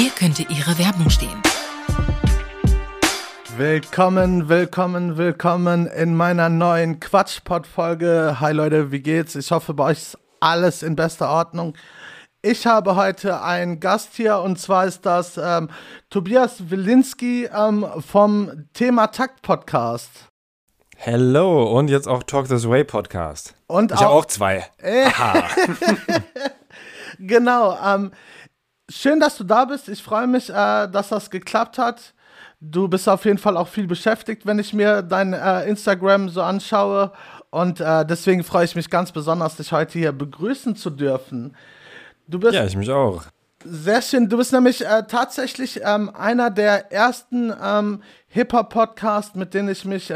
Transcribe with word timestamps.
Hier 0.00 0.12
könnte 0.12 0.44
Ihre 0.44 0.78
Werbung 0.78 1.10
stehen. 1.10 1.42
Willkommen, 3.58 4.48
willkommen, 4.48 5.18
willkommen 5.18 5.86
in 5.88 6.16
meiner 6.16 6.48
neuen 6.48 7.00
Quatschpot-Folge. 7.00 8.38
Hi 8.40 8.54
Leute, 8.54 8.92
wie 8.92 9.02
geht's? 9.02 9.34
Ich 9.34 9.50
hoffe, 9.50 9.74
bei 9.74 9.90
euch 9.90 9.98
ist 9.98 10.18
alles 10.40 10.82
in 10.82 10.96
bester 10.96 11.28
Ordnung. 11.28 11.74
Ich 12.40 12.66
habe 12.66 12.96
heute 12.96 13.42
einen 13.42 13.78
Gast 13.78 14.14
hier 14.14 14.38
und 14.38 14.58
zwar 14.58 14.86
ist 14.86 15.04
das 15.04 15.36
ähm, 15.36 15.68
Tobias 16.08 16.70
Wilinski 16.70 17.50
ähm, 17.54 17.86
vom 17.98 18.68
Thema 18.72 19.08
Takt 19.08 19.42
Podcast. 19.42 20.30
Hello 20.96 21.78
und 21.78 21.88
jetzt 21.88 22.08
auch 22.08 22.22
Talk 22.22 22.48
This 22.48 22.66
Way 22.66 22.84
Podcast. 22.84 23.54
Und 23.66 23.92
ich 23.92 24.00
habe 24.00 24.08
auch 24.08 24.24
zwei. 24.24 24.64
Aha. 24.82 25.44
genau. 27.18 27.76
Ähm, 27.84 28.12
schön, 28.90 29.20
dass 29.20 29.36
du 29.36 29.44
da 29.44 29.64
bist. 29.64 29.88
Ich 29.88 30.02
freue 30.02 30.26
mich, 30.26 30.50
äh, 30.50 30.52
dass 30.88 31.08
das 31.08 31.30
geklappt 31.30 31.78
hat. 31.78 32.14
Du 32.60 32.88
bist 32.88 33.08
auf 33.08 33.24
jeden 33.24 33.38
Fall 33.38 33.56
auch 33.56 33.68
viel 33.68 33.86
beschäftigt, 33.86 34.44
wenn 34.44 34.58
ich 34.58 34.74
mir 34.74 35.00
dein 35.00 35.32
äh, 35.32 35.64
Instagram 35.64 36.28
so 36.28 36.42
anschaue. 36.42 37.12
Und 37.48 37.80
äh, 37.80 38.04
deswegen 38.04 38.44
freue 38.44 38.64
ich 38.66 38.76
mich 38.76 38.90
ganz 38.90 39.12
besonders, 39.12 39.56
dich 39.56 39.72
heute 39.72 39.98
hier 39.98 40.12
begrüßen 40.12 40.76
zu 40.76 40.90
dürfen. 40.90 41.56
Du 42.28 42.38
bist 42.38 42.54
ja, 42.54 42.64
ich 42.64 42.76
mich 42.76 42.90
auch. 42.90 43.24
Sehr 43.62 44.00
schön. 44.00 44.26
Du 44.30 44.38
bist 44.38 44.54
nämlich 44.54 44.86
äh, 44.86 45.02
tatsächlich 45.06 45.82
ähm, 45.84 46.10
einer 46.14 46.50
der 46.50 46.90
ersten 46.92 47.52
ähm, 47.62 48.02
Hip-Hop-Podcasts, 48.28 49.34
mit 49.34 49.52
denen 49.52 49.68
ich 49.68 49.84
mich 49.84 50.10
äh, 50.10 50.14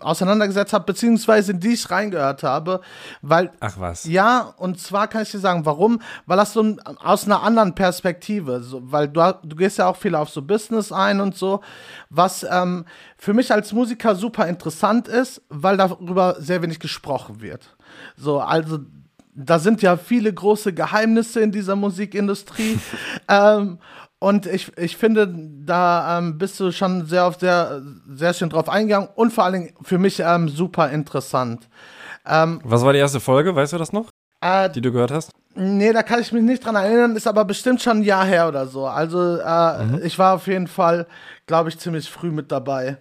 auseinandergesetzt 0.00 0.74
habe, 0.74 0.84
beziehungsweise 0.84 1.52
in 1.52 1.60
die 1.60 1.72
ich 1.72 1.90
reingehört 1.90 2.42
habe. 2.42 2.82
Weil, 3.22 3.52
Ach 3.60 3.76
was. 3.78 4.04
Ja, 4.04 4.52
und 4.58 4.78
zwar 4.78 5.08
kann 5.08 5.22
ich 5.22 5.30
dir 5.30 5.38
sagen, 5.38 5.64
warum? 5.64 6.02
Weil 6.26 6.36
das 6.36 6.52
so 6.52 6.62
ein, 6.62 6.80
aus 6.80 7.24
einer 7.24 7.42
anderen 7.42 7.74
Perspektive, 7.74 8.62
so, 8.62 8.82
weil 8.92 9.08
du, 9.08 9.38
du 9.42 9.56
gehst 9.56 9.78
ja 9.78 9.86
auch 9.86 9.96
viel 9.96 10.14
auf 10.14 10.28
so 10.28 10.42
Business 10.42 10.92
ein 10.92 11.22
und 11.22 11.34
so, 11.34 11.62
was 12.10 12.44
ähm, 12.50 12.84
für 13.16 13.32
mich 13.32 13.50
als 13.50 13.72
Musiker 13.72 14.14
super 14.14 14.46
interessant 14.46 15.08
ist, 15.08 15.40
weil 15.48 15.78
darüber 15.78 16.36
sehr 16.38 16.60
wenig 16.60 16.80
gesprochen 16.80 17.40
wird. 17.40 17.74
So, 18.16 18.40
also 18.40 18.80
da 19.34 19.58
sind 19.58 19.82
ja 19.82 19.96
viele 19.96 20.32
große 20.32 20.72
Geheimnisse 20.72 21.40
in 21.40 21.52
dieser 21.52 21.76
Musikindustrie. 21.76 22.78
ähm, 23.28 23.78
und 24.18 24.46
ich, 24.46 24.76
ich 24.78 24.96
finde, 24.96 25.28
da 25.66 26.18
ähm, 26.18 26.38
bist 26.38 26.58
du 26.58 26.72
schon 26.72 27.06
sehr 27.06 27.26
auf 27.26 27.38
sehr, 27.38 27.82
sehr 28.14 28.32
schön 28.32 28.48
drauf 28.48 28.68
eingegangen 28.68 29.08
und 29.14 29.32
vor 29.32 29.44
allen 29.44 29.52
Dingen 29.52 29.74
für 29.82 29.98
mich 29.98 30.20
ähm, 30.20 30.48
super 30.48 30.90
interessant. 30.90 31.68
Ähm, 32.24 32.60
Was 32.64 32.82
war 32.84 32.92
die 32.92 33.00
erste 33.00 33.20
Folge? 33.20 33.54
Weißt 33.54 33.74
du 33.74 33.78
das 33.78 33.92
noch? 33.92 34.08
Äh, 34.40 34.70
die 34.70 34.80
du 34.80 34.92
gehört 34.92 35.10
hast? 35.10 35.30
Nee, 35.56 35.92
da 35.92 36.02
kann 36.02 36.20
ich 36.20 36.32
mich 36.32 36.42
nicht 36.42 36.64
dran 36.64 36.74
erinnern, 36.74 37.16
ist 37.16 37.26
aber 37.26 37.44
bestimmt 37.44 37.82
schon 37.82 37.98
ein 37.98 38.02
Jahr 38.02 38.24
her 38.24 38.48
oder 38.48 38.66
so. 38.66 38.86
Also 38.86 39.36
äh, 39.36 39.84
mhm. 39.84 40.00
ich 40.02 40.18
war 40.18 40.34
auf 40.34 40.46
jeden 40.46 40.66
Fall, 40.68 41.06
glaube 41.46 41.68
ich, 41.68 41.78
ziemlich 41.78 42.10
früh 42.10 42.30
mit 42.30 42.50
dabei. 42.50 42.98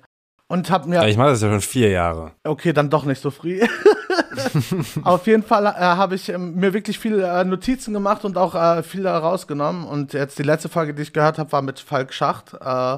Und 0.53 0.69
hab 0.69 0.85
mir. 0.85 0.97
Ja, 0.97 1.07
ich 1.07 1.17
mache 1.17 1.29
das 1.29 1.41
ja 1.41 1.49
schon 1.49 1.61
vier 1.61 1.89
Jahre. 1.89 2.31
Okay, 2.43 2.73
dann 2.73 2.91
doch 2.91 3.05
nicht 3.05 3.19
so 3.19 3.31
früh. 3.31 3.59
Auf 5.03 5.25
jeden 5.25 5.41
Fall 5.41 5.65
äh, 5.65 5.69
habe 5.79 6.13
ich 6.13 6.29
ähm, 6.29 6.53
mir 6.53 6.73
wirklich 6.73 6.99
viele 6.99 7.25
äh, 7.25 7.43
Notizen 7.43 7.91
gemacht 7.91 8.23
und 8.23 8.37
auch 8.37 8.53
äh, 8.53 8.83
viele 8.83 9.09
rausgenommen. 9.09 9.83
Und 9.83 10.13
jetzt 10.13 10.37
die 10.37 10.43
letzte 10.43 10.69
Folge, 10.69 10.93
die 10.93 11.01
ich 11.01 11.11
gehört 11.11 11.39
habe, 11.39 11.51
war 11.51 11.63
mit 11.63 11.79
Falk 11.79 12.13
Schacht. 12.13 12.53
Äh, 12.53 12.97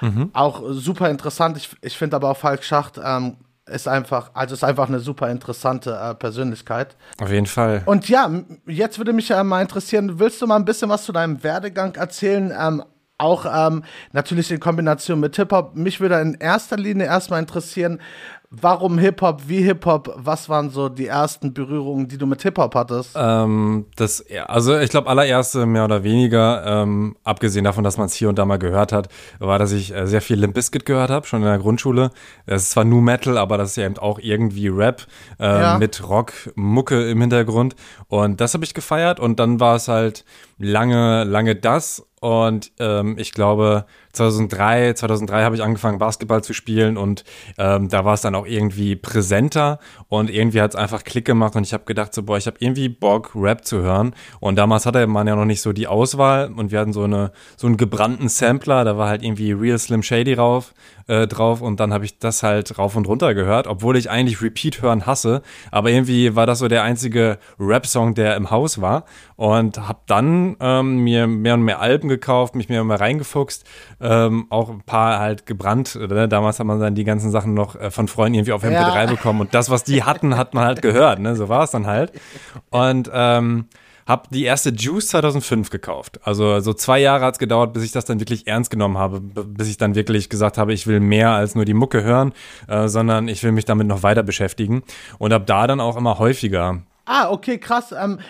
mhm. 0.00 0.30
Auch 0.32 0.62
super 0.68 1.10
interessant. 1.10 1.56
Ich, 1.56 1.70
ich 1.80 1.98
finde 1.98 2.14
aber 2.14 2.30
auch 2.30 2.36
Falk 2.36 2.62
Schacht 2.62 3.00
ähm, 3.04 3.36
ist 3.66 3.88
einfach, 3.88 4.30
also 4.34 4.54
ist 4.54 4.62
einfach 4.62 4.86
eine 4.86 5.00
super 5.00 5.28
interessante 5.28 5.98
äh, 6.00 6.14
Persönlichkeit. 6.14 6.96
Auf 7.20 7.30
jeden 7.30 7.46
Fall. 7.46 7.82
Und 7.84 8.08
ja, 8.08 8.30
jetzt 8.66 8.98
würde 8.98 9.12
mich 9.12 9.30
äh, 9.32 9.42
mal 9.42 9.62
interessieren, 9.62 10.20
willst 10.20 10.40
du 10.40 10.46
mal 10.46 10.56
ein 10.56 10.64
bisschen 10.64 10.88
was 10.88 11.04
zu 11.04 11.12
deinem 11.12 11.42
Werdegang 11.42 11.96
erzählen? 11.96 12.52
Ähm, 12.56 12.84
auch 13.22 13.46
ähm, 13.46 13.84
natürlich 14.12 14.50
in 14.50 14.60
Kombination 14.60 15.20
mit 15.20 15.36
Hip-Hop. 15.36 15.76
Mich 15.76 16.00
würde 16.00 16.20
in 16.20 16.34
erster 16.34 16.76
Linie 16.76 17.06
erstmal 17.06 17.40
interessieren, 17.40 18.00
Warum 18.54 18.98
Hip-Hop? 18.98 19.44
Wie 19.46 19.62
Hip-Hop? 19.62 20.12
Was 20.18 20.50
waren 20.50 20.68
so 20.68 20.90
die 20.90 21.06
ersten 21.06 21.54
Berührungen, 21.54 22.06
die 22.06 22.18
du 22.18 22.26
mit 22.26 22.42
Hip-Hop 22.42 22.74
hattest? 22.74 23.12
Ähm, 23.16 23.86
das, 23.96 24.22
also 24.46 24.78
ich 24.78 24.90
glaube, 24.90 25.08
allererste 25.08 25.64
mehr 25.64 25.86
oder 25.86 26.04
weniger, 26.04 26.62
ähm, 26.66 27.16
abgesehen 27.24 27.64
davon, 27.64 27.82
dass 27.82 27.96
man 27.96 28.06
es 28.06 28.12
hier 28.12 28.28
und 28.28 28.38
da 28.38 28.44
mal 28.44 28.58
gehört 28.58 28.92
hat, 28.92 29.08
war, 29.38 29.58
dass 29.58 29.72
ich 29.72 29.94
äh, 29.94 30.06
sehr 30.06 30.20
viel 30.20 30.38
Limp 30.38 30.52
Bizkit 30.52 30.84
gehört 30.84 31.08
habe, 31.08 31.26
schon 31.26 31.40
in 31.40 31.48
der 31.48 31.56
Grundschule. 31.56 32.10
Das 32.44 32.64
ist 32.64 32.72
zwar 32.72 32.84
Nu 32.84 33.00
Metal, 33.00 33.38
aber 33.38 33.56
das 33.56 33.70
ist 33.70 33.76
ja 33.76 33.86
eben 33.86 33.96
auch 33.96 34.18
irgendwie 34.18 34.68
Rap 34.68 35.06
äh, 35.40 35.44
ja. 35.44 35.78
mit 35.78 36.06
Rock, 36.06 36.34
Mucke 36.54 37.08
im 37.08 37.22
Hintergrund. 37.22 37.74
Und 38.08 38.42
das 38.42 38.52
habe 38.52 38.64
ich 38.64 38.74
gefeiert 38.74 39.18
und 39.18 39.40
dann 39.40 39.60
war 39.60 39.76
es 39.76 39.88
halt 39.88 40.26
lange, 40.58 41.24
lange 41.24 41.56
das 41.56 42.06
und 42.22 42.70
ähm, 42.78 43.16
ich 43.18 43.32
glaube, 43.32 43.84
2003, 44.12 44.94
2003 44.94 45.42
habe 45.42 45.56
ich 45.56 45.62
angefangen, 45.62 45.98
Basketball 45.98 46.44
zu 46.44 46.52
spielen 46.52 46.96
und 46.96 47.24
ähm, 47.58 47.88
da 47.88 48.04
war 48.04 48.14
es 48.14 48.20
dann 48.20 48.34
auch 48.34 48.46
irgendwie 48.46 48.94
präsenter 48.96 49.78
und 50.08 50.30
irgendwie 50.30 50.60
hat 50.60 50.72
es 50.72 50.76
einfach 50.76 51.04
Klick 51.04 51.24
gemacht 51.24 51.56
und 51.56 51.64
ich 51.64 51.72
habe 51.72 51.84
gedacht, 51.84 52.14
so, 52.14 52.22
boah, 52.22 52.36
ich 52.36 52.46
habe 52.46 52.56
irgendwie 52.60 52.88
Bock, 52.88 53.32
Rap 53.34 53.64
zu 53.64 53.78
hören. 53.78 54.14
Und 54.40 54.56
damals 54.56 54.86
hatte 54.86 55.06
man 55.06 55.26
ja 55.26 55.36
noch 55.36 55.44
nicht 55.44 55.62
so 55.62 55.72
die 55.72 55.86
Auswahl 55.86 56.52
und 56.52 56.70
wir 56.70 56.80
hatten 56.80 56.92
so, 56.92 57.04
eine, 57.04 57.32
so 57.56 57.66
einen 57.66 57.76
gebrannten 57.76 58.28
Sampler, 58.28 58.84
da 58.84 58.98
war 58.98 59.08
halt 59.08 59.22
irgendwie 59.22 59.52
Real 59.52 59.78
Slim 59.78 60.02
Shady 60.02 60.34
drauf, 60.34 60.74
äh, 61.08 61.26
drauf 61.26 61.60
und 61.60 61.80
dann 61.80 61.92
habe 61.92 62.04
ich 62.04 62.18
das 62.18 62.42
halt 62.42 62.78
rauf 62.78 62.96
und 62.96 63.08
runter 63.08 63.34
gehört, 63.34 63.66
obwohl 63.66 63.96
ich 63.96 64.10
eigentlich 64.10 64.42
Repeat 64.42 64.82
hören 64.82 65.06
hasse, 65.06 65.42
aber 65.70 65.90
irgendwie 65.90 66.36
war 66.36 66.46
das 66.46 66.58
so 66.58 66.68
der 66.68 66.82
einzige 66.82 67.38
Rap-Song, 67.58 68.14
der 68.14 68.36
im 68.36 68.50
Haus 68.50 68.80
war 68.80 69.04
und 69.36 69.88
habe 69.88 70.00
dann 70.06 70.56
ähm, 70.60 70.98
mir 70.98 71.26
mehr 71.26 71.54
und 71.54 71.62
mehr 71.62 71.80
Alben 71.80 72.08
gekauft, 72.08 72.54
mich 72.54 72.68
mehr 72.68 72.82
und 72.82 72.88
mehr 72.88 73.00
reingefuchst, 73.00 73.64
ähm, 74.02 74.46
auch 74.50 74.68
ein 74.68 74.82
paar 74.82 75.18
halt 75.18 75.46
gebrannt. 75.46 75.94
Ne? 75.94 76.28
Damals 76.28 76.58
hat 76.58 76.66
man 76.66 76.80
dann 76.80 76.94
die 76.94 77.04
ganzen 77.04 77.30
Sachen 77.30 77.54
noch 77.54 77.76
äh, 77.76 77.90
von 77.90 78.08
Freunden 78.08 78.34
irgendwie 78.34 78.52
auf 78.52 78.64
MP3 78.64 78.94
ja. 78.94 79.06
bekommen 79.06 79.40
und 79.40 79.54
das, 79.54 79.70
was 79.70 79.84
die 79.84 80.02
hatten, 80.02 80.36
hat 80.36 80.54
man 80.54 80.64
halt 80.64 80.82
gehört. 80.82 81.20
Ne? 81.20 81.36
So 81.36 81.48
war 81.48 81.64
es 81.64 81.70
dann 81.70 81.86
halt. 81.86 82.12
Und 82.70 83.10
ähm, 83.12 83.66
habe 84.06 84.28
die 84.30 84.44
erste 84.44 84.70
Juice 84.70 85.08
2005 85.08 85.70
gekauft. 85.70 86.20
Also 86.24 86.58
so 86.60 86.74
zwei 86.74 86.98
Jahre 86.98 87.24
hat 87.24 87.34
es 87.34 87.38
gedauert, 87.38 87.72
bis 87.72 87.84
ich 87.84 87.92
das 87.92 88.04
dann 88.04 88.18
wirklich 88.18 88.48
ernst 88.48 88.70
genommen 88.70 88.98
habe, 88.98 89.20
bis 89.20 89.68
ich 89.68 89.76
dann 89.76 89.94
wirklich 89.94 90.28
gesagt 90.28 90.58
habe, 90.58 90.72
ich 90.72 90.86
will 90.86 90.98
mehr 91.00 91.30
als 91.30 91.54
nur 91.54 91.64
die 91.64 91.74
Mucke 91.74 92.02
hören, 92.02 92.32
äh, 92.66 92.88
sondern 92.88 93.28
ich 93.28 93.42
will 93.44 93.52
mich 93.52 93.64
damit 93.64 93.86
noch 93.86 94.02
weiter 94.02 94.24
beschäftigen 94.24 94.82
und 95.18 95.32
habe 95.32 95.44
da 95.44 95.66
dann 95.66 95.80
auch 95.80 95.96
immer 95.96 96.18
häufiger 96.18 96.82
Ah, 97.04 97.30
okay, 97.30 97.58
krass. 97.58 97.92
Ähm, 97.92 98.20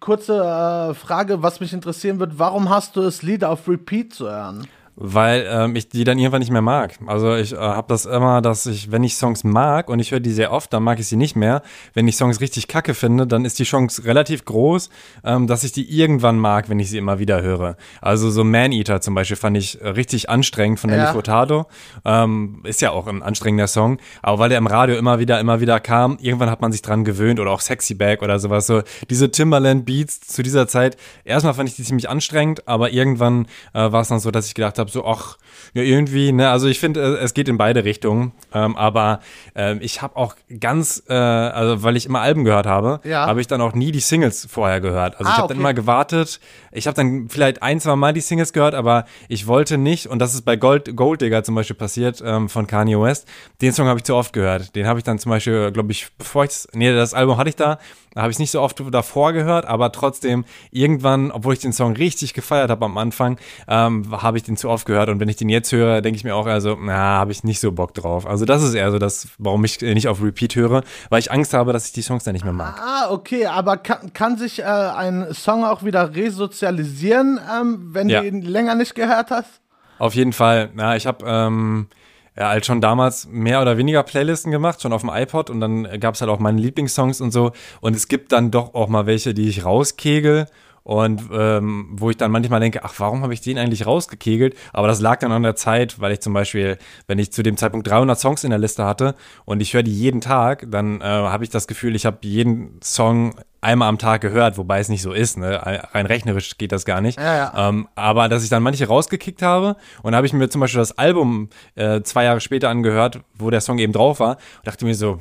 kurze 0.00 0.34
äh, 0.34 0.94
Frage, 0.94 1.42
was 1.42 1.60
mich 1.60 1.72
interessieren 1.72 2.20
wird, 2.20 2.38
warum 2.38 2.68
hast 2.68 2.94
du 2.94 3.00
das 3.00 3.22
Lied 3.22 3.42
auf 3.42 3.66
Repeat 3.66 4.12
zu 4.12 4.30
hören? 4.30 4.66
Weil 5.00 5.46
ähm, 5.48 5.76
ich 5.76 5.88
die 5.88 6.02
dann 6.02 6.18
irgendwann 6.18 6.40
nicht 6.40 6.50
mehr 6.50 6.62
mag. 6.62 6.98
Also 7.06 7.36
ich 7.36 7.52
äh, 7.52 7.56
habe 7.56 7.86
das 7.88 8.04
immer, 8.04 8.42
dass 8.42 8.66
ich, 8.66 8.90
wenn 8.90 9.04
ich 9.04 9.14
Songs 9.14 9.44
mag 9.44 9.88
und 9.88 10.00
ich 10.00 10.10
höre 10.10 10.18
die 10.18 10.32
sehr 10.32 10.52
oft, 10.52 10.72
dann 10.72 10.82
mag 10.82 10.98
ich 10.98 11.06
sie 11.06 11.16
nicht 11.16 11.36
mehr. 11.36 11.62
Wenn 11.94 12.08
ich 12.08 12.16
Songs 12.16 12.40
richtig 12.40 12.66
kacke 12.66 12.94
finde, 12.94 13.26
dann 13.26 13.44
ist 13.44 13.60
die 13.60 13.64
Chance 13.64 14.04
relativ 14.04 14.44
groß, 14.44 14.90
ähm, 15.24 15.46
dass 15.46 15.62
ich 15.62 15.70
die 15.70 15.88
irgendwann 15.88 16.38
mag, 16.38 16.68
wenn 16.68 16.80
ich 16.80 16.90
sie 16.90 16.98
immer 16.98 17.20
wieder 17.20 17.42
höre. 17.42 17.76
Also 18.00 18.28
so 18.30 18.42
Man 18.42 18.72
Eater 18.72 19.00
zum 19.00 19.14
Beispiel 19.14 19.36
fand 19.36 19.56
ich 19.56 19.78
richtig 19.80 20.30
anstrengend 20.30 20.80
von 20.80 20.90
Nelly 20.90 21.02
ja. 21.02 21.12
Furtado. 21.12 21.66
Ähm, 22.04 22.62
ist 22.64 22.80
ja 22.80 22.90
auch 22.90 23.06
ein 23.06 23.22
anstrengender 23.22 23.68
Song, 23.68 23.98
aber 24.20 24.40
weil 24.40 24.48
der 24.48 24.58
im 24.58 24.66
Radio 24.66 24.96
immer 24.96 25.20
wieder, 25.20 25.38
immer 25.38 25.60
wieder 25.60 25.78
kam, 25.78 26.18
irgendwann 26.20 26.50
hat 26.50 26.60
man 26.60 26.72
sich 26.72 26.82
dran 26.82 27.04
gewöhnt 27.04 27.38
oder 27.38 27.52
auch 27.52 27.60
Sexy 27.60 27.94
Bag 27.94 28.20
oder 28.22 28.40
sowas. 28.40 28.66
So 28.66 28.82
diese 29.08 29.30
Timberland 29.30 29.84
Beats 29.84 30.20
zu 30.20 30.42
dieser 30.42 30.66
Zeit, 30.66 30.96
erstmal 31.24 31.54
fand 31.54 31.68
ich 31.68 31.76
die 31.76 31.84
ziemlich 31.84 32.08
anstrengend, 32.08 32.66
aber 32.66 32.90
irgendwann 32.90 33.46
äh, 33.74 33.92
war 33.92 34.00
es 34.00 34.08
dann 34.08 34.18
so, 34.18 34.32
dass 34.32 34.48
ich 34.48 34.54
gedacht 34.54 34.78
habe, 34.78 34.87
habe, 34.88 35.04
so, 35.04 35.06
ach, 35.06 35.38
ja, 35.74 35.82
irgendwie, 35.82 36.32
ne, 36.32 36.50
also 36.50 36.66
ich 36.66 36.80
finde, 36.80 37.18
äh, 37.18 37.24
es 37.24 37.34
geht 37.34 37.48
in 37.48 37.58
beide 37.58 37.84
Richtungen, 37.84 38.32
ähm, 38.52 38.76
aber 38.76 39.20
ähm, 39.54 39.78
ich 39.80 40.02
habe 40.02 40.16
auch 40.16 40.34
ganz, 40.60 41.02
äh, 41.08 41.14
also 41.14 41.82
weil 41.82 41.96
ich 41.96 42.06
immer 42.06 42.20
Alben 42.20 42.44
gehört 42.44 42.66
habe, 42.66 43.00
ja. 43.04 43.26
habe 43.26 43.40
ich 43.40 43.46
dann 43.46 43.60
auch 43.60 43.74
nie 43.74 43.92
die 43.92 44.00
Singles 44.00 44.46
vorher 44.50 44.80
gehört. 44.80 45.18
Also 45.18 45.28
ah, 45.28 45.32
ich 45.32 45.36
habe 45.36 45.44
okay. 45.44 45.54
dann 45.54 45.60
immer 45.60 45.74
gewartet, 45.74 46.40
ich 46.72 46.86
habe 46.86 46.94
dann 46.94 47.28
vielleicht 47.28 47.62
ein, 47.62 47.80
zwei 47.80 47.96
Mal 47.96 48.12
die 48.12 48.20
Singles 48.20 48.52
gehört, 48.52 48.74
aber 48.74 49.04
ich 49.28 49.46
wollte 49.46 49.78
nicht, 49.78 50.06
und 50.06 50.18
das 50.18 50.34
ist 50.34 50.42
bei 50.42 50.56
Gold, 50.56 50.96
Gold 50.96 51.20
Digger 51.20 51.44
zum 51.44 51.54
Beispiel 51.54 51.76
passiert, 51.76 52.22
ähm, 52.24 52.48
von 52.48 52.66
Kanye 52.66 53.00
West, 53.00 53.28
den 53.60 53.72
Song 53.72 53.86
habe 53.86 53.98
ich 53.98 54.04
zu 54.04 54.14
oft 54.14 54.32
gehört. 54.32 54.74
Den 54.74 54.86
habe 54.86 54.98
ich 54.98 55.04
dann 55.04 55.18
zum 55.18 55.30
Beispiel, 55.30 55.70
glaube 55.72 55.92
ich, 55.92 56.08
bevor 56.16 56.44
ich, 56.44 56.50
nee, 56.72 56.92
das 56.92 57.14
Album 57.14 57.36
hatte 57.36 57.50
ich 57.50 57.56
da, 57.56 57.78
da 58.14 58.22
habe 58.22 58.32
ich 58.32 58.38
nicht 58.38 58.50
so 58.50 58.60
oft 58.60 58.82
davor 58.90 59.32
gehört, 59.32 59.66
aber 59.66 59.92
trotzdem 59.92 60.44
irgendwann, 60.70 61.30
obwohl 61.30 61.54
ich 61.54 61.60
den 61.60 61.72
Song 61.72 61.94
richtig 61.94 62.34
gefeiert 62.34 62.70
habe 62.70 62.84
am 62.84 62.98
Anfang, 62.98 63.38
ähm, 63.68 64.04
habe 64.10 64.38
ich 64.38 64.44
den 64.44 64.56
zu 64.56 64.68
oft 64.68 64.86
gehört. 64.86 65.08
Und 65.08 65.20
wenn 65.20 65.28
ich 65.28 65.36
den 65.36 65.48
jetzt 65.48 65.72
höre, 65.72 66.00
denke 66.00 66.16
ich 66.16 66.24
mir 66.24 66.34
auch 66.34 66.46
also, 66.46 66.76
na, 66.80 66.96
habe 66.96 67.32
ich 67.32 67.44
nicht 67.44 67.60
so 67.60 67.72
Bock 67.72 67.94
drauf. 67.94 68.26
Also 68.26 68.44
das 68.44 68.62
ist 68.62 68.74
eher 68.74 68.90
so 68.90 68.98
das, 68.98 69.28
warum 69.38 69.64
ich 69.64 69.80
nicht 69.80 70.08
auf 70.08 70.22
Repeat 70.22 70.56
höre, 70.56 70.82
weil 71.10 71.20
ich 71.20 71.30
Angst 71.30 71.54
habe, 71.54 71.72
dass 71.72 71.86
ich 71.86 71.92
die 71.92 72.02
Songs 72.02 72.24
dann 72.24 72.32
nicht 72.32 72.44
mehr 72.44 72.52
mag. 72.52 72.80
Ah, 72.80 73.10
okay, 73.10 73.46
aber 73.46 73.76
kann, 73.76 74.12
kann 74.12 74.36
sich 74.36 74.60
äh, 74.60 74.64
ein 74.64 75.32
Song 75.32 75.64
auch 75.64 75.82
wieder 75.82 76.14
resozialisieren, 76.14 77.40
ähm, 77.60 77.90
wenn 77.92 78.08
ja. 78.08 78.20
du 78.20 78.28
ihn 78.28 78.42
länger 78.42 78.74
nicht 78.74 78.94
gehört 78.94 79.30
hast? 79.30 79.60
Auf 79.98 80.14
jeden 80.14 80.32
Fall. 80.32 80.70
Ja, 80.76 80.94
ich 80.94 81.06
habe 81.06 81.24
ähm, 81.26 81.88
ja, 82.38 82.50
halt 82.50 82.64
schon 82.66 82.80
damals 82.80 83.26
mehr 83.28 83.60
oder 83.60 83.76
weniger 83.78 84.02
Playlisten 84.04 84.52
gemacht, 84.52 84.80
schon 84.80 84.92
auf 84.92 85.00
dem 85.00 85.10
iPod 85.12 85.50
und 85.50 85.60
dann 85.60 85.88
gab 85.98 86.14
es 86.14 86.20
halt 86.20 86.30
auch 86.30 86.38
meine 86.38 86.60
Lieblingssongs 86.60 87.20
und 87.20 87.32
so. 87.32 87.50
Und 87.80 87.96
es 87.96 88.06
gibt 88.06 88.30
dann 88.32 88.50
doch 88.50 88.74
auch 88.74 88.88
mal 88.88 89.06
welche, 89.06 89.34
die 89.34 89.48
ich 89.48 89.64
rauskegel 89.64 90.46
und 90.84 91.22
ähm, 91.32 91.88
wo 91.90 92.10
ich 92.10 92.16
dann 92.16 92.30
manchmal 92.30 92.60
denke, 92.60 92.84
ach, 92.84 92.94
warum 92.98 93.22
habe 93.22 93.34
ich 93.34 93.40
den 93.40 93.58
eigentlich 93.58 93.86
rausgekegelt? 93.86 94.56
Aber 94.72 94.86
das 94.86 95.00
lag 95.00 95.18
dann 95.18 95.32
an 95.32 95.42
der 95.42 95.56
Zeit, 95.56 96.00
weil 96.00 96.12
ich 96.12 96.20
zum 96.20 96.32
Beispiel, 96.32 96.78
wenn 97.08 97.18
ich 97.18 97.32
zu 97.32 97.42
dem 97.42 97.56
Zeitpunkt 97.56 97.88
300 97.88 98.18
Songs 98.18 98.44
in 98.44 98.50
der 98.50 98.58
Liste 98.58 98.84
hatte 98.84 99.16
und 99.44 99.60
ich 99.60 99.74
höre 99.74 99.82
die 99.82 99.92
jeden 99.92 100.20
Tag, 100.20 100.64
dann 100.70 101.00
äh, 101.00 101.04
habe 101.04 101.42
ich 101.42 101.50
das 101.50 101.66
Gefühl, 101.66 101.96
ich 101.96 102.06
habe 102.06 102.18
jeden 102.22 102.80
Song 102.82 103.34
einmal 103.60 103.88
am 103.88 103.98
Tag 103.98 104.20
gehört, 104.20 104.58
wobei 104.58 104.78
es 104.80 104.88
nicht 104.88 105.02
so 105.02 105.12
ist, 105.12 105.36
ne? 105.36 105.60
rein 105.92 106.06
rechnerisch 106.06 106.58
geht 106.58 106.72
das 106.72 106.84
gar 106.84 107.00
nicht. 107.00 107.18
Ja, 107.18 107.36
ja. 107.36 107.68
Ähm, 107.68 107.88
aber 107.94 108.28
dass 108.28 108.44
ich 108.44 108.50
dann 108.50 108.62
manche 108.62 108.86
rausgekickt 108.86 109.42
habe 109.42 109.76
und 110.02 110.14
habe 110.14 110.26
ich 110.26 110.32
mir 110.32 110.48
zum 110.48 110.60
Beispiel 110.60 110.80
das 110.80 110.96
Album 110.96 111.48
äh, 111.74 112.02
zwei 112.02 112.24
Jahre 112.24 112.40
später 112.40 112.68
angehört, 112.68 113.20
wo 113.34 113.50
der 113.50 113.60
Song 113.60 113.78
eben 113.78 113.92
drauf 113.92 114.20
war 114.20 114.36
und 114.58 114.66
dachte 114.66 114.84
mir 114.84 114.94
so, 114.94 115.20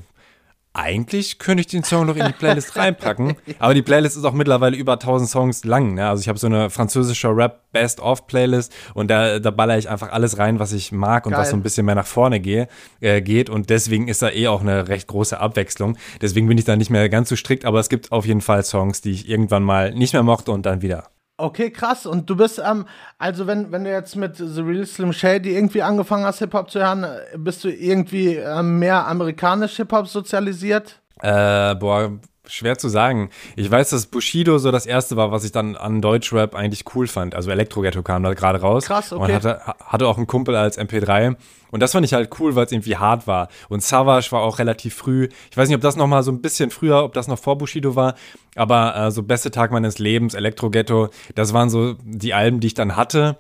eigentlich 0.77 1.39
könnte 1.39 1.61
ich 1.61 1.67
den 1.67 1.83
Song 1.83 2.05
noch 2.05 2.15
in 2.15 2.25
die 2.25 2.33
Playlist 2.33 2.75
reinpacken. 2.75 3.35
Aber 3.59 3.73
die 3.73 3.81
Playlist 3.81 4.15
ist 4.15 4.23
auch 4.23 4.33
mittlerweile 4.33 4.77
über 4.77 4.93
1000 4.93 5.29
Songs 5.29 5.63
lang. 5.65 5.95
Ne? 5.95 6.07
Also 6.07 6.21
ich 6.21 6.29
habe 6.29 6.37
so 6.37 6.47
eine 6.47 6.69
französische 6.69 7.35
Rap 7.35 7.71
Best-of 7.71 8.27
Playlist 8.27 8.73
und 8.93 9.09
da, 9.09 9.39
da 9.39 9.51
baller 9.51 9.77
ich 9.77 9.89
einfach 9.89 10.11
alles 10.11 10.37
rein, 10.37 10.59
was 10.59 10.73
ich 10.73 10.91
mag 10.91 11.25
und 11.25 11.31
Geil. 11.31 11.41
was 11.41 11.49
so 11.49 11.55
ein 11.55 11.63
bisschen 11.63 11.85
mehr 11.85 11.95
nach 11.95 12.05
vorne 12.05 12.39
gehe, 12.39 12.67
äh, 13.01 13.21
geht. 13.21 13.49
Und 13.49 13.69
deswegen 13.69 14.07
ist 14.07 14.21
da 14.21 14.29
eh 14.29 14.47
auch 14.47 14.61
eine 14.61 14.87
recht 14.87 15.07
große 15.07 15.39
Abwechslung. 15.39 15.97
Deswegen 16.21 16.47
bin 16.47 16.57
ich 16.57 16.65
da 16.65 16.75
nicht 16.75 16.89
mehr 16.89 17.09
ganz 17.09 17.29
so 17.29 17.35
strikt, 17.35 17.65
aber 17.65 17.79
es 17.79 17.89
gibt 17.89 18.11
auf 18.11 18.25
jeden 18.25 18.41
Fall 18.41 18.63
Songs, 18.63 19.01
die 19.01 19.11
ich 19.11 19.27
irgendwann 19.27 19.63
mal 19.63 19.93
nicht 19.93 20.13
mehr 20.13 20.23
mochte 20.23 20.51
und 20.51 20.65
dann 20.65 20.81
wieder. 20.81 21.09
Okay, 21.37 21.69
krass. 21.69 22.07
Und 22.07 22.29
du 22.29 22.35
bist, 22.35 22.59
ähm, 22.59 22.85
also 23.19 23.45
wenn, 23.45 23.71
wenn 23.71 23.83
du 23.83 23.91
jetzt 23.91 24.15
mit 24.15 24.37
The 24.37 24.61
Real 24.61 24.85
Slim 24.85 25.13
Shady 25.13 25.55
irgendwie 25.55 25.83
angefangen 25.83 26.25
hast, 26.25 26.39
Hip-Hop 26.39 26.71
zu 26.71 26.79
hören, 26.79 27.03
äh, 27.03 27.37
bist 27.37 27.63
du 27.63 27.69
irgendwie 27.69 28.35
ähm, 28.35 28.79
mehr 28.79 29.07
amerikanisch 29.07 29.75
Hip-Hop 29.75 30.07
sozialisiert? 30.07 30.99
Äh, 31.21 31.75
boah, 31.75 32.19
schwer 32.47 32.77
zu 32.77 32.89
sagen. 32.89 33.29
Ich 33.55 33.69
weiß, 33.69 33.89
dass 33.89 34.07
Bushido 34.07 34.57
so 34.57 34.71
das 34.71 34.85
erste 34.85 35.15
war, 35.15 35.31
was 35.31 35.43
ich 35.43 35.51
dann 35.51 35.75
an 35.75 36.01
Deutschrap 36.01 36.55
eigentlich 36.55 36.85
cool 36.95 37.07
fand. 37.07 37.35
Also 37.35 37.51
Elektro-Ghetto 37.51 38.03
kam 38.03 38.23
da 38.23 38.33
gerade 38.33 38.61
raus. 38.61 38.85
Krass, 38.85 39.13
okay. 39.13 39.23
Und 39.23 39.33
hatte, 39.33 39.61
hatte 39.85 40.07
auch 40.07 40.17
einen 40.17 40.27
Kumpel 40.27 40.55
als 40.55 40.77
MP3. 40.77 41.35
Und 41.69 41.81
das 41.81 41.91
fand 41.91 42.05
ich 42.05 42.13
halt 42.13 42.29
cool, 42.39 42.55
weil 42.55 42.65
es 42.65 42.71
irgendwie 42.71 42.97
hart 42.97 43.27
war. 43.27 43.49
Und 43.69 43.83
Savage 43.83 44.31
war 44.31 44.41
auch 44.41 44.59
relativ 44.59 44.95
früh. 44.95 45.27
Ich 45.51 45.57
weiß 45.57 45.67
nicht, 45.67 45.75
ob 45.75 45.81
das 45.81 45.95
noch 45.95 46.07
mal 46.07 46.23
so 46.23 46.31
ein 46.31 46.41
bisschen 46.41 46.71
früher, 46.71 47.03
ob 47.03 47.13
das 47.13 47.27
noch 47.27 47.39
vor 47.39 47.57
Bushido 47.57 47.95
war. 47.95 48.15
Aber 48.55 48.95
äh, 48.95 49.11
so 49.11 49.23
Beste 49.23 49.51
Tag 49.51 49.71
meines 49.71 49.99
Lebens, 49.99 50.33
Elektro-Ghetto, 50.33 51.09
das 51.35 51.53
waren 51.53 51.69
so 51.69 51.95
die 52.03 52.33
Alben, 52.33 52.59
die 52.59 52.67
ich 52.67 52.73
dann 52.73 52.95
hatte. 52.95 53.37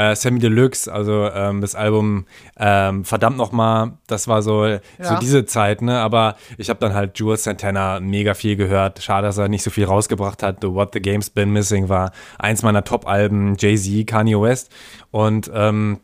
Äh, 0.00 0.16
Sammy 0.16 0.38
Deluxe, 0.38 0.90
also 0.90 1.28
ähm, 1.30 1.60
das 1.60 1.74
Album 1.74 2.24
ähm, 2.58 3.04
verdammt 3.04 3.36
noch 3.36 3.52
mal, 3.52 3.98
das 4.06 4.28
war 4.28 4.40
so, 4.40 4.78
so 4.98 5.18
diese 5.20 5.44
Zeit, 5.44 5.82
ne? 5.82 5.98
Aber 5.98 6.36
ich 6.56 6.70
habe 6.70 6.80
dann 6.80 6.94
halt 6.94 7.18
Jules 7.18 7.44
Santana 7.44 8.00
mega 8.00 8.32
viel 8.32 8.56
gehört. 8.56 9.02
Schade, 9.02 9.26
dass 9.26 9.36
er 9.36 9.48
nicht 9.48 9.62
so 9.62 9.68
viel 9.68 9.84
rausgebracht 9.84 10.42
hat. 10.42 10.62
The 10.62 10.68
What 10.68 10.94
the 10.94 11.02
Game's 11.02 11.28
Been 11.28 11.50
Missing 11.50 11.90
war 11.90 12.12
eins 12.38 12.62
meiner 12.62 12.82
Top-Alben, 12.82 13.56
Jay-Z, 13.58 14.06
Kanye 14.06 14.40
West 14.40 14.70
und 15.10 15.50
ähm, 15.52 16.00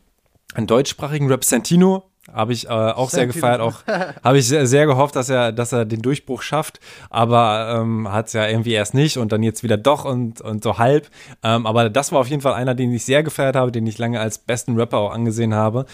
einen 0.53 0.67
deutschsprachigen 0.67 1.27
Rap 1.27 1.43
Santino 1.43 2.03
habe 2.37 2.53
ich 2.53 2.65
äh, 2.65 2.69
auch 2.69 3.09
sehr 3.09 3.27
gefeiert, 3.27 3.61
auch 3.61 3.83
habe 4.23 4.37
ich 4.37 4.47
sehr, 4.47 4.67
sehr 4.67 4.85
gehofft, 4.85 5.15
dass 5.15 5.29
er, 5.29 5.51
dass 5.51 5.71
er 5.71 5.85
den 5.85 6.01
Durchbruch 6.01 6.41
schafft, 6.41 6.79
aber 7.09 7.81
ähm, 7.81 8.11
hat 8.11 8.27
es 8.27 8.33
ja 8.33 8.47
irgendwie 8.47 8.73
erst 8.73 8.93
nicht 8.93 9.17
und 9.17 9.31
dann 9.31 9.43
jetzt 9.43 9.63
wieder 9.63 9.77
doch 9.77 10.05
und, 10.05 10.39
und 10.41 10.63
so 10.63 10.77
halb. 10.77 11.09
Ähm, 11.43 11.65
aber 11.65 11.89
das 11.89 12.11
war 12.11 12.19
auf 12.19 12.27
jeden 12.27 12.41
Fall 12.41 12.53
einer, 12.53 12.75
den 12.75 12.93
ich 12.93 13.05
sehr 13.05 13.23
gefeiert 13.23 13.55
habe, 13.55 13.71
den 13.71 13.87
ich 13.87 13.97
lange 13.97 14.19
als 14.19 14.37
besten 14.37 14.77
Rapper 14.79 14.99
auch 14.99 15.11
angesehen 15.11 15.53
habe. 15.53 15.85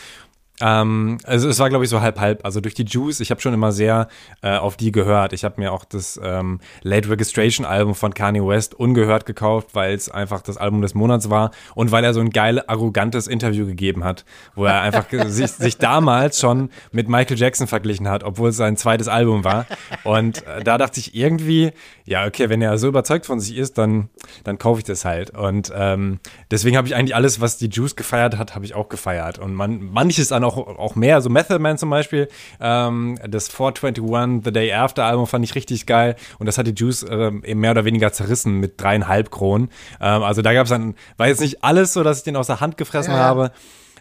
Ähm, 0.62 1.18
also 1.24 1.50
es 1.50 1.60
war, 1.60 1.70
glaube 1.70 1.84
ich, 1.84 1.90
so 1.90 2.02
halb-halb. 2.02 2.46
Also 2.46 2.62
durch 2.62 2.74
die 2.74 2.86
Juice, 2.86 3.20
ich 3.20 3.32
habe 3.32 3.42
schon 3.42 3.54
immer 3.54 3.72
sehr 3.72 4.08
äh, 4.42 4.56
auf 4.56 4.78
die 4.78 4.92
gehört. 4.92 5.34
Ich 5.34 5.44
habe 5.44 5.60
mir 5.60 5.72
auch 5.72 5.84
das 5.86 6.20
ähm, 6.24 6.60
Late 6.84 7.10
Registration 7.10 7.66
Album 7.66 7.96
von 7.96 8.14
Kanye 8.14 8.46
West 8.46 8.74
ungehört 8.76 9.26
gekauft, 9.26 9.70
weil 9.74 9.94
es 9.94 10.10
einfach 10.10 10.42
das 10.42 10.58
Album 10.58 10.82
des 10.82 10.94
Monats 10.94 11.30
war 11.30 11.52
und 11.76 11.92
weil 11.92 12.04
er 12.04 12.14
so 12.14 12.20
ein 12.20 12.30
geil, 12.30 12.62
arrogantes 12.68 13.28
Interview 13.28 13.66
gegeben 13.66 14.04
hat, 14.04 14.26
wo 14.56 14.66
er 14.66 14.82
einfach 14.82 15.06
sich, 15.28 15.52
sich 15.52 15.78
damals 15.78 16.40
schon 16.40 16.70
mit 16.92 17.10
Michael 17.10 17.38
Jackson 17.38 17.68
verglichen 17.68 18.08
hat, 18.08 18.24
obwohl 18.24 18.50
es 18.50 18.58
sein 18.58 18.78
zweites 18.78 19.08
Album 19.08 19.44
war. 19.44 19.66
Und 20.04 20.46
äh, 20.46 20.64
da 20.64 20.78
dachte 20.78 21.00
ich 21.00 21.16
irgendwie, 21.16 21.72
ja, 22.06 22.26
okay, 22.26 22.50
wenn 22.50 22.62
er 22.62 22.78
so 22.78 22.88
überzeugt 22.88 23.26
von 23.26 23.40
sich 23.40 23.58
ist, 23.58 23.78
dann, 23.78 24.10
dann 24.44 24.58
kaufe 24.58 24.80
ich 24.80 24.84
das 24.84 25.06
halt. 25.06 25.30
Und 25.30 25.72
ähm, 25.76 26.20
deswegen 26.52 26.76
habe 26.76 26.88
ich 26.88 26.96
eigentlich 26.96 27.16
alles, 27.16 27.40
was 27.40 27.58
die 27.58 27.68
Juice 27.68 27.96
gefeiert 27.96 28.38
hat, 28.38 28.56
habe 28.56 28.66
ich 28.66 28.76
auch 28.76 28.90
gefeiert. 28.90 29.40
Und 29.40 29.54
man, 29.54 29.92
manches 29.92 30.28
dann 30.28 30.44
auch, 30.44 30.58
auch 30.58 30.96
mehr, 30.96 31.22
so 31.22 31.30
Method 31.30 31.60
Man 31.60 31.78
zum 31.78 31.90
Beispiel, 31.90 32.28
ähm, 32.60 33.18
das 33.28 33.48
421 33.48 34.44
The 34.44 34.52
Day 34.52 34.74
After 34.74 35.06
Album 35.06 35.28
fand 35.28 35.46
ich 35.46 35.56
richtig 35.56 35.86
geil. 35.86 36.16
Und 36.40 36.48
das 36.48 36.58
hat 36.58 36.68
die 36.68 36.74
Juice 36.76 37.06
ähm, 37.10 37.44
eben 37.46 37.62
mehr 37.62 37.72
oder 37.72 37.86
weniger 37.86 38.12
zerrissen 38.12 38.60
mit 38.60 38.82
dreieinhalb 38.82 39.32
Kronen. 39.32 39.70
Ähm, 40.02 40.24
also 40.24 40.42
da 40.42 40.54
gab 40.54 40.66
es 40.66 40.70
dann, 40.72 40.96
war 41.18 41.28
jetzt 41.28 41.42
nicht 41.42 41.64
alles 41.64 41.94
so, 41.94 42.04
dass 42.04 42.18
ich 42.18 42.24
den 42.24 42.36
aus 42.36 42.48
der 42.48 42.60
Hand 42.60 42.78
gefressen 42.78 43.14
Ja, 43.14 43.20
habe. 43.20 43.52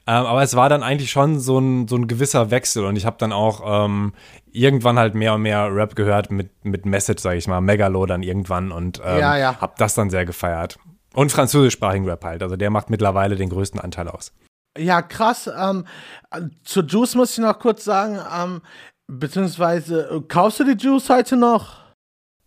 Ähm, 0.06 0.26
aber 0.26 0.42
es 0.42 0.56
war 0.56 0.68
dann 0.68 0.82
eigentlich 0.82 1.10
schon 1.10 1.38
so 1.38 1.58
ein, 1.58 1.86
so 1.86 1.96
ein 1.96 2.08
gewisser 2.08 2.50
Wechsel 2.50 2.84
und 2.84 2.96
ich 2.96 3.06
habe 3.06 3.16
dann 3.18 3.32
auch 3.32 3.84
ähm, 3.86 4.14
irgendwann 4.50 4.98
halt 4.98 5.14
mehr 5.14 5.34
und 5.34 5.42
mehr 5.42 5.72
Rap 5.72 5.94
gehört 5.94 6.30
mit, 6.32 6.50
mit 6.64 6.86
Message, 6.86 7.22
sage 7.22 7.36
ich 7.38 7.46
mal, 7.46 7.60
Megalo 7.60 8.04
dann 8.06 8.22
irgendwann 8.22 8.72
und 8.72 9.00
ähm, 9.04 9.18
Ja, 9.20 9.36
ja. 9.36 9.60
habe 9.60 9.74
das 9.78 9.94
dann 9.94 10.10
sehr 10.10 10.24
gefeiert. 10.24 10.78
Und 11.14 11.30
französischsprachigen 11.30 12.08
Rap 12.08 12.24
halt, 12.24 12.42
also 12.42 12.56
der 12.56 12.70
macht 12.70 12.90
mittlerweile 12.90 13.36
den 13.36 13.48
größten 13.50 13.78
Anteil 13.80 14.08
aus. 14.08 14.32
Ja, 14.76 15.02
krass. 15.02 15.48
Ähm, 15.56 15.84
äh, 16.30 16.40
zu 16.64 16.80
Juice 16.80 17.14
muss 17.14 17.32
ich 17.32 17.38
noch 17.38 17.58
kurz 17.58 17.84
sagen, 17.84 18.18
ähm, 18.34 18.62
beziehungsweise, 19.06 20.08
äh, 20.10 20.20
kaufst 20.26 20.60
du 20.60 20.64
die 20.64 20.82
Juice 20.84 21.10
heute 21.10 21.36
noch? 21.36 21.76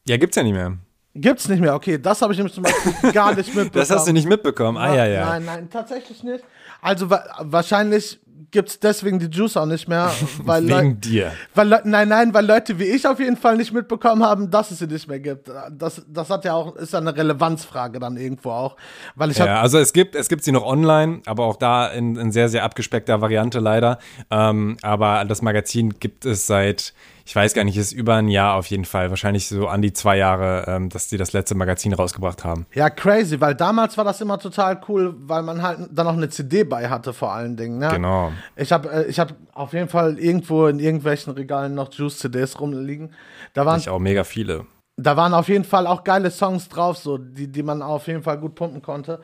Ja, 0.08 0.18
gibt's 0.18 0.36
ja 0.36 0.44
nicht 0.44 0.54
mehr. 0.54 0.78
Gibt's 1.14 1.48
nicht 1.48 1.62
mehr, 1.62 1.74
okay. 1.76 1.98
Das 1.98 2.22
habe 2.22 2.34
ich 2.34 2.38
nämlich 2.38 2.54
zum 2.54 2.64
Beispiel 2.64 3.14
gar 3.14 3.34
nicht 3.34 3.48
mitbekommen. 3.56 3.72
Das 3.74 3.90
hast 3.90 4.08
du 4.08 4.12
nicht 4.12 4.28
mitbekommen. 4.28 4.78
Ah, 4.78 4.94
ja, 4.94 5.06
ja. 5.06 5.26
Nein, 5.26 5.46
nein, 5.46 5.70
tatsächlich 5.70 6.24
nicht. 6.24 6.44
Also 6.86 7.10
wa 7.10 7.24
wahrscheinlich 7.40 8.20
gibt's 8.52 8.80
deswegen 8.80 9.18
die 9.18 9.26
Juice 9.26 9.58
auch 9.58 9.66
nicht 9.66 9.88
mehr, 9.88 10.12
weil 10.44 10.68
Wegen 10.68 11.02
dir. 11.02 11.32
Weil, 11.56 11.82
nein, 11.84 12.10
nein, 12.10 12.32
weil 12.32 12.46
Leute 12.46 12.78
wie 12.78 12.84
ich 12.84 13.08
auf 13.08 13.20
jeden 13.20 13.38
Fall 13.38 13.58
nicht 13.58 13.74
mitbekommen 13.74 14.24
haben, 14.24 14.52
dass 14.52 14.70
es 14.70 14.78
sie 14.78 14.86
nicht 14.86 15.08
mehr 15.08 15.20
gibt. 15.20 15.50
Das, 15.72 16.06
das 16.08 16.30
hat 16.30 16.46
ja 16.46 16.54
auch, 16.54 16.76
ist 16.76 16.94
ja 16.94 17.00
eine 17.00 17.16
Relevanzfrage 17.16 18.00
dann 18.00 18.18
irgendwo 18.18 18.52
auch. 18.52 18.78
Weil 19.16 19.32
ich 19.32 19.38
Ja, 19.40 19.62
also 19.62 19.80
es 19.80 19.94
gibt, 19.94 20.14
es 20.14 20.30
gibt 20.30 20.44
sie 20.44 20.52
noch 20.52 20.64
online, 20.64 21.22
aber 21.26 21.46
auch 21.46 21.56
da 21.56 21.88
in, 21.88 22.16
in 22.18 22.32
sehr, 22.32 22.50
sehr 22.50 22.64
abgespeckter 22.64 23.20
Variante 23.20 23.60
leider. 23.60 23.98
Ähm, 24.30 24.78
aber 24.84 25.26
das 25.26 25.42
Magazin 25.42 25.96
gibt 26.00 26.24
es 26.24 26.46
seit, 26.46 26.94
ich 27.26 27.36
weiß 27.36 27.56
gar 27.56 27.64
nicht, 27.64 27.76
ist 27.76 27.92
über 27.92 28.16
ein 28.16 28.28
Jahr 28.28 28.54
auf 28.54 28.68
jeden 28.68 28.86
Fall, 28.86 29.10
wahrscheinlich 29.10 29.48
so 29.48 29.68
an 29.68 29.82
die 29.82 29.94
zwei 29.94 30.16
Jahre, 30.16 30.66
ähm, 30.68 30.90
dass 30.90 31.10
sie 31.10 31.18
das 31.18 31.34
letzte 31.34 31.56
Magazin 31.56 31.92
rausgebracht 31.92 32.46
haben. 32.46 32.68
Ja, 32.76 32.92
crazy, 32.92 33.42
weil 33.42 33.56
damals 33.56 33.98
war 33.98 34.06
das 34.06 34.22
immer 34.22 34.38
total 34.38 34.80
cool, 34.88 35.16
weil 35.18 35.42
man 35.42 35.64
halt 35.64 35.80
dann 35.92 36.06
noch 36.06 36.14
eine 36.14 36.30
CD 36.30 36.64
bei 36.64 36.88
hatte 36.88 37.14
vor 37.14 37.34
allen 37.34 37.58
Dingen. 37.58 37.80
Ne? 37.80 37.90
Genau. 37.92 38.32
Ich 38.56 38.72
habe 38.72 38.92
äh, 38.92 39.06
ich 39.08 39.20
hab 39.20 39.34
auf 39.54 39.74
jeden 39.74 39.90
Fall 39.90 40.20
irgendwo 40.20 40.68
in 40.68 40.78
irgendwelchen 40.78 41.34
Regalen 41.34 41.74
noch 41.74 41.92
Juice-CDs 41.92 42.60
rumliegen. 42.60 43.12
Da 43.54 43.66
waren, 43.66 43.80
Ich 43.80 43.90
auch 43.90 44.00
mega 44.00 44.24
viele. 44.24 44.68
Da 44.98 45.18
waren 45.18 45.34
auf 45.34 45.50
jeden 45.50 45.66
Fall 45.66 45.88
auch 45.88 46.06
geile 46.06 46.32
Songs 46.32 46.70
drauf, 46.70 46.98
so, 46.98 47.18
die, 47.18 47.52
die 47.52 47.64
man 47.64 47.82
auf 47.82 48.08
jeden 48.08 48.24
Fall 48.24 48.38
gut 48.40 48.56
pumpen 48.56 48.82
konnte. 48.82 49.20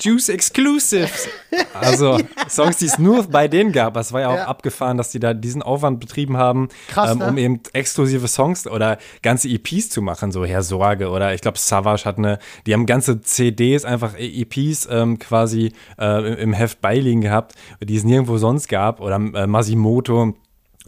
Juice 0.00 0.28
Exclusives. 0.28 1.28
Also 1.80 2.18
Songs, 2.48 2.78
die 2.78 2.86
es 2.86 2.98
nur 2.98 3.22
bei 3.28 3.46
denen 3.46 3.70
gab. 3.70 3.96
Es 3.96 4.12
war 4.12 4.20
ja 4.22 4.28
auch 4.30 4.34
Ja. 4.36 4.44
abgefahren, 4.46 4.96
dass 4.96 5.10
die 5.12 5.20
da 5.20 5.32
diesen 5.32 5.62
Aufwand 5.62 6.00
betrieben 6.00 6.36
haben, 6.36 6.68
Krass, 6.88 7.12
ähm, 7.12 7.18
ne? 7.18 7.26
um 7.28 7.38
eben 7.38 7.60
exklusive 7.72 8.26
Songs 8.26 8.66
oder 8.66 8.98
ganze 9.22 9.48
EPs 9.48 9.88
zu 9.88 10.02
machen, 10.02 10.32
so 10.32 10.44
Herr 10.44 10.62
Sorge 10.64 11.08
oder 11.10 11.34
ich 11.34 11.40
glaube 11.40 11.58
Savage 11.58 12.04
hat 12.04 12.18
eine, 12.18 12.38
die 12.66 12.74
haben 12.74 12.84
ganze 12.86 13.20
CDs, 13.20 13.84
einfach 13.84 14.14
EPs 14.18 14.88
ähm, 14.90 15.20
quasi 15.20 15.72
äh, 16.00 16.32
im- 16.32 16.38
im 16.48 16.52
Heft 16.52 16.80
beiliegen 16.80 17.20
gehabt, 17.20 17.54
die 17.80 17.96
es 17.96 18.02
nirgendwo 18.02 18.38
sonst 18.38 18.68
gab 18.68 19.00
oder 19.00 19.16
äh, 19.16 19.46
Masimoto. 19.46 20.34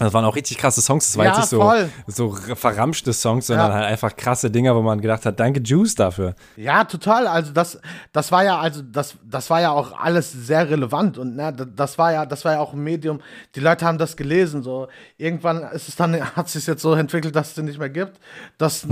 Das 0.00 0.12
waren 0.14 0.25
auch 0.25 0.35
richtig 0.35 0.59
krasse 0.59 0.80
Songs. 0.80 1.07
Das 1.09 1.16
war 1.19 1.25
Ja, 1.26 1.30
jetzt 1.33 1.40
nicht 1.40 1.49
so, 1.50 1.61
voll. 1.61 1.88
so 2.07 2.33
verramschte 2.57 3.12
Songs, 3.12 3.47
sondern 3.47 3.69
Ja. 3.71 3.75
halt 3.76 3.87
einfach 3.87 4.16
krasse 4.16 4.50
Dinger, 4.50 4.75
wo 4.75 4.83
man 4.83 5.00
gedacht 5.00 5.26
hat, 5.26 5.38
danke 5.38 5.61
Juice 5.61 5.95
dafür. 5.95 6.35
Ja, 6.57 6.85
total. 6.85 7.26
Also 7.26 7.52
das, 7.52 7.78
das 8.12 8.33
war 8.33 8.42
ja, 8.42 8.59
also 8.59 8.83
das, 8.83 9.16
das 9.23 9.50
war 9.50 9.61
ja 9.61 9.71
auch 9.73 9.92
alles 9.99 10.33
sehr 10.33 10.69
relevant 10.71 11.19
und 11.19 11.37
ne, 11.37 11.52
das- 11.52 11.99
war 11.99 12.12
ja, 12.12 12.25
das 12.25 12.45
war 12.45 12.52
ja 12.52 12.61
auch 12.61 12.73
ein 12.73 12.80
Medium. 12.83 13.21
Die 13.54 13.61
Leute 13.61 13.85
haben 13.85 13.99
das 13.99 14.16
gelesen. 14.16 14.62
So 14.62 14.88
irgendwann 15.19 15.62
ist 15.73 15.88
es 15.88 15.97
dann, 15.97 16.14
hat 16.37 16.49
sich 16.49 16.66
jetzt 16.66 16.83
so 16.83 16.95
entwickelt, 16.95 17.37
dass 17.37 17.49
es 17.49 17.54
den 17.54 17.66
nicht 17.66 17.78
mehr 17.78 17.90
gibt. 17.90 18.19
Das 18.59 18.87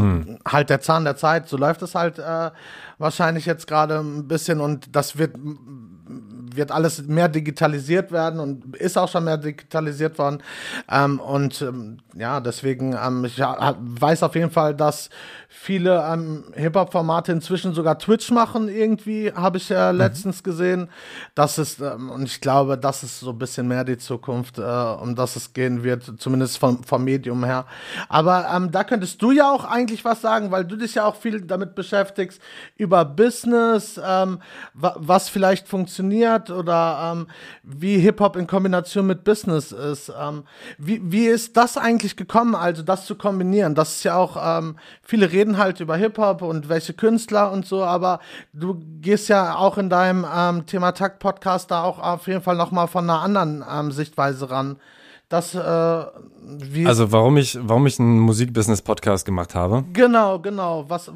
halt 0.47 0.69
der 0.71 0.81
Zahn 0.81 1.05
der 1.05 1.17
Zeit. 1.17 1.49
So 1.49 1.57
läuft 1.57 1.81
es 1.83 1.95
halt 1.95 2.19
äh, 2.19 2.51
wahrscheinlich 2.99 3.47
jetzt 3.47 3.67
gerade 3.67 3.99
ein 4.01 4.29
bisschen 4.29 4.61
und 4.61 4.95
das 4.95 5.17
wird 5.17 5.37
wird 6.55 6.73
alles 6.73 7.07
mehr 7.07 7.29
digitalisiert 7.29 8.13
werden 8.13 8.41
und 8.41 8.77
ist 8.77 8.99
auch 8.99 9.09
schon 9.09 9.25
mehr 9.25 9.39
digitalisiert 9.39 10.19
worden. 10.19 10.43
Ähm, 10.91 11.21
und 11.21 11.63
ähm, 11.63 11.99
ja, 12.15 12.41
deswegen, 12.41 12.95
ähm, 12.95 13.25
ich 13.25 13.39
weiß 13.39 14.23
auf 14.23 14.35
jeden 14.35 14.51
Fall, 14.51 14.75
dass 14.75 15.11
viele 15.51 16.05
ähm, 16.07 16.45
Hip-Hop-Formate 16.55 17.33
inzwischen 17.33 17.73
sogar 17.73 17.99
Twitch 17.99 18.31
machen, 18.31 18.69
irgendwie, 18.69 19.33
habe 19.33 19.57
ich 19.57 19.71
ja 19.71 19.93
mhm. 19.93 19.99
letztens 19.99 20.43
gesehen. 20.43 20.91
Das 21.35 21.57
ist, 21.57 21.81
ähm, 21.81 22.11
und 22.11 22.25
ich 22.25 22.43
glaube, 22.43 22.77
das 22.77 23.03
ist 23.03 23.21
so 23.21 23.31
ein 23.31 23.39
bisschen 23.39 23.67
mehr 23.67 23.83
die 23.85 23.97
Zukunft, 23.97 24.59
äh, 24.59 24.63
um 24.63 25.15
das 25.17 25.37
es 25.37 25.55
gehen 25.55 25.83
wird, 25.83 26.13
zumindest 26.19 26.59
vom, 26.59 26.85
vom 26.85 27.03
Medium 27.03 27.45
her. 27.45 27.65
Aber 28.11 28.47
ähm, 28.55 28.71
da 28.71 28.85
könntest 28.85 29.23
du 29.23 29.31
ja 29.31 29.51
auch 29.51 29.65
eigentlich 29.65 30.05
was 30.05 30.21
sagen, 30.21 30.51
weil 30.51 30.67
du 30.67 30.77
dich 30.77 30.97
ja 30.97 31.07
auch 31.07 31.17
viel 31.17 31.41
damit 31.41 31.75
beschäftigst, 31.75 32.43
über 32.77 33.07
Business, 33.07 33.99
ähm, 34.05 34.41
wa 34.75 34.97
was 34.99 35.31
vielleicht 35.31 35.67
funktioniert 35.67 36.51
oder 36.51 37.13
ähm, 37.13 37.27
wie 37.63 37.99
Hip-Hop 37.99 38.37
in 38.37 38.47
Kombination 38.47 39.07
mit 39.07 39.25
Business 39.25 39.73
ist. 39.73 40.13
Ähm, 40.21 40.45
wie, 40.77 41.01
wie 41.11 41.27
ist 41.27 41.57
das 41.57 41.79
eigentlich 41.79 42.17
gekommen, 42.17 42.55
also 42.55 42.83
das 42.83 43.07
zu 43.07 43.15
kombinieren? 43.15 43.75
Das 43.75 43.97
ist 43.97 44.05
ja 44.05 44.17
auch, 44.17 44.37
ähm, 44.41 44.77
viele 45.03 45.33
reden 45.39 45.57
halt 45.57 45.81
über 45.81 45.97
Hip-Hop 45.97 46.43
und 46.43 46.69
welche 46.69 46.93
Künstler 46.93 47.53
und 47.53 47.65
so, 47.65 47.85
aber 47.85 48.19
du 48.53 48.81
gehst 49.01 49.29
ja 49.29 49.57
auch 49.57 49.79
in 49.79 49.89
deinem 49.89 50.27
ähm, 50.35 50.67
Thema 50.67 50.93
Takt 50.93 51.21
Podcast 51.21 51.71
da 51.71 51.85
auch 51.85 51.99
auf 51.99 52.27
jeden 52.27 52.43
Fall 52.43 52.57
nochmal 52.57 52.89
von 52.89 53.09
einer 53.09 53.21
anderen 53.21 53.65
ähm, 53.71 53.93
Sichtweise 53.93 54.51
ran. 54.51 54.77
Das, 55.29 55.55
äh, 55.55 55.59
also 55.59 57.13
warum 57.13 57.37
ich, 57.37 57.59
warum 57.61 57.87
ich 57.87 58.01
einen 58.01 58.19
Musikbusiness-Podcast 58.21 59.25
gemacht 59.27 59.55
habe? 59.55 59.85
Genau, 59.93 60.39
genau. 60.39 60.87
Was, 60.89 61.13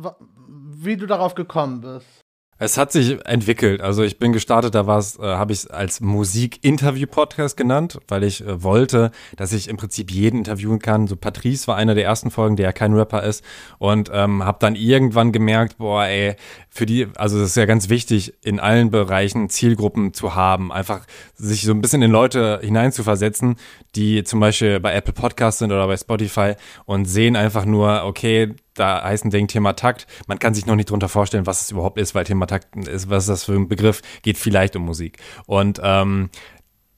wie 0.84 0.96
du 0.96 1.06
darauf 1.06 1.34
gekommen 1.34 1.80
bist. 1.80 2.21
Es 2.64 2.78
hat 2.78 2.92
sich 2.92 3.18
entwickelt. 3.26 3.80
Also 3.80 4.04
ich 4.04 4.20
bin 4.20 4.32
gestartet, 4.32 4.76
da 4.76 4.86
war 4.86 4.98
es, 4.98 5.18
äh, 5.18 5.22
habe 5.22 5.52
ich 5.52 5.58
es 5.58 5.66
als 5.66 6.00
Musik-Interview-Podcast 6.00 7.56
genannt, 7.56 7.98
weil 8.06 8.22
ich 8.22 8.46
äh, 8.46 8.62
wollte, 8.62 9.10
dass 9.34 9.52
ich 9.52 9.66
im 9.66 9.76
Prinzip 9.76 10.12
jeden 10.12 10.38
interviewen 10.38 10.78
kann. 10.78 11.08
So 11.08 11.16
Patrice 11.16 11.66
war 11.66 11.74
einer 11.74 11.96
der 11.96 12.04
ersten 12.04 12.30
Folgen, 12.30 12.54
der 12.54 12.66
ja 12.66 12.72
kein 12.72 12.94
Rapper 12.94 13.24
ist 13.24 13.42
und 13.80 14.12
ähm, 14.14 14.44
habe 14.44 14.58
dann 14.60 14.76
irgendwann 14.76 15.32
gemerkt, 15.32 15.78
boah, 15.78 16.04
ey, 16.04 16.36
für 16.70 16.86
die, 16.86 17.08
also 17.16 17.40
das 17.40 17.48
ist 17.48 17.56
ja 17.56 17.66
ganz 17.66 17.88
wichtig, 17.88 18.32
in 18.42 18.60
allen 18.60 18.92
Bereichen 18.92 19.48
Zielgruppen 19.48 20.14
zu 20.14 20.36
haben, 20.36 20.70
einfach 20.70 21.04
sich 21.34 21.62
so 21.62 21.72
ein 21.72 21.80
bisschen 21.80 22.02
in 22.02 22.12
Leute 22.12 22.60
hineinzuversetzen, 22.62 23.56
die 23.96 24.22
zum 24.22 24.38
Beispiel 24.38 24.78
bei 24.78 24.94
Apple 24.94 25.14
Podcasts 25.14 25.58
sind 25.58 25.72
oder 25.72 25.88
bei 25.88 25.96
Spotify 25.96 26.54
und 26.84 27.06
sehen 27.06 27.34
einfach 27.34 27.64
nur, 27.64 28.04
okay, 28.04 28.54
da 28.74 29.02
heißt 29.02 29.24
ein 29.24 29.30
Ding 29.30 29.48
Thema 29.48 29.74
Takt. 29.74 30.06
Man 30.26 30.38
kann 30.38 30.54
sich 30.54 30.66
noch 30.66 30.76
nicht 30.76 30.90
drunter 30.90 31.08
vorstellen, 31.08 31.46
was 31.46 31.62
es 31.62 31.70
überhaupt 31.70 31.98
ist, 31.98 32.14
weil 32.14 32.24
Thema 32.24 32.46
Takt 32.46 32.76
ist, 32.76 33.10
was 33.10 33.24
ist 33.24 33.28
das 33.28 33.44
für 33.44 33.52
ein 33.52 33.68
Begriff? 33.68 34.02
Geht 34.22 34.38
vielleicht 34.38 34.76
um 34.76 34.84
Musik. 34.84 35.18
Und 35.46 35.80
ähm, 35.82 36.30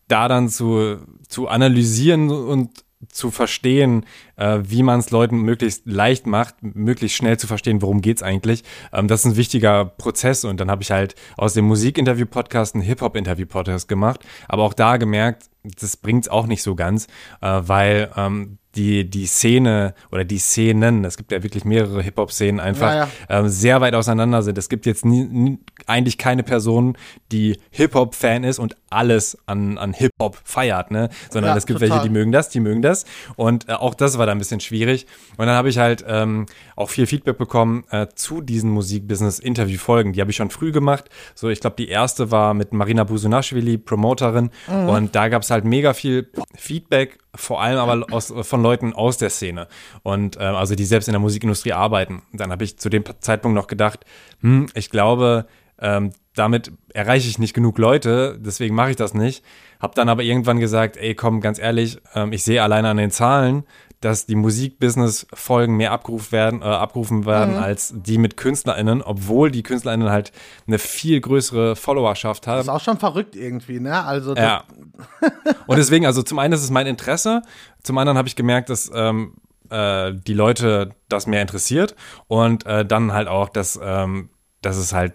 da 0.08 0.28
dann 0.28 0.48
zu, 0.48 0.98
zu 1.28 1.48
analysieren 1.48 2.30
und 2.30 2.84
zu 3.08 3.30
verstehen, 3.30 4.06
äh, 4.36 4.60
wie 4.62 4.82
man 4.82 5.00
es 5.00 5.10
Leuten 5.10 5.38
möglichst 5.40 5.86
leicht 5.86 6.26
macht, 6.26 6.56
möglichst 6.62 7.16
schnell 7.16 7.38
zu 7.38 7.46
verstehen, 7.46 7.82
worum 7.82 8.00
geht's 8.00 8.22
eigentlich. 8.22 8.64
Ähm, 8.92 9.08
das 9.08 9.20
ist 9.20 9.26
ein 9.26 9.36
wichtiger 9.36 9.84
Prozess 9.84 10.44
und 10.44 10.60
dann 10.60 10.70
habe 10.70 10.82
ich 10.82 10.90
halt 10.90 11.14
aus 11.36 11.54
dem 11.54 11.64
Musikinterview-Podcast 11.66 12.74
einen 12.74 12.84
Hip-Hop-Interview-Podcast 12.84 13.88
gemacht, 13.88 14.20
aber 14.48 14.62
auch 14.64 14.74
da 14.74 14.96
gemerkt, 14.96 15.50
das 15.80 15.96
bringt's 15.96 16.28
auch 16.28 16.46
nicht 16.46 16.62
so 16.62 16.74
ganz, 16.74 17.06
äh, 17.40 17.60
weil 17.62 18.10
ähm, 18.16 18.58
die, 18.76 19.08
die 19.08 19.26
Szene 19.26 19.94
oder 20.10 20.24
die 20.24 20.38
Szenen, 20.38 21.04
es 21.04 21.16
gibt 21.16 21.32
ja 21.32 21.42
wirklich 21.42 21.64
mehrere 21.64 22.02
Hip-Hop-Szenen, 22.02 22.60
einfach 22.60 22.92
ja, 22.92 23.08
ja. 23.28 23.40
Ähm, 23.40 23.48
sehr 23.48 23.80
weit 23.80 23.94
auseinander 23.94 24.42
sind. 24.42 24.58
Es 24.58 24.68
gibt 24.68 24.86
jetzt 24.86 25.04
nie, 25.04 25.24
nie, 25.24 25.58
eigentlich 25.86 26.18
keine 26.18 26.42
Person, 26.42 26.96
die 27.30 27.58
Hip-Hop-Fan 27.70 28.44
ist 28.44 28.58
und 28.58 28.76
alles 28.90 29.38
an, 29.46 29.78
an 29.78 29.92
Hip-Hop 29.92 30.38
feiert, 30.44 30.90
ne? 30.90 31.08
Sondern 31.30 31.52
ja, 31.52 31.56
es 31.56 31.66
gibt 31.66 31.80
total. 31.80 31.96
welche, 31.96 32.08
die 32.08 32.12
mögen 32.12 32.32
das, 32.32 32.48
die 32.48 32.60
mögen 32.60 32.82
das. 32.82 33.04
Und 33.36 33.68
äh, 33.68 33.72
auch 33.72 33.94
das 33.94 34.18
war 34.18 34.23
da 34.26 34.32
ein 34.32 34.38
bisschen 34.38 34.60
schwierig. 34.60 35.06
Und 35.36 35.46
dann 35.46 35.54
habe 35.56 35.68
ich 35.68 35.78
halt 35.78 36.04
ähm, 36.06 36.46
auch 36.76 36.90
viel 36.90 37.06
Feedback 37.06 37.38
bekommen 37.38 37.84
äh, 37.90 38.06
zu 38.14 38.40
diesen 38.40 38.70
Musikbusiness-Interview-Folgen. 38.70 40.12
Die 40.12 40.20
habe 40.20 40.30
ich 40.30 40.36
schon 40.36 40.50
früh 40.50 40.72
gemacht. 40.72 41.10
So, 41.34 41.48
ich 41.48 41.60
glaube, 41.60 41.76
die 41.76 41.88
erste 41.88 42.30
war 42.30 42.54
mit 42.54 42.72
Marina 42.72 43.04
Busunashvili, 43.04 43.78
Promoterin. 43.78 44.50
Mhm. 44.68 44.88
Und 44.88 45.14
da 45.14 45.28
gab 45.28 45.42
es 45.42 45.50
halt 45.50 45.64
mega 45.64 45.94
viel 45.94 46.30
Feedback 46.56 47.18
vor 47.34 47.60
allem 47.60 47.78
aber 47.78 48.06
aus, 48.12 48.32
von 48.42 48.62
Leuten 48.62 48.92
aus 48.92 49.18
der 49.18 49.30
Szene 49.30 49.66
und 50.02 50.36
äh, 50.36 50.40
also 50.40 50.74
die 50.74 50.84
selbst 50.84 51.08
in 51.08 51.12
der 51.12 51.20
Musikindustrie 51.20 51.72
arbeiten. 51.72 52.22
Und 52.32 52.40
dann 52.40 52.50
habe 52.50 52.64
ich 52.64 52.78
zu 52.78 52.88
dem 52.88 53.04
Zeitpunkt 53.20 53.54
noch 53.54 53.66
gedacht, 53.66 54.04
hm, 54.40 54.68
ich 54.74 54.90
glaube, 54.90 55.46
ähm, 55.80 56.12
damit 56.34 56.72
erreiche 56.92 57.28
ich 57.28 57.38
nicht 57.38 57.54
genug 57.54 57.78
Leute, 57.78 58.38
deswegen 58.40 58.74
mache 58.74 58.90
ich 58.90 58.96
das 58.96 59.14
nicht. 59.14 59.44
Hab 59.80 59.94
dann 59.94 60.08
aber 60.08 60.22
irgendwann 60.22 60.60
gesagt, 60.60 60.96
ey, 60.96 61.14
komm, 61.14 61.40
ganz 61.40 61.58
ehrlich, 61.58 61.98
ähm, 62.14 62.32
ich 62.32 62.44
sehe 62.44 62.62
alleine 62.62 62.88
an 62.88 62.96
den 62.96 63.10
Zahlen, 63.10 63.64
dass 64.04 64.26
die 64.26 64.34
Musikbusiness-Folgen 64.34 65.76
mehr 65.76 65.92
abgerufen 65.92 66.30
werden, 66.30 66.60
äh, 66.60 66.66
abgerufen 66.66 67.24
werden 67.24 67.54
mhm. 67.54 67.62
als 67.62 67.94
die 67.96 68.18
mit 68.18 68.36
KünstlerInnen, 68.36 69.00
obwohl 69.00 69.50
die 69.50 69.62
KünstlerInnen 69.62 70.10
halt 70.10 70.30
eine 70.66 70.78
viel 70.78 71.20
größere 71.20 71.74
Followerschaft 71.74 72.46
haben. 72.46 72.58
Das 72.58 72.66
ist 72.66 72.72
auch 72.72 72.80
schon 72.80 72.98
verrückt 72.98 73.34
irgendwie, 73.34 73.80
ne? 73.80 74.04
Also 74.04 74.34
ja. 74.34 74.64
Und 75.66 75.78
deswegen, 75.78 76.04
also 76.04 76.22
zum 76.22 76.38
einen 76.38 76.52
ist 76.52 76.62
es 76.62 76.70
mein 76.70 76.86
Interesse, 76.86 77.42
zum 77.82 77.96
anderen 77.96 78.18
habe 78.18 78.28
ich 78.28 78.36
gemerkt, 78.36 78.68
dass 78.68 78.90
ähm, 78.94 79.34
äh, 79.70 80.12
die 80.14 80.34
Leute 80.34 80.90
das 81.08 81.26
mehr 81.26 81.40
interessiert 81.40 81.96
und 82.28 82.66
äh, 82.66 82.84
dann 82.84 83.12
halt 83.12 83.28
auch, 83.28 83.48
dass, 83.48 83.80
ähm, 83.82 84.28
dass 84.60 84.76
es 84.76 84.92
halt 84.92 85.14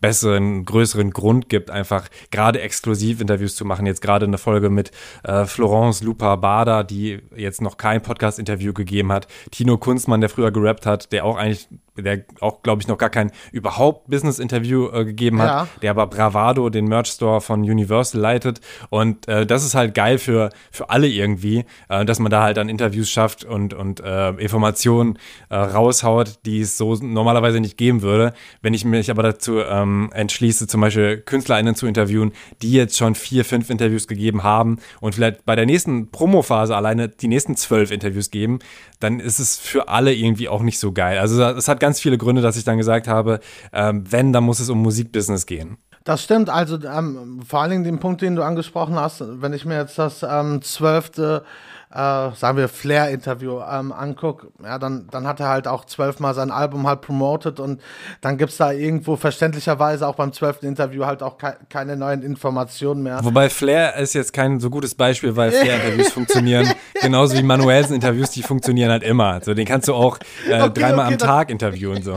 besseren, 0.00 0.64
größeren 0.64 1.10
Grund 1.10 1.48
gibt, 1.48 1.70
einfach 1.70 2.08
gerade 2.30 2.60
Exklusivinterviews 2.60 3.56
zu 3.56 3.64
machen. 3.64 3.86
Jetzt 3.86 4.00
gerade 4.00 4.26
eine 4.26 4.38
Folge 4.38 4.70
mit 4.70 4.92
äh, 5.24 5.44
Florence 5.44 6.02
Lupa 6.02 6.36
Bader, 6.36 6.84
die 6.84 7.20
jetzt 7.34 7.60
noch 7.60 7.76
kein 7.76 8.02
Podcast-Interview 8.02 8.72
gegeben 8.72 9.12
hat. 9.12 9.26
Tino 9.50 9.76
Kunstmann, 9.78 10.20
der 10.20 10.30
früher 10.30 10.50
gerappt 10.50 10.86
hat, 10.86 11.12
der 11.12 11.24
auch 11.24 11.36
eigentlich 11.36 11.68
der 12.02 12.24
auch, 12.40 12.62
glaube 12.62 12.82
ich, 12.82 12.88
noch 12.88 12.98
gar 12.98 13.10
kein 13.10 13.30
überhaupt 13.52 14.08
Business-Interview 14.08 14.88
äh, 14.88 15.04
gegeben 15.04 15.40
hat, 15.40 15.48
ja. 15.48 15.68
der 15.82 15.90
aber 15.90 16.06
Bravado, 16.06 16.68
den 16.70 16.86
Merch-Store 16.86 17.40
von 17.40 17.60
Universal 17.60 18.20
leitet. 18.20 18.60
Und 18.90 19.28
äh, 19.28 19.46
das 19.46 19.64
ist 19.64 19.74
halt 19.74 19.94
geil 19.94 20.18
für, 20.18 20.50
für 20.70 20.90
alle 20.90 21.08
irgendwie, 21.08 21.64
äh, 21.88 22.04
dass 22.04 22.18
man 22.18 22.30
da 22.30 22.42
halt 22.42 22.56
dann 22.56 22.68
Interviews 22.68 23.10
schafft 23.10 23.44
und, 23.44 23.74
und 23.74 24.00
äh, 24.00 24.30
Informationen 24.30 25.18
äh, 25.48 25.56
raushaut, 25.56 26.40
die 26.44 26.60
es 26.60 26.76
so 26.76 26.94
normalerweise 26.94 27.60
nicht 27.60 27.76
geben 27.76 28.02
würde. 28.02 28.32
Wenn 28.62 28.74
ich 28.74 28.84
mich 28.84 29.10
aber 29.10 29.22
dazu 29.22 29.60
ähm, 29.60 30.10
entschließe, 30.12 30.66
zum 30.66 30.80
Beispiel 30.80 31.18
KünstlerInnen 31.18 31.74
zu 31.74 31.86
interviewen, 31.86 32.32
die 32.62 32.72
jetzt 32.72 32.96
schon 32.96 33.14
vier, 33.14 33.44
fünf 33.44 33.70
Interviews 33.70 34.06
gegeben 34.06 34.42
haben 34.42 34.78
und 35.00 35.14
vielleicht 35.14 35.44
bei 35.44 35.56
der 35.56 35.66
nächsten 35.66 36.10
Promophase 36.10 36.76
alleine 36.76 37.08
die 37.08 37.28
nächsten 37.28 37.56
zwölf 37.56 37.90
Interviews 37.90 38.30
geben, 38.30 38.58
dann 39.00 39.20
ist 39.20 39.38
es 39.38 39.56
für 39.56 39.88
alle 39.88 40.12
irgendwie 40.12 40.48
auch 40.48 40.62
nicht 40.62 40.78
so 40.78 40.92
geil. 40.92 41.18
Also 41.18 41.42
es 41.42 41.68
hat 41.68 41.80
ganz 41.80 41.87
viele 41.96 42.18
Gründe, 42.18 42.42
dass 42.42 42.56
ich 42.56 42.64
dann 42.64 42.78
gesagt 42.78 43.08
habe, 43.08 43.40
ähm, 43.72 44.04
wenn, 44.10 44.32
dann 44.32 44.44
muss 44.44 44.60
es 44.60 44.70
um 44.70 44.82
Musikbusiness 44.82 45.46
gehen. 45.46 45.78
Das 46.04 46.22
stimmt, 46.22 46.48
also 46.48 46.78
ähm, 46.84 47.40
vor 47.46 47.60
allen 47.60 47.70
Dingen 47.70 47.84
den 47.84 47.98
Punkt, 47.98 48.22
den 48.22 48.34
du 48.34 48.42
angesprochen 48.42 48.96
hast, 48.96 49.22
wenn 49.42 49.52
ich 49.52 49.64
mir 49.64 49.76
jetzt 49.76 49.98
das 49.98 50.22
ähm, 50.22 50.62
zwölfte 50.62 51.44
äh, 51.90 52.30
sagen 52.34 52.58
wir, 52.58 52.68
Flair-Interview 52.68 53.60
ähm, 53.60 53.92
angucke, 53.92 54.48
ja, 54.62 54.78
dann, 54.78 55.06
dann 55.10 55.26
hat 55.26 55.40
er 55.40 55.48
halt 55.48 55.66
auch 55.66 55.86
zwölfmal 55.86 56.34
sein 56.34 56.50
Album 56.50 56.86
halt 56.86 57.00
promoted 57.00 57.60
und 57.60 57.80
dann 58.20 58.36
gibt 58.36 58.50
es 58.50 58.58
da 58.58 58.72
irgendwo 58.72 59.16
verständlicherweise 59.16 60.06
auch 60.06 60.14
beim 60.14 60.32
zwölften 60.32 60.66
Interview 60.66 61.06
halt 61.06 61.22
auch 61.22 61.38
ke 61.38 61.56
keine 61.70 61.96
neuen 61.96 62.22
Informationen 62.22 63.02
mehr. 63.02 63.20
Wobei 63.22 63.48
Flair 63.48 63.96
ist 63.96 64.14
jetzt 64.14 64.32
kein 64.32 64.60
so 64.60 64.68
gutes 64.68 64.94
Beispiel, 64.94 65.34
weil 65.36 65.50
Flair-Interviews 65.52 66.12
funktionieren 66.12 66.70
genauso 67.00 67.36
wie 67.36 67.42
Manuelsen-Interviews, 67.42 68.30
die 68.30 68.42
funktionieren 68.42 68.90
halt 68.90 69.02
immer. 69.02 69.40
So, 69.42 69.54
den 69.54 69.66
kannst 69.66 69.88
du 69.88 69.94
auch 69.94 70.18
äh, 70.48 70.60
okay, 70.60 70.70
dreimal 70.74 71.06
okay, 71.06 71.14
am 71.14 71.18
Tag 71.18 71.50
interviewen, 71.50 72.02
so. 72.02 72.16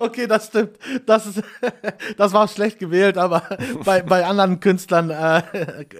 Okay, 0.00 0.26
das 0.26 0.46
stimmt. 0.46 0.78
Das, 1.06 1.26
ist, 1.26 1.42
das 2.16 2.32
war 2.32 2.48
schlecht 2.48 2.78
gewählt, 2.78 3.18
aber 3.18 3.42
bei, 3.84 4.02
bei 4.02 4.24
anderen 4.24 4.60
Künstlern 4.60 5.10
äh, 5.10 5.42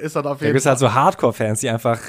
ist 0.00 0.16
das 0.16 0.24
auf 0.24 0.32
jeden 0.32 0.38
Fall. 0.38 0.38
Da 0.38 0.46
gibt 0.46 0.60
es 0.60 0.66
halt 0.66 0.78
so 0.78 0.92
Hardcore-Fans, 0.92 1.60
die 1.60 1.70
einfach, 1.70 2.00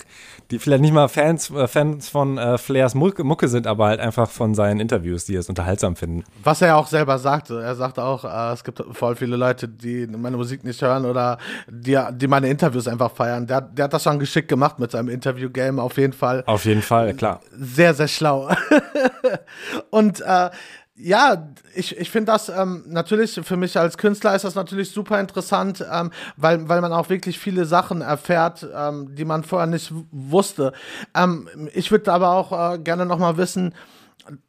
die 0.52 0.60
vielleicht 0.60 0.82
nicht 0.82 0.94
mal 0.94 1.08
Fans, 1.08 1.50
äh, 1.52 1.68
Fans 1.68 2.10
von 2.10 2.38
äh, 2.38 2.58
Flairs 2.58 2.96
Mucke, 2.96 3.48
sind, 3.48 3.68
aber 3.68 3.88
halt 3.88 4.00
einfach 4.00 4.30
von 4.30 4.56
seinen 4.56 4.80
Interviews, 4.80 5.26
die 5.26 5.36
es 5.36 5.50
unterhaltsam 5.50 5.96
finden. 5.96 6.24
Was 6.44 6.62
er 6.62 6.70
ja 6.70 6.76
auch 6.76 6.88
selber 6.88 7.20
sagte. 7.20 7.62
Er 7.62 7.76
sagte 7.76 8.04
auch, 8.04 8.26
äh, 8.26 8.54
es 8.54 8.64
gibt 8.64 8.84
voll 8.92 9.16
viele 9.16 9.36
Leute, 9.36 9.68
die 9.68 10.08
meine 10.08 10.38
Musik 10.38 10.64
nicht 10.64 10.82
hören 10.82 11.06
oder 11.06 11.38
die, 11.70 11.98
die 12.14 12.28
meine 12.28 12.50
Interviews 12.50 12.88
einfach 12.88 13.12
feiern. 13.12 13.48
Der, 13.48 13.62
der 13.62 13.86
hat 13.86 13.94
das 13.94 14.04
schon 14.04 14.20
geschickt 14.20 14.48
gemacht 14.48 14.80
mit 14.80 14.92
seinem 14.92 15.10
Interview-Game, 15.10 15.80
auf 15.80 15.98
jeden 15.98 16.14
Fall. 16.14 16.44
Auf 16.46 16.66
jeden 16.66 16.82
Fall, 16.82 17.14
klar. 17.14 17.42
Sehr, 17.52 17.94
sehr 17.94 18.08
schlau. 18.08 18.50
Und 19.90 20.22
äh, 20.22 20.50
ja, 21.00 21.50
ich, 21.76 21.96
ich 21.98 22.10
finde 22.10 22.32
das 22.32 22.50
ähm, 22.50 22.84
natürlich, 22.88 23.40
für 23.44 23.56
mich 23.56 23.78
als 23.78 23.98
Künstler 23.98 24.36
ist 24.36 24.44
das 24.44 24.56
natürlich 24.56 24.92
super 24.92 25.20
interessant, 25.20 25.86
ähm, 25.92 26.12
weil, 26.38 26.68
weil 26.68 26.82
man 26.82 26.92
auch 26.92 27.10
wirklich 27.10 27.38
viele 27.38 27.66
Sachen 27.66 28.02
erfährt, 28.02 28.68
ähm, 28.76 29.14
die 29.14 29.26
man 29.26 29.44
vorher 29.44 29.68
nicht 29.68 29.94
wusste. 30.12 30.74
Ähm, 31.14 31.48
ich 31.74 31.92
würde 31.92 32.12
aber 32.12 32.32
auch 32.32 32.74
äh, 32.74 32.80
gerne 32.80 33.06
nochmal 33.06 33.38
wissen, 33.38 33.76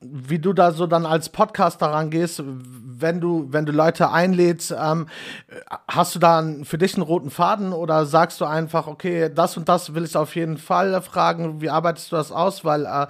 wie 0.01 0.39
du 0.39 0.53
da 0.53 0.73
so 0.73 0.87
dann 0.87 1.07
als 1.07 1.29
Podcaster 1.29 1.87
rangehst, 1.87 2.43
wenn 2.45 3.21
du, 3.21 3.47
wenn 3.51 3.65
du 3.65 3.73
Leute 3.73 4.11
einlädst, 4.11 4.75
ähm, 4.79 5.07
hast 5.87 6.15
du 6.15 6.19
da 6.19 6.45
für 6.65 6.79
dich 6.79 6.95
einen 6.95 7.03
roten 7.03 7.31
Faden 7.31 7.73
oder 7.73 8.07
sagst 8.07 8.41
du 8.41 8.45
einfach, 8.45 8.87
okay, 8.87 9.31
das 9.33 9.57
und 9.57 9.69
das 9.69 9.95
will 9.95 10.05
ich 10.05 10.17
auf 10.17 10.35
jeden 10.35 10.59
Fall 10.59 11.01
fragen, 11.03 11.61
wie 11.61 11.71
arbeitest 11.71 12.13
du 12.13 12.17
das 12.17 12.33
aus? 12.33 12.65
Weil 12.65 12.87
äh, 12.87 13.07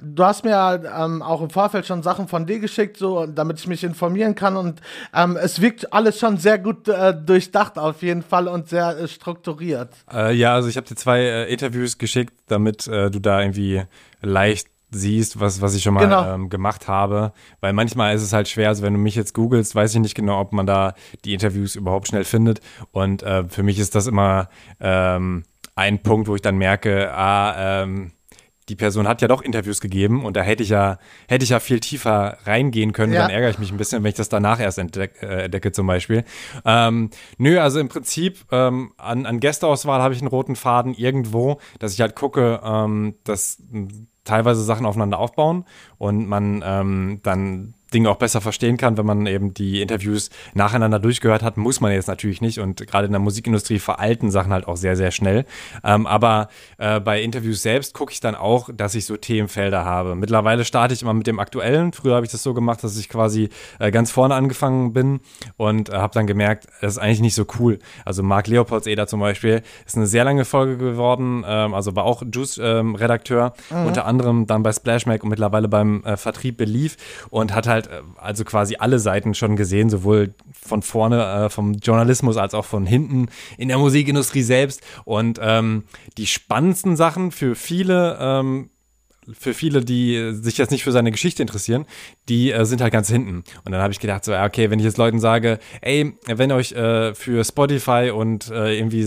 du 0.00 0.24
hast 0.24 0.44
mir 0.44 0.82
ähm, 0.96 1.22
auch 1.22 1.40
im 1.40 1.50
Vorfeld 1.50 1.86
schon 1.86 2.02
Sachen 2.02 2.28
von 2.28 2.46
dir 2.46 2.58
geschickt, 2.58 2.96
so 2.96 3.26
damit 3.26 3.58
ich 3.58 3.66
mich 3.66 3.84
informieren 3.84 4.34
kann 4.34 4.56
und 4.56 4.80
ähm, 5.14 5.36
es 5.36 5.60
wirkt 5.60 5.92
alles 5.92 6.18
schon 6.18 6.38
sehr 6.38 6.58
gut 6.58 6.88
äh, 6.88 7.14
durchdacht 7.14 7.78
auf 7.78 8.02
jeden 8.02 8.22
Fall 8.22 8.48
und 8.48 8.68
sehr 8.68 8.98
äh, 8.98 9.08
strukturiert. 9.08 9.94
Äh, 10.12 10.34
ja, 10.34 10.54
also 10.54 10.68
ich 10.68 10.76
habe 10.76 10.86
dir 10.86 10.96
zwei 10.96 11.20
äh, 11.20 11.52
Interviews 11.52 11.98
geschickt, 11.98 12.34
damit 12.48 12.86
äh, 12.88 13.10
du 13.10 13.20
da 13.20 13.40
irgendwie 13.40 13.82
leicht 14.20 14.68
siehst, 14.90 15.40
was, 15.40 15.60
was 15.60 15.74
ich 15.74 15.82
schon 15.82 15.94
mal 15.94 16.04
genau. 16.04 16.34
ähm, 16.34 16.48
gemacht 16.48 16.88
habe. 16.88 17.32
Weil 17.60 17.72
manchmal 17.72 18.14
ist 18.14 18.22
es 18.22 18.32
halt 18.32 18.48
schwer, 18.48 18.68
also 18.68 18.82
wenn 18.82 18.94
du 18.94 18.98
mich 18.98 19.14
jetzt 19.14 19.34
googelst, 19.34 19.74
weiß 19.74 19.94
ich 19.94 20.00
nicht 20.00 20.14
genau, 20.14 20.40
ob 20.40 20.52
man 20.52 20.66
da 20.66 20.94
die 21.24 21.34
Interviews 21.34 21.76
überhaupt 21.76 22.08
schnell 22.08 22.24
findet. 22.24 22.60
Und 22.92 23.22
äh, 23.22 23.44
für 23.48 23.62
mich 23.62 23.78
ist 23.78 23.94
das 23.94 24.06
immer 24.06 24.48
ähm, 24.80 25.44
ein 25.74 26.02
Punkt, 26.02 26.28
wo 26.28 26.34
ich 26.34 26.42
dann 26.42 26.58
merke, 26.58 27.12
ah, 27.14 27.82
ähm, 27.82 28.12
die 28.68 28.76
Person 28.76 29.08
hat 29.08 29.22
ja 29.22 29.28
doch 29.28 29.42
Interviews 29.42 29.80
gegeben 29.80 30.24
und 30.24 30.36
da 30.36 30.42
hätte 30.42 30.62
ich 30.62 30.68
ja, 30.68 30.98
hätte 31.26 31.42
ich 31.42 31.50
ja 31.50 31.60
viel 31.60 31.80
tiefer 31.80 32.38
reingehen 32.44 32.92
können. 32.92 33.12
Ja. 33.12 33.22
Dann 33.22 33.30
ärgere 33.30 33.50
ich 33.50 33.58
mich 33.58 33.70
ein 33.70 33.78
bisschen, 33.78 34.02
wenn 34.02 34.10
ich 34.10 34.14
das 34.14 34.28
danach 34.28 34.60
erst 34.60 34.78
entdeck, 34.78 35.22
äh, 35.22 35.44
entdecke, 35.44 35.72
zum 35.72 35.86
Beispiel. 35.86 36.24
Ähm, 36.64 37.10
nö, 37.38 37.58
also 37.58 37.80
im 37.80 37.88
Prinzip 37.88 38.44
ähm, 38.50 38.92
an, 38.98 39.26
an 39.26 39.40
Gästeauswahl 39.40 40.02
habe 40.02 40.14
ich 40.14 40.20
einen 40.20 40.28
roten 40.28 40.56
Faden 40.56 40.94
irgendwo, 40.94 41.58
dass 41.78 41.94
ich 41.94 42.00
halt 42.00 42.14
gucke, 42.14 42.60
ähm, 42.62 43.14
dass 43.24 43.62
teilweise 44.28 44.62
Sachen 44.62 44.86
aufeinander 44.86 45.18
aufbauen 45.18 45.64
und 45.96 46.28
man 46.28 46.62
ähm, 46.64 47.20
dann 47.22 47.74
Dinge 47.92 48.10
auch 48.10 48.16
besser 48.16 48.40
verstehen 48.40 48.76
kann, 48.76 48.96
wenn 48.96 49.06
man 49.06 49.26
eben 49.26 49.54
die 49.54 49.80
Interviews 49.80 50.30
nacheinander 50.54 50.98
durchgehört 50.98 51.42
hat, 51.42 51.56
muss 51.56 51.80
man 51.80 51.92
jetzt 51.92 52.08
natürlich 52.08 52.40
nicht. 52.40 52.58
Und 52.58 52.86
gerade 52.86 53.06
in 53.06 53.12
der 53.12 53.20
Musikindustrie 53.20 53.78
veralten 53.78 54.30
Sachen 54.30 54.52
halt 54.52 54.66
auch 54.66 54.76
sehr, 54.76 54.96
sehr 54.96 55.10
schnell. 55.10 55.44
Ähm, 55.84 56.06
aber 56.06 56.48
äh, 56.78 57.00
bei 57.00 57.22
Interviews 57.22 57.62
selbst 57.62 57.94
gucke 57.94 58.12
ich 58.12 58.20
dann 58.20 58.34
auch, 58.34 58.68
dass 58.74 58.94
ich 58.94 59.06
so 59.06 59.16
Themenfelder 59.16 59.84
habe. 59.84 60.14
Mittlerweile 60.14 60.64
starte 60.64 60.94
ich 60.94 61.02
immer 61.02 61.14
mit 61.14 61.26
dem 61.26 61.38
aktuellen. 61.38 61.92
Früher 61.92 62.14
habe 62.14 62.26
ich 62.26 62.32
das 62.32 62.42
so 62.42 62.54
gemacht, 62.54 62.84
dass 62.84 62.98
ich 62.98 63.08
quasi 63.08 63.48
äh, 63.78 63.90
ganz 63.90 64.10
vorne 64.10 64.34
angefangen 64.34 64.92
bin 64.92 65.20
und 65.56 65.88
äh, 65.88 65.92
habe 65.92 66.14
dann 66.14 66.26
gemerkt, 66.26 66.66
das 66.80 66.94
ist 66.94 66.98
eigentlich 66.98 67.20
nicht 67.20 67.34
so 67.34 67.46
cool. 67.58 67.78
Also 68.04 68.22
Marc 68.22 68.46
Leopolds 68.46 68.86
Eder 68.86 69.06
zum 69.06 69.20
Beispiel 69.20 69.62
ist 69.86 69.96
eine 69.96 70.06
sehr 70.06 70.24
lange 70.24 70.44
Folge 70.44 70.76
geworden. 70.76 71.44
Ähm, 71.46 71.74
also 71.74 71.96
war 71.96 72.04
auch 72.04 72.22
Juice-Redakteur, 72.22 73.54
ähm, 73.70 73.80
mhm. 73.80 73.86
unter 73.86 74.06
anderem 74.06 74.46
dann 74.46 74.62
bei 74.62 74.72
Splashmack 74.72 75.22
und 75.22 75.30
mittlerweile 75.30 75.68
beim 75.68 76.04
äh, 76.04 76.16
Vertrieb 76.16 76.56
Belief 76.56 76.96
und 77.30 77.54
hat 77.54 77.66
halt 77.66 77.77
halt 77.86 77.86
äh, 77.88 78.02
also 78.16 78.44
quasi 78.44 78.76
alle 78.78 78.98
Seiten 78.98 79.34
schon 79.34 79.56
gesehen, 79.56 79.90
sowohl 79.90 80.34
von 80.52 80.82
vorne 80.82 81.22
äh, 81.24 81.50
vom 81.50 81.74
Journalismus 81.74 82.36
als 82.36 82.54
auch 82.54 82.64
von 82.64 82.86
hinten 82.86 83.28
in 83.56 83.68
der 83.68 83.78
Musikindustrie 83.78 84.42
selbst. 84.42 84.82
Und 85.04 85.38
ähm, 85.42 85.84
die 86.16 86.26
spannendsten 86.26 86.96
Sachen 86.96 87.30
für 87.30 87.54
viele 87.54 88.18
ähm, 88.20 88.70
für 89.38 89.52
viele, 89.52 89.84
die 89.84 90.32
sich 90.32 90.56
jetzt 90.56 90.70
nicht 90.70 90.84
für 90.84 90.92
seine 90.92 91.10
Geschichte 91.10 91.42
interessieren, 91.42 91.84
die 92.28 92.50
äh, 92.50 92.64
sind 92.64 92.80
halt 92.80 92.92
ganz 92.92 93.10
hinten. 93.10 93.44
Und 93.64 93.72
dann 93.72 93.82
habe 93.82 93.92
ich 93.92 94.00
gedacht, 94.00 94.24
so, 94.24 94.34
okay, 94.34 94.70
wenn 94.70 94.78
ich 94.78 94.86
jetzt 94.86 94.96
Leuten 94.96 95.20
sage, 95.20 95.58
ey, 95.82 96.14
wenn 96.26 96.50
euch 96.52 96.72
äh, 96.72 97.14
für 97.14 97.44
Spotify 97.44 98.10
und 98.14 98.50
äh, 98.50 98.78
irgendwie 98.78 99.04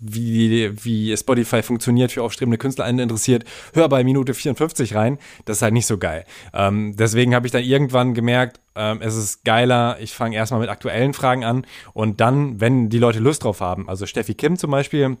wie, 0.00 0.72
wie 0.84 1.16
Spotify 1.16 1.62
funktioniert 1.62 2.12
für 2.12 2.22
aufstrebende 2.22 2.58
KünstlerInnen 2.58 3.00
interessiert, 3.00 3.44
hör 3.74 3.88
bei 3.88 4.04
Minute 4.04 4.34
54 4.34 4.94
rein. 4.94 5.18
Das 5.44 5.58
ist 5.58 5.62
halt 5.62 5.74
nicht 5.74 5.86
so 5.86 5.98
geil. 5.98 6.24
Ähm, 6.52 6.94
deswegen 6.96 7.34
habe 7.34 7.46
ich 7.46 7.52
dann 7.52 7.64
irgendwann 7.64 8.14
gemerkt, 8.14 8.60
ähm, 8.74 9.00
es 9.00 9.16
ist 9.16 9.44
geiler, 9.44 9.98
ich 10.00 10.14
fange 10.14 10.36
erstmal 10.36 10.60
mit 10.60 10.70
aktuellen 10.70 11.14
Fragen 11.14 11.44
an 11.44 11.66
und 11.92 12.20
dann, 12.20 12.60
wenn 12.60 12.88
die 12.88 12.98
Leute 12.98 13.18
Lust 13.18 13.44
drauf 13.44 13.60
haben, 13.60 13.88
also 13.88 14.06
Steffi 14.06 14.34
Kim 14.34 14.56
zum 14.56 14.70
Beispiel, 14.70 15.16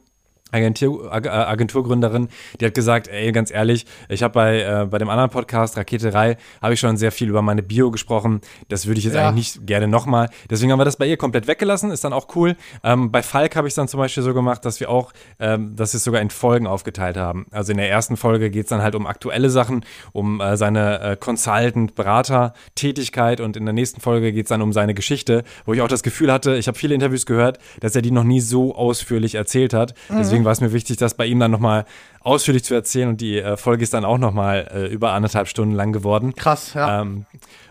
Agentur, 0.52 1.12
äh, 1.12 1.28
Agenturgründerin, 1.28 2.28
die 2.60 2.66
hat 2.66 2.74
gesagt, 2.74 3.08
ey, 3.08 3.32
ganz 3.32 3.50
ehrlich, 3.50 3.84
ich 4.08 4.22
habe 4.22 4.32
bei, 4.32 4.62
äh, 4.62 4.86
bei 4.86 4.98
dem 4.98 5.08
anderen 5.08 5.30
Podcast, 5.30 5.76
Raketerei, 5.76 6.36
habe 6.62 6.74
ich 6.74 6.80
schon 6.80 6.96
sehr 6.96 7.10
viel 7.10 7.28
über 7.28 7.42
meine 7.42 7.64
Bio 7.64 7.90
gesprochen. 7.90 8.40
Das 8.68 8.86
würde 8.86 8.98
ich 8.98 9.04
jetzt 9.04 9.14
ja. 9.14 9.28
eigentlich 9.28 9.56
nicht 9.56 9.66
gerne 9.66 9.88
nochmal. 9.88 10.30
Deswegen 10.48 10.70
haben 10.72 10.78
wir 10.78 10.84
das 10.84 10.96
bei 10.96 11.06
ihr 11.06 11.16
komplett 11.16 11.48
weggelassen, 11.48 11.90
ist 11.90 12.04
dann 12.04 12.12
auch 12.12 12.28
cool. 12.36 12.54
Ähm, 12.84 13.10
bei 13.10 13.22
Falk 13.22 13.56
habe 13.56 13.66
ich 13.66 13.72
es 13.72 13.74
dann 13.74 13.88
zum 13.88 13.98
Beispiel 13.98 14.22
so 14.22 14.34
gemacht, 14.34 14.64
dass 14.64 14.78
wir 14.78 14.88
auch, 14.88 15.12
ähm, 15.40 15.74
dass 15.74 15.92
wir 15.92 15.98
es 15.98 16.04
sogar 16.04 16.22
in 16.22 16.30
Folgen 16.30 16.68
aufgeteilt 16.68 17.16
haben. 17.16 17.46
Also 17.50 17.72
in 17.72 17.78
der 17.78 17.90
ersten 17.90 18.16
Folge 18.16 18.50
geht 18.50 18.62
es 18.64 18.70
dann 18.70 18.82
halt 18.82 18.94
um 18.94 19.06
aktuelle 19.06 19.50
Sachen, 19.50 19.84
um 20.12 20.40
äh, 20.40 20.56
seine 20.56 21.00
äh, 21.00 21.16
Consultant-Berater-Tätigkeit 21.16 23.40
und 23.40 23.56
in 23.56 23.64
der 23.64 23.74
nächsten 23.74 24.00
Folge 24.00 24.32
geht 24.32 24.46
es 24.46 24.50
dann 24.50 24.62
um 24.62 24.72
seine 24.72 24.94
Geschichte, 24.94 25.42
wo 25.64 25.74
ich 25.74 25.82
auch 25.82 25.88
das 25.88 26.04
Gefühl 26.04 26.32
hatte, 26.32 26.56
ich 26.56 26.68
habe 26.68 26.78
viele 26.78 26.94
Interviews 26.94 27.26
gehört, 27.26 27.58
dass 27.80 27.96
er 27.96 28.02
die 28.02 28.12
noch 28.12 28.24
nie 28.24 28.40
so 28.40 28.74
ausführlich 28.74 29.34
erzählt 29.34 29.74
hat. 29.74 29.94
Deswegen 30.08 30.35
deswegen 30.36 30.44
war 30.44 30.52
es 30.52 30.60
mir 30.60 30.72
wichtig, 30.72 30.98
das 30.98 31.14
bei 31.14 31.26
ihm 31.26 31.40
dann 31.40 31.50
nochmal 31.50 31.86
ausführlich 32.20 32.64
zu 32.64 32.74
erzählen 32.74 33.08
und 33.08 33.20
die 33.20 33.38
äh, 33.38 33.56
Folge 33.56 33.82
ist 33.82 33.94
dann 33.94 34.04
auch 34.04 34.18
nochmal 34.18 34.68
äh, 34.72 34.86
über 34.86 35.12
anderthalb 35.12 35.48
Stunden 35.48 35.74
lang 35.74 35.92
geworden. 35.92 36.34
Krass, 36.34 36.74
ja. 36.74 37.02
Ähm, 37.02 37.24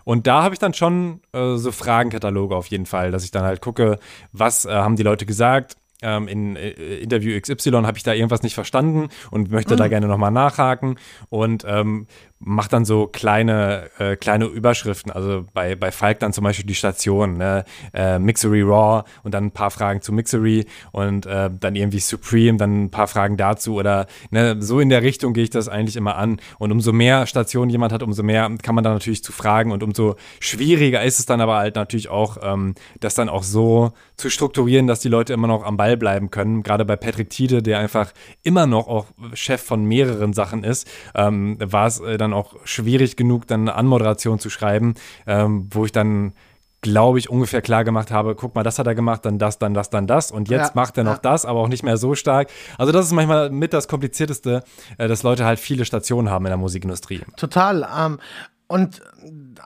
und 0.03 0.27
da 0.27 0.43
habe 0.43 0.55
ich 0.55 0.59
dann 0.59 0.73
schon 0.73 1.21
äh, 1.33 1.55
so 1.55 1.71
Fragenkataloge 1.71 2.55
auf 2.55 2.67
jeden 2.67 2.85
Fall, 2.85 3.11
dass 3.11 3.23
ich 3.23 3.31
dann 3.31 3.43
halt 3.43 3.61
gucke, 3.61 3.99
was 4.31 4.65
äh, 4.65 4.71
haben 4.71 4.95
die 4.95 5.03
Leute 5.03 5.25
gesagt, 5.25 5.77
ähm, 6.01 6.27
in 6.27 6.55
äh, 6.55 6.71
Interview 6.97 7.39
XY 7.39 7.71
habe 7.83 7.97
ich 7.97 8.03
da 8.03 8.13
irgendwas 8.13 8.43
nicht 8.43 8.55
verstanden 8.55 9.09
und 9.31 9.51
möchte 9.51 9.75
mhm. 9.75 9.77
da 9.77 9.87
gerne 9.87 10.07
nochmal 10.07 10.31
nachhaken 10.31 10.97
und 11.29 11.63
ähm, 11.67 12.07
macht 12.45 12.73
dann 12.73 12.85
so 12.85 13.07
kleine, 13.07 13.89
äh, 13.97 14.15
kleine 14.15 14.45
Überschriften. 14.45 15.11
Also 15.11 15.45
bei, 15.53 15.75
bei 15.75 15.91
Falk 15.91 16.19
dann 16.19 16.31
zum 16.31 16.43
Beispiel 16.43 16.65
die 16.65 16.75
Station, 16.75 17.37
ne? 17.37 17.65
äh, 17.93 18.19
Mixery 18.19 18.61
Raw 18.61 19.03
und 19.23 19.33
dann 19.33 19.45
ein 19.45 19.51
paar 19.51 19.71
Fragen 19.71 20.01
zu 20.01 20.13
Mixery 20.13 20.65
und 20.91 21.25
äh, 21.25 21.49
dann 21.59 21.75
irgendwie 21.75 21.99
Supreme, 21.99 22.57
dann 22.57 22.85
ein 22.85 22.91
paar 22.91 23.07
Fragen 23.07 23.35
dazu 23.35 23.75
oder 23.75 24.05
ne? 24.29 24.61
so 24.61 24.79
in 24.79 24.89
der 24.89 25.01
Richtung 25.01 25.33
gehe 25.33 25.43
ich 25.43 25.49
das 25.49 25.67
eigentlich 25.67 25.95
immer 25.95 26.17
an. 26.17 26.39
Und 26.59 26.71
umso 26.71 26.93
mehr 26.93 27.25
Stationen 27.25 27.71
jemand 27.71 27.91
hat, 27.91 28.03
umso 28.03 28.21
mehr 28.21 28.49
kann 28.61 28.75
man 28.75 28.83
dann 28.83 28.93
natürlich 28.93 29.23
zu 29.23 29.31
fragen 29.31 29.71
und 29.71 29.81
umso 29.81 30.15
schwieriger 30.39 31.03
ist 31.03 31.19
es 31.19 31.25
dann 31.25 31.41
aber 31.41 31.55
halt 31.55 31.75
natürlich 31.75 32.09
auch, 32.09 32.37
ähm, 32.43 32.75
das 32.99 33.15
dann 33.15 33.27
auch 33.27 33.43
so 33.43 33.91
zu 34.17 34.29
strukturieren, 34.29 34.85
dass 34.85 34.99
die 34.99 35.09
Leute 35.09 35.33
immer 35.33 35.47
noch 35.47 35.63
am 35.63 35.77
Ball 35.77 35.97
bleiben 35.97 36.29
können. 36.29 36.61
Gerade 36.61 36.85
bei 36.85 36.95
Patrick 36.95 37.31
Tiede, 37.31 37.63
der 37.63 37.79
einfach 37.79 38.11
immer 38.43 38.67
noch 38.67 38.87
auch 38.87 39.07
Chef 39.33 39.63
von 39.63 39.83
mehreren 39.83 40.33
Sachen 40.33 40.63
ist, 40.63 40.87
ähm, 41.15 41.57
war 41.59 41.87
es 41.87 41.99
äh, 41.99 42.17
dann 42.19 42.34
auch 42.35 42.55
schwierig 42.63 43.15
genug, 43.15 43.47
dann 43.47 43.61
eine 43.61 43.75
Anmoderation 43.75 44.39
zu 44.39 44.49
schreiben, 44.49 44.95
ähm, 45.25 45.67
wo 45.71 45.85
ich 45.85 45.91
dann 45.91 46.33
glaube 46.81 47.17
ich, 47.17 47.31
ungefähr 47.31 47.63
klar 47.63 47.83
gemacht 47.83 48.11
habe, 48.11 48.35
guck 48.35 48.53
mal, 48.53 48.61
das 48.61 48.77
hat 48.77 48.85
er 48.85 48.93
gemacht, 48.93 49.25
dann 49.25 49.39
das, 49.39 49.57
dann 49.57 49.73
das, 49.73 49.89
dann 49.89 50.05
das 50.05 50.29
und 50.29 50.49
jetzt 50.49 50.67
ja, 50.67 50.71
macht 50.75 50.95
er 50.99 51.03
noch 51.03 51.13
ja. 51.13 51.19
das, 51.19 51.43
aber 51.43 51.59
auch 51.59 51.67
nicht 51.67 51.81
mehr 51.81 51.97
so 51.97 52.13
stark. 52.13 52.51
Also 52.77 52.91
das 52.91 53.07
ist 53.07 53.11
manchmal 53.11 53.49
mit 53.49 53.73
das 53.73 53.87
Komplizierteste, 53.87 54.63
äh, 54.99 55.07
dass 55.07 55.23
Leute 55.23 55.45
halt 55.45 55.57
viele 55.57 55.83
Stationen 55.83 56.29
haben 56.29 56.45
in 56.45 56.51
der 56.51 56.57
Musikindustrie. 56.57 57.21
Total. 57.37 57.87
Ähm, 57.97 58.19
und 58.67 59.01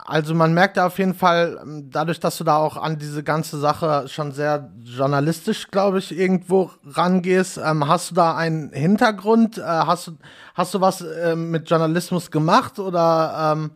also 0.05 0.33
man 0.33 0.53
merkt 0.53 0.77
da 0.77 0.87
auf 0.87 0.97
jeden 0.97 1.13
Fall, 1.13 1.61
dadurch, 1.89 2.19
dass 2.19 2.37
du 2.37 2.43
da 2.43 2.57
auch 2.57 2.77
an 2.77 2.97
diese 2.97 3.23
ganze 3.23 3.59
Sache 3.59 4.07
schon 4.07 4.31
sehr 4.31 4.71
journalistisch, 4.83 5.69
glaube 5.69 5.99
ich, 5.99 6.17
irgendwo 6.17 6.71
rangehst, 6.85 7.59
ähm, 7.63 7.87
hast 7.87 8.11
du 8.11 8.15
da 8.15 8.35
einen 8.35 8.71
Hintergrund? 8.71 9.57
Äh, 9.57 9.61
hast, 9.61 10.07
du, 10.07 10.17
hast 10.55 10.73
du 10.73 10.81
was 10.81 11.01
äh, 11.01 11.35
mit 11.35 11.69
Journalismus 11.69 12.31
gemacht 12.31 12.79
oder 12.79 13.53
ähm, 13.53 13.71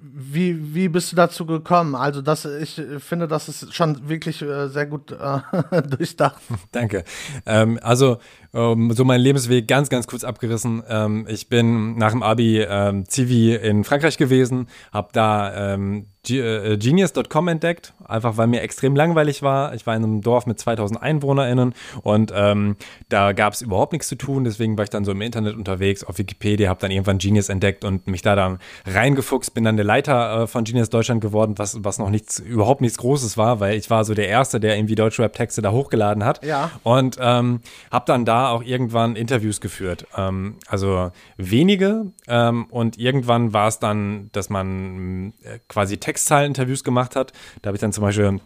wie, 0.00 0.74
wie 0.74 0.88
bist 0.88 1.12
du 1.12 1.16
dazu 1.16 1.46
gekommen? 1.46 1.94
Also, 1.94 2.22
das, 2.22 2.44
ich 2.44 2.80
finde, 2.98 3.28
das 3.28 3.48
ist 3.48 3.74
schon 3.74 4.08
wirklich 4.08 4.42
äh, 4.42 4.68
sehr 4.68 4.86
gut 4.86 5.12
äh, 5.12 5.82
durchdacht. 5.96 6.40
Danke. 6.72 7.04
Ähm, 7.46 7.78
also, 7.82 8.18
ähm, 8.52 8.92
so 8.92 9.04
mein 9.04 9.20
Lebensweg 9.20 9.68
ganz, 9.68 9.88
ganz 9.88 10.06
kurz 10.06 10.24
abgerissen. 10.24 10.82
Ähm, 10.88 11.26
ich 11.28 11.48
bin 11.48 11.96
nach 11.96 12.12
dem 12.12 12.22
Abi 12.22 12.60
ähm, 12.60 13.08
Zivi 13.08 13.54
in 13.54 13.84
Frankreich 13.84 14.16
gewesen, 14.16 14.68
habe 14.92 15.08
da 15.12 15.74
ähm, 15.74 16.06
äh, 16.06 16.13
Genius.com 16.28 17.48
entdeckt, 17.48 17.94
einfach 18.04 18.36
weil 18.36 18.46
mir 18.46 18.62
extrem 18.62 18.96
langweilig 18.96 19.42
war. 19.42 19.74
Ich 19.74 19.86
war 19.86 19.94
in 19.94 20.02
einem 20.02 20.20
Dorf 20.20 20.46
mit 20.46 20.58
2000 20.58 21.02
EinwohnerInnen 21.02 21.74
und 22.02 22.32
ähm, 22.34 22.76
da 23.08 23.32
gab 23.32 23.52
es 23.52 23.62
überhaupt 23.62 23.92
nichts 23.92 24.08
zu 24.08 24.16
tun. 24.16 24.44
Deswegen 24.44 24.76
war 24.76 24.84
ich 24.84 24.90
dann 24.90 25.04
so 25.04 25.12
im 25.12 25.20
Internet 25.20 25.56
unterwegs 25.56 26.04
auf 26.04 26.18
Wikipedia, 26.18 26.68
habe 26.68 26.80
dann 26.80 26.90
irgendwann 26.90 27.18
Genius 27.18 27.48
entdeckt 27.48 27.84
und 27.84 28.06
mich 28.06 28.22
da 28.22 28.34
dann 28.34 28.58
reingefuchst. 28.86 29.54
Bin 29.54 29.64
dann 29.64 29.76
der 29.76 29.84
Leiter 29.84 30.42
äh, 30.42 30.46
von 30.46 30.64
Genius 30.64 30.90
Deutschland 30.90 31.20
geworden, 31.20 31.54
was, 31.56 31.84
was 31.84 31.98
noch 31.98 32.10
nichts, 32.10 32.38
überhaupt 32.38 32.80
nichts 32.80 32.98
Großes 32.98 33.36
war, 33.36 33.60
weil 33.60 33.76
ich 33.76 33.90
war 33.90 34.04
so 34.04 34.14
der 34.14 34.28
Erste, 34.28 34.60
der 34.60 34.76
irgendwie 34.76 34.94
Deutschrap-Texte 34.94 35.62
da 35.62 35.72
hochgeladen 35.72 36.24
hat. 36.24 36.44
Ja. 36.44 36.70
Und 36.82 37.18
ähm, 37.20 37.60
habe 37.90 38.04
dann 38.06 38.24
da 38.24 38.48
auch 38.48 38.62
irgendwann 38.62 39.16
Interviews 39.16 39.60
geführt. 39.60 40.06
Ähm, 40.16 40.56
also 40.66 41.10
wenige 41.36 42.12
ähm, 42.28 42.66
und 42.70 42.98
irgendwann 42.98 43.52
war 43.52 43.68
es 43.68 43.78
dann, 43.78 44.30
dass 44.32 44.50
man 44.50 45.32
äh, 45.42 45.58
quasi 45.68 45.98
Text 45.98 46.13
Textzeilen-Interviews 46.14 46.84
gemacht 46.84 47.16
hat. 47.16 47.32
Da 47.62 47.68
habe 47.68 47.76
ich 47.76 47.80
dann 47.80 47.92
zum 47.92 48.02
Beispiel 48.02 48.40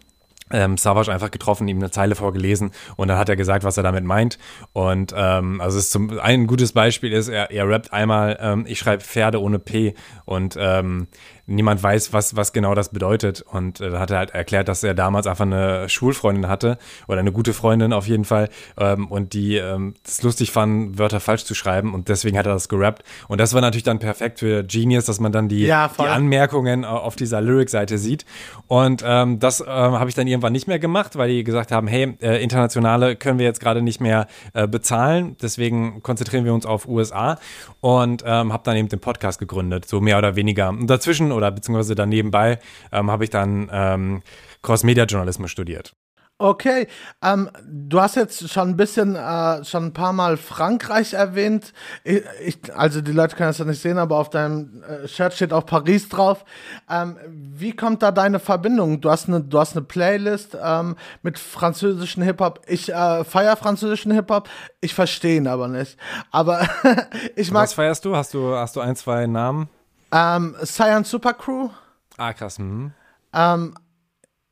ähm, 0.50 0.78
Savage 0.78 1.12
einfach 1.12 1.30
getroffen, 1.30 1.68
ihm 1.68 1.76
eine 1.76 1.90
Zeile 1.90 2.14
vorgelesen 2.14 2.70
und 2.96 3.08
dann 3.08 3.18
hat 3.18 3.28
er 3.28 3.36
gesagt, 3.36 3.64
was 3.64 3.76
er 3.76 3.82
damit 3.82 4.04
meint. 4.04 4.38
Und 4.72 5.12
ähm, 5.14 5.60
also 5.60 5.78
es 5.78 5.90
zum 5.90 6.18
ein 6.18 6.46
gutes 6.46 6.72
Beispiel 6.72 7.12
ist, 7.12 7.28
er, 7.28 7.50
er 7.50 7.68
rappt 7.68 7.92
einmal, 7.92 8.38
ähm, 8.40 8.64
ich 8.66 8.78
schreibe 8.78 9.02
Pferde 9.02 9.42
ohne 9.42 9.58
P 9.58 9.94
und 10.24 10.56
ähm, 10.58 11.08
niemand 11.48 11.82
weiß, 11.82 12.12
was, 12.12 12.36
was 12.36 12.52
genau 12.52 12.74
das 12.74 12.90
bedeutet. 12.90 13.42
Und 13.42 13.80
äh, 13.80 13.90
da 13.90 13.98
hat 13.98 14.10
er 14.10 14.18
halt 14.18 14.30
erklärt, 14.30 14.68
dass 14.68 14.84
er 14.84 14.94
damals 14.94 15.26
einfach 15.26 15.46
eine 15.46 15.88
Schulfreundin 15.88 16.48
hatte 16.48 16.78
oder 17.08 17.18
eine 17.18 17.32
gute 17.32 17.54
Freundin 17.54 17.92
auf 17.92 18.06
jeden 18.06 18.24
Fall 18.24 18.48
ähm, 18.78 19.08
und 19.08 19.32
die 19.32 19.56
ähm, 19.56 19.94
es 20.04 20.22
lustig 20.22 20.52
fanden, 20.52 20.98
Wörter 20.98 21.20
falsch 21.20 21.44
zu 21.44 21.54
schreiben 21.54 21.94
und 21.94 22.08
deswegen 22.08 22.38
hat 22.38 22.46
er 22.46 22.52
das 22.52 22.68
gerappt. 22.68 23.02
Und 23.28 23.40
das 23.40 23.54
war 23.54 23.60
natürlich 23.60 23.84
dann 23.84 23.98
perfekt 23.98 24.40
für 24.40 24.62
Genius, 24.62 25.06
dass 25.06 25.20
man 25.20 25.32
dann 25.32 25.48
die, 25.48 25.66
Ja, 25.66 25.90
die. 25.98 26.02
Anmerkungen 26.02 26.84
auf 26.84 27.16
dieser 27.16 27.40
Lyric-Seite 27.40 27.98
sieht. 27.98 28.24
Und 28.66 29.02
ähm, 29.04 29.38
das 29.40 29.60
ähm, 29.60 29.66
habe 29.68 30.08
ich 30.08 30.14
dann 30.14 30.26
irgendwann 30.26 30.52
nicht 30.52 30.68
mehr 30.68 30.78
gemacht, 30.78 31.16
weil 31.16 31.30
die 31.30 31.44
gesagt 31.44 31.72
haben, 31.72 31.86
hey, 31.86 32.16
äh, 32.20 32.42
internationale 32.42 33.16
können 33.16 33.38
wir 33.38 33.46
jetzt 33.46 33.60
gerade 33.60 33.82
nicht 33.82 34.00
mehr 34.00 34.26
äh, 34.52 34.68
bezahlen, 34.68 35.36
deswegen 35.40 36.02
konzentrieren 36.02 36.44
wir 36.44 36.52
uns 36.52 36.66
auf 36.66 36.86
USA 36.86 37.38
und 37.80 38.22
ähm, 38.26 38.52
habe 38.52 38.62
dann 38.64 38.76
eben 38.76 38.88
den 38.88 39.00
Podcast 39.00 39.38
gegründet, 39.38 39.86
so 39.86 40.00
mehr 40.00 40.18
oder 40.18 40.36
weniger. 40.36 40.68
Und 40.68 40.88
dazwischen 40.88 41.32
oder 41.38 41.50
beziehungsweise 41.50 41.94
dann 41.94 42.10
nebenbei 42.10 42.58
ähm, 42.92 43.10
habe 43.10 43.24
ich 43.24 43.30
dann 43.30 43.70
ähm, 43.72 44.22
Cross-Media-Journalismus 44.62 45.50
studiert. 45.50 45.94
Okay, 46.40 46.86
ähm, 47.20 47.50
du 47.66 48.00
hast 48.00 48.14
jetzt 48.14 48.48
schon 48.48 48.68
ein 48.68 48.76
bisschen, 48.76 49.16
äh, 49.16 49.64
schon 49.64 49.86
ein 49.86 49.92
paar 49.92 50.12
Mal 50.12 50.36
Frankreich 50.36 51.14
erwähnt. 51.14 51.72
Ich, 52.04 52.22
ich, 52.44 52.76
also 52.76 53.00
die 53.00 53.10
Leute 53.10 53.34
können 53.34 53.48
das 53.48 53.58
ja 53.58 53.64
nicht 53.64 53.82
sehen, 53.82 53.98
aber 53.98 54.18
auf 54.18 54.30
deinem 54.30 54.84
äh, 54.84 55.08
Shirt 55.08 55.34
steht 55.34 55.52
auch 55.52 55.66
Paris 55.66 56.08
drauf. 56.08 56.44
Ähm, 56.88 57.18
wie 57.26 57.74
kommt 57.74 58.04
da 58.04 58.12
deine 58.12 58.38
Verbindung? 58.38 59.00
Du 59.00 59.10
hast 59.10 59.26
eine, 59.26 59.40
du 59.40 59.58
hast 59.58 59.72
eine 59.72 59.84
Playlist 59.84 60.56
ähm, 60.62 60.94
mit 61.22 61.40
französischen 61.40 62.22
Hip-Hop. 62.22 62.60
Ich 62.68 62.92
äh, 62.92 63.24
feiere 63.24 63.56
französischen 63.56 64.12
Hip-Hop, 64.12 64.48
ich 64.80 64.94
verstehe 64.94 65.38
ihn 65.38 65.48
aber 65.48 65.66
nicht. 65.66 65.96
Aber 66.30 66.68
ich 67.34 67.50
mag 67.50 67.64
Was 67.64 67.72
feierst 67.72 68.04
du? 68.04 68.14
Hast 68.14 68.32
du, 68.32 68.54
hast 68.54 68.76
du 68.76 68.80
ein, 68.80 68.94
zwei 68.94 69.26
Namen? 69.26 69.68
Ähm, 70.12 70.54
Cyan 70.64 71.04
Super 71.04 71.34
Crew, 71.34 71.68
Ah, 72.16 72.32
krass. 72.32 72.58
Mhm. 72.58 72.92
ähm, 73.32 73.74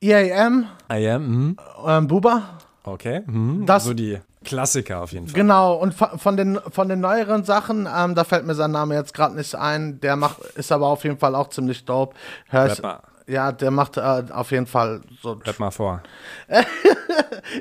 EAM, 0.01 0.67
I 0.93 1.09
am. 1.09 1.27
Mhm. 1.27 1.57
ähm, 1.87 2.07
Buba. 2.07 2.43
Okay. 2.85 3.23
Mhm. 3.27 3.67
Das- 3.67 3.85
so 3.85 3.95
die 3.95 4.21
Klassiker 4.45 5.01
auf 5.03 5.11
jeden 5.13 5.27
Fall. 5.27 5.35
Genau, 5.35 5.75
und 5.75 5.93
von 5.95 6.37
den, 6.37 6.61
von 6.71 6.89
den 6.89 7.01
neueren 7.01 7.43
Sachen, 7.43 7.89
ähm, 7.93 8.15
da 8.15 8.23
fällt 8.23 8.47
mir 8.47 8.55
sein 8.55 8.71
Name 8.71 8.95
jetzt 8.95 9.13
gerade 9.13 9.35
nicht 9.35 9.55
ein. 9.57 9.99
Der 10.01 10.15
macht, 10.15 10.39
ist 10.55 10.71
aber 10.71 10.87
auf 10.87 11.03
jeden 11.03 11.19
Fall 11.19 11.35
auch 11.35 11.49
ziemlich 11.49 11.85
dope. 11.85 12.15
Hör 12.49 12.67
ich, 12.67 12.73
Rap 12.79 12.83
mal, 12.83 13.01
ja, 13.27 13.51
der 13.51 13.73
macht 13.73 13.97
äh, 13.97 14.23
auf 14.31 14.53
jeden 14.53 14.67
Fall 14.67 15.01
so. 15.21 15.33
rap 15.33 15.59
mal 15.59 15.73
vor. 15.73 16.01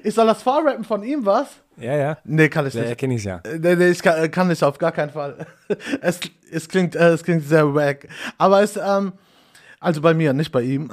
Ich 0.03 0.13
soll 0.15 0.25
das 0.27 0.41
vorrappen 0.43 0.83
von 0.83 1.03
ihm, 1.03 1.25
was? 1.25 1.47
Ja, 1.77 1.95
ja. 1.95 2.17
Nee, 2.23 2.49
kann 2.49 2.65
ich 2.67 2.73
nicht. 2.73 2.85
erkenne 2.85 3.15
ich 3.15 3.23
ja. 3.23 3.41
Nee, 3.59 3.75
nee, 3.75 3.89
ich 3.89 4.01
kann, 4.01 4.29
kann 4.31 4.47
nicht, 4.47 4.63
auf 4.63 4.77
gar 4.77 4.91
keinen 4.91 5.11
Fall. 5.11 5.45
Es, 6.01 6.19
es, 6.51 6.69
klingt, 6.69 6.95
äh, 6.95 7.09
es 7.09 7.23
klingt 7.23 7.43
sehr 7.43 7.73
wack. 7.73 8.07
Aber 8.37 8.61
es, 8.61 8.77
ähm, 8.77 9.13
also 9.79 10.01
bei 10.01 10.13
mir, 10.13 10.33
nicht 10.33 10.51
bei 10.51 10.61
ihm. 10.61 10.91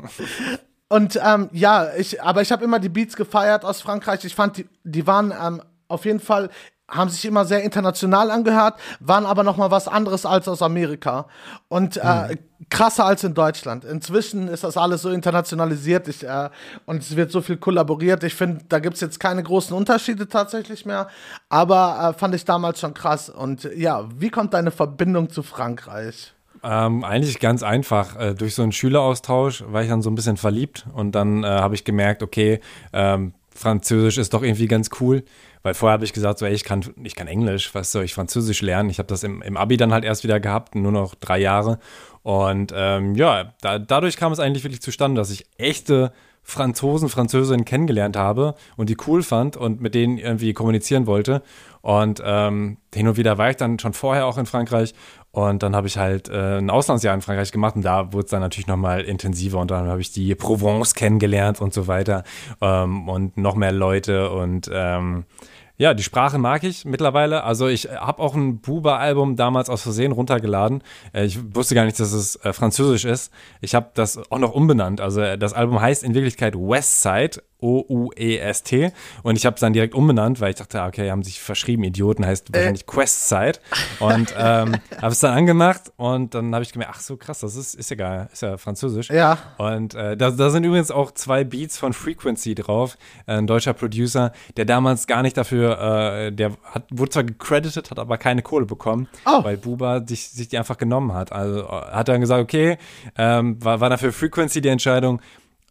Und 0.88 1.20
ähm, 1.24 1.48
ja, 1.52 1.94
ich, 1.96 2.22
aber 2.22 2.42
ich 2.42 2.52
habe 2.52 2.64
immer 2.64 2.78
die 2.78 2.88
Beats 2.88 3.16
gefeiert 3.16 3.64
aus 3.64 3.80
Frankreich. 3.80 4.24
Ich 4.24 4.34
fand, 4.34 4.58
die, 4.58 4.68
die 4.84 5.06
waren 5.06 5.32
ähm, 5.40 5.62
auf 5.88 6.04
jeden 6.04 6.20
Fall, 6.20 6.50
haben 6.88 7.10
sich 7.10 7.24
immer 7.24 7.44
sehr 7.44 7.62
international 7.62 8.30
angehört, 8.30 8.74
waren 9.00 9.26
aber 9.26 9.42
noch 9.42 9.56
mal 9.56 9.70
was 9.70 9.88
anderes 9.88 10.24
als 10.24 10.46
aus 10.46 10.62
Amerika. 10.62 11.26
Und 11.68 11.96
äh, 11.96 12.36
krasser 12.70 13.04
als 13.04 13.24
in 13.24 13.34
Deutschland. 13.34 13.84
Inzwischen 13.84 14.48
ist 14.48 14.62
das 14.64 14.76
alles 14.76 15.02
so 15.02 15.10
internationalisiert 15.10 16.06
ich, 16.08 16.24
äh, 16.24 16.48
und 16.86 17.02
es 17.02 17.16
wird 17.16 17.32
so 17.32 17.40
viel 17.40 17.56
kollaboriert. 17.56 18.22
Ich 18.22 18.34
finde, 18.34 18.64
da 18.68 18.78
gibt 18.78 18.94
es 18.94 19.00
jetzt 19.00 19.18
keine 19.18 19.42
großen 19.42 19.76
Unterschiede 19.76 20.28
tatsächlich 20.28 20.86
mehr. 20.86 21.08
Aber 21.48 22.14
äh, 22.14 22.18
fand 22.18 22.34
ich 22.34 22.44
damals 22.44 22.80
schon 22.80 22.94
krass. 22.94 23.28
Und 23.30 23.64
ja, 23.76 24.08
wie 24.16 24.30
kommt 24.30 24.54
deine 24.54 24.70
Verbindung 24.70 25.30
zu 25.30 25.42
Frankreich? 25.42 26.34
Ähm, 26.62 27.04
eigentlich 27.04 27.40
ganz 27.40 27.62
einfach. 27.62 28.16
Äh, 28.16 28.34
durch 28.34 28.54
so 28.54 28.62
einen 28.62 28.72
Schüleraustausch 28.72 29.64
war 29.68 29.82
ich 29.82 29.88
dann 29.88 30.02
so 30.02 30.10
ein 30.10 30.14
bisschen 30.14 30.36
verliebt 30.36 30.86
und 30.94 31.12
dann 31.12 31.44
äh, 31.44 31.46
habe 31.46 31.74
ich 31.74 31.84
gemerkt, 31.84 32.22
okay, 32.22 32.60
ähm, 32.92 33.34
Französisch 33.54 34.18
ist 34.18 34.34
doch 34.34 34.42
irgendwie 34.42 34.68
ganz 34.68 34.90
cool. 35.00 35.24
Weil 35.66 35.74
vorher 35.74 35.94
habe 35.94 36.04
ich 36.04 36.12
gesagt, 36.12 36.38
so, 36.38 36.46
ey, 36.46 36.52
ich 36.52 36.62
kann, 36.62 36.84
ich 37.02 37.16
kann 37.16 37.26
Englisch, 37.26 37.74
was 37.74 37.90
soll 37.90 38.04
ich 38.04 38.14
Französisch 38.14 38.62
lernen? 38.62 38.88
Ich 38.88 39.00
habe 39.00 39.08
das 39.08 39.24
im, 39.24 39.42
im 39.42 39.56
Abi 39.56 39.76
dann 39.76 39.92
halt 39.92 40.04
erst 40.04 40.22
wieder 40.22 40.38
gehabt, 40.38 40.76
nur 40.76 40.92
noch 40.92 41.16
drei 41.16 41.40
Jahre. 41.40 41.80
Und 42.22 42.72
ähm, 42.72 43.16
ja, 43.16 43.52
da, 43.62 43.80
dadurch 43.80 44.16
kam 44.16 44.30
es 44.30 44.38
eigentlich 44.38 44.62
wirklich 44.62 44.80
zustande, 44.80 45.20
dass 45.20 45.32
ich 45.32 45.44
echte 45.58 46.12
Franzosen, 46.44 47.08
Französinnen 47.08 47.64
kennengelernt 47.64 48.16
habe 48.16 48.54
und 48.76 48.88
die 48.88 48.96
cool 49.08 49.24
fand 49.24 49.56
und 49.56 49.80
mit 49.80 49.96
denen 49.96 50.18
irgendwie 50.18 50.52
kommunizieren 50.52 51.08
wollte. 51.08 51.42
Und 51.82 52.22
ähm, 52.24 52.76
hin 52.94 53.08
und 53.08 53.16
wieder 53.16 53.36
war 53.36 53.50
ich 53.50 53.56
dann 53.56 53.80
schon 53.80 53.92
vorher 53.92 54.26
auch 54.26 54.38
in 54.38 54.46
Frankreich 54.46 54.94
und 55.32 55.64
dann 55.64 55.74
habe 55.74 55.88
ich 55.88 55.98
halt 55.98 56.28
äh, 56.28 56.58
ein 56.58 56.70
Auslandsjahr 56.70 57.14
in 57.14 57.22
Frankreich 57.22 57.50
gemacht 57.50 57.74
und 57.74 57.82
da 57.82 58.12
wurde 58.12 58.24
es 58.24 58.30
dann 58.30 58.40
natürlich 58.40 58.68
nochmal 58.68 59.00
intensiver 59.02 59.58
und 59.58 59.70
dann 59.70 59.88
habe 59.88 60.00
ich 60.00 60.12
die 60.12 60.36
Provence 60.36 60.94
kennengelernt 60.94 61.60
und 61.60 61.74
so 61.74 61.88
weiter 61.88 62.22
ähm, 62.60 63.08
und 63.08 63.36
noch 63.36 63.56
mehr 63.56 63.72
Leute 63.72 64.30
und 64.30 64.70
ähm, 64.72 65.24
ja, 65.78 65.94
die 65.94 66.02
Sprache 66.02 66.38
mag 66.38 66.64
ich 66.64 66.84
mittlerweile. 66.84 67.44
Also 67.44 67.68
ich 67.68 67.88
habe 67.90 68.22
auch 68.22 68.34
ein 68.34 68.60
Buba-Album 68.60 69.36
damals 69.36 69.68
aus 69.68 69.82
Versehen 69.82 70.12
runtergeladen. 70.12 70.82
Äh, 71.12 71.24
Ich 71.26 71.38
wusste 71.54 71.74
gar 71.74 71.84
nicht, 71.84 72.00
dass 72.00 72.12
es 72.12 72.36
äh, 72.36 72.52
französisch 72.52 73.04
ist. 73.04 73.32
Ich 73.60 73.74
habe 73.74 73.90
das 73.94 74.18
auch 74.30 74.38
noch 74.38 74.54
umbenannt. 74.54 75.00
Also 75.00 75.20
äh, 75.20 75.36
das 75.36 75.52
Album 75.52 75.80
heißt 75.80 76.02
in 76.02 76.14
Wirklichkeit 76.14 76.54
Westside, 76.54 77.42
O-U-E-S-T. 77.60 78.92
Und 79.22 79.36
ich 79.36 79.46
habe 79.46 79.54
es 79.54 79.60
dann 79.60 79.72
direkt 79.72 79.94
umbenannt, 79.94 80.40
weil 80.40 80.50
ich 80.50 80.56
dachte, 80.56 80.80
ah, 80.80 80.86
okay, 80.88 81.10
haben 81.10 81.22
sich 81.22 81.40
verschrieben, 81.40 81.84
Idioten, 81.84 82.24
heißt 82.24 82.52
wahrscheinlich 82.52 82.86
Questside. 82.86 83.58
Und 84.00 84.34
ähm, 84.38 84.76
habe 85.00 85.12
es 85.12 85.20
dann 85.20 85.36
angemacht 85.36 85.92
und 85.96 86.34
dann 86.34 86.54
habe 86.54 86.62
ich 86.62 86.72
gemerkt, 86.72 86.92
ach 86.96 87.00
so 87.00 87.16
krass, 87.16 87.40
das 87.40 87.56
ist, 87.56 87.74
ist 87.74 87.90
ja 87.90 87.96
geil, 87.96 88.28
ist 88.32 88.42
ja 88.42 88.56
französisch. 88.56 89.10
Ja. 89.10 89.38
Und 89.58 89.94
äh, 89.94 90.16
da, 90.16 90.30
da 90.30 90.50
sind 90.50 90.64
übrigens 90.64 90.90
auch 90.90 91.10
zwei 91.12 91.44
Beats 91.44 91.78
von 91.78 91.92
Frequency 91.92 92.54
drauf, 92.54 92.96
äh, 93.26 93.32
ein 93.34 93.46
deutscher 93.46 93.72
Producer, 93.72 94.32
der 94.56 94.64
damals 94.64 95.06
gar 95.06 95.22
nicht 95.22 95.36
dafür, 95.36 95.80
äh, 95.80 96.32
der 96.32 96.52
hat, 96.64 96.84
wurde 96.90 97.10
zwar 97.10 97.24
gecredited, 97.24 97.90
hat 97.90 97.98
aber 97.98 98.18
keine 98.18 98.42
Kohle 98.42 98.66
bekommen, 98.66 99.08
Oh. 99.24 99.44
weil 99.44 99.56
Buba 99.56 100.06
sich, 100.06 100.28
sich 100.30 100.48
die 100.48 100.58
einfach 100.58 100.78
genommen 100.78 101.12
hat. 101.14 101.32
Also 101.32 101.60
äh, 101.60 101.66
hat 101.68 102.08
dann 102.08 102.20
gesagt, 102.20 102.42
okay, 102.42 102.78
ähm, 103.16 103.62
war, 103.64 103.80
war 103.80 103.90
dafür 103.90 104.12
Frequency 104.12 104.60
die 104.60 104.68
Entscheidung, 104.68 105.20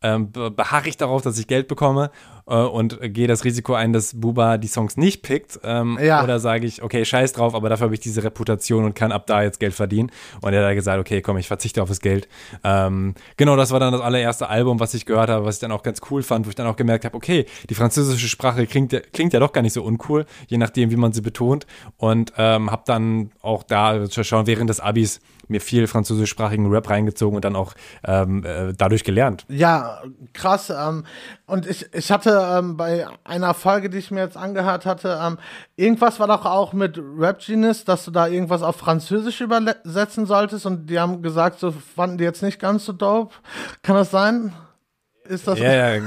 ähm, 0.05 0.31
be- 0.31 0.51
beharre 0.51 0.87
ich 0.87 0.97
darauf, 0.97 1.21
dass 1.23 1.39
ich 1.39 1.47
Geld 1.47 1.67
bekomme 1.67 2.11
äh, 2.47 2.55
und 2.55 2.99
gehe 3.13 3.27
das 3.27 3.43
Risiko 3.43 3.73
ein, 3.73 3.91
dass 3.91 4.13
Buba 4.19 4.57
die 4.57 4.67
Songs 4.67 4.97
nicht 4.97 5.23
pickt. 5.23 5.59
Ähm, 5.63 5.97
Ja. 6.01 6.23
Oder 6.23 6.39
sage 6.39 6.67
ich, 6.67 6.83
okay, 6.83 7.03
scheiß 7.05 7.33
drauf, 7.33 7.55
aber 7.55 7.69
dafür 7.69 7.85
habe 7.85 7.95
ich 7.95 8.01
diese 8.01 8.23
Reputation 8.23 8.85
und 8.85 8.93
kann 8.93 9.11
ab 9.11 9.25
da 9.25 9.41
jetzt 9.41 9.59
Geld 9.59 9.73
verdienen. 9.73 10.11
Und 10.41 10.53
er 10.53 10.59
hat 10.61 10.69
dann 10.69 10.75
gesagt, 10.75 10.99
okay, 10.99 11.21
komm, 11.21 11.37
ich 11.37 11.47
verzichte 11.47 11.81
auf 11.81 11.89
das 11.89 11.99
Geld. 12.01 12.27
Ähm, 12.63 13.15
genau, 13.37 13.55
das 13.55 13.71
war 13.71 13.79
dann 13.79 13.91
das 13.93 14.01
allererste 14.01 14.47
Album, 14.49 14.79
was 14.79 14.93
ich 14.93 15.05
gehört 15.05 15.29
habe, 15.29 15.45
was 15.45 15.55
ich 15.55 15.61
dann 15.61 15.71
auch 15.71 15.81
ganz 15.83 16.01
cool 16.11 16.21
fand, 16.23 16.45
wo 16.45 16.49
ich 16.49 16.55
dann 16.55 16.67
auch 16.67 16.75
gemerkt 16.75 17.05
habe, 17.05 17.15
okay, 17.15 17.45
die 17.69 17.75
französische 17.75 18.27
Sprache 18.27 18.67
klingt, 18.67 18.93
ja- 18.93 18.99
klingt 19.11 19.33
ja 19.33 19.39
doch 19.39 19.53
gar 19.53 19.61
nicht 19.61 19.73
so 19.73 19.83
uncool, 19.83 20.25
je 20.47 20.57
nachdem, 20.57 20.91
wie 20.91 20.97
man 20.97 21.13
sie 21.13 21.21
betont. 21.21 21.65
Und 21.97 22.33
ähm, 22.37 22.69
habe 22.71 22.83
dann 22.85 23.31
auch 23.41 23.63
da 23.63 24.05
schon 24.09 24.45
während 24.47 24.69
des 24.69 24.79
Abis 24.79 25.19
mir 25.47 25.61
viel 25.61 25.87
französischsprachigen 25.87 26.69
Rap 26.69 26.89
reingezogen 26.89 27.35
und 27.35 27.45
dann 27.45 27.55
auch 27.55 27.73
ähm, 28.05 28.43
äh, 28.43 28.73
dadurch 28.73 29.03
gelernt. 29.03 29.45
Ja, 29.49 30.01
krass. 30.33 30.69
Ähm, 30.69 31.05
und 31.45 31.67
ich, 31.67 31.93
ich 31.93 32.11
hatte 32.11 32.47
ähm, 32.57 32.77
bei 32.77 33.07
einer 33.23 33.53
Folge, 33.53 33.89
die 33.89 33.97
ich 33.97 34.11
mir 34.11 34.21
jetzt 34.21 34.37
angehört 34.37 34.85
hatte, 34.85 35.19
ähm, 35.21 35.37
irgendwas 35.75 36.19
war 36.19 36.27
doch 36.27 36.45
auch 36.45 36.73
mit 36.73 36.99
Rap 37.17 37.39
Genius, 37.39 37.85
dass 37.85 38.05
du 38.05 38.11
da 38.11 38.27
irgendwas 38.27 38.63
auf 38.63 38.77
Französisch 38.77 39.41
übersetzen 39.41 40.25
solltest 40.25 40.65
und 40.65 40.89
die 40.89 40.99
haben 40.99 41.21
gesagt, 41.21 41.59
so 41.59 41.71
fanden 41.71 42.17
die 42.17 42.23
jetzt 42.23 42.43
nicht 42.43 42.59
ganz 42.59 42.85
so 42.85 42.93
dope. 42.93 43.35
Kann 43.83 43.95
das 43.95 44.11
sein? 44.11 44.53
Ist 45.27 45.47
das 45.47 45.59
Ja, 45.59 45.97
ja, 45.97 46.01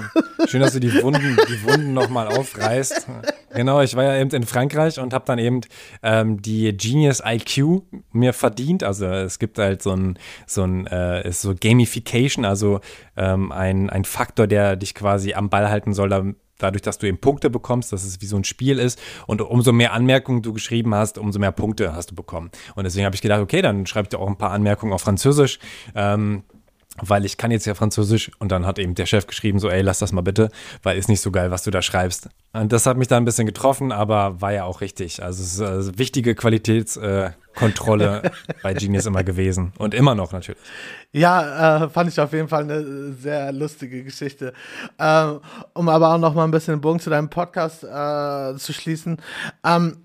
schön, 0.47 0.61
dass 0.61 0.73
du 0.73 0.81
die 0.81 1.03
Wunden, 1.03 1.37
die 1.49 1.63
Wunden 1.65 1.93
nochmal 1.93 2.29
aufreißt. 2.29 3.07
Genau, 3.55 3.81
ich 3.81 3.97
war 3.97 4.05
ja 4.05 4.21
eben 4.21 4.31
in 4.31 4.45
Frankreich 4.45 5.01
und 5.01 5.13
habe 5.13 5.25
dann 5.27 5.39
eben 5.39 5.63
ähm, 6.03 6.41
die 6.41 6.77
Genius 6.77 7.23
IQ 7.25 7.83
mir 8.13 8.33
verdient. 8.33 8.85
Also 8.85 9.07
es 9.07 9.39
gibt 9.39 9.59
halt 9.59 9.83
so 9.83 9.93
ein, 9.93 10.19
so 10.47 10.63
ein, 10.63 10.87
äh, 10.87 11.29
ist 11.29 11.43
so 11.43 11.55
Gamification, 11.59 12.45
also 12.45 12.81
ähm, 13.17 13.51
ein, 13.51 13.91
ein 13.91 14.05
Faktor, 14.05 14.47
der 14.47 14.77
dich 14.77 14.95
quasi 14.95 15.35
am 15.35 15.51
Ball 15.51 15.69
halten 15.71 15.95
soll, 15.95 16.09
da, 16.09 16.23
dadurch, 16.59 16.83
dass 16.83 16.99
du 16.99 17.07
eben 17.07 17.19
Punkte 17.19 17.51
bekommst, 17.51 17.93
dass 17.93 18.05
es 18.05 18.21
wie 18.21 18.27
so 18.27 18.37
ein 18.37 18.45
Spiel 18.45 18.79
ist. 18.79 19.01
Und 19.27 19.41
umso 19.41 19.73
mehr 19.73 19.93
Anmerkungen 19.93 20.43
du 20.43 20.53
geschrieben 20.53 20.95
hast, 20.95 21.19
umso 21.19 21.39
mehr 21.39 21.53
Punkte 21.53 21.95
hast 21.95 22.11
du 22.11 22.15
bekommen. 22.15 22.51
Und 22.75 22.85
deswegen 22.85 23.07
habe 23.07 23.17
ich 23.17 23.23
gedacht, 23.23 23.41
okay, 23.41 23.63
dann 23.63 23.87
schreibe 23.87 24.05
ich 24.05 24.09
dir 24.11 24.19
auch 24.19 24.29
ein 24.29 24.39
paar 24.39 24.51
Anmerkungen 24.51 24.93
auf 24.93 25.03
Französisch. 25.03 25.59
Ähm, 25.95 26.45
weil 27.03 27.25
ich 27.25 27.37
kann 27.37 27.51
jetzt 27.51 27.67
ja 27.67 27.75
Französisch 27.75 28.31
und 28.39 28.53
dann 28.53 28.67
hat 28.67 28.79
eben 28.79 28.95
der 28.95 29.07
Chef 29.07 29.27
geschrieben, 29.27 29.59
so 29.59 29.69
ey, 29.69 29.83
lass 29.83 29.99
das 29.99 30.13
mal 30.13 30.23
bitte, 30.23 30.51
weil 30.83 30.99
ist 30.99 31.09
nicht 31.09 31.21
so 31.21 31.31
geil, 31.31 31.51
was 31.51 31.63
du 31.63 31.71
da 31.71 31.83
schreibst. 31.83 32.29
Und 32.53 32.73
das 32.73 32.87
hat 32.87 32.97
mich 32.97 33.09
da 33.09 33.17
ein 33.17 33.25
bisschen 33.25 33.47
getroffen, 33.47 33.93
aber 33.93 34.41
war 34.41 34.53
ja 34.53 34.65
auch 34.65 34.81
richtig. 34.81 35.23
Also 35.23 35.43
es 35.43 35.55
ist 35.55 35.61
also 35.61 35.99
wichtige 35.99 36.35
Qualitätskontrolle 36.35 38.23
äh, 38.25 38.31
bei 38.63 38.75
Genius 38.75 39.07
immer 39.07 39.23
gewesen 39.23 39.73
und 39.79 39.95
immer 39.95 40.15
noch 40.15 40.33
natürlich. 40.33 40.61
Ja, 41.13 41.85
äh, 41.85 41.89
fand 41.89 42.11
ich 42.11 42.21
auf 42.21 42.33
jeden 42.33 42.49
Fall 42.49 42.63
eine 42.65 43.13
sehr 43.13 43.53
lustige 43.53 44.03
Geschichte. 44.03 44.53
Ähm, 44.99 45.41
um 45.75 45.89
aber 45.89 46.15
auch 46.15 46.19
noch 46.19 46.35
mal 46.35 46.45
ein 46.45 46.51
bisschen 46.51 46.75
den 46.75 46.81
Bogen 46.81 47.01
zu 47.01 47.11
deinem 47.11 47.31
Podcast 47.31 47.85
äh, 47.85 48.57
zu 48.59 48.73
schließen. 48.73 49.19
Ähm, 49.65 49.99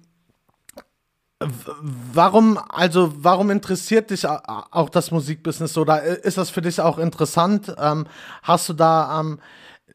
Warum, 2.14 2.58
also, 2.70 3.14
warum 3.18 3.50
interessiert 3.50 4.10
dich 4.10 4.28
auch 4.28 4.90
das 4.90 5.12
Musikbusiness 5.12 5.78
oder 5.78 6.04
ist 6.04 6.38
das 6.38 6.50
für 6.50 6.62
dich 6.62 6.82
auch 6.82 6.98
interessant? 6.98 7.74
Ähm, 7.78 8.06
hast 8.42 8.70
du 8.70 8.74
da 8.74 9.20
ähm, 9.20 9.40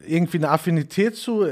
irgendwie 0.05 0.37
eine 0.37 0.49
Affinität 0.49 1.17
zu, 1.17 1.45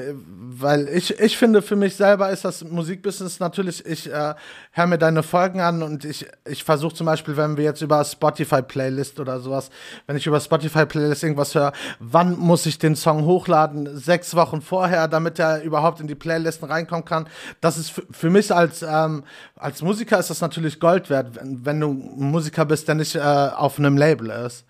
weil 0.60 0.88
ich, 0.88 1.19
ich 1.19 1.38
finde 1.38 1.62
für 1.62 1.75
mich 1.75 1.95
selber 1.97 2.29
ist 2.29 2.45
das 2.45 2.63
Musikbusiness 2.63 3.41
natürlich, 3.41 3.86
ich 3.86 4.12
äh, 4.12 4.36
höre 4.71 4.88
mir 4.88 4.97
deine 4.97 5.21
Folgen 5.21 5.60
an 5.60 5.83
und 5.83 6.05
ich, 6.05 6.25
ich 6.45 6.63
versuche 6.63 6.95
zum 6.95 7.07
Beispiel, 7.07 7.36
wenn 7.36 7.57
wir 7.57 7.65
jetzt 7.65 7.81
über 7.81 8.03
Spotify-Playlist 8.03 9.19
oder 9.19 9.41
sowas, 9.41 9.69
wenn 10.05 10.15
ich 10.15 10.25
über 10.25 10.39
Spotify-Playlist 10.39 11.23
irgendwas 11.23 11.55
höre, 11.55 11.73
wann 11.99 12.38
muss 12.38 12.65
ich 12.65 12.79
den 12.79 12.95
Song 12.95 13.25
hochladen? 13.25 13.97
Sechs 13.97 14.33
Wochen 14.33 14.62
vorher, 14.62 15.10
damit 15.10 15.39
er 15.39 15.62
überhaupt 15.63 15.99
in 15.99 16.07
die 16.07 16.15
Playlisten 16.15 16.69
reinkommen 16.69 17.03
kann. 17.03 17.27
Das 17.60 17.77
ist 17.77 18.01
für 18.12 18.29
mich 18.29 18.53
als, 18.55 18.81
ähm, 18.81 19.23
als 19.55 19.81
Musiker 19.81 20.19
ist 20.19 20.29
das 20.29 20.39
natürlich 20.39 20.79
Gold 20.79 21.10
wert, 21.10 21.36
wenn, 21.36 21.65
wenn 21.65 21.79
du 21.81 21.91
Musiker 21.91 22.63
bist, 22.65 22.88
der 22.88 22.95
nicht 22.95 23.15
äh, 23.15 23.19
auf 23.19 23.77
einem 23.77 23.97
Label 23.97 24.29
ist. 24.29 24.65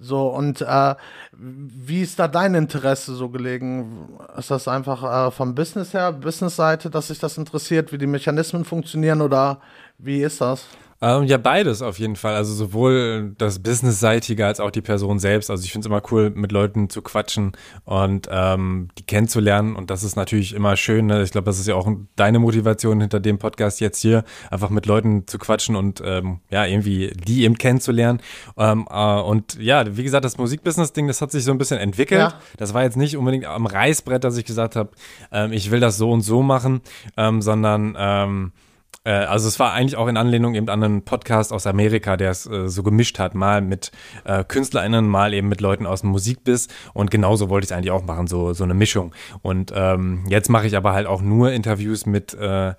So, 0.00 0.28
und 0.28 0.60
äh, 0.60 0.94
wie 1.32 2.02
ist 2.02 2.18
da 2.18 2.28
dein 2.28 2.54
Interesse 2.54 3.14
so 3.14 3.28
gelegen? 3.28 4.18
Ist 4.36 4.50
das 4.50 4.68
einfach 4.68 5.28
äh, 5.28 5.30
vom 5.30 5.54
Business 5.54 5.92
her, 5.92 6.12
Business-Seite, 6.12 6.90
dass 6.90 7.08
sich 7.08 7.18
das 7.18 7.36
interessiert, 7.36 7.92
wie 7.92 7.98
die 7.98 8.06
Mechanismen 8.06 8.64
funktionieren 8.64 9.20
oder 9.20 9.60
wie 9.98 10.22
ist 10.22 10.40
das? 10.40 10.66
Ähm, 11.00 11.24
ja, 11.24 11.36
beides 11.36 11.80
auf 11.80 11.98
jeden 11.98 12.16
Fall. 12.16 12.34
Also 12.34 12.52
sowohl 12.52 13.34
das 13.38 13.60
Business-seitige 13.60 14.44
als 14.44 14.58
auch 14.58 14.72
die 14.72 14.80
Person 14.80 15.20
selbst. 15.20 15.48
Also 15.48 15.64
ich 15.64 15.70
finde 15.70 15.86
es 15.86 15.90
immer 15.90 16.02
cool, 16.10 16.30
mit 16.30 16.50
Leuten 16.50 16.90
zu 16.90 17.02
quatschen 17.02 17.52
und 17.84 18.28
ähm, 18.30 18.88
die 18.98 19.04
kennenzulernen. 19.04 19.76
Und 19.76 19.90
das 19.90 20.02
ist 20.02 20.16
natürlich 20.16 20.54
immer 20.54 20.76
schön. 20.76 21.06
Ne? 21.06 21.22
Ich 21.22 21.30
glaube, 21.30 21.44
das 21.44 21.60
ist 21.60 21.68
ja 21.68 21.76
auch 21.76 21.88
deine 22.16 22.40
Motivation 22.40 23.00
hinter 23.00 23.20
dem 23.20 23.38
Podcast 23.38 23.80
jetzt 23.80 24.00
hier, 24.00 24.24
einfach 24.50 24.70
mit 24.70 24.86
Leuten 24.86 25.26
zu 25.28 25.38
quatschen 25.38 25.76
und 25.76 26.02
ähm, 26.04 26.40
ja, 26.50 26.66
irgendwie 26.66 27.12
die 27.14 27.44
eben 27.44 27.56
kennenzulernen. 27.56 28.20
Ähm, 28.56 28.88
äh, 28.90 29.20
und 29.20 29.56
ja, 29.60 29.96
wie 29.96 30.02
gesagt, 30.02 30.24
das 30.24 30.36
Musikbusiness-Ding, 30.36 31.06
das 31.06 31.22
hat 31.22 31.30
sich 31.30 31.44
so 31.44 31.52
ein 31.52 31.58
bisschen 31.58 31.78
entwickelt. 31.78 32.20
Ja. 32.20 32.34
Das 32.56 32.74
war 32.74 32.82
jetzt 32.82 32.96
nicht 32.96 33.16
unbedingt 33.16 33.44
am 33.44 33.66
Reißbrett, 33.66 34.24
dass 34.24 34.36
ich 34.36 34.44
gesagt 34.44 34.74
habe, 34.74 34.90
ähm, 35.30 35.52
ich 35.52 35.70
will 35.70 35.78
das 35.78 35.96
so 35.96 36.10
und 36.10 36.22
so 36.22 36.42
machen, 36.42 36.80
ähm, 37.16 37.40
sondern 37.40 37.94
ähm, 37.96 38.52
äh, 38.56 38.67
also 39.10 39.48
es 39.48 39.58
war 39.58 39.72
eigentlich 39.72 39.96
auch 39.96 40.08
in 40.08 40.16
Anlehnung 40.16 40.54
eben 40.54 40.68
an 40.68 40.82
einen 40.82 41.02
Podcast 41.02 41.52
aus 41.52 41.66
Amerika, 41.66 42.16
der 42.16 42.30
es 42.30 42.46
äh, 42.46 42.68
so 42.68 42.82
gemischt 42.82 43.18
hat, 43.18 43.34
mal 43.34 43.60
mit 43.60 43.90
äh, 44.24 44.44
KünstlerInnen, 44.44 45.06
mal 45.06 45.34
eben 45.34 45.48
mit 45.48 45.60
Leuten 45.60 45.86
aus 45.86 46.02
dem 46.02 46.10
Musikbiss 46.10 46.68
und 46.94 47.10
genauso 47.10 47.48
wollte 47.48 47.64
ich 47.64 47.70
es 47.70 47.76
eigentlich 47.76 47.90
auch 47.90 48.04
machen, 48.04 48.26
so, 48.26 48.52
so 48.52 48.64
eine 48.64 48.74
Mischung. 48.74 49.14
Und 49.42 49.72
ähm, 49.74 50.24
jetzt 50.28 50.48
mache 50.48 50.66
ich 50.66 50.76
aber 50.76 50.92
halt 50.92 51.06
auch 51.06 51.22
nur 51.22 51.52
Interviews 51.52 52.06
mit 52.06 52.34
äh, 52.34 52.74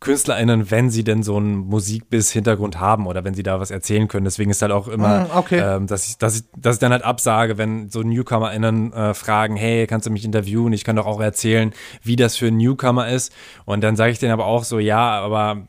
KünstlerInnen, 0.00 0.70
wenn 0.70 0.90
sie 0.90 1.02
denn 1.02 1.24
so 1.24 1.36
einen 1.36 1.56
Musikbiss-Hintergrund 1.56 2.78
haben 2.78 3.06
oder 3.06 3.24
wenn 3.24 3.34
sie 3.34 3.42
da 3.42 3.58
was 3.58 3.72
erzählen 3.72 4.06
können. 4.06 4.24
Deswegen 4.24 4.50
ist 4.50 4.62
halt 4.62 4.70
auch 4.70 4.86
immer, 4.86 5.24
mm, 5.24 5.36
okay. 5.36 5.58
ähm, 5.58 5.86
dass, 5.88 6.08
ich, 6.08 6.18
dass, 6.18 6.36
ich, 6.36 6.44
dass 6.56 6.76
ich 6.76 6.80
dann 6.80 6.92
halt 6.92 7.02
absage, 7.02 7.58
wenn 7.58 7.90
so 7.90 8.02
NewcomerInnen 8.02 8.92
äh, 8.92 9.14
fragen, 9.14 9.56
hey, 9.56 9.88
kannst 9.88 10.06
du 10.06 10.10
mich 10.10 10.24
interviewen? 10.24 10.72
Ich 10.72 10.84
kann 10.84 10.96
doch 10.96 11.06
auch 11.06 11.20
erzählen, 11.20 11.72
wie 12.02 12.14
das 12.14 12.36
für 12.36 12.46
ein 12.46 12.56
Newcomer 12.56 13.08
ist. 13.08 13.32
Und 13.64 13.82
dann 13.82 13.96
sage 13.96 14.12
ich 14.12 14.20
denen 14.20 14.32
aber 14.32 14.46
auch 14.46 14.62
so, 14.62 14.78
ja, 14.78 15.20
aber 15.20 15.66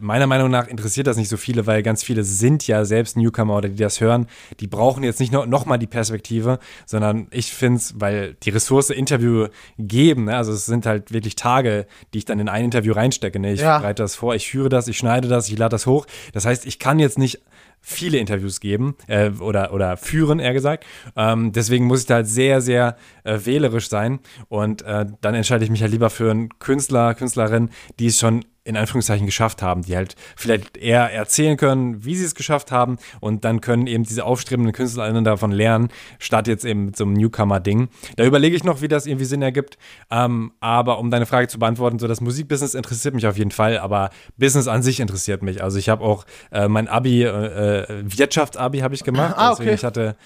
meiner 0.00 0.26
Meinung 0.26 0.50
nach 0.50 0.68
interessiert 0.68 1.06
das 1.06 1.16
nicht 1.16 1.28
so 1.28 1.36
viele, 1.36 1.66
weil 1.66 1.82
ganz 1.82 2.02
viele 2.02 2.24
sind 2.24 2.66
ja 2.66 2.84
selbst 2.84 3.16
Newcomer 3.16 3.56
oder 3.56 3.68
die 3.68 3.76
das 3.76 4.00
hören, 4.00 4.26
die 4.60 4.66
brauchen 4.66 5.02
jetzt 5.02 5.20
nicht 5.20 5.32
noch, 5.32 5.46
noch 5.46 5.66
mal 5.66 5.78
die 5.78 5.86
Perspektive, 5.86 6.58
sondern 6.86 7.28
ich 7.30 7.52
finde 7.52 7.78
es, 7.78 7.94
weil 7.98 8.34
die 8.42 8.50
Ressource 8.50 8.90
Interview 8.90 9.48
geben, 9.78 10.24
ne? 10.24 10.36
also 10.36 10.52
es 10.52 10.66
sind 10.66 10.86
halt 10.86 11.12
wirklich 11.12 11.36
Tage, 11.36 11.86
die 12.12 12.18
ich 12.18 12.24
dann 12.24 12.40
in 12.40 12.48
ein 12.48 12.64
Interview 12.64 12.92
reinstecke. 12.92 13.38
Ne? 13.38 13.52
Ich 13.52 13.60
ja. 13.60 13.78
bereite 13.78 14.02
das 14.02 14.16
vor, 14.16 14.34
ich 14.34 14.50
führe 14.50 14.68
das, 14.68 14.88
ich 14.88 14.98
schneide 14.98 15.28
das, 15.28 15.48
ich 15.48 15.58
lade 15.58 15.70
das 15.70 15.86
hoch. 15.86 16.06
Das 16.32 16.44
heißt, 16.44 16.66
ich 16.66 16.78
kann 16.78 16.98
jetzt 16.98 17.18
nicht 17.18 17.40
viele 17.80 18.18
Interviews 18.18 18.60
geben 18.60 18.94
äh, 19.06 19.30
oder, 19.30 19.72
oder 19.72 19.96
führen, 19.96 20.38
eher 20.38 20.52
gesagt. 20.52 20.84
Ähm, 21.16 21.52
deswegen 21.52 21.86
muss 21.86 22.00
ich 22.00 22.06
da 22.06 22.16
halt 22.16 22.28
sehr, 22.28 22.60
sehr 22.60 22.96
äh, 23.24 23.38
wählerisch 23.44 23.88
sein 23.88 24.20
und 24.48 24.82
äh, 24.82 25.06
dann 25.20 25.34
entscheide 25.34 25.64
ich 25.64 25.70
mich 25.70 25.82
halt 25.82 25.92
lieber 25.92 26.10
für 26.10 26.30
einen 26.30 26.50
Künstler, 26.58 27.14
Künstlerin, 27.14 27.70
die 27.98 28.06
es 28.06 28.18
schon 28.18 28.44
in 28.64 28.76
Anführungszeichen 28.76 29.26
geschafft 29.26 29.62
haben, 29.62 29.82
die 29.82 29.96
halt 29.96 30.16
vielleicht 30.36 30.76
eher 30.76 31.12
erzählen 31.12 31.56
können, 31.56 32.04
wie 32.04 32.14
sie 32.14 32.24
es 32.24 32.34
geschafft 32.34 32.70
haben 32.70 32.98
und 33.20 33.44
dann 33.44 33.60
können 33.60 33.86
eben 33.86 34.04
diese 34.04 34.24
aufstrebenden 34.24 34.72
KünstlerInnen 34.72 35.24
davon 35.24 35.50
lernen, 35.50 35.88
statt 36.18 36.46
jetzt 36.46 36.64
eben 36.64 36.86
mit 36.86 36.96
so 36.96 37.04
einem 37.04 37.14
Newcomer-Ding. 37.14 37.88
Da 38.16 38.24
überlege 38.24 38.54
ich 38.54 38.64
noch, 38.64 38.82
wie 38.82 38.88
das 38.88 39.06
irgendwie 39.06 39.24
Sinn 39.24 39.40
ergibt, 39.40 39.78
ähm, 40.10 40.52
aber 40.60 40.98
um 40.98 41.10
deine 41.10 41.26
Frage 41.26 41.48
zu 41.48 41.58
beantworten, 41.58 41.98
so 41.98 42.06
das 42.06 42.20
Musikbusiness 42.20 42.74
interessiert 42.74 43.14
mich 43.14 43.26
auf 43.26 43.38
jeden 43.38 43.50
Fall, 43.50 43.78
aber 43.78 44.10
Business 44.36 44.68
an 44.68 44.82
sich 44.82 45.00
interessiert 45.00 45.42
mich. 45.42 45.62
Also 45.62 45.78
ich 45.78 45.88
habe 45.88 46.04
auch 46.04 46.26
äh, 46.50 46.68
mein 46.68 46.86
Abi, 46.88 47.22
äh, 47.24 47.28
äh 47.28 48.04
Wirtschaftsabi 48.04 48.80
habe 48.80 48.94
ich 48.94 49.04
gemacht, 49.04 49.34
ah, 49.36 49.52
okay. 49.52 49.74
ich 49.74 49.84
hatte 49.84 50.16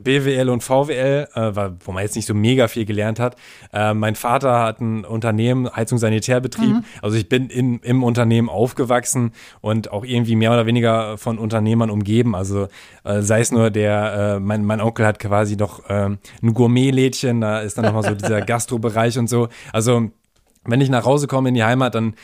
BWL 0.00 0.48
und 0.48 0.62
VWL, 0.62 1.28
äh, 1.34 1.70
wo 1.84 1.92
man 1.92 2.02
jetzt 2.02 2.16
nicht 2.16 2.26
so 2.26 2.34
mega 2.34 2.68
viel 2.68 2.84
gelernt 2.84 3.20
hat. 3.20 3.36
Äh, 3.72 3.94
mein 3.94 4.14
Vater 4.14 4.60
hat 4.60 4.80
ein 4.80 5.04
Unternehmen, 5.04 5.68
Heizung-Sanitärbetrieb. 5.74 6.74
Mhm. 6.76 6.84
Also 7.02 7.16
ich 7.16 7.28
bin 7.28 7.48
in, 7.48 7.80
im 7.80 8.02
Unternehmen 8.02 8.48
aufgewachsen 8.48 9.32
und 9.60 9.90
auch 9.92 10.04
irgendwie 10.04 10.36
mehr 10.36 10.52
oder 10.52 10.66
weniger 10.66 11.18
von 11.18 11.38
Unternehmern 11.38 11.90
umgeben. 11.90 12.34
Also 12.34 12.68
äh, 13.04 13.22
sei 13.22 13.40
es 13.40 13.52
nur 13.52 13.70
der, 13.70 14.36
äh, 14.36 14.40
mein, 14.40 14.64
mein 14.64 14.80
Onkel 14.80 15.06
hat 15.06 15.18
quasi 15.18 15.56
noch 15.56 15.88
äh, 15.88 16.10
ein 16.42 16.54
Gourmet-Lädchen, 16.54 17.40
da 17.40 17.60
ist 17.60 17.78
dann 17.78 17.84
nochmal 17.84 18.04
so 18.04 18.14
dieser 18.14 18.40
Gastrobereich 18.46 19.18
und 19.18 19.28
so. 19.28 19.48
Also 19.72 20.10
wenn 20.64 20.80
ich 20.80 20.90
nach 20.90 21.04
Hause 21.04 21.26
komme 21.26 21.48
in 21.48 21.54
die 21.54 21.64
Heimat, 21.64 21.94
dann 21.94 22.14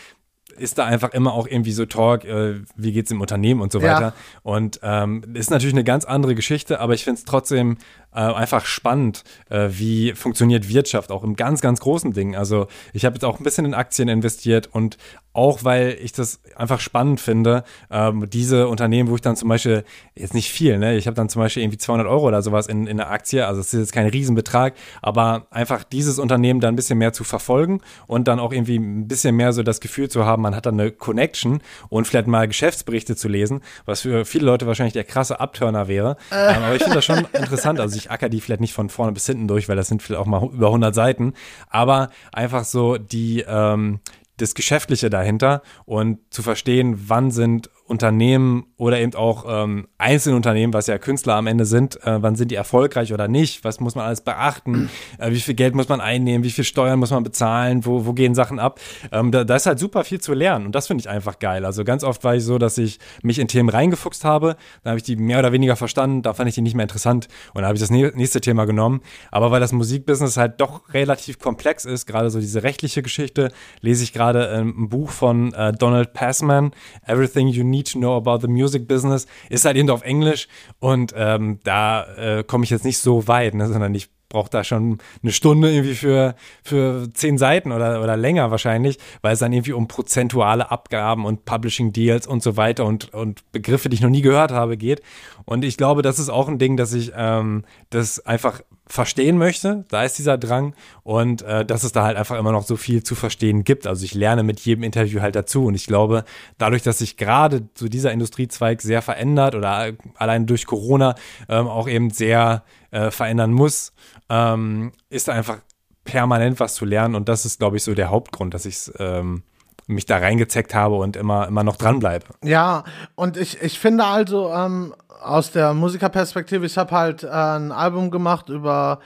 ist 0.60 0.78
da 0.78 0.84
einfach 0.84 1.12
immer 1.12 1.32
auch 1.32 1.46
irgendwie 1.46 1.72
so 1.72 1.86
Talk, 1.86 2.24
äh, 2.24 2.60
wie 2.76 2.92
geht's 2.92 3.10
im 3.10 3.20
Unternehmen 3.20 3.60
und 3.60 3.72
so 3.72 3.82
weiter. 3.82 4.00
Ja. 4.00 4.12
Und 4.42 4.80
ähm, 4.82 5.22
ist 5.34 5.50
natürlich 5.50 5.74
eine 5.74 5.84
ganz 5.84 6.04
andere 6.04 6.34
Geschichte, 6.34 6.80
aber 6.80 6.94
ich 6.94 7.04
finde 7.04 7.18
es 7.18 7.24
trotzdem 7.24 7.78
äh, 8.12 8.20
einfach 8.20 8.64
spannend, 8.64 9.24
äh, 9.50 9.68
wie 9.70 10.12
funktioniert 10.14 10.68
Wirtschaft 10.68 11.10
auch 11.10 11.22
im 11.24 11.36
ganz, 11.36 11.60
ganz 11.60 11.80
großen 11.80 12.12
Ding. 12.12 12.36
Also 12.36 12.66
ich 12.92 13.04
habe 13.04 13.14
jetzt 13.14 13.24
auch 13.24 13.38
ein 13.38 13.44
bisschen 13.44 13.64
in 13.64 13.74
Aktien 13.74 14.08
investiert 14.08 14.68
und 14.72 14.96
auch 15.34 15.62
weil 15.62 15.96
ich 16.02 16.12
das 16.12 16.40
einfach 16.56 16.80
spannend 16.80 17.20
finde, 17.20 17.62
ähm, 17.90 18.28
diese 18.28 18.66
Unternehmen, 18.66 19.08
wo 19.08 19.14
ich 19.14 19.20
dann 19.20 19.36
zum 19.36 19.48
Beispiel, 19.48 19.84
jetzt 20.16 20.34
nicht 20.34 20.50
viel, 20.50 20.78
ne? 20.78 20.96
ich 20.96 21.06
habe 21.06 21.14
dann 21.14 21.28
zum 21.28 21.40
Beispiel 21.40 21.62
irgendwie 21.62 21.78
200 21.78 22.08
Euro 22.08 22.26
oder 22.26 22.42
sowas 22.42 22.66
in, 22.66 22.88
in 22.88 22.98
einer 22.98 23.10
Aktie, 23.10 23.46
also 23.46 23.60
es 23.60 23.72
ist 23.72 23.78
jetzt 23.78 23.92
kein 23.92 24.08
Riesenbetrag, 24.08 24.74
aber 25.00 25.46
einfach 25.50 25.84
dieses 25.84 26.18
Unternehmen 26.18 26.58
dann 26.60 26.72
ein 26.72 26.76
bisschen 26.76 26.98
mehr 26.98 27.12
zu 27.12 27.22
verfolgen 27.22 27.80
und 28.08 28.26
dann 28.26 28.40
auch 28.40 28.52
irgendwie 28.52 28.78
ein 28.78 29.06
bisschen 29.06 29.36
mehr 29.36 29.52
so 29.52 29.62
das 29.62 29.80
Gefühl 29.80 30.08
zu 30.08 30.24
haben, 30.24 30.42
man 30.42 30.56
hat 30.56 30.66
dann 30.66 30.80
eine 30.80 30.90
Connection 30.90 31.60
und 31.88 32.06
vielleicht 32.08 32.26
mal 32.26 32.48
Geschäftsberichte 32.48 33.14
zu 33.14 33.28
lesen, 33.28 33.60
was 33.84 34.00
für 34.00 34.24
viele 34.24 34.46
Leute 34.46 34.66
wahrscheinlich 34.66 34.94
der 34.94 35.04
krasse 35.04 35.38
Abturner 35.38 35.86
wäre. 35.86 36.16
Äh. 36.32 36.56
Ähm, 36.56 36.64
aber 36.64 36.74
ich 36.74 36.82
finde 36.82 36.96
das 36.96 37.04
schon 37.04 37.26
interessant, 37.32 37.78
also 37.78 37.96
ich 37.98 38.10
acker 38.10 38.28
die 38.28 38.40
vielleicht 38.40 38.60
nicht 38.60 38.72
von 38.72 38.88
vorne 38.88 39.12
bis 39.12 39.26
hinten 39.26 39.48
durch, 39.48 39.68
weil 39.68 39.76
das 39.76 39.88
sind 39.88 40.02
vielleicht 40.02 40.20
auch 40.20 40.26
mal 40.26 40.42
über 40.44 40.66
100 40.68 40.94
Seiten, 40.94 41.34
aber 41.68 42.10
einfach 42.32 42.64
so 42.64 42.96
die, 42.98 43.44
ähm, 43.46 44.00
das 44.36 44.54
Geschäftliche 44.54 45.10
dahinter 45.10 45.62
und 45.84 46.18
zu 46.30 46.42
verstehen, 46.42 47.04
wann 47.08 47.30
sind 47.30 47.70
Unternehmen 47.88 48.66
oder 48.76 49.00
eben 49.00 49.14
auch 49.14 49.44
ähm, 49.48 49.88
Einzelunternehmen, 49.98 50.74
was 50.74 50.86
ja 50.86 50.98
Künstler 50.98 51.34
am 51.34 51.46
Ende 51.46 51.64
sind, 51.64 51.96
äh, 52.04 52.22
wann 52.22 52.36
sind 52.36 52.50
die 52.50 52.54
erfolgreich 52.54 53.12
oder 53.12 53.28
nicht, 53.28 53.64
was 53.64 53.80
muss 53.80 53.94
man 53.94 54.04
alles 54.04 54.20
beachten, 54.20 54.90
äh, 55.18 55.30
wie 55.30 55.40
viel 55.40 55.54
Geld 55.54 55.74
muss 55.74 55.88
man 55.88 56.00
einnehmen, 56.00 56.44
wie 56.44 56.50
viel 56.50 56.64
Steuern 56.64 56.98
muss 56.98 57.10
man 57.10 57.22
bezahlen, 57.22 57.86
wo, 57.86 58.06
wo 58.06 58.12
gehen 58.12 58.34
Sachen 58.34 58.58
ab. 58.58 58.80
Ähm, 59.10 59.32
da, 59.32 59.44
da 59.44 59.56
ist 59.56 59.66
halt 59.66 59.78
super 59.78 60.04
viel 60.04 60.20
zu 60.20 60.34
lernen 60.34 60.66
und 60.66 60.74
das 60.74 60.86
finde 60.86 61.02
ich 61.02 61.08
einfach 61.08 61.38
geil. 61.38 61.64
Also 61.64 61.84
ganz 61.84 62.04
oft 62.04 62.24
war 62.24 62.36
ich 62.36 62.44
so, 62.44 62.58
dass 62.58 62.78
ich 62.78 62.98
mich 63.22 63.38
in 63.38 63.48
Themen 63.48 63.68
reingefuchst 63.68 64.24
habe, 64.24 64.56
dann 64.82 64.90
habe 64.90 64.98
ich 64.98 65.04
die 65.04 65.16
mehr 65.16 65.38
oder 65.38 65.52
weniger 65.52 65.76
verstanden, 65.76 66.22
da 66.22 66.34
fand 66.34 66.48
ich 66.48 66.54
die 66.54 66.62
nicht 66.62 66.74
mehr 66.74 66.84
interessant. 66.84 67.28
Und 67.54 67.64
habe 67.64 67.74
ich 67.74 67.80
das 67.80 67.90
nächste 67.90 68.40
Thema 68.40 68.64
genommen. 68.64 69.00
Aber 69.30 69.50
weil 69.50 69.60
das 69.60 69.72
Musikbusiness 69.72 70.36
halt 70.36 70.60
doch 70.60 70.92
relativ 70.92 71.38
komplex 71.38 71.84
ist, 71.84 72.06
gerade 72.06 72.30
so 72.30 72.40
diese 72.40 72.62
rechtliche 72.62 73.02
Geschichte, 73.02 73.50
lese 73.80 74.02
ich 74.02 74.12
gerade 74.12 74.46
ähm, 74.46 74.74
ein 74.76 74.88
Buch 74.88 75.10
von 75.10 75.52
äh, 75.54 75.72
Donald 75.72 76.12
Passman, 76.12 76.72
Everything 77.06 77.48
You 77.48 77.64
Need 77.64 77.77
Need 77.78 77.92
to 77.92 77.98
Know 77.98 78.16
About 78.16 78.40
the 78.40 78.48
Music 78.48 78.86
Business, 78.88 79.26
ist 79.48 79.64
halt 79.64 79.76
eben 79.76 79.90
auf 79.90 80.02
Englisch 80.02 80.48
und 80.78 81.14
ähm, 81.16 81.60
da 81.64 82.04
äh, 82.16 82.44
komme 82.44 82.64
ich 82.64 82.70
jetzt 82.70 82.84
nicht 82.84 82.98
so 82.98 83.28
weit, 83.28 83.54
ne, 83.54 83.68
sondern 83.68 83.94
ich 83.94 84.08
brauche 84.28 84.50
da 84.50 84.62
schon 84.62 84.98
eine 85.22 85.32
Stunde 85.32 85.70
irgendwie 85.72 85.94
für, 85.94 86.34
für 86.62 87.08
zehn 87.14 87.38
Seiten 87.38 87.72
oder, 87.72 88.02
oder 88.02 88.16
länger 88.16 88.50
wahrscheinlich, 88.50 88.98
weil 89.22 89.32
es 89.32 89.38
dann 89.38 89.52
irgendwie 89.52 89.72
um 89.72 89.88
prozentuale 89.88 90.70
Abgaben 90.70 91.24
und 91.24 91.44
Publishing 91.44 91.92
Deals 91.92 92.26
und 92.26 92.42
so 92.42 92.56
weiter 92.56 92.84
und, 92.84 93.12
und 93.14 93.50
Begriffe, 93.52 93.88
die 93.88 93.94
ich 93.94 94.02
noch 94.02 94.10
nie 94.10 94.22
gehört 94.22 94.52
habe, 94.52 94.76
geht. 94.76 95.02
Und 95.44 95.64
ich 95.64 95.78
glaube, 95.78 96.02
das 96.02 96.18
ist 96.18 96.28
auch 96.28 96.48
ein 96.48 96.58
Ding, 96.58 96.76
dass 96.76 96.92
ich 96.92 97.12
ähm, 97.16 97.64
das 97.90 98.24
einfach 98.26 98.60
verstehen 98.88 99.38
möchte. 99.38 99.84
Da 99.88 100.04
ist 100.04 100.18
dieser 100.18 100.38
Drang 100.38 100.74
und 101.02 101.42
äh, 101.42 101.64
dass 101.64 101.84
es 101.84 101.92
da 101.92 102.04
halt 102.04 102.16
einfach 102.16 102.38
immer 102.38 102.52
noch 102.52 102.64
so 102.64 102.76
viel 102.76 103.02
zu 103.02 103.14
verstehen 103.14 103.64
gibt. 103.64 103.86
Also 103.86 104.04
ich 104.04 104.14
lerne 104.14 104.42
mit 104.42 104.60
jedem 104.60 104.82
Interview 104.82 105.20
halt 105.20 105.36
dazu 105.36 105.66
und 105.66 105.74
ich 105.74 105.86
glaube, 105.86 106.24
dadurch, 106.56 106.82
dass 106.82 106.98
sich 106.98 107.16
gerade 107.16 107.68
so 107.74 107.88
dieser 107.88 108.12
Industriezweig 108.12 108.82
sehr 108.82 109.02
verändert 109.02 109.54
oder 109.54 109.92
allein 110.16 110.46
durch 110.46 110.66
Corona 110.66 111.14
ähm, 111.48 111.66
auch 111.66 111.88
eben 111.88 112.10
sehr 112.10 112.64
äh, 112.90 113.10
verändern 113.10 113.52
muss, 113.52 113.92
ähm, 114.28 114.92
ist 115.10 115.28
einfach 115.28 115.58
permanent 116.04 116.58
was 116.58 116.74
zu 116.74 116.84
lernen 116.84 117.14
und 117.14 117.28
das 117.28 117.44
ist, 117.44 117.58
glaube 117.58 117.76
ich, 117.76 117.84
so 117.84 117.94
der 117.94 118.10
Hauptgrund, 118.10 118.54
dass 118.54 118.64
ich 118.64 118.90
ähm, 118.98 119.42
mich 119.88 120.06
da 120.06 120.18
reingezeckt 120.18 120.74
habe 120.74 120.96
und 120.96 121.16
immer, 121.16 121.48
immer 121.48 121.64
noch 121.64 121.76
dranbleibe. 121.76 122.26
Ja, 122.44 122.84
und 123.14 123.36
ich, 123.36 123.60
ich 123.62 123.78
finde 123.78 124.04
also, 124.04 124.52
ähm, 124.52 124.94
aus 125.20 125.50
der 125.50 125.74
Musikerperspektive, 125.74 126.66
ich 126.66 126.78
habe 126.78 126.92
halt 126.92 127.24
äh, 127.24 127.28
ein 127.28 127.72
Album 127.72 128.10
gemacht 128.10 128.48
über 128.48 129.00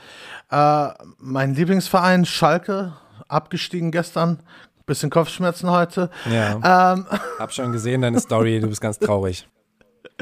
äh, 0.51 0.89
meinen 1.17 1.55
Lieblingsverein 1.55 2.25
Schalke, 2.25 2.93
abgestiegen 3.27 3.91
gestern. 3.91 4.39
Bisschen 4.85 5.09
Kopfschmerzen 5.09 5.71
heute. 5.71 6.09
Ja. 6.29 6.93
Ähm, 6.93 7.05
hab 7.39 7.53
schon 7.53 7.71
gesehen 7.71 8.01
deine 8.01 8.19
Story, 8.19 8.59
du 8.59 8.67
bist 8.67 8.81
ganz 8.81 8.99
traurig. 8.99 9.47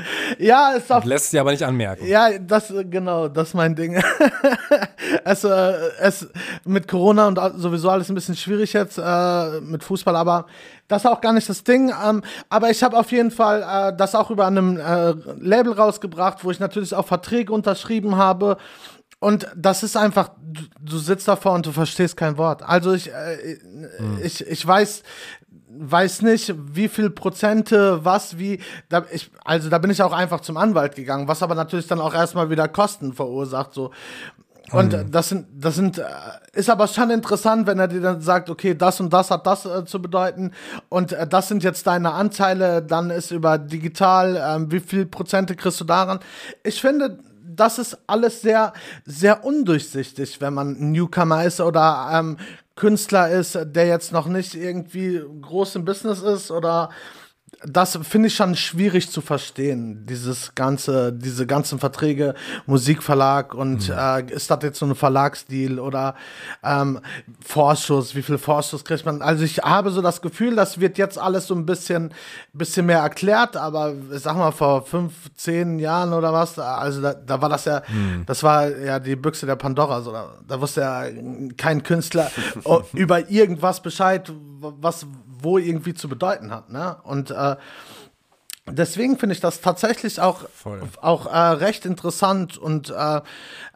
Ja, 0.39 0.71
ist 0.71 0.91
auch. 0.91 1.03
Lässt 1.03 1.31
sich 1.31 1.39
aber 1.39 1.51
nicht 1.51 1.63
anmerken. 1.63 2.05
Ja, 2.07 2.37
das, 2.39 2.73
genau, 2.89 3.27
das 3.27 3.49
ist 3.49 3.53
mein 3.53 3.75
Ding. 3.75 4.01
es, 5.25 5.43
äh, 5.43 5.73
es, 5.99 6.27
mit 6.65 6.87
Corona 6.87 7.27
und 7.27 7.39
sowieso 7.57 7.89
alles 7.89 8.09
ein 8.09 8.15
bisschen 8.15 8.35
schwierig 8.35 8.73
jetzt 8.73 8.97
äh, 8.97 9.61
mit 9.61 9.83
Fußball, 9.83 10.15
aber 10.15 10.45
das 10.87 11.03
ist 11.03 11.09
auch 11.09 11.21
gar 11.21 11.33
nicht 11.33 11.47
das 11.47 11.63
Ding. 11.63 11.93
Ähm, 12.03 12.23
aber 12.49 12.69
ich 12.69 12.83
habe 12.83 12.97
auf 12.97 13.11
jeden 13.11 13.31
Fall 13.31 13.61
äh, 13.91 13.95
das 13.95 14.15
auch 14.15 14.31
über 14.31 14.47
einem 14.47 14.77
äh, 14.77 15.13
Label 15.39 15.73
rausgebracht, 15.73 16.43
wo 16.43 16.51
ich 16.51 16.59
natürlich 16.59 16.93
auch 16.93 17.05
Verträge 17.05 17.53
unterschrieben 17.53 18.17
habe. 18.17 18.57
Und 19.23 19.47
das 19.55 19.83
ist 19.83 19.95
einfach, 19.95 20.31
du, 20.41 20.63
du 20.79 20.97
sitzt 20.97 21.27
davor 21.27 21.53
und 21.53 21.67
du 21.67 21.71
verstehst 21.71 22.17
kein 22.17 22.37
Wort. 22.37 22.63
Also 22.63 22.93
ich, 22.93 23.09
äh, 23.09 23.59
hm. 23.97 24.19
ich, 24.23 24.45
ich 24.47 24.65
weiß, 24.65 25.03
weiß 25.77 26.21
nicht, 26.23 26.53
wie 26.73 26.87
viel 26.87 27.09
Prozente, 27.09 28.03
was, 28.03 28.37
wie. 28.37 28.59
Da, 28.89 29.05
ich, 29.11 29.31
also 29.43 29.69
da 29.69 29.77
bin 29.77 29.91
ich 29.91 30.01
auch 30.01 30.13
einfach 30.13 30.41
zum 30.41 30.57
Anwalt 30.57 30.95
gegangen, 30.95 31.27
was 31.27 31.43
aber 31.43 31.55
natürlich 31.55 31.87
dann 31.87 31.99
auch 31.99 32.13
erstmal 32.13 32.49
wieder 32.49 32.67
Kosten 32.67 33.13
verursacht. 33.13 33.73
So. 33.73 33.91
Und 34.71 34.93
mhm. 34.93 35.11
das 35.11 35.29
sind, 35.29 35.47
das 35.53 35.75
sind, 35.75 35.97
äh, 35.97 36.03
ist 36.53 36.69
aber 36.69 36.87
schon 36.87 37.09
interessant, 37.09 37.67
wenn 37.67 37.79
er 37.79 37.87
dir 37.87 38.01
dann 38.01 38.21
sagt, 38.21 38.49
okay, 38.49 38.75
das 38.75 38.99
und 38.99 39.11
das 39.11 39.31
hat 39.31 39.45
das 39.45 39.65
äh, 39.65 39.85
zu 39.85 40.01
bedeuten 40.01 40.51
und 40.89 41.13
äh, 41.13 41.27
das 41.27 41.47
sind 41.47 41.63
jetzt 41.63 41.87
deine 41.87 42.13
Anteile, 42.13 42.81
dann 42.81 43.09
ist 43.09 43.31
über 43.31 43.57
digital, 43.57 44.37
äh, 44.37 44.71
wie 44.71 44.79
viel 44.79 45.05
Prozente 45.05 45.55
kriegst 45.55 45.81
du 45.81 45.85
daran? 45.85 46.19
Ich 46.63 46.79
finde, 46.79 47.19
das 47.43 47.79
ist 47.79 47.97
alles 48.07 48.41
sehr, 48.41 48.71
sehr 49.05 49.43
undurchsichtig, 49.43 50.39
wenn 50.39 50.53
man 50.53 50.91
Newcomer 50.91 51.43
ist 51.43 51.59
oder 51.59 52.09
ähm, 52.13 52.37
Künstler 52.75 53.29
ist, 53.29 53.57
der 53.61 53.87
jetzt 53.87 54.11
noch 54.11 54.27
nicht 54.27 54.55
irgendwie 54.55 55.21
groß 55.41 55.75
im 55.75 55.85
Business 55.85 56.21
ist 56.21 56.51
oder 56.51 56.89
das 57.63 57.99
finde 58.01 58.27
ich 58.27 58.35
schon 58.35 58.55
schwierig 58.55 59.11
zu 59.11 59.21
verstehen, 59.21 60.05
dieses 60.07 60.55
ganze, 60.55 61.13
diese 61.13 61.45
ganzen 61.45 61.77
Verträge, 61.77 62.33
Musikverlag 62.65 63.53
und 63.53 63.87
mhm. 63.87 63.95
äh, 63.95 64.31
ist 64.31 64.49
das 64.49 64.59
jetzt 64.63 64.79
so 64.79 64.85
ein 64.85 64.95
Verlagsdeal 64.95 65.79
oder 65.79 66.15
ähm, 66.63 66.99
Vorschuss, 67.45 68.15
wie 68.15 68.23
viel 68.23 68.39
Vorschuss 68.39 68.83
kriegt 68.83 69.05
man? 69.05 69.21
Also 69.21 69.43
ich 69.43 69.59
habe 69.59 69.91
so 69.91 70.01
das 70.01 70.21
Gefühl, 70.21 70.55
das 70.55 70.79
wird 70.79 70.97
jetzt 70.97 71.19
alles 71.19 71.47
so 71.47 71.53
ein 71.53 71.65
bisschen, 71.65 72.13
bisschen 72.53 72.87
mehr 72.87 72.99
erklärt, 72.99 73.55
aber 73.55 73.93
sag 74.09 74.37
mal 74.37 74.51
vor 74.51 74.85
fünf, 74.85 75.13
zehn 75.35 75.77
Jahren 75.77 76.13
oder 76.13 76.33
was, 76.33 76.57
also 76.57 77.01
da, 77.01 77.13
da 77.13 77.41
war 77.41 77.49
das 77.49 77.65
ja, 77.65 77.83
mhm. 77.87 78.23
das 78.25 78.41
war 78.41 78.75
ja 78.75 78.99
die 78.99 79.15
Büchse 79.15 79.45
der 79.45 79.55
Pandora, 79.55 80.01
so, 80.01 80.11
da, 80.11 80.35
da 80.47 80.59
wusste 80.59 80.81
ja 80.81 81.03
kein 81.57 81.83
Künstler 81.83 82.31
über 82.93 83.29
irgendwas 83.29 83.81
Bescheid, 83.81 84.31
was 84.59 85.05
wo 85.41 85.57
irgendwie 85.57 85.93
zu 85.93 86.07
bedeuten 86.07 86.51
hat. 86.51 86.69
Ne? 86.69 86.97
Und 87.03 87.31
äh, 87.31 87.55
deswegen 88.67 89.17
finde 89.17 89.33
ich 89.33 89.41
das 89.41 89.61
tatsächlich 89.61 90.19
auch, 90.19 90.45
auch 91.01 91.25
äh, 91.25 91.37
recht 91.37 91.85
interessant 91.85 92.57
und 92.57 92.89
äh, 92.89 93.21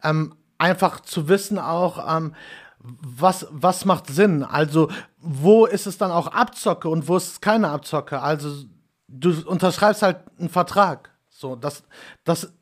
ähm, 0.04 0.36
einfach 0.58 1.02
zu 1.02 1.28
wissen 1.28 1.60
auch, 1.60 2.18
ähm, 2.18 2.34
was, 2.80 3.48
was 3.50 3.86
macht 3.86 4.08
Sinn? 4.08 4.44
Also, 4.44 4.90
wo 5.20 5.66
ist 5.66 5.88
es 5.88 5.98
dann 5.98 6.12
auch 6.12 6.28
Abzocke 6.28 6.88
und 6.88 7.08
wo 7.08 7.18
ist 7.18 7.28
es 7.28 7.42
keine 7.42 7.70
Abzocke? 7.70 8.22
Also, 8.22 8.66
du 9.08 9.32
unterschreibst 9.48 10.02
halt 10.02 10.18
einen 10.38 10.50
Vertrag. 10.50 11.10
So, 11.30 11.56
das, 11.56 11.84
das, 12.24 12.54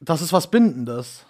das 0.00 0.20
ist 0.20 0.32
was 0.32 0.50
Bindendes. 0.50 1.24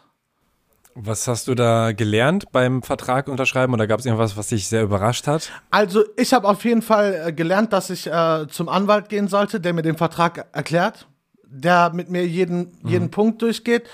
Was 0.95 1.27
hast 1.27 1.49
du 1.49 1.55
da 1.55 1.93
gelernt 1.93 2.53
beim 2.53 2.83
Vertrag 2.83 3.29
unterschreiben 3.29 3.73
oder 3.73 3.87
gab 3.87 4.01
es 4.01 4.07
irgendwas, 4.07 4.37
was 4.37 4.49
dich 4.49 4.69
sehr 4.69 4.83
überrascht 4.83 5.27
hat? 5.27 5.51
Also 5.71 6.05
ich 6.17 6.35
habe 6.35 6.47
auf 6.49 6.65
jeden 6.65 6.83
Fall 6.83 7.29
äh, 7.29 7.33
gelernt, 7.33 7.73
dass 7.73 7.89
ich 7.89 8.07
äh, 8.07 8.47
zum 8.49 8.69
Anwalt 8.69 9.09
gehen 9.09 9.29
sollte, 9.29 9.61
der 9.61 9.73
mir 9.73 9.83
den 9.83 9.97
Vertrag 9.97 10.49
erklärt, 10.53 11.07
der 11.45 11.93
mit 11.95 12.11
mir 12.11 12.27
jeden, 12.27 12.79
jeden 12.85 13.07
mhm. 13.07 13.11
Punkt 13.11 13.43
durchgeht. 13.43 13.89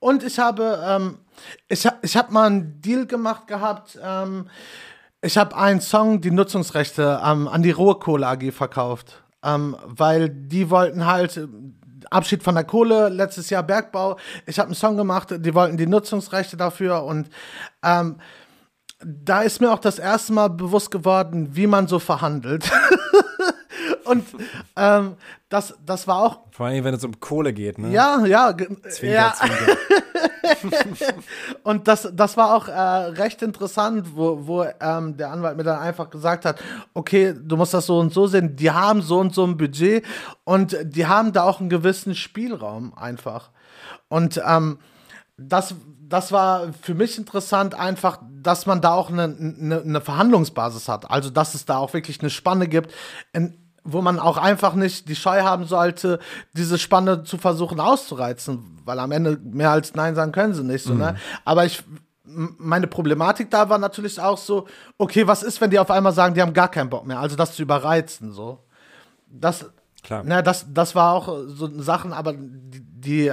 Und 0.00 0.24
ich 0.24 0.40
habe, 0.40 0.82
ähm, 0.84 1.18
ich, 1.68 1.88
ich 2.02 2.16
habe 2.16 2.32
mal 2.32 2.46
einen 2.46 2.80
Deal 2.80 3.06
gemacht 3.06 3.46
gehabt. 3.46 3.98
Ähm, 4.02 4.48
ich 5.20 5.38
habe 5.38 5.56
einen 5.56 5.80
Song, 5.80 6.20
die 6.20 6.32
Nutzungsrechte 6.32 7.20
ähm, 7.24 7.46
an 7.46 7.62
die 7.62 7.70
Rohkohle 7.70 8.26
AG 8.26 8.50
verkauft, 8.50 9.22
ähm, 9.44 9.76
weil 9.84 10.28
die 10.28 10.70
wollten 10.70 11.06
halt 11.06 11.48
Abschied 12.12 12.42
von 12.42 12.54
der 12.54 12.64
Kohle, 12.64 13.08
letztes 13.08 13.50
Jahr 13.50 13.62
Bergbau. 13.62 14.16
Ich 14.46 14.58
habe 14.58 14.66
einen 14.68 14.74
Song 14.74 14.96
gemacht, 14.96 15.34
die 15.36 15.54
wollten 15.54 15.76
die 15.76 15.86
Nutzungsrechte 15.86 16.56
dafür 16.56 17.04
und 17.04 17.28
ähm, 17.82 18.16
da 19.04 19.42
ist 19.42 19.60
mir 19.60 19.72
auch 19.72 19.80
das 19.80 19.98
erste 19.98 20.32
Mal 20.32 20.48
bewusst 20.48 20.90
geworden, 20.90 21.50
wie 21.52 21.66
man 21.66 21.88
so 21.88 21.98
verhandelt. 21.98 22.70
und 24.04 24.24
ähm, 24.76 25.16
das, 25.48 25.74
das 25.84 26.06
war 26.06 26.16
auch. 26.16 26.38
Vor 26.50 26.66
allem, 26.66 26.84
wenn 26.84 26.94
es 26.94 27.04
um 27.04 27.18
Kohle 27.20 27.52
geht, 27.52 27.78
ne? 27.78 27.90
Ja, 27.90 28.24
ja. 28.24 28.54
Zwinker, 28.56 29.06
ja. 29.06 29.34
Zwinker. 29.34 29.76
und 31.62 31.88
das, 31.88 32.10
das 32.12 32.36
war 32.36 32.54
auch 32.54 32.68
äh, 32.68 32.72
recht 32.72 33.42
interessant, 33.42 34.08
wo, 34.14 34.46
wo 34.46 34.64
ähm, 34.80 35.16
der 35.16 35.30
Anwalt 35.30 35.56
mir 35.56 35.64
dann 35.64 35.78
einfach 35.78 36.10
gesagt 36.10 36.44
hat, 36.44 36.60
okay, 36.94 37.34
du 37.38 37.56
musst 37.56 37.74
das 37.74 37.86
so 37.86 37.98
und 37.98 38.12
so 38.12 38.26
sehen, 38.26 38.56
die 38.56 38.70
haben 38.70 39.02
so 39.02 39.18
und 39.18 39.34
so 39.34 39.44
ein 39.44 39.56
Budget 39.56 40.04
und 40.44 40.76
die 40.82 41.06
haben 41.06 41.32
da 41.32 41.44
auch 41.44 41.60
einen 41.60 41.70
gewissen 41.70 42.14
Spielraum 42.14 42.94
einfach. 42.94 43.50
Und 44.08 44.40
ähm, 44.46 44.78
das, 45.36 45.74
das 46.08 46.32
war 46.32 46.72
für 46.82 46.94
mich 46.94 47.18
interessant, 47.18 47.74
einfach, 47.74 48.18
dass 48.30 48.66
man 48.66 48.80
da 48.80 48.92
auch 48.92 49.10
eine, 49.10 49.24
eine, 49.24 49.82
eine, 49.82 50.00
Verhandlungsbasis 50.00 50.88
hat. 50.88 51.10
Also, 51.10 51.30
dass 51.30 51.54
es 51.54 51.64
da 51.64 51.78
auch 51.78 51.94
wirklich 51.94 52.20
eine 52.20 52.30
Spanne 52.30 52.68
gibt, 52.68 52.92
in, 53.32 53.61
wo 53.84 54.00
man 54.02 54.18
auch 54.18 54.36
einfach 54.36 54.74
nicht 54.74 55.08
die 55.08 55.16
Scheu 55.16 55.42
haben 55.42 55.66
sollte, 55.66 56.18
diese 56.52 56.78
Spanne 56.78 57.24
zu 57.24 57.38
versuchen 57.38 57.80
auszureizen, 57.80 58.78
weil 58.84 58.98
am 58.98 59.12
Ende 59.12 59.38
mehr 59.42 59.70
als 59.70 59.94
Nein 59.94 60.14
sagen 60.14 60.32
können 60.32 60.54
sie 60.54 60.64
nicht. 60.64 60.84
So, 60.84 60.94
ne? 60.94 60.96
mhm. 60.96 61.12
ne? 61.12 61.16
Aber 61.44 61.64
ich, 61.64 61.82
meine 62.24 62.86
Problematik 62.86 63.50
da 63.50 63.68
war 63.68 63.78
natürlich 63.78 64.20
auch 64.20 64.38
so, 64.38 64.66
okay, 64.98 65.26
was 65.26 65.42
ist, 65.42 65.60
wenn 65.60 65.70
die 65.70 65.78
auf 65.78 65.90
einmal 65.90 66.12
sagen, 66.12 66.34
die 66.34 66.42
haben 66.42 66.54
gar 66.54 66.70
keinen 66.70 66.90
Bock 66.90 67.06
mehr, 67.06 67.18
also 67.18 67.36
das 67.36 67.54
zu 67.54 67.62
überreizen, 67.62 68.32
so. 68.32 68.64
Das, 69.28 69.66
Klar. 70.02 70.22
Na, 70.24 70.42
das, 70.42 70.66
das 70.68 70.94
war 70.94 71.14
auch 71.14 71.28
so 71.46 71.70
Sachen, 71.80 72.12
aber 72.12 72.32
die, 72.32 72.80
die 72.80 73.32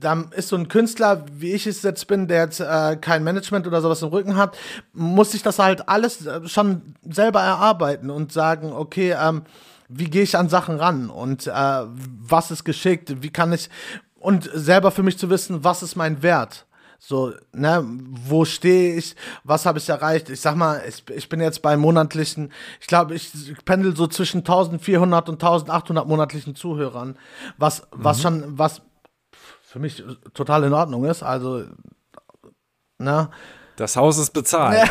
da 0.00 0.24
ist 0.34 0.48
so 0.48 0.56
ein 0.56 0.68
Künstler, 0.68 1.24
wie 1.32 1.52
ich 1.52 1.66
es 1.66 1.82
jetzt 1.82 2.06
bin, 2.06 2.26
der 2.26 2.44
jetzt 2.44 2.60
äh, 2.60 2.96
kein 2.96 3.22
Management 3.22 3.66
oder 3.66 3.80
sowas 3.80 4.02
im 4.02 4.08
Rücken 4.08 4.36
hat, 4.36 4.56
muss 4.92 5.34
ich 5.34 5.42
das 5.42 5.58
halt 5.58 5.88
alles 5.88 6.26
äh, 6.26 6.48
schon 6.48 6.94
selber 7.08 7.40
erarbeiten 7.40 8.10
und 8.10 8.32
sagen, 8.32 8.72
okay, 8.72 9.14
ähm, 9.20 9.42
wie 9.88 10.08
gehe 10.08 10.22
ich 10.22 10.36
an 10.38 10.48
Sachen 10.48 10.76
ran 10.76 11.10
und 11.10 11.46
äh, 11.46 11.52
was 11.52 12.50
ist 12.50 12.64
geschickt, 12.64 13.22
wie 13.22 13.30
kann 13.30 13.52
ich 13.52 13.68
und 14.18 14.48
selber 14.52 14.90
für 14.90 15.02
mich 15.02 15.18
zu 15.18 15.30
wissen, 15.30 15.64
was 15.64 15.82
ist 15.82 15.96
mein 15.96 16.22
Wert. 16.22 16.66
So, 17.02 17.32
ne, 17.52 17.82
wo 18.26 18.44
stehe 18.44 18.94
ich, 18.94 19.16
was 19.42 19.64
habe 19.64 19.78
ich 19.78 19.88
erreicht? 19.88 20.28
Ich 20.28 20.42
sag 20.42 20.54
mal, 20.54 20.82
ich, 20.86 21.02
ich 21.08 21.30
bin 21.30 21.40
jetzt 21.40 21.62
bei 21.62 21.78
monatlichen, 21.78 22.52
ich 22.78 22.86
glaube, 22.86 23.14
ich 23.14 23.32
pendel 23.64 23.96
so 23.96 24.06
zwischen 24.06 24.40
1400 24.40 25.30
und 25.30 25.42
1800 25.42 26.06
monatlichen 26.06 26.54
Zuhörern, 26.54 27.16
was, 27.56 27.80
mhm. 27.80 27.84
was 27.92 28.20
schon, 28.20 28.58
was 28.58 28.82
für 29.70 29.78
mich 29.78 30.02
total 30.34 30.64
in 30.64 30.72
Ordnung 30.72 31.04
ist. 31.04 31.22
Also, 31.22 31.64
ne? 32.98 33.30
Das 33.76 33.94
Haus 33.94 34.18
ist 34.18 34.32
bezahlt. 34.32 34.90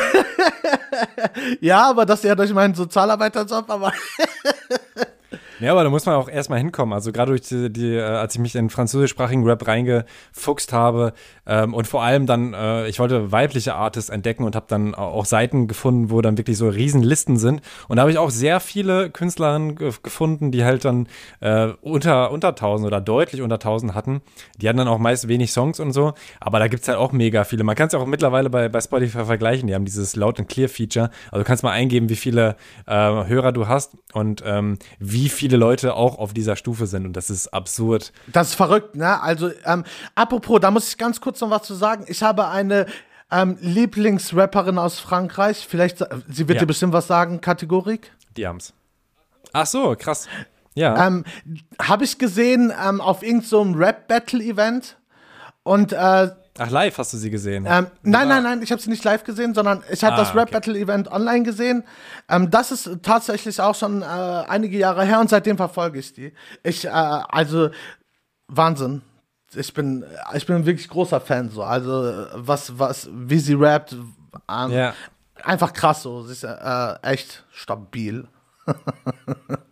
ja, 1.60 1.90
aber 1.90 2.06
das 2.06 2.24
ja 2.24 2.34
durch 2.34 2.54
meinen 2.54 2.76
Sozialarbeiterjob, 2.76 3.70
aber. 3.70 3.92
Ja, 5.60 5.74
aber 5.74 5.84
da 5.84 5.90
muss 5.90 6.06
man 6.06 6.16
auch 6.16 6.30
erstmal 6.30 6.60
hinkommen. 6.60 6.94
Also 6.94 7.12
gerade 7.12 7.32
durch 7.32 7.42
die, 7.42 7.72
die 7.72 7.96
äh, 7.96 8.02
als 8.02 8.36
ich 8.36 8.40
mich 8.40 8.56
in 8.56 8.70
französischsprachigen 8.70 9.44
Rap 9.44 9.68
reingefuchst 9.68 10.72
habe 10.72 11.14
ähm, 11.46 11.74
und 11.74 11.86
vor 11.86 12.02
allem 12.02 12.26
dann, 12.26 12.54
äh, 12.54 12.88
ich 12.88 13.00
wollte 13.00 13.32
weibliche 13.34 13.76
Artists 13.76 14.10
entdecken 14.10 14.46
und 14.46 14.56
habe 14.56 14.68
dann 14.70 14.96
auch 14.96 15.26
Seiten 15.26 15.68
gefunden, 15.68 16.12
wo 16.12 16.22
dann 16.22 16.38
wirklich 16.38 16.58
so 16.58 16.70
Riesenlisten 16.70 17.38
sind. 17.38 17.62
Und 17.90 17.98
da 17.98 18.04
habe 18.04 18.12
ich 18.12 18.18
auch 18.18 18.30
sehr 18.30 18.62
viele 18.62 19.10
Künstlerinnen 19.10 19.76
gefunden, 19.76 20.52
die 20.52 20.64
halt 20.64 20.86
dann 20.86 21.08
äh, 21.42 21.68
unter, 21.82 22.32
unter 22.32 22.50
1000 22.50 22.88
oder 22.88 23.02
deutlich 23.02 23.42
unter 23.42 23.56
1000 23.56 23.94
hatten. 23.94 24.22
Die 24.62 24.70
hatten 24.70 24.78
dann 24.78 24.88
auch 24.88 25.00
meist 25.00 25.28
wenig 25.28 25.52
Songs 25.52 25.82
und 25.82 25.92
so. 25.92 26.14
Aber 26.40 26.60
da 26.60 26.68
gibt 26.68 26.84
es 26.84 26.88
halt 26.88 26.98
auch 26.98 27.12
mega 27.12 27.44
viele. 27.44 27.66
Man 27.66 27.76
kann 27.76 27.88
es 27.88 27.94
ja 27.94 28.00
auch 28.00 28.06
mittlerweile 28.06 28.50
bei, 28.50 28.70
bei 28.70 28.80
Spotify 28.80 29.26
vergleichen. 29.26 29.68
Die 29.68 29.76
haben 29.76 29.86
dieses 29.86 30.16
Loud 30.16 30.40
and 30.40 30.48
Clear 30.48 30.70
Feature. 30.70 31.10
Also 31.32 31.44
du 31.44 31.48
kannst 31.48 31.64
mal 31.64 31.72
eingeben, 31.72 32.08
wie 32.08 32.16
viele 32.16 32.56
äh, 32.88 32.94
Hörer 32.94 33.52
du 33.52 33.68
hast 33.68 33.98
und 34.14 34.42
ähm, 34.46 34.78
wie 35.00 35.28
viele 35.28 35.49
Leute 35.58 35.94
auch 35.96 36.18
auf 36.18 36.34
dieser 36.34 36.56
Stufe 36.56 36.88
sind. 36.88 37.06
Und 37.06 37.14
das 37.14 37.30
ist 37.30 37.48
absurd. 37.54 38.12
Das 38.28 38.50
ist 38.50 38.56
verrückt, 38.56 38.96
ne? 38.96 39.22
Also, 39.22 39.52
ähm, 39.66 39.84
apropos, 40.16 40.60
da 40.60 40.72
muss 40.72 40.90
ich 40.90 40.98
ganz 40.98 41.22
kurz 41.22 41.42
noch 41.42 41.50
was 41.50 41.64
zu 41.64 41.74
sagen. 41.76 42.06
Ich 42.08 42.24
habe 42.24 42.48
eine 42.48 42.86
ähm, 43.32 43.58
Lieblingsrapperin 43.62 44.78
aus 44.78 45.00
Frankreich. 45.00 45.66
Vielleicht, 45.68 46.00
sie 46.30 46.48
wird 46.48 46.56
Ja. 46.58 46.60
dir 46.62 46.66
bestimmt 46.68 46.94
was 46.94 47.08
sagen, 47.08 47.42
Kategorik. 47.42 48.12
Die 48.38 48.48
haben's. 48.48 48.74
Ach 49.54 49.66
so, 49.66 49.96
krass. 49.98 50.28
Ja. 50.76 51.08
Ähm, 51.08 51.26
habe 51.82 52.04
ich 52.06 52.18
gesehen 52.18 52.72
ähm, 52.84 53.02
auf 53.02 53.24
irgendeinem 53.24 53.48
so 53.48 53.62
Rap-Battle-Event. 53.62 54.98
Und 55.64 55.94
äh, 55.94 56.30
Ach, 56.58 56.70
live 56.70 56.98
hast 56.98 57.14
du 57.14 57.18
sie 57.18 57.30
gesehen. 57.30 57.66
Ähm, 57.68 57.88
nein, 58.04 58.28
nein, 58.28 58.44
nein, 58.44 58.62
ich 58.62 58.72
habe 58.72 58.82
sie 58.82 58.90
nicht 58.90 59.04
live 59.04 59.24
gesehen, 59.24 59.54
sondern 59.54 59.84
ich 59.90 60.04
habe 60.04 60.16
Ah, 60.16 60.18
das 60.20 60.36
Rap 60.36 60.44
okay. 60.50 60.54
Battle 60.54 60.78
Event 60.78 61.10
online 61.10 61.44
gesehen. 61.44 61.84
Ähm, 62.28 62.50
das 62.52 62.72
ist 62.72 62.90
tatsächlich 63.04 63.62
auch 63.62 63.76
schon 63.76 64.02
äh, 64.02 64.06
einige 64.06 64.78
Jahre 64.78 65.06
her 65.06 65.20
und 65.20 65.30
seitdem 65.30 65.56
verfolge 65.58 66.00
ich 66.00 66.14
die. 66.14 66.34
Ich, 66.64 66.86
äh, 66.86 66.90
also 66.90 67.70
Wahnsinn. 68.48 69.02
Ich 69.56 69.74
bin, 69.74 70.04
ich 70.34 70.46
bin 70.46 70.58
ein 70.58 70.66
wirklich 70.66 70.90
großer 70.90 71.22
Fan 71.22 71.50
so. 71.50 71.64
Also 71.64 72.26
was, 72.36 72.78
was, 72.78 73.10
wie 73.12 73.40
sie 73.40 73.54
rappt, 73.56 73.94
ähm, 73.94 74.72
Ja. 74.72 74.94
einfach 75.44 75.74
krass 75.74 76.04
so. 76.04 76.24
Sie 76.24 76.34
ist 76.34 76.44
äh, 76.44 76.94
echt 77.02 77.46
stabil. 77.52 78.28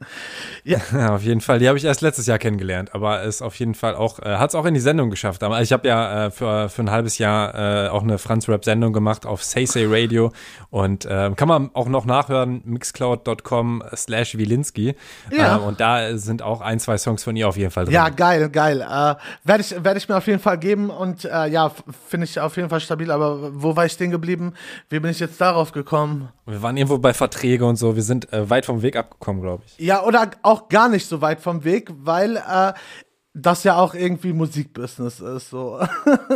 Ja, 0.68 1.16
auf 1.16 1.24
jeden 1.24 1.39
Fall. 1.39 1.60
Die 1.60 1.68
habe 1.70 1.78
ich 1.78 1.86
erst 1.86 2.02
letztes 2.02 2.26
Jahr 2.28 2.39
kennengelernt, 2.39 2.93
aber 2.93 3.24
ist 3.24 3.41
auf 3.41 3.56
jeden 3.56 3.74
Fall 3.74 3.95
auch, 3.95 4.20
äh, 4.20 4.36
hat 4.36 4.50
es 4.50 4.56
auch 4.56 4.66
in 4.66 4.74
die 4.74 4.82
Sendung 4.82 5.10
geschafft. 5.10 5.41
Aber 5.43 5.62
ich 5.62 5.72
habe 5.72 5.88
ja 5.88 6.26
äh, 6.26 6.32
für, 6.32 6.68
für 6.68 6.82
ein 6.82 6.91
halbes 6.91 7.20
Jahr 7.20 7.86
äh, 7.86 7.88
auch 7.88 8.04
eine 8.04 8.18
Franz-Rap-Sendung 8.18 8.91
gemacht 8.91 9.26
auf 9.26 9.45
Say 9.45 9.66
Say 9.66 9.86
Radio 9.88 10.34
und 10.70 11.06
äh, 11.06 11.32
kann 11.38 11.48
man 11.48 11.72
auch 11.74 11.88
noch 11.88 12.06
nachhören, 12.06 12.62
mixcloud.com 12.66 13.82
slash 13.95 14.38
Wilinski. 14.38 14.95
Ja. 15.32 15.56
Äh, 15.56 15.60
und 15.62 15.80
da 15.80 16.18
sind 16.18 16.41
auch 16.41 16.60
ein, 16.60 16.82
zwei 16.82 16.98
Songs 16.98 17.24
von 17.24 17.38
ihr 17.38 17.48
auf 17.48 17.56
jeden 17.56 17.72
Fall 17.72 17.86
drin. 17.86 17.93
Ja, 17.93 18.10
geil, 18.10 18.50
geil. 18.50 18.82
Äh, 18.82 19.16
Werde 19.45 19.62
ich, 19.62 19.84
werd 19.84 19.98
ich 19.98 20.10
mir 20.10 20.18
auf 20.18 20.28
jeden 20.28 20.41
Fall 20.41 20.58
geben 20.58 20.89
und 20.89 21.24
äh, 21.24 21.48
ja, 21.48 21.72
finde 22.10 22.26
ich 22.26 22.39
auf 22.41 22.58
jeden 22.58 22.70
Fall 22.70 22.82
stabil. 22.82 23.10
Aber 23.12 23.52
wo 23.54 23.76
war 23.78 23.86
ich 23.86 23.93
stehen 23.93 24.12
geblieben? 24.12 24.54
Wie 24.89 25.00
bin 25.00 25.12
ich 25.12 25.20
jetzt 25.22 25.39
darauf 25.39 25.72
gekommen? 25.72 26.28
Wir 26.45 26.62
waren 26.62 26.78
irgendwo 26.78 26.98
bei 26.98 27.14
Verträge 27.14 27.66
und 27.66 27.76
so. 27.76 27.95
Wir 27.95 28.04
sind 28.04 28.32
äh, 28.32 28.50
weit 28.50 28.66
vom 28.66 28.82
Weg 28.82 28.87
abgekommen, 28.96 29.42
glaube 29.42 29.64
ich. 29.66 29.78
Ja, 29.80 30.04
oder 30.04 30.32
auch 30.44 30.70
gar 30.70 30.90
nicht 30.90 31.08
so 31.08 31.22
weit 31.22 31.42
vom 31.42 31.64
Weg, 31.64 31.92
weil 31.98 32.38
äh, 32.38 32.74
das 33.34 33.64
ja 33.64 33.76
auch 33.76 33.94
irgendwie 33.94 34.34
Musikbusiness 34.34 35.20
ist. 35.20 35.50
So. 35.50 35.80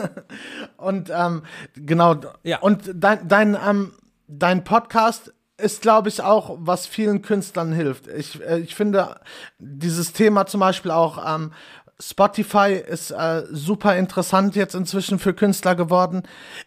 und 0.78 1.12
ähm, 1.14 1.43
genau. 1.76 2.16
Ja. 2.43 2.60
Und 2.60 2.91
dein, 2.93 3.28
dein, 3.28 3.58
ähm, 3.68 3.93
dein 4.28 4.64
Podcast 4.64 5.34
ist, 5.58 5.82
glaube 5.82 6.10
ich, 6.10 6.22
auch, 6.22 6.58
was 6.60 6.88
vielen 6.88 7.22
Künstlern 7.22 7.72
hilft. 7.72 8.08
Ich, 8.08 8.41
äh, 8.41 8.60
ich 8.60 8.76
finde 8.76 9.20
dieses 9.60 10.14
Thema 10.14 10.45
zum 10.45 10.60
Beispiel 10.60 10.91
auch. 10.91 11.36
Ähm, 11.36 11.52
Spotify 11.99 12.74
ist 12.74 13.12
äh, 13.12 13.43
super 13.52 13.95
interessant 13.95 14.56
jetzt 14.56 14.74
inzwischen 14.74 15.20
für 15.20 15.36
Künstler 15.36 15.76
geworden. 15.76 16.24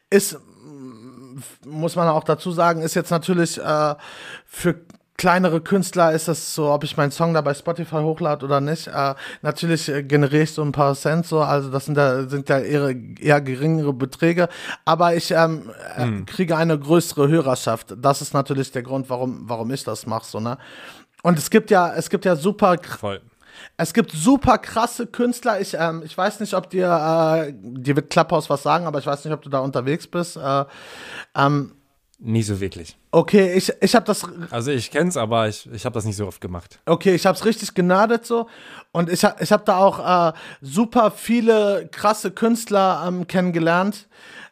Ist 0.09 0.39
muss 1.66 1.97
man 1.97 2.09
auch 2.09 2.24
dazu 2.24 2.53
sagen, 2.53 2.82
ist 2.82 2.95
jetzt 2.95 3.11
natürlich 3.11 3.59
äh, 3.59 3.95
für 4.47 4.80
kleinere 5.16 5.60
Künstler 5.60 6.12
ist 6.12 6.28
das 6.28 6.54
so, 6.54 6.70
ob 6.70 6.84
ich 6.84 6.96
meinen 6.96 7.12
Song 7.12 7.34
da 7.34 7.40
bei 7.40 7.54
Spotify 7.54 7.96
hochlade 7.96 8.44
oder 8.44 8.60
nicht. 8.60 8.88
Äh, 8.88 9.14
natürlich 9.42 9.88
äh, 9.88 10.02
generiere 10.02 10.42
ich 10.42 10.52
so 10.52 10.62
ein 10.62 10.72
paar 10.72 10.94
Cent 10.94 11.26
so, 11.26 11.40
also 11.40 11.70
das 11.70 11.84
sind 11.84 11.96
da 11.96 12.28
sind 12.28 12.48
ja 12.48 12.58
eher, 12.58 12.94
eher 13.20 13.40
geringere 13.40 13.92
Beträge, 13.92 14.48
aber 14.84 15.14
ich 15.14 15.30
ähm, 15.30 15.70
äh, 15.96 16.22
kriege 16.26 16.56
eine 16.56 16.78
größere 16.78 17.28
Hörerschaft. 17.28 17.94
Das 17.98 18.22
ist 18.22 18.34
natürlich 18.34 18.72
der 18.72 18.82
Grund, 18.82 19.08
warum 19.08 19.48
warum 19.48 19.70
ich 19.70 19.84
das 19.84 20.06
mache 20.06 20.26
so 20.26 20.40
ne. 20.40 20.58
Und 21.22 21.38
es 21.38 21.48
gibt 21.48 21.70
ja 21.70 21.94
es 21.94 22.10
gibt 22.10 22.24
ja 22.24 22.34
super 22.36 22.76
Voll. 22.82 23.20
es 23.76 23.94
gibt 23.94 24.10
super 24.10 24.58
krasse 24.58 25.06
Künstler. 25.06 25.60
Ich, 25.60 25.74
ähm, 25.78 26.02
ich 26.04 26.16
weiß 26.18 26.40
nicht, 26.40 26.54
ob 26.54 26.70
dir, 26.70 26.88
äh, 26.88 27.52
dir 27.56 27.96
wird 27.96 28.10
Clubhouse 28.10 28.50
was 28.50 28.62
sagen, 28.62 28.86
aber 28.86 28.98
ich 28.98 29.06
weiß 29.06 29.24
nicht, 29.24 29.32
ob 29.32 29.42
du 29.42 29.48
da 29.48 29.60
unterwegs 29.60 30.06
bist. 30.06 30.36
Äh, 30.36 30.64
ähm, 31.36 31.72
Nie 32.27 32.43
so 32.43 32.59
wirklich. 32.59 32.97
okay, 33.11 33.53
ich, 33.53 33.70
ich 33.83 33.95
habe 33.95 34.07
das, 34.07 34.27
Also 34.51 34.70
ich 34.70 34.91
kenn's, 34.91 35.18
aber 35.18 35.47
ich, 35.47 35.68
ich 35.70 35.85
habe 35.85 35.93
das 35.93 36.07
nicht 36.07 36.16
so 36.16 36.27
oft 36.27 36.41
gemacht. 36.41 36.81
okay, 36.87 37.14
ich 37.14 37.27
habe 37.27 37.37
es 37.37 37.45
richtig 37.45 37.75
genadet 37.75 38.25
so. 38.25 38.49
Und 38.93 39.11
ich, 39.11 39.22
ich 39.41 39.53
habe 39.53 39.62
da 39.66 39.77
auch 39.77 40.31
äh, 40.31 40.33
super 40.62 41.11
viele 41.11 41.87
krasse 41.93 42.31
Künstler 42.31 43.05
ähm, 43.07 43.27
kennengelernt. 43.27 44.09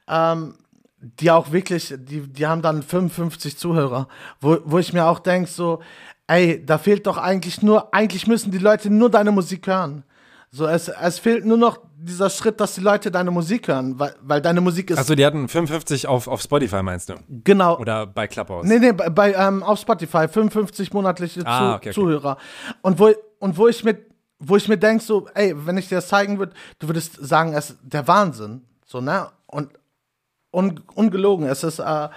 Ähm, 0.07 0.55
die 1.01 1.31
auch 1.31 1.51
wirklich, 1.51 1.95
die, 1.97 2.21
die 2.21 2.47
haben 2.47 2.61
dann 2.61 2.83
55 2.83 3.57
Zuhörer, 3.57 4.07
wo, 4.41 4.59
wo 4.65 4.79
ich 4.79 4.93
mir 4.93 5.07
auch 5.07 5.19
denke, 5.19 5.51
so, 5.51 5.81
ey, 6.27 6.65
da 6.65 6.77
fehlt 6.77 7.07
doch 7.07 7.17
eigentlich 7.17 7.63
nur, 7.63 7.93
eigentlich 7.95 8.27
müssen 8.27 8.53
die 8.53 8.59
Leute 8.59 8.91
nur 8.91 9.11
deine 9.11 9.33
Musik 9.33 9.67
hören. 9.67 10.05
So, 10.51 10.67
es, 10.67 10.89
es 10.89 11.19
fehlt 11.19 11.47
nur 11.47 11.57
noch 11.57 11.81
dieser 12.05 12.31
Schritt, 12.31 12.61
dass 12.61 12.75
die 12.75 12.81
Leute 12.81 13.11
deine 13.11 13.31
Musik 13.31 13.69
hören, 13.69 13.99
weil, 13.99 14.15
weil 14.23 14.41
deine 14.41 14.61
Musik 14.61 14.91
ist 14.91 14.99
Also 14.99 15.15
die 15.15 15.25
hatten 15.25 15.49
55 15.49 16.07
auf, 16.07 16.27
auf 16.29 16.41
Spotify, 16.43 16.83
meinst 16.83 17.09
du? 17.09 17.15
genau. 17.29 17.79
Oder 17.79 18.07
bei 18.07 18.27
Clubhouse? 18.27 18.67
Nee, 18.67 18.79
nee, 18.79 18.93
bei, 18.93 19.09
bei 19.09 19.33
ähm, 19.35 19.63
auf 19.63 19.79
Spotify 19.79 20.29
55 20.29 20.93
monatliche 20.93 21.47
Ah, 21.47 21.75
okay, 21.77 21.91
okay. 21.91 21.93
Zuhörer. 21.93 22.37
Und 22.83 22.99
wo 22.99 23.13
und 23.39 23.57
wo 23.57 23.69
ich 23.69 23.85
mit 23.85 24.13
wo 24.45 24.57
ich 24.57 24.69
mir 24.69 24.77
denke 24.77 25.05
so, 25.05 25.29
ey, 25.35 25.55
wenn 25.67 25.79
ich 25.79 25.89
dir 25.89 25.97
das 25.97 26.09
zeigen 26.09 26.39
würde, 26.41 26.53
du 26.81 26.89
würdest 26.89 27.15
sagen, 27.25 27.55
es 27.55 27.71
ist 27.71 27.79
der 27.83 28.09
Wahnsinn, 28.09 28.63
so, 28.85 29.01
ne? 29.01 29.29
Und 29.47 29.71
un, 30.51 30.81
ungelogen, 30.95 31.47
es 31.47 31.63
ist 31.63 31.79
äh, 31.79 32.09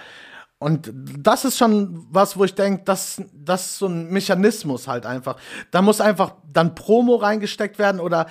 und 0.58 0.90
das 1.18 1.44
ist 1.44 1.58
schon 1.58 2.06
was, 2.10 2.36
wo 2.36 2.44
ich 2.44 2.54
denke, 2.54 2.82
das, 2.84 3.22
das 3.34 3.66
ist 3.66 3.78
so 3.78 3.86
ein 3.86 4.08
Mechanismus 4.08 4.88
halt 4.88 5.04
einfach. 5.04 5.36
Da 5.70 5.82
muss 5.82 6.00
einfach 6.00 6.32
dann 6.50 6.74
Promo 6.74 7.16
reingesteckt 7.16 7.78
werden 7.78 8.00
oder 8.00 8.26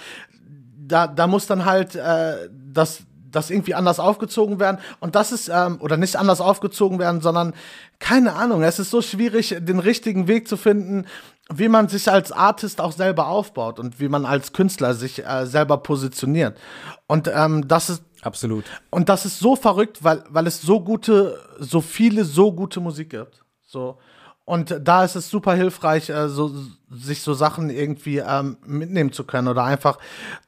da, 0.87 1.07
da 1.07 1.27
muss 1.27 1.47
dann 1.47 1.65
halt 1.65 1.95
äh, 1.95 2.49
das, 2.51 3.03
das 3.31 3.49
irgendwie 3.49 3.75
anders 3.75 3.99
aufgezogen 3.99 4.59
werden. 4.59 4.79
Und 4.99 5.15
das 5.15 5.31
ist, 5.31 5.49
ähm, 5.49 5.77
oder 5.81 5.97
nicht 5.97 6.15
anders 6.15 6.41
aufgezogen 6.41 6.99
werden, 6.99 7.21
sondern 7.21 7.53
keine 7.99 8.33
Ahnung, 8.33 8.63
es 8.63 8.79
ist 8.79 8.91
so 8.91 9.01
schwierig, 9.01 9.55
den 9.59 9.79
richtigen 9.79 10.27
Weg 10.27 10.47
zu 10.47 10.57
finden, 10.57 11.05
wie 11.53 11.67
man 11.67 11.87
sich 11.87 12.09
als 12.09 12.31
Artist 12.31 12.81
auch 12.81 12.91
selber 12.91 13.27
aufbaut 13.27 13.79
und 13.79 13.99
wie 13.99 14.09
man 14.09 14.25
als 14.25 14.53
Künstler 14.53 14.95
sich 14.95 15.25
äh, 15.25 15.45
selber 15.45 15.77
positioniert. 15.77 16.57
Und 17.07 17.29
ähm, 17.33 17.67
das 17.67 17.89
ist 17.89 18.03
Absolut. 18.23 18.65
und 18.89 19.09
das 19.09 19.25
ist 19.25 19.39
so 19.39 19.55
verrückt, 19.55 20.03
weil, 20.03 20.23
weil 20.29 20.47
es 20.47 20.61
so 20.61 20.81
gute, 20.81 21.39
so 21.59 21.81
viele, 21.81 22.25
so 22.25 22.51
gute 22.51 22.79
Musik 22.79 23.11
gibt. 23.11 23.43
So. 23.67 23.99
Und 24.45 24.79
da 24.83 25.03
ist 25.03 25.15
es 25.15 25.29
super 25.31 25.55
hilfreich, 25.55 26.09
äh, 26.09 26.29
so, 26.29 26.51
sich 26.91 27.23
so 27.23 27.33
Sachen 27.33 27.71
irgendwie 27.71 28.19
ähm, 28.19 28.57
mitnehmen 28.63 29.11
zu 29.11 29.23
können 29.23 29.47
oder 29.47 29.63
einfach 29.63 29.97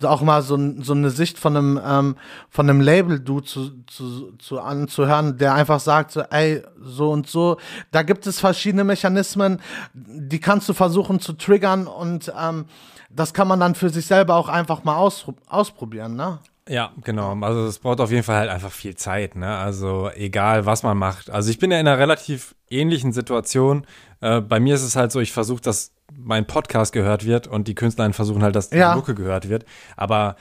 auch 0.04 0.22
mal 0.22 0.43
so, 0.43 0.56
so 0.84 0.93
eine 0.93 1.10
Sicht 1.10 1.39
von 1.39 1.58
einem, 1.58 1.82
ähm, 1.84 2.16
von 2.52 2.70
einem 2.70 2.80
Label-Du 2.80 3.41
zu, 3.41 3.84
zu, 3.88 4.34
zu 4.38 4.60
anzuhören, 4.60 5.39
der 5.39 5.56
einfach 5.56 5.80
sagt, 5.80 6.12
so, 6.12 6.22
ey, 6.22 6.62
so 6.80 7.10
und 7.10 7.28
so, 7.28 7.58
da 7.91 8.04
gibt 8.04 8.28
es 8.28 8.39
verschiedene 8.39 8.84
Mechanismen, 8.84 9.60
die 9.93 10.39
kannst 10.39 10.70
du 10.70 10.74
versuchen 10.74 11.20
zu 11.20 11.34
triggern 11.34 11.88
und 11.88 12.32
ähm, 12.39 12.66
das 13.10 13.34
kann 13.34 13.48
man 13.48 13.60
dann 13.60 13.74
für 13.74 13.89
sich 13.89 14.06
selber 14.06 14.36
auch 14.36 14.48
einfach 14.48 14.84
mal 14.84 14.95
aus, 14.95 15.26
ausprobieren, 15.48 16.16
ne? 16.16 16.38
Ja, 16.68 16.91
genau. 17.03 17.36
Also 17.41 17.65
es 17.65 17.80
braucht 17.80 17.99
auf 18.01 18.11
jeden 18.11 18.24
Fall 18.24 18.38
halt 18.38 18.49
einfach 18.49 18.72
viel 18.72 18.95
Zeit, 18.95 19.36
ne? 19.36 19.57
Also 19.57 20.09
egal, 20.15 20.65
was 20.65 20.84
man 20.84 20.97
macht. 20.97 21.30
Also 21.30 21.49
ich 21.49 21.59
bin 21.59 21.72
ja 21.72 21.80
in 21.80 21.88
einer 21.88 21.97
relativ 21.99 22.55
ähnlichen 22.70 23.13
Situation. 23.13 23.86
Äh, 24.22 24.41
bei 24.41 24.59
mir 24.59 24.76
ist 24.76 24.84
es 24.84 24.95
halt 24.95 25.11
so, 25.11 25.20
ich 25.20 25.32
versuche, 25.32 25.61
dass 25.61 25.91
mein 26.15 26.45
Podcast 26.47 26.93
gehört 26.93 27.26
wird 27.26 27.47
und 27.47 27.68
die 27.68 27.76
Künstler 27.76 28.11
versuchen 28.13 28.43
halt, 28.43 28.55
dass 28.55 28.70
die 28.70 28.78
Ja. 28.78 28.95
Mucke 28.95 29.15
gehört 29.15 29.49
wird. 29.49 29.65
Aber 29.95 30.36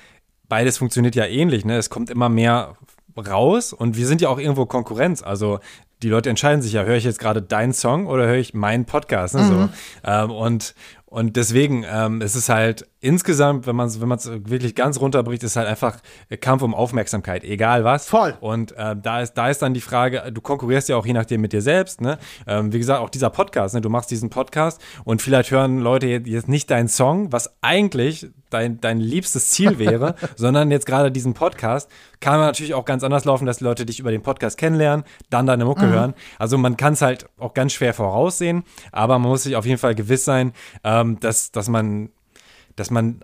beides 0.48 0.78
funktioniert 0.78 1.14
ja 1.14 1.26
ähnlich, 1.26 1.64
ne? 1.64 1.76
Es 1.76 1.90
kommt 1.90 2.10
immer 2.10 2.28
mehr 2.28 2.74
raus 3.16 3.72
und 3.72 3.96
wir 3.96 4.06
sind 4.06 4.20
ja 4.20 4.28
auch 4.28 4.38
irgendwo 4.38 4.66
Konkurrenz. 4.66 5.22
Also 5.22 5.60
die 6.02 6.08
Leute 6.10 6.28
entscheiden 6.28 6.60
sich 6.60 6.72
ja, 6.74 6.82
höre 6.84 6.96
ich 6.96 7.04
jetzt 7.04 7.18
gerade 7.18 7.40
deinen 7.40 7.72
Song 7.72 8.06
oder 8.06 8.26
höre 8.26 8.36
ich 8.36 8.52
meinen 8.52 8.84
Podcast? 8.84 9.34
Ne? 9.34 9.44
So. 9.46 9.68
Ähm, 10.04 10.30
und, 10.30 10.74
Und 11.06 11.36
deswegen, 11.36 11.86
ähm, 11.90 12.20
es 12.20 12.36
ist 12.36 12.50
halt 12.50 12.86
insgesamt, 13.00 13.66
wenn 13.66 13.76
man 13.76 13.88
es 13.88 14.00
wenn 14.00 14.08
man's 14.08 14.28
wirklich 14.28 14.74
ganz 14.74 15.00
runterbricht, 15.00 15.42
ist 15.42 15.56
halt 15.56 15.68
einfach 15.68 15.98
Kampf 16.40 16.62
um 16.62 16.74
Aufmerksamkeit, 16.74 17.44
egal 17.44 17.84
was. 17.84 18.08
Voll. 18.08 18.36
Und 18.40 18.72
äh, 18.72 18.96
da, 18.96 19.20
ist, 19.20 19.34
da 19.34 19.50
ist 19.50 19.62
dann 19.62 19.74
die 19.74 19.80
Frage, 19.80 20.32
du 20.32 20.40
konkurrierst 20.40 20.88
ja 20.88 20.96
auch 20.96 21.06
je 21.06 21.12
nachdem 21.12 21.40
mit 21.40 21.52
dir 21.52 21.62
selbst. 21.62 22.00
Ne? 22.00 22.18
Ähm, 22.46 22.72
wie 22.72 22.78
gesagt, 22.78 23.00
auch 23.00 23.10
dieser 23.10 23.30
Podcast, 23.30 23.74
ne? 23.74 23.80
du 23.80 23.90
machst 23.90 24.10
diesen 24.10 24.30
Podcast 24.30 24.80
und 25.04 25.22
vielleicht 25.22 25.50
hören 25.50 25.78
Leute 25.78 26.06
jetzt 26.06 26.48
nicht 26.48 26.70
deinen 26.70 26.88
Song, 26.88 27.32
was 27.32 27.54
eigentlich 27.60 28.28
dein, 28.50 28.80
dein 28.80 28.98
liebstes 28.98 29.50
Ziel 29.50 29.78
wäre, 29.78 30.14
sondern 30.36 30.70
jetzt 30.70 30.86
gerade 30.86 31.10
diesen 31.12 31.34
Podcast, 31.34 31.90
kann 32.20 32.38
man 32.38 32.46
natürlich 32.46 32.74
auch 32.74 32.84
ganz 32.84 33.04
anders 33.04 33.24
laufen, 33.24 33.46
dass 33.46 33.58
die 33.58 33.64
Leute 33.64 33.86
dich 33.86 34.00
über 34.00 34.10
den 34.10 34.22
Podcast 34.22 34.58
kennenlernen, 34.58 35.04
dann 35.30 35.46
deine 35.46 35.64
Mucke 35.64 35.86
mhm. 35.86 35.92
hören. 35.92 36.14
Also 36.38 36.56
man 36.58 36.76
kann 36.76 36.94
es 36.94 37.02
halt 37.02 37.28
auch 37.38 37.54
ganz 37.54 37.72
schwer 37.72 37.94
voraussehen, 37.94 38.64
aber 38.92 39.18
man 39.18 39.30
muss 39.30 39.42
sich 39.42 39.56
auf 39.56 39.66
jeden 39.66 39.78
Fall 39.78 39.94
gewiss 39.94 40.24
sein, 40.24 40.52
ähm, 40.84 41.20
dass, 41.20 41.52
dass 41.52 41.68
man, 41.68 42.10
dass 42.76 42.90
man 42.90 43.20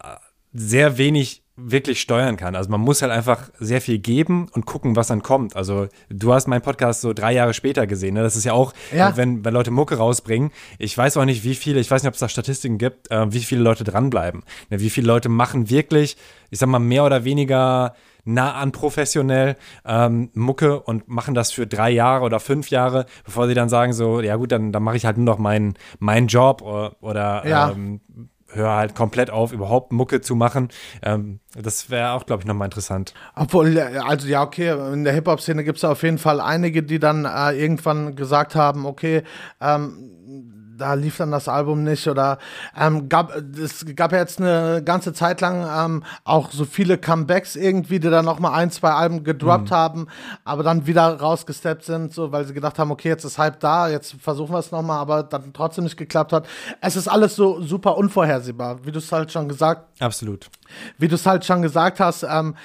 sehr 0.53 0.99
wenig 0.99 1.43
wirklich 1.55 2.01
steuern 2.01 2.37
kann. 2.37 2.57
Also 2.57 2.71
man 2.71 2.81
muss 2.81 3.03
halt 3.03 3.13
einfach 3.13 3.51
sehr 3.59 3.81
viel 3.81 3.99
geben 3.99 4.49
und 4.53 4.65
gucken, 4.65 4.97
was 4.97 5.09
dann 5.09 5.23
kommt. 5.23 5.55
Also 5.55 5.89
du 6.09 6.33
hast 6.33 6.49
meinen 6.49 6.63
Podcast 6.63 7.03
so 7.03 7.13
drei 7.13 7.33
Jahre 7.33 7.53
später 7.53 7.87
gesehen. 7.87 8.15
Ne? 8.15 8.23
Das 8.23 8.37
ist 8.37 8.45
ja 8.45 8.55
auch, 8.55 8.73
ja. 8.95 9.17
Wenn, 9.17 9.45
wenn 9.45 9.53
Leute 9.53 9.71
Mucke 9.71 9.97
rausbringen. 9.97 10.51
Ich 10.79 10.97
weiß 10.97 11.17
auch 11.19 11.27
nicht, 11.27 11.45
wie 11.45 11.55
viele, 11.55 11.81
ich 11.81 11.91
weiß 11.91 12.03
nicht, 12.03 12.09
ob 12.09 12.15
es 12.15 12.21
da 12.21 12.29
Statistiken 12.29 12.79
gibt, 12.79 13.11
äh, 13.11 13.33
wie 13.33 13.41
viele 13.41 13.63
Leute 13.63 13.85
dranbleiben. 13.85 14.45
Ne? 14.71 14.81
Wie 14.81 14.91
viele 14.91 15.07
Leute 15.07 15.29
machen 15.29 15.69
wirklich, 15.69 16.17
ich 16.51 16.59
sag 16.59 16.69
mal, 16.69 16.79
mehr 16.79 17.05
oder 17.05 17.25
weniger 17.25 17.95
nah 18.25 18.55
an 18.55 18.73
professionell 18.73 19.57
ähm, 19.85 20.31
Mucke 20.35 20.81
und 20.81 21.09
machen 21.09 21.35
das 21.35 21.53
für 21.53 21.67
drei 21.67 21.91
Jahre 21.91 22.25
oder 22.25 22.41
fünf 22.41 22.71
Jahre, 22.71 23.07
bevor 23.25 23.49
sie 23.49 23.55
dann 23.55 23.69
sagen 23.69 23.93
so, 23.93 24.21
ja 24.21 24.37
gut, 24.37 24.53
dann, 24.53 24.73
dann 24.73 24.83
mache 24.83 24.97
ich 24.97 25.05
halt 25.05 25.17
nur 25.17 25.27
noch 25.27 25.39
meinen 25.39 25.75
mein 25.99 26.29
Job 26.29 26.63
oder, 26.63 26.97
oder 27.01 27.47
ja. 27.47 27.71
ähm, 27.73 28.01
höre 28.55 28.75
halt 28.75 28.95
komplett 28.95 29.31
auf, 29.31 29.53
überhaupt 29.53 29.93
Mucke 29.93 30.21
zu 30.21 30.35
machen. 30.35 30.69
Ähm, 31.03 31.41
das 31.55 31.91
wäre 31.91 32.13
auch, 32.13 32.27
glaube 32.27 32.43
ich, 32.43 32.47
nochmal 32.47 32.67
interessant. 32.67 33.15
Obwohl, 33.35 33.79
also 33.79 34.29
ja, 34.29 34.43
okay, 34.43 34.93
in 34.93 35.05
der 35.05 35.13
Hip-Hop-Szene 35.13 35.65
gibt 35.65 35.79
es 35.79 35.85
auf 35.85 36.03
jeden 36.03 36.19
Fall 36.19 36.41
einige, 36.41 36.83
die 36.83 36.99
dann 36.99 37.25
äh, 37.25 37.53
irgendwann 37.53 38.17
gesagt 38.17 38.55
haben, 38.55 38.87
okay, 38.87 39.23
ähm, 39.61 40.62
da 40.83 40.95
lief 40.95 41.17
dann 41.17 41.31
das 41.31 41.47
Album 41.47 41.85
nicht 41.85 42.09
oder 42.09 42.39
ähm, 42.77 43.09
gab 43.09 43.33
es 43.57 43.87
gab 43.95 44.11
ja 44.11 44.19
jetzt 44.19 44.41
eine 44.41 44.83
ganze 44.85 45.13
Zeit 45.13 45.41
lang 45.41 45.65
ähm, 45.65 46.05
auch 46.25 46.51
so 46.51 46.65
viele 46.65 46.99
Comebacks 46.99 47.55
irgendwie, 47.55 48.01
die 48.01 48.11
dann 48.11 48.25
noch 48.25 48.41
mal 48.41 48.53
ein, 48.53 48.73
zwei 48.73 48.91
Alben 48.91 49.23
gedroppt 49.23 49.71
mhm. 49.71 49.75
haben, 49.75 50.07
aber 50.45 50.65
dann 50.65 50.89
wieder 50.89 51.21
rausgesteppt 51.21 51.85
sind, 51.85 52.13
so 52.13 52.33
weil 52.33 52.45
sie 52.47 52.53
gedacht 52.53 52.81
haben, 52.81 52.91
okay, 52.91 53.09
jetzt 53.09 53.25
ist 53.25 53.39
Hype 53.39 53.61
da, 53.61 53.89
jetzt 53.89 54.17
versuchen 54.21 54.53
wir 54.53 54.59
es 54.59 54.73
noch 54.73 54.83
mal, 54.83 54.99
aber 54.99 55.23
dann 55.23 55.53
trotzdem 55.53 55.85
nicht 55.85 55.97
geklappt 55.97 56.33
hat. 56.33 56.49
Es 56.81 56.97
ist 56.97 57.07
alles 57.07 57.37
so 57.37 57.63
super 57.63 57.97
unvorhersehbar, 57.97 58.85
wie 58.85 58.91
du 58.91 58.99
es 58.99 59.13
halt 59.13 59.31
schon 59.31 59.49
gesagt. 59.49 59.87
Absolut. 60.01 60.51
Wie 60.99 61.07
du 61.07 61.15
es 61.15 61.27
halt 61.27 61.45
schon 61.45 61.63
gesagt 61.63 62.01
hast, 62.01 62.25
ähm, 62.25 62.57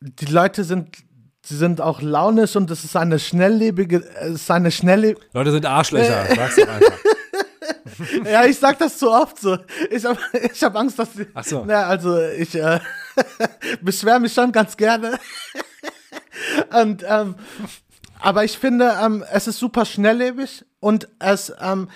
die 0.00 0.26
Leute 0.26 0.64
sind 0.64 0.98
sie 1.44 1.56
sind 1.56 1.80
auch 1.80 2.00
launisch 2.00 2.56
und 2.56 2.70
es 2.70 2.84
ist 2.84 2.96
eine 2.96 3.18
schnelllebige, 3.18 4.04
es 4.20 4.42
ist 4.42 4.50
eine 4.50 4.70
schnelle. 4.70 5.16
Leute 5.32 5.52
sind 5.52 5.66
Arschlöcher, 5.66 6.26
sag's 6.34 6.56
doch 6.56 6.68
einfach. 6.68 6.98
ja, 8.24 8.44
ich 8.44 8.58
sag 8.58 8.78
das 8.78 8.98
zu 8.98 9.10
oft 9.10 9.38
so. 9.38 9.58
Ich 9.90 10.04
habe 10.04 10.18
ich 10.52 10.62
hab 10.62 10.76
Angst, 10.76 10.98
dass. 10.98 11.08
Ach 11.34 11.44
so. 11.44 11.64
Na, 11.66 11.86
also 11.86 12.20
ich 12.20 12.54
äh, 12.54 12.80
beschwere 13.82 14.20
mich 14.20 14.32
schon 14.32 14.52
ganz 14.52 14.76
gerne. 14.76 15.18
und, 16.72 17.04
ähm, 17.06 17.36
aber 18.20 18.44
ich 18.44 18.58
finde, 18.58 18.96
ähm, 19.02 19.24
es 19.32 19.48
ist 19.48 19.58
super 19.58 19.84
schnelllebig 19.84 20.64
und 20.80 21.08
es, 21.18 21.52
ähm, 21.60 21.88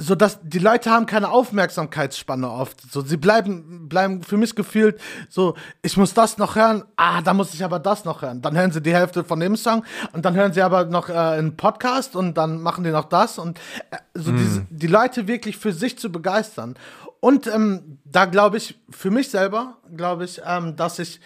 so 0.00 0.14
dass 0.14 0.38
die 0.42 0.60
Leute 0.60 0.90
haben 0.90 1.06
keine 1.06 1.28
Aufmerksamkeitsspanne 1.30 2.48
oft. 2.48 2.80
So, 2.92 3.00
sie 3.00 3.16
bleiben, 3.16 3.88
bleiben 3.88 4.22
für 4.22 4.36
mich 4.36 4.54
gefühlt 4.54 5.00
so, 5.28 5.56
ich 5.82 5.96
muss 5.96 6.14
das 6.14 6.38
noch 6.38 6.54
hören, 6.54 6.84
ah, 6.94 7.20
da 7.20 7.34
muss 7.34 7.52
ich 7.52 7.64
aber 7.64 7.80
das 7.80 8.04
noch 8.04 8.22
hören. 8.22 8.40
Dann 8.40 8.56
hören 8.56 8.70
sie 8.70 8.80
die 8.80 8.94
Hälfte 8.94 9.24
von 9.24 9.40
dem 9.40 9.56
Song 9.56 9.84
und 10.12 10.24
dann 10.24 10.36
hören 10.36 10.52
sie 10.52 10.62
aber 10.62 10.84
noch 10.84 11.08
äh, 11.08 11.14
einen 11.14 11.56
Podcast 11.56 12.14
und 12.14 12.38
dann 12.38 12.62
machen 12.62 12.84
die 12.84 12.90
noch 12.90 13.06
das 13.06 13.38
und 13.38 13.58
äh, 13.90 13.96
so 14.14 14.30
mm. 14.30 14.36
diese, 14.36 14.66
die 14.70 14.86
Leute 14.86 15.26
wirklich 15.26 15.56
für 15.56 15.72
sich 15.72 15.98
zu 15.98 16.12
begeistern. 16.12 16.76
Und 17.18 17.48
ähm, 17.48 17.98
da 18.04 18.26
glaube 18.26 18.58
ich, 18.58 18.78
für 18.90 19.10
mich 19.10 19.30
selber, 19.30 19.78
glaube 19.96 20.24
ich, 20.24 20.40
ähm, 20.46 20.76
dass 20.76 21.00
ich, 21.00 21.20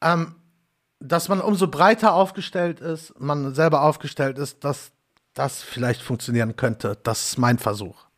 ähm, 0.00 0.36
dass 1.00 1.28
man 1.28 1.40
umso 1.40 1.66
breiter 1.66 2.14
aufgestellt 2.14 2.78
ist, 2.78 3.18
man 3.18 3.52
selber 3.52 3.82
aufgestellt 3.82 4.38
ist, 4.38 4.62
dass 4.62 4.92
das 5.34 5.60
vielleicht 5.60 6.02
funktionieren 6.02 6.54
könnte. 6.54 6.96
Das 7.02 7.24
ist 7.24 7.38
mein 7.38 7.58
Versuch. 7.58 8.11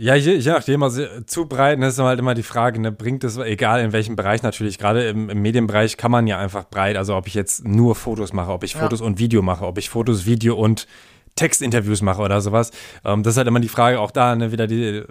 Ja, 0.00 0.14
je, 0.14 0.36
je 0.38 0.50
nachdem, 0.50 0.82
also 0.82 1.02
zu 1.26 1.44
breit, 1.44 1.78
das 1.78 1.92
ist 1.92 1.98
halt 1.98 2.18
immer 2.18 2.32
die 2.32 2.42
Frage, 2.42 2.80
ne, 2.80 2.90
bringt 2.90 3.22
es, 3.22 3.36
egal 3.36 3.82
in 3.82 3.92
welchem 3.92 4.16
Bereich 4.16 4.42
natürlich, 4.42 4.78
gerade 4.78 5.06
im, 5.06 5.28
im, 5.28 5.42
Medienbereich 5.42 5.98
kann 5.98 6.10
man 6.10 6.26
ja 6.26 6.38
einfach 6.38 6.64
breit, 6.70 6.96
also 6.96 7.14
ob 7.14 7.26
ich 7.26 7.34
jetzt 7.34 7.66
nur 7.66 7.94
Fotos 7.94 8.32
mache, 8.32 8.50
ob 8.50 8.64
ich 8.64 8.72
ja. 8.72 8.80
Fotos 8.80 9.02
und 9.02 9.18
Video 9.18 9.42
mache, 9.42 9.66
ob 9.66 9.76
ich 9.76 9.90
Fotos, 9.90 10.24
Video 10.24 10.56
und 10.56 10.86
Textinterviews 11.36 12.00
mache 12.00 12.22
oder 12.22 12.40
sowas. 12.40 12.70
Ähm, 13.04 13.22
das 13.22 13.34
ist 13.34 13.36
halt 13.36 13.48
immer 13.48 13.60
die 13.60 13.68
Frage, 13.68 14.00
auch 14.00 14.10
da 14.10 14.34
ne, 14.36 14.52
wieder 14.52 14.66
die 14.66 15.02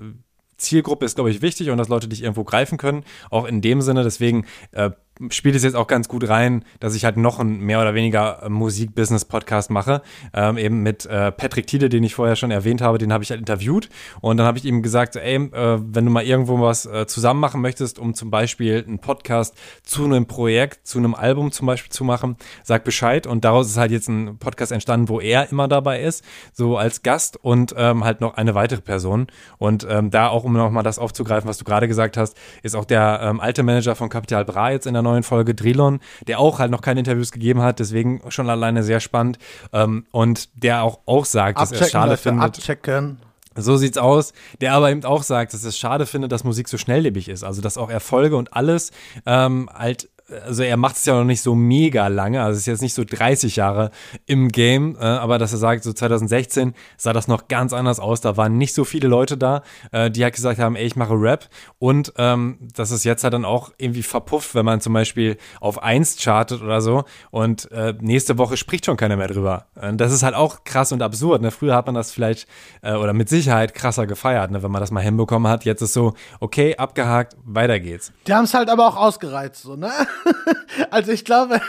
Zielgruppe 0.57 1.05
ist, 1.05 1.13
glaube 1.13 1.29
ich, 1.29 1.43
wichtig 1.43 1.69
und 1.69 1.77
dass 1.77 1.87
Leute 1.87 2.07
dich 2.07 2.23
irgendwo 2.23 2.43
greifen 2.43 2.79
können, 2.79 3.03
auch 3.29 3.45
in 3.45 3.61
dem 3.61 3.81
Sinne, 3.81 4.03
deswegen 4.03 4.47
äh, 4.71 4.89
spielt 5.29 5.55
es 5.55 5.63
jetzt 5.63 5.75
auch 5.75 5.87
ganz 5.87 6.07
gut 6.07 6.27
rein, 6.29 6.63
dass 6.79 6.95
ich 6.95 7.03
halt 7.03 7.17
noch 7.17 7.39
einen 7.39 7.59
mehr 7.59 7.81
oder 7.81 7.93
weniger 7.93 8.43
äh, 8.43 8.49
Musik-Business-Podcast 8.49 9.69
mache. 9.69 10.01
Ähm, 10.33 10.57
eben 10.57 10.81
mit 10.81 11.05
äh, 11.05 11.31
Patrick 11.31 11.67
Tiede, 11.67 11.89
den 11.89 12.03
ich 12.03 12.15
vorher 12.15 12.35
schon 12.35 12.51
erwähnt 12.51 12.81
habe, 12.81 12.97
den 12.97 13.11
habe 13.11 13.23
ich 13.23 13.29
halt 13.29 13.39
interviewt. 13.39 13.89
Und 14.21 14.37
dann 14.37 14.47
habe 14.47 14.57
ich 14.57 14.65
ihm 14.65 14.81
gesagt, 14.81 15.15
ey, 15.17 15.35
äh, 15.35 15.79
wenn 15.81 16.05
du 16.05 16.11
mal 16.11 16.23
irgendwo 16.23 16.59
was 16.61 16.85
äh, 16.85 17.05
zusammen 17.07 17.39
machen 17.39 17.61
möchtest, 17.61 17.99
um 17.99 18.13
zum 18.13 18.31
Beispiel 18.31 18.83
einen 18.87 18.99
Podcast 18.99 19.55
zu 19.83 20.05
einem 20.05 20.25
Projekt, 20.25 20.87
zu 20.87 20.99
einem 20.99 21.15
Album 21.15 21.51
zum 21.51 21.67
Beispiel 21.67 21.91
zu 21.91 22.03
machen, 22.03 22.37
sag 22.63 22.83
Bescheid. 22.83 23.27
Und 23.27 23.43
daraus 23.43 23.67
ist 23.67 23.77
halt 23.77 23.91
jetzt 23.91 24.07
ein 24.07 24.37
Podcast 24.37 24.71
entstanden, 24.71 25.09
wo 25.09 25.19
er 25.19 25.51
immer 25.51 25.67
dabei 25.67 26.01
ist, 26.01 26.23
so 26.53 26.77
als 26.77 27.03
Gast 27.03 27.37
und 27.37 27.75
ähm, 27.77 28.05
halt 28.05 28.21
noch 28.21 28.35
eine 28.35 28.55
weitere 28.55 28.81
Person. 28.81 29.27
Und 29.57 29.85
ähm, 29.89 30.11
da 30.11 30.29
auch, 30.29 30.45
um 30.45 30.53
nochmal 30.53 30.83
das 30.83 30.97
aufzugreifen, 30.97 31.49
was 31.49 31.57
du 31.57 31.65
gerade 31.65 31.87
gesagt 31.87 32.15
hast, 32.15 32.37
ist 32.63 32.75
auch 32.75 32.85
der 32.85 33.19
ähm, 33.21 33.39
alte 33.39 33.63
Manager 33.63 33.95
von 33.95 34.09
Capital 34.09 34.45
Bra 34.45 34.71
jetzt 34.71 34.87
in 34.87 34.93
der 34.93 35.01
neuen 35.09 35.23
Folge 35.23 35.55
Drilon, 35.55 35.99
der 36.27 36.39
auch 36.39 36.59
halt 36.59 36.71
noch 36.71 36.81
keine 36.81 36.99
Interviews 36.99 37.31
gegeben 37.31 37.61
hat, 37.61 37.79
deswegen 37.79 38.21
schon 38.29 38.49
alleine 38.49 38.83
sehr 38.83 38.99
spannend. 38.99 39.37
Ähm, 39.73 40.05
und 40.11 40.63
der 40.63 40.83
auch, 40.83 40.99
auch 41.05 41.25
sagt, 41.25 41.59
dass 41.59 41.71
er 41.71 41.81
es 41.81 41.91
schade 41.91 42.17
findet. 42.17 42.43
Abchecken. 42.43 43.19
So 43.55 43.77
sieht's 43.77 43.97
aus. 43.97 44.33
Der 44.61 44.73
aber 44.73 44.91
eben 44.91 45.03
auch 45.03 45.23
sagt, 45.23 45.53
dass 45.53 45.63
er 45.63 45.69
es 45.69 45.77
schade 45.77 46.05
findet, 46.05 46.31
dass 46.31 46.43
Musik 46.43 46.69
so 46.69 46.77
schnelllebig 46.77 47.29
ist. 47.29 47.43
Also, 47.43 47.61
dass 47.61 47.77
auch 47.77 47.89
Erfolge 47.89 48.35
und 48.35 48.53
alles 48.53 48.91
ähm, 49.25 49.69
halt 49.73 50.09
also 50.45 50.63
er 50.63 50.77
macht 50.77 50.97
es 50.97 51.05
ja 51.05 51.15
noch 51.15 51.23
nicht 51.23 51.41
so 51.41 51.55
mega 51.55 52.07
lange, 52.07 52.41
also 52.43 52.57
ist 52.57 52.65
jetzt 52.65 52.81
nicht 52.81 52.93
so 52.93 53.03
30 53.03 53.55
Jahre 53.55 53.91
im 54.25 54.49
Game, 54.49 54.95
äh, 54.99 55.03
aber 55.03 55.37
dass 55.37 55.51
er 55.51 55.57
sagt, 55.57 55.83
so 55.83 55.93
2016 55.93 56.73
sah 56.97 57.13
das 57.13 57.27
noch 57.27 57.47
ganz 57.47 57.73
anders 57.73 57.99
aus, 57.99 58.21
da 58.21 58.37
waren 58.37 58.57
nicht 58.57 58.73
so 58.73 58.83
viele 58.83 59.07
Leute 59.07 59.37
da, 59.37 59.63
äh, 59.91 60.11
die 60.11 60.23
halt 60.23 60.35
gesagt 60.35 60.59
haben, 60.59 60.75
ey, 60.75 60.85
ich 60.85 60.95
mache 60.95 61.13
Rap 61.13 61.49
und 61.77 62.13
ähm, 62.17 62.59
das 62.75 62.91
ist 62.91 63.03
jetzt 63.03 63.23
halt 63.23 63.33
dann 63.33 63.45
auch 63.45 63.71
irgendwie 63.77 64.03
verpufft, 64.03 64.55
wenn 64.55 64.65
man 64.65 64.81
zum 64.81 64.93
Beispiel 64.93 65.37
auf 65.61 65.81
1 65.81 66.17
chartet 66.17 66.61
oder 66.61 66.81
so 66.81 67.03
und 67.31 67.71
äh, 67.71 67.93
nächste 67.99 68.37
Woche 68.37 68.57
spricht 68.57 68.85
schon 68.85 68.97
keiner 68.97 69.15
mehr 69.15 69.27
drüber. 69.27 69.65
das 69.93 70.11
ist 70.11 70.23
halt 70.23 70.35
auch 70.35 70.63
krass 70.63 70.91
und 70.91 71.01
absurd, 71.01 71.41
ne? 71.41 71.51
Früher 71.51 71.75
hat 71.75 71.85
man 71.85 71.95
das 71.95 72.11
vielleicht 72.11 72.47
äh, 72.81 72.93
oder 72.93 73.13
mit 73.13 73.29
Sicherheit 73.29 73.73
krasser 73.73 74.07
gefeiert, 74.07 74.51
ne? 74.51 74.61
wenn 74.63 74.71
man 74.71 74.81
das 74.81 74.91
mal 74.91 75.01
hinbekommen 75.01 75.51
hat, 75.51 75.65
jetzt 75.65 75.81
ist 75.81 75.93
so, 75.93 76.13
okay, 76.39 76.75
abgehakt, 76.75 77.35
weiter 77.43 77.79
geht's. 77.79 78.11
Die 78.27 78.33
haben 78.33 78.45
es 78.45 78.53
halt 78.53 78.69
aber 78.69 78.87
auch 78.87 78.95
ausgereizt, 78.95 79.63
so, 79.63 79.75
ne? 79.75 79.91
also 80.91 81.11
ich 81.11 81.25
glaube, 81.25 81.61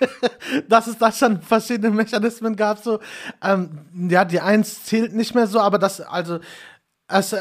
dass 0.68 0.86
es 0.86 0.98
da 0.98 1.12
schon 1.12 1.42
verschiedene 1.42 1.90
Mechanismen 1.94 2.56
gab. 2.56 2.78
So, 2.78 3.00
ähm, 3.42 3.86
ja, 4.10 4.24
die 4.24 4.40
Eins 4.40 4.84
zählt 4.84 5.14
nicht 5.14 5.34
mehr 5.34 5.46
so, 5.46 5.60
aber 5.60 5.78
das, 5.78 6.00
also, 6.00 6.40
es, 7.08 7.34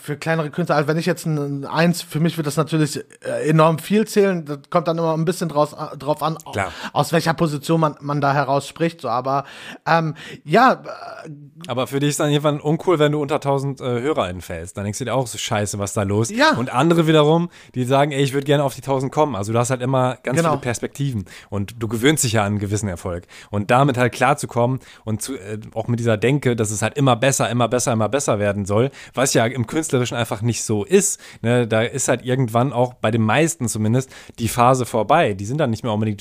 für 0.00 0.16
kleinere 0.16 0.50
Künstler, 0.50 0.76
also 0.76 0.88
wenn 0.88 0.98
ich 0.98 1.06
jetzt 1.06 1.26
ein 1.26 1.64
Eins, 1.64 2.02
für 2.02 2.20
mich 2.20 2.36
wird 2.36 2.46
das 2.46 2.56
natürlich 2.56 3.04
äh, 3.24 3.48
enorm 3.48 3.78
viel 3.78 4.06
zählen. 4.06 4.44
Das 4.44 4.58
kommt 4.70 4.88
dann 4.88 4.98
immer 4.98 5.14
ein 5.14 5.24
bisschen 5.24 5.48
draus, 5.48 5.72
äh, 5.72 5.96
drauf 5.96 6.22
an, 6.22 6.38
Klar. 6.52 6.72
aus 6.92 7.12
welcher 7.12 7.34
Position 7.34 7.80
man, 7.80 7.96
man 8.00 8.20
da 8.20 8.32
heraus 8.32 8.68
spricht. 8.68 9.00
So. 9.00 9.08
Aber 9.08 9.44
ähm, 9.86 10.14
ja. 10.44 10.82
Äh, 11.24 11.30
Aber 11.68 11.86
für 11.86 12.00
dich 12.00 12.10
ist 12.10 12.20
dann 12.20 12.30
irgendwann 12.30 12.60
uncool, 12.60 12.98
wenn 12.98 13.12
du 13.12 13.20
unter 13.20 13.36
1000 13.36 13.80
äh, 13.80 13.84
Hörer 13.84 14.28
entfällst. 14.28 14.76
Dann 14.76 14.84
denkst 14.84 14.98
du 14.98 15.04
dir 15.04 15.14
auch 15.14 15.26
so 15.26 15.38
scheiße, 15.38 15.78
was 15.78 15.92
da 15.94 16.02
los. 16.02 16.30
Ja. 16.30 16.52
Und 16.56 16.72
andere 16.72 17.06
wiederum, 17.06 17.50
die 17.74 17.84
sagen, 17.84 18.12
ey, 18.12 18.22
ich 18.22 18.32
würde 18.32 18.44
gerne 18.44 18.64
auf 18.64 18.74
die 18.74 18.82
1000 18.82 19.12
kommen. 19.12 19.36
Also 19.36 19.52
du 19.52 19.58
hast 19.58 19.70
halt 19.70 19.82
immer 19.82 20.16
ganz 20.22 20.36
genau. 20.36 20.50
viele 20.50 20.60
Perspektiven 20.60 21.24
und 21.50 21.76
du 21.78 21.88
gewöhnst 21.88 22.24
dich 22.24 22.32
ja 22.32 22.42
an 22.42 22.52
einen 22.52 22.58
gewissen 22.58 22.88
Erfolg. 22.88 23.26
Und 23.50 23.70
damit 23.70 23.96
halt 23.96 24.12
klarzukommen 24.12 24.80
und 25.04 25.22
zu, 25.22 25.34
äh, 25.36 25.58
auch 25.74 25.88
mit 25.88 25.98
dieser 25.98 26.16
Denke, 26.16 26.56
dass 26.56 26.70
es 26.70 26.82
halt 26.82 26.96
immer 26.96 27.16
besser, 27.16 27.48
immer 27.50 27.68
besser, 27.68 27.92
immer 27.92 28.08
besser 28.08 28.38
werden 28.38 28.64
soll, 28.64 28.90
was 29.14 29.34
ja 29.34 29.46
im 29.46 29.61
im 29.62 29.68
Künstlerischen 29.68 30.16
einfach 30.16 30.42
nicht 30.42 30.64
so 30.64 30.84
ist. 30.84 31.20
Ne? 31.40 31.68
Da 31.68 31.82
ist 31.82 32.08
halt 32.08 32.24
irgendwann 32.24 32.72
auch 32.72 32.94
bei 32.94 33.12
den 33.12 33.22
meisten 33.22 33.68
zumindest 33.68 34.10
die 34.40 34.48
Phase 34.48 34.86
vorbei. 34.86 35.34
Die 35.34 35.44
sind 35.44 35.58
dann 35.58 35.70
nicht 35.70 35.84
mehr 35.84 35.92
unbedingt 35.92 36.20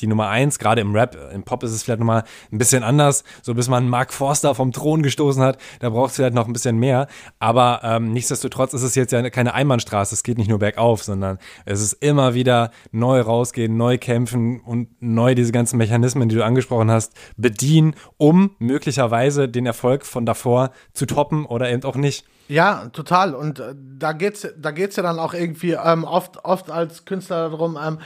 die 0.00 0.06
Nummer 0.08 0.28
eins, 0.28 0.58
gerade 0.58 0.80
im 0.80 0.92
Rap. 0.92 1.16
Im 1.32 1.44
Pop 1.44 1.62
ist 1.62 1.70
es 1.70 1.84
vielleicht 1.84 2.00
nochmal 2.00 2.24
ein 2.50 2.58
bisschen 2.58 2.82
anders, 2.82 3.22
so 3.42 3.54
bis 3.54 3.68
man 3.68 3.88
Mark 3.88 4.12
Forster 4.12 4.56
vom 4.56 4.72
Thron 4.72 5.02
gestoßen 5.02 5.40
hat. 5.40 5.58
Da 5.78 5.90
braucht 5.90 6.10
es 6.10 6.16
vielleicht 6.16 6.34
noch 6.34 6.48
ein 6.48 6.52
bisschen 6.52 6.78
mehr. 6.78 7.06
Aber 7.38 7.80
ähm, 7.84 8.12
nichtsdestotrotz 8.12 8.74
ist 8.74 8.82
es 8.82 8.96
jetzt 8.96 9.12
ja 9.12 9.30
keine 9.30 9.54
Einbahnstraße. 9.54 10.14
Es 10.14 10.24
geht 10.24 10.38
nicht 10.38 10.50
nur 10.50 10.58
bergauf, 10.58 11.04
sondern 11.04 11.38
es 11.64 11.80
ist 11.80 11.92
immer 11.94 12.34
wieder 12.34 12.72
neu 12.90 13.20
rausgehen, 13.20 13.76
neu 13.76 13.98
kämpfen 13.98 14.60
und 14.60 14.88
neu 15.00 15.36
diese 15.36 15.52
ganzen 15.52 15.76
Mechanismen, 15.76 16.28
die 16.28 16.34
du 16.34 16.44
angesprochen 16.44 16.90
hast, 16.90 17.12
bedienen, 17.36 17.94
um 18.16 18.56
möglicherweise 18.58 19.48
den 19.48 19.66
Erfolg 19.66 20.04
von 20.04 20.26
davor 20.26 20.72
zu 20.92 21.06
toppen 21.06 21.46
oder 21.46 21.70
eben 21.70 21.84
auch 21.84 21.96
nicht. 21.96 22.26
Ja, 22.50 22.88
total. 22.92 23.36
Und 23.36 23.60
äh, 23.60 23.76
da 23.76 24.10
geht's, 24.10 24.44
da 24.58 24.72
geht's 24.72 24.96
ja 24.96 25.04
dann 25.04 25.20
auch 25.20 25.34
irgendwie 25.34 25.74
ähm, 25.74 26.02
oft, 26.02 26.44
oft 26.44 26.68
als 26.68 27.04
Künstler 27.04 27.48
darum, 27.48 27.78
ähm, 27.80 27.98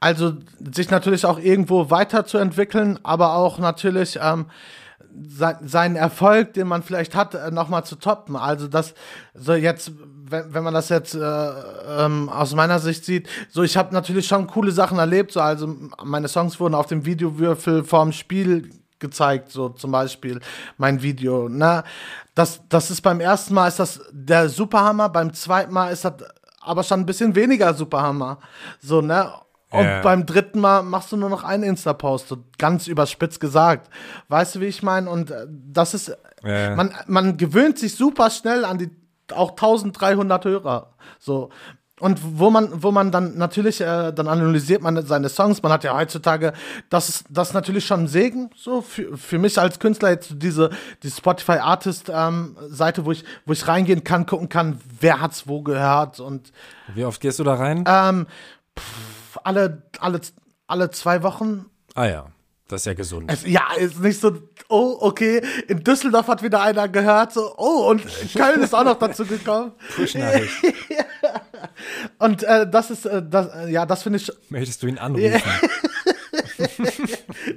also 0.00 0.32
sich 0.72 0.90
natürlich 0.90 1.26
auch 1.26 1.38
irgendwo 1.38 1.90
weiterzuentwickeln, 1.90 2.98
aber 3.02 3.34
auch 3.34 3.58
natürlich 3.58 4.18
ähm, 4.22 4.46
sein, 5.28 5.56
seinen 5.66 5.96
Erfolg, 5.96 6.54
den 6.54 6.66
man 6.66 6.82
vielleicht 6.82 7.14
hat, 7.14 7.34
äh, 7.34 7.50
nochmal 7.50 7.84
zu 7.84 7.96
toppen. 7.96 8.36
Also 8.36 8.68
das 8.68 8.94
so 9.34 9.52
jetzt, 9.52 9.92
wenn, 10.24 10.54
wenn 10.54 10.64
man 10.64 10.72
das 10.72 10.88
jetzt 10.88 11.14
äh, 11.14 11.50
ähm, 11.98 12.30
aus 12.30 12.54
meiner 12.54 12.78
Sicht 12.78 13.04
sieht, 13.04 13.28
so 13.50 13.62
ich 13.62 13.76
habe 13.76 13.92
natürlich 13.92 14.26
schon 14.26 14.46
coole 14.46 14.72
Sachen 14.72 14.98
erlebt. 14.98 15.32
So 15.32 15.42
also 15.42 15.76
meine 16.02 16.28
Songs 16.28 16.58
wurden 16.58 16.74
auf 16.74 16.86
dem 16.86 17.04
Videowürfel 17.04 17.84
vorm 17.84 18.12
Spiel 18.12 18.70
gezeigt, 19.00 19.50
so 19.50 19.70
zum 19.70 19.92
Beispiel 19.92 20.40
mein 20.76 21.02
Video. 21.02 21.48
Ne? 21.48 21.82
Das, 22.34 22.60
das 22.68 22.90
ist 22.90 23.00
beim 23.00 23.20
ersten 23.20 23.54
Mal 23.54 23.68
ist 23.68 23.78
das 23.78 24.00
der 24.12 24.48
Superhammer, 24.48 25.08
beim 25.08 25.32
zweiten 25.32 25.72
Mal 25.72 25.90
ist 25.90 26.04
das 26.04 26.14
aber 26.60 26.82
schon 26.82 27.00
ein 27.00 27.06
bisschen 27.06 27.34
weniger 27.34 27.74
Superhammer. 27.74 28.38
So, 28.80 29.00
ne? 29.00 29.32
Und 29.70 29.84
yeah. 29.84 30.02
beim 30.02 30.26
dritten 30.26 30.60
Mal 30.60 30.82
machst 30.82 31.12
du 31.12 31.16
nur 31.16 31.30
noch 31.30 31.44
einen 31.44 31.62
Insta-Post, 31.62 32.28
so 32.28 32.38
ganz 32.58 32.88
überspitzt 32.88 33.40
gesagt. 33.40 33.88
Weißt 34.28 34.56
du, 34.56 34.60
wie 34.60 34.66
ich 34.66 34.82
meine? 34.82 35.08
Und 35.08 35.30
äh, 35.30 35.46
das 35.48 35.94
ist, 35.94 36.16
yeah. 36.44 36.74
man, 36.74 36.92
man 37.06 37.36
gewöhnt 37.36 37.78
sich 37.78 37.94
super 37.94 38.30
schnell 38.30 38.64
an 38.64 38.78
die 38.78 38.90
auch 39.32 39.50
1300 39.50 40.44
Hörer. 40.44 40.94
So, 41.20 41.50
und 42.00 42.20
wo 42.38 42.50
man, 42.50 42.82
wo 42.82 42.90
man 42.90 43.12
dann 43.12 43.36
natürlich, 43.36 43.80
äh, 43.80 44.12
dann 44.12 44.26
analysiert 44.26 44.82
man 44.82 45.04
seine 45.06 45.28
Songs. 45.28 45.62
Man 45.62 45.70
hat 45.70 45.84
ja 45.84 45.96
heutzutage, 45.96 46.52
das 46.88 47.08
ist, 47.08 47.24
das 47.28 47.48
ist 47.48 47.54
natürlich 47.54 47.86
schon 47.86 48.00
ein 48.00 48.08
Segen, 48.08 48.50
so 48.56 48.82
für, 48.82 49.16
für 49.16 49.38
mich 49.38 49.58
als 49.58 49.78
Künstler 49.78 50.10
jetzt 50.10 50.34
diese, 50.36 50.70
die 51.02 51.10
Spotify 51.10 51.58
Artist 51.58 52.10
ähm, 52.12 52.56
Seite, 52.68 53.04
wo 53.04 53.12
ich, 53.12 53.24
wo 53.46 53.52
ich 53.52 53.68
reingehen 53.68 54.02
kann, 54.02 54.26
gucken 54.26 54.48
kann, 54.48 54.80
wer 55.00 55.20
hat's 55.20 55.46
wo 55.46 55.62
gehört 55.62 56.20
und. 56.20 56.52
Wie 56.94 57.04
oft 57.04 57.20
gehst 57.20 57.38
du 57.38 57.44
da 57.44 57.54
rein? 57.54 57.84
Ähm, 57.86 58.26
pff, 58.78 59.38
alle, 59.44 59.82
alle, 60.00 60.20
alle 60.66 60.90
zwei 60.90 61.22
Wochen. 61.22 61.66
Ah 61.94 62.06
ja. 62.06 62.26
Das 62.70 62.82
ist 62.82 62.86
ja 62.86 62.94
gesund. 62.94 63.32
Es, 63.32 63.44
ja, 63.44 63.72
ist 63.76 63.98
nicht 63.98 64.20
so, 64.20 64.32
oh, 64.68 64.96
okay, 65.00 65.42
in 65.66 65.82
Düsseldorf 65.82 66.28
hat 66.28 66.40
wieder 66.42 66.62
einer 66.62 66.88
gehört, 66.88 67.32
so, 67.32 67.52
oh, 67.56 67.90
und 67.90 68.02
Köln 68.32 68.62
ist 68.62 68.72
auch 68.72 68.84
noch 68.84 68.96
dazu 68.96 69.26
gekommen. 69.26 69.72
Push-Nachricht. 69.96 70.52
und 72.18 72.44
äh, 72.44 72.70
das 72.70 72.90
ist, 72.90 73.06
äh, 73.06 73.22
das, 73.28 73.48
äh, 73.54 73.72
ja, 73.72 73.84
das 73.86 74.04
finde 74.04 74.18
ich. 74.18 74.30
Möchtest 74.50 74.82
du 74.84 74.86
ihn 74.86 74.98
anrufen? 74.98 75.42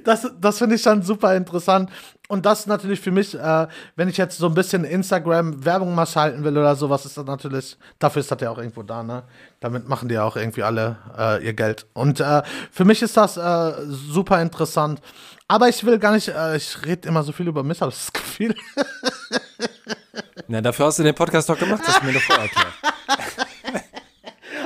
das 0.04 0.30
das 0.40 0.58
finde 0.58 0.76
ich 0.76 0.82
dann 0.82 1.02
super 1.02 1.34
interessant. 1.36 1.90
Und 2.28 2.46
das 2.46 2.66
natürlich 2.66 3.00
für 3.00 3.10
mich, 3.10 3.34
äh, 3.34 3.66
wenn 3.96 4.08
ich 4.08 4.16
jetzt 4.16 4.38
so 4.38 4.46
ein 4.46 4.54
bisschen 4.54 4.84
Instagram-Werbung 4.84 5.94
mal 5.94 6.06
schalten 6.06 6.42
will 6.42 6.56
oder 6.56 6.74
sowas, 6.74 7.04
ist 7.04 7.18
das 7.18 7.26
natürlich, 7.26 7.76
dafür 7.98 8.20
ist 8.20 8.30
das 8.30 8.40
ja 8.40 8.50
auch 8.50 8.56
irgendwo 8.56 8.82
da, 8.82 9.02
ne? 9.02 9.24
Damit 9.60 9.88
machen 9.88 10.08
die 10.08 10.14
ja 10.14 10.24
auch 10.24 10.36
irgendwie 10.36 10.62
alle 10.62 10.96
äh, 11.18 11.44
ihr 11.44 11.52
Geld. 11.52 11.86
Und 11.92 12.20
äh, 12.20 12.42
für 12.70 12.86
mich 12.86 13.02
ist 13.02 13.16
das 13.16 13.36
äh, 13.36 13.72
super 13.86 14.40
interessant. 14.40 15.00
Aber 15.48 15.68
ich 15.68 15.84
will 15.84 15.98
gar 15.98 16.12
nicht, 16.12 16.28
äh, 16.28 16.56
ich 16.56 16.84
rede 16.86 17.08
immer 17.08 17.22
so 17.22 17.32
viel 17.32 17.46
über 17.46 17.62
mich, 17.62 17.80
habe 17.82 17.92
das 17.92 18.12
Gefühl. 18.12 18.54
Na, 20.48 20.62
dafür 20.62 20.86
hast 20.86 20.98
du 20.98 21.02
den 21.02 21.14
Podcast 21.14 21.48
doch 21.48 21.58
gemacht, 21.58 21.82
hast 21.86 22.00
du 22.00 22.06
mir 22.06 22.14
doch 22.14 22.22
vorher 22.22 22.44
erklärt. 22.44 22.74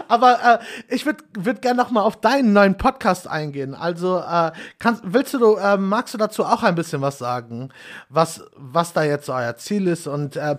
Aber 0.09 0.61
äh, 0.61 0.95
ich 0.95 1.07
würde 1.07 1.23
würd 1.35 1.63
gerne 1.63 1.81
noch 1.81 1.91
mal 1.91 2.03
auf 2.03 2.21
deinen 2.21 2.53
neuen 2.53 2.77
Podcast 2.77 3.29
eingehen. 3.29 3.75
Also 3.75 4.19
äh, 4.19 4.53
kannst, 4.79 5.03
willst 5.05 5.35
du, 5.35 5.57
äh, 5.57 5.77
magst 5.77 6.15
du 6.15 6.19
dazu 6.19 6.45
auch 6.45 6.63
ein 6.63 6.75
bisschen 6.75 7.01
was 7.01 7.19
sagen, 7.19 7.71
was, 8.09 8.43
was 8.57 8.93
da 8.93 9.05
jetzt 9.05 9.29
euer 9.29 9.57
Ziel 9.57 9.87
ist 9.87 10.07
und 10.07 10.37
äh, 10.37 10.57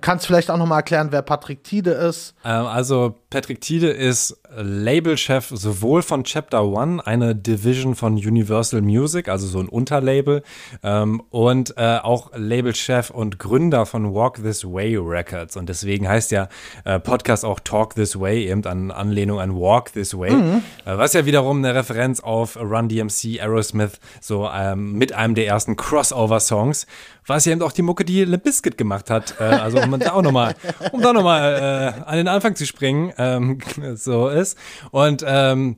kannst 0.00 0.26
vielleicht 0.26 0.50
auch 0.50 0.56
noch 0.56 0.66
mal 0.66 0.76
erklären, 0.76 1.08
wer 1.10 1.22
Patrick 1.22 1.64
Tiede 1.64 1.92
ist? 1.92 2.34
Ähm, 2.44 2.66
also 2.66 3.14
Patrick 3.30 3.60
Tiede 3.60 3.90
ist 3.90 4.38
Labelchef 4.54 5.48
sowohl 5.48 6.02
von 6.02 6.24
Chapter 6.24 6.64
One, 6.64 7.04
eine 7.06 7.34
Division 7.34 7.94
von 7.94 8.14
Universal 8.14 8.82
Music, 8.82 9.28
also 9.28 9.46
so 9.46 9.60
ein 9.60 9.68
Unterlabel, 9.68 10.42
ähm, 10.82 11.22
und 11.30 11.74
äh, 11.76 11.98
auch 12.02 12.30
Labelchef 12.34 13.10
und 13.10 13.38
Gründer 13.38 13.86
von 13.86 14.14
Walk 14.14 14.42
This 14.42 14.64
Way 14.64 14.96
Records. 14.96 15.56
Und 15.56 15.68
deswegen 15.68 16.08
heißt 16.08 16.30
ja 16.30 16.48
äh, 16.84 17.00
Podcast 17.00 17.44
auch 17.44 17.60
Talk 17.60 17.94
This 17.94 18.18
Way, 18.18 18.48
eben 18.48 18.61
an 18.66 18.90
Anlehnung 18.90 19.40
an 19.40 19.54
Walk 19.54 19.92
This 19.92 20.16
Way, 20.16 20.32
mhm. 20.32 20.62
äh, 20.84 20.98
was 20.98 21.14
ja 21.14 21.26
wiederum 21.26 21.58
eine 21.58 21.74
Referenz 21.74 22.20
auf 22.20 22.56
Run 22.56 22.88
DMC, 22.88 23.40
Aerosmith, 23.40 23.98
so 24.20 24.48
ähm, 24.48 24.92
mit 24.92 25.12
einem 25.12 25.34
der 25.34 25.46
ersten 25.46 25.76
Crossover-Songs, 25.76 26.86
was 27.26 27.44
ja 27.44 27.52
eben 27.52 27.62
auch 27.62 27.72
die 27.72 27.82
Mucke, 27.82 28.04
die 28.04 28.24
Limp 28.24 28.42
Bizkit 28.42 28.76
gemacht 28.76 29.10
hat. 29.10 29.36
Äh, 29.40 29.44
also 29.44 29.80
um 29.80 29.98
da 29.98 30.12
auch 30.12 30.22
nochmal, 30.22 30.54
um 30.92 31.00
da 31.00 31.12
nochmal 31.12 31.94
äh, 31.98 32.02
an 32.04 32.16
den 32.16 32.28
Anfang 32.28 32.54
zu 32.56 32.66
springen, 32.66 33.12
ähm, 33.18 33.58
so 33.94 34.28
ist. 34.28 34.58
Und 34.90 35.24
ähm, 35.26 35.76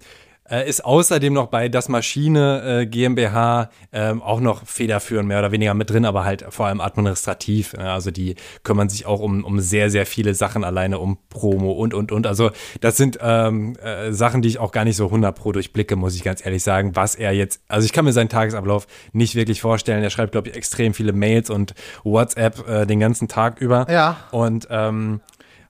äh, 0.51 0.69
ist 0.69 0.85
außerdem 0.85 1.33
noch 1.33 1.47
bei 1.47 1.69
Das 1.69 1.89
Maschine 1.89 2.83
äh, 2.83 2.87
GmbH 2.87 3.71
ähm, 3.93 4.23
auch 4.23 4.41
noch 4.41 4.67
federführend 4.67 5.29
mehr 5.29 5.39
oder 5.39 5.53
weniger 5.53 5.75
mit 5.75 5.91
drin, 5.91 6.05
aber 6.05 6.25
halt 6.25 6.45
vor 6.51 6.67
allem 6.67 6.81
administrativ. 6.81 7.75
Äh, 7.75 7.83
also 7.83 8.11
die 8.11 8.37
kümmern 8.63 8.89
sich 8.89 9.07
auch 9.07 9.21
um, 9.21 9.45
um 9.45 9.61
sehr, 9.61 9.91
sehr 9.91 10.07
viele 10.07 10.35
Sachen 10.35 10.65
alleine, 10.65 10.99
um 10.99 11.19
Promo 11.31 11.73
und, 11.73 11.95
und, 11.95 12.13
und. 12.13 12.27
Also 12.27 12.51
das 12.81 12.97
sind 12.97 13.19
ähm, 13.21 13.77
äh, 13.77 14.13
Sachen, 14.13 14.43
die 14.43 14.49
ich 14.49 14.59
auch 14.59 14.73
gar 14.73 14.85
nicht 14.85 14.97
so 14.97 15.07
100 15.07 15.35
pro 15.35 15.53
durchblicke, 15.53 15.97
muss 15.97 16.15
ich 16.15 16.23
ganz 16.23 16.45
ehrlich 16.45 16.63
sagen, 16.63 16.95
was 16.95 17.15
er 17.15 17.33
jetzt, 17.33 17.63
also 17.69 17.85
ich 17.85 17.93
kann 17.93 18.05
mir 18.05 18.13
seinen 18.13 18.29
Tagesablauf 18.29 18.87
nicht 19.13 19.35
wirklich 19.35 19.61
vorstellen. 19.61 20.03
Er 20.03 20.11
schreibt, 20.11 20.33
glaube 20.33 20.49
ich, 20.49 20.57
extrem 20.57 20.95
viele 20.95 21.13
Mails 21.13 21.51
und 21.51 21.75
WhatsApp 22.03 22.69
äh, 22.69 22.87
den 22.87 23.01
ganzen 23.01 23.29
Tag 23.29 23.61
über. 23.61 23.87
Ja. 23.91 24.17
Und 24.31 24.69
ähm, 24.71 25.21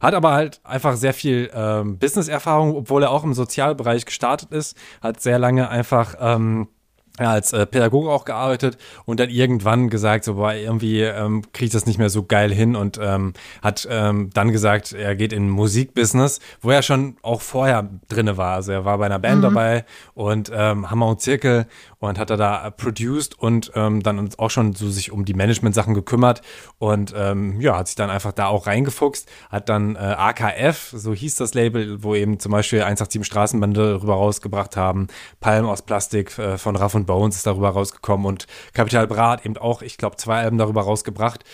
hat 0.00 0.14
aber 0.14 0.32
halt 0.32 0.60
einfach 0.64 0.96
sehr 0.96 1.14
viel 1.14 1.50
ähm, 1.54 1.98
Business-Erfahrung, 1.98 2.76
obwohl 2.76 3.02
er 3.02 3.10
auch 3.10 3.24
im 3.24 3.34
Sozialbereich 3.34 4.04
gestartet 4.04 4.52
ist. 4.52 4.76
Hat 5.00 5.20
sehr 5.20 5.38
lange 5.38 5.68
einfach 5.68 6.14
ähm, 6.20 6.68
als 7.16 7.52
äh, 7.52 7.64
Pädagoge 7.64 8.10
auch 8.10 8.24
gearbeitet 8.24 8.76
und 9.04 9.20
dann 9.20 9.30
irgendwann 9.30 9.88
gesagt, 9.88 10.24
so, 10.24 10.34
boah, 10.34 10.52
irgendwie 10.52 11.02
ähm, 11.02 11.42
kriege 11.52 11.66
ich 11.66 11.72
das 11.72 11.86
nicht 11.86 11.98
mehr 11.98 12.10
so 12.10 12.24
geil 12.24 12.52
hin 12.52 12.74
und 12.74 12.98
ähm, 13.00 13.34
hat 13.62 13.86
ähm, 13.88 14.30
dann 14.34 14.50
gesagt, 14.50 14.92
er 14.92 15.14
geht 15.14 15.32
in 15.32 15.48
Musikbusiness, 15.48 16.40
wo 16.60 16.70
er 16.70 16.82
schon 16.82 17.16
auch 17.22 17.40
vorher 17.40 17.88
drinne 18.08 18.36
war. 18.36 18.54
Also 18.56 18.72
er 18.72 18.84
war 18.84 18.98
bei 18.98 19.06
einer 19.06 19.20
Band 19.20 19.38
mhm. 19.38 19.42
dabei 19.42 19.84
und 20.14 20.50
ähm, 20.52 20.90
Hammer 20.90 21.06
und 21.06 21.20
Zirkel 21.20 21.66
und 22.00 22.18
hat 22.18 22.30
er 22.30 22.36
da 22.36 22.70
produced 22.70 23.38
und 23.38 23.70
ähm, 23.76 24.02
dann 24.02 24.30
auch 24.36 24.50
schon 24.50 24.74
so 24.74 24.90
sich 24.90 25.12
um 25.12 25.24
die 25.24 25.34
Management-Sachen 25.34 25.94
gekümmert 25.94 26.42
und 26.78 27.14
ähm, 27.16 27.60
ja, 27.60 27.78
hat 27.78 27.86
sich 27.86 27.96
dann 27.96 28.10
einfach 28.10 28.32
da 28.32 28.48
auch 28.48 28.66
reingefuchst, 28.66 29.28
hat 29.50 29.68
dann 29.68 29.96
äh, 29.96 29.98
AKF, 29.98 30.92
so 30.94 31.14
hieß 31.14 31.36
das 31.36 31.54
Label, 31.54 32.02
wo 32.02 32.14
eben 32.14 32.40
zum 32.40 32.52
Beispiel 32.52 32.82
187 32.82 33.24
Straßenbande 33.24 34.02
rüber 34.02 34.14
rausgebracht 34.14 34.76
haben, 34.76 35.06
Palm 35.40 35.66
aus 35.66 35.82
Plastik 35.82 36.36
äh, 36.38 36.58
von 36.58 36.76
Raff 36.76 36.94
und 36.94 37.03
Bones 37.06 37.36
ist 37.36 37.46
darüber 37.46 37.70
rausgekommen 37.70 38.26
und 38.26 38.46
Capital 38.72 39.06
Brat 39.06 39.44
eben 39.44 39.56
auch, 39.56 39.82
ich 39.82 39.98
glaube, 39.98 40.16
zwei 40.16 40.42
Alben 40.42 40.58
darüber 40.58 40.82
rausgebracht. 40.82 41.44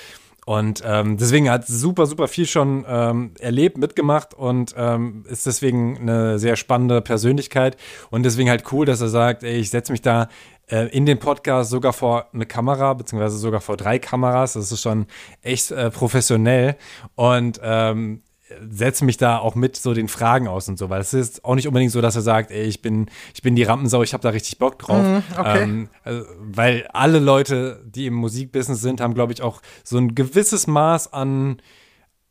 Und 0.46 0.82
ähm, 0.84 1.16
deswegen 1.16 1.50
hat 1.50 1.66
super, 1.66 2.06
super 2.06 2.26
viel 2.26 2.46
schon 2.46 2.84
ähm, 2.88 3.34
erlebt, 3.38 3.78
mitgemacht 3.78 4.34
und 4.34 4.74
ähm, 4.76 5.24
ist 5.28 5.46
deswegen 5.46 5.98
eine 5.98 6.38
sehr 6.38 6.56
spannende 6.56 7.02
Persönlichkeit. 7.02 7.76
Und 8.10 8.24
deswegen 8.24 8.48
halt 8.48 8.64
cool, 8.72 8.86
dass 8.86 9.00
er 9.00 9.10
sagt, 9.10 9.44
ey, 9.44 9.58
ich 9.58 9.70
setze 9.70 9.92
mich 9.92 10.02
da 10.02 10.28
äh, 10.66 10.86
in 10.86 11.06
den 11.06 11.18
Podcast 11.18 11.70
sogar 11.70 11.92
vor 11.92 12.26
eine 12.32 12.46
Kamera, 12.46 12.94
beziehungsweise 12.94 13.36
sogar 13.36 13.60
vor 13.60 13.76
drei 13.76 13.98
Kameras. 13.98 14.54
Das 14.54 14.72
ist 14.72 14.80
schon 14.80 15.06
echt 15.42 15.70
äh, 15.70 15.90
professionell. 15.90 16.76
Und 17.14 17.60
ähm, 17.62 18.22
setze 18.70 19.04
mich 19.04 19.16
da 19.16 19.38
auch 19.38 19.54
mit 19.54 19.76
so 19.76 19.94
den 19.94 20.08
Fragen 20.08 20.48
aus 20.48 20.68
und 20.68 20.78
so, 20.78 20.90
weil 20.90 21.00
es 21.00 21.14
ist 21.14 21.44
auch 21.44 21.54
nicht 21.54 21.68
unbedingt 21.68 21.92
so, 21.92 22.00
dass 22.00 22.16
er 22.16 22.22
sagt, 22.22 22.50
ey, 22.50 22.64
ich 22.64 22.82
bin, 22.82 23.06
ich 23.34 23.42
bin 23.42 23.54
die 23.54 23.62
Rampensau, 23.62 24.02
ich 24.02 24.12
habe 24.12 24.22
da 24.22 24.30
richtig 24.30 24.58
Bock 24.58 24.78
drauf. 24.78 25.02
Mm, 25.02 25.38
okay. 25.38 25.62
ähm, 25.62 25.88
also, 26.04 26.24
weil 26.38 26.86
alle 26.92 27.18
Leute, 27.18 27.82
die 27.84 28.06
im 28.06 28.14
Musikbusiness 28.14 28.80
sind, 28.80 29.00
haben, 29.00 29.14
glaube 29.14 29.32
ich, 29.32 29.42
auch 29.42 29.60
so 29.84 29.98
ein 29.98 30.14
gewisses 30.14 30.66
Maß 30.66 31.12
an 31.12 31.60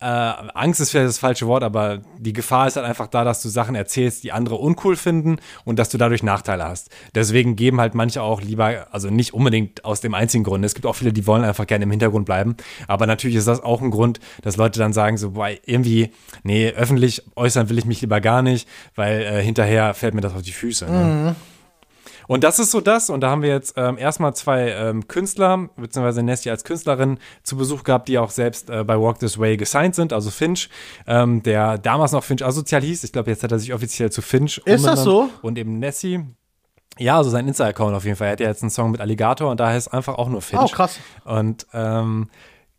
äh, 0.01 0.05
Angst 0.05 0.79
ist 0.79 0.91
vielleicht 0.91 1.09
das 1.09 1.19
falsche 1.19 1.45
Wort, 1.47 1.61
aber 1.61 2.01
die 2.17 2.31
Gefahr 2.31 2.67
ist 2.67 2.77
halt 2.77 2.85
einfach 2.85 3.07
da, 3.07 3.25
dass 3.25 3.41
du 3.41 3.49
Sachen 3.49 3.75
erzählst, 3.75 4.23
die 4.23 4.31
andere 4.31 4.55
uncool 4.55 4.95
finden 4.95 5.37
und 5.65 5.77
dass 5.77 5.89
du 5.89 5.97
dadurch 5.97 6.23
Nachteile 6.23 6.65
hast. 6.65 6.89
Deswegen 7.15 7.57
geben 7.57 7.81
halt 7.81 7.95
manche 7.95 8.21
auch 8.21 8.41
lieber, 8.41 8.87
also 8.91 9.09
nicht 9.09 9.33
unbedingt 9.33 9.83
aus 9.83 9.99
dem 9.99 10.13
einzigen 10.13 10.45
Grund. 10.45 10.63
Es 10.63 10.73
gibt 10.73 10.85
auch 10.85 10.95
viele, 10.95 11.11
die 11.11 11.27
wollen 11.27 11.43
einfach 11.43 11.67
gerne 11.67 11.83
im 11.83 11.91
Hintergrund 11.91 12.25
bleiben. 12.25 12.55
Aber 12.87 13.07
natürlich 13.07 13.35
ist 13.35 13.47
das 13.47 13.61
auch 13.61 13.81
ein 13.81 13.91
Grund, 13.91 14.21
dass 14.41 14.55
Leute 14.55 14.79
dann 14.79 14.93
sagen 14.93 15.17
so, 15.17 15.31
boah, 15.31 15.49
irgendwie, 15.65 16.11
nee, 16.43 16.69
öffentlich 16.69 17.23
äußern 17.35 17.67
will 17.69 17.77
ich 17.77 17.85
mich 17.85 17.99
lieber 17.99 18.21
gar 18.21 18.41
nicht, 18.41 18.69
weil 18.95 19.21
äh, 19.21 19.43
hinterher 19.43 19.93
fällt 19.93 20.13
mir 20.13 20.21
das 20.21 20.33
auf 20.33 20.43
die 20.43 20.53
Füße. 20.53 20.85
Ne? 20.85 21.03
Mhm. 21.03 21.35
Und 22.29 22.43
das 22.43 22.59
ist 22.59 22.69
so 22.69 22.79
das. 22.79 23.09
Und 23.09 23.21
da 23.21 23.31
haben 23.31 23.41
wir 23.41 23.49
jetzt 23.49 23.73
ähm, 23.75 23.97
erstmal 23.97 24.35
zwei 24.35 24.69
ähm, 24.69 25.07
Künstler, 25.07 25.67
beziehungsweise 25.75 26.21
Nessie 26.21 26.51
als 26.51 26.63
Künstlerin 26.63 27.17
zu 27.41 27.57
Besuch 27.57 27.83
gehabt, 27.83 28.07
die 28.07 28.19
auch 28.19 28.29
selbst 28.29 28.69
äh, 28.69 28.83
bei 28.83 29.01
Walk 29.01 29.17
This 29.17 29.39
Way 29.39 29.57
gesigned 29.57 29.95
sind. 29.95 30.13
Also 30.13 30.29
Finch, 30.29 30.69
ähm, 31.07 31.41
der 31.41 31.79
damals 31.79 32.11
noch 32.11 32.23
Finch 32.23 32.45
asozial 32.45 32.83
hieß. 32.83 33.03
Ich 33.03 33.11
glaube, 33.11 33.31
jetzt 33.31 33.41
hat 33.41 33.51
er 33.51 33.57
sich 33.57 33.73
offiziell 33.73 34.11
zu 34.11 34.21
Finch 34.21 34.61
Ist 34.65 34.85
das 34.85 35.03
so? 35.03 35.31
Und 35.41 35.57
eben 35.57 35.79
Nessie. 35.79 36.23
Ja, 36.99 37.17
also 37.17 37.31
sein 37.31 37.47
Insta-Account 37.47 37.95
auf 37.95 38.05
jeden 38.05 38.15
Fall. 38.15 38.27
Er 38.27 38.33
hat 38.33 38.39
ja 38.41 38.47
jetzt 38.47 38.61
einen 38.61 38.69
Song 38.69 38.91
mit 38.91 39.01
Alligator 39.01 39.49
und 39.49 39.59
da 39.59 39.69
heißt 39.69 39.91
einfach 39.91 40.19
auch 40.19 40.29
nur 40.29 40.43
Finch. 40.43 40.61
Oh, 40.61 40.67
krass. 40.67 40.99
Und 41.25 41.65
ähm, 41.73 42.29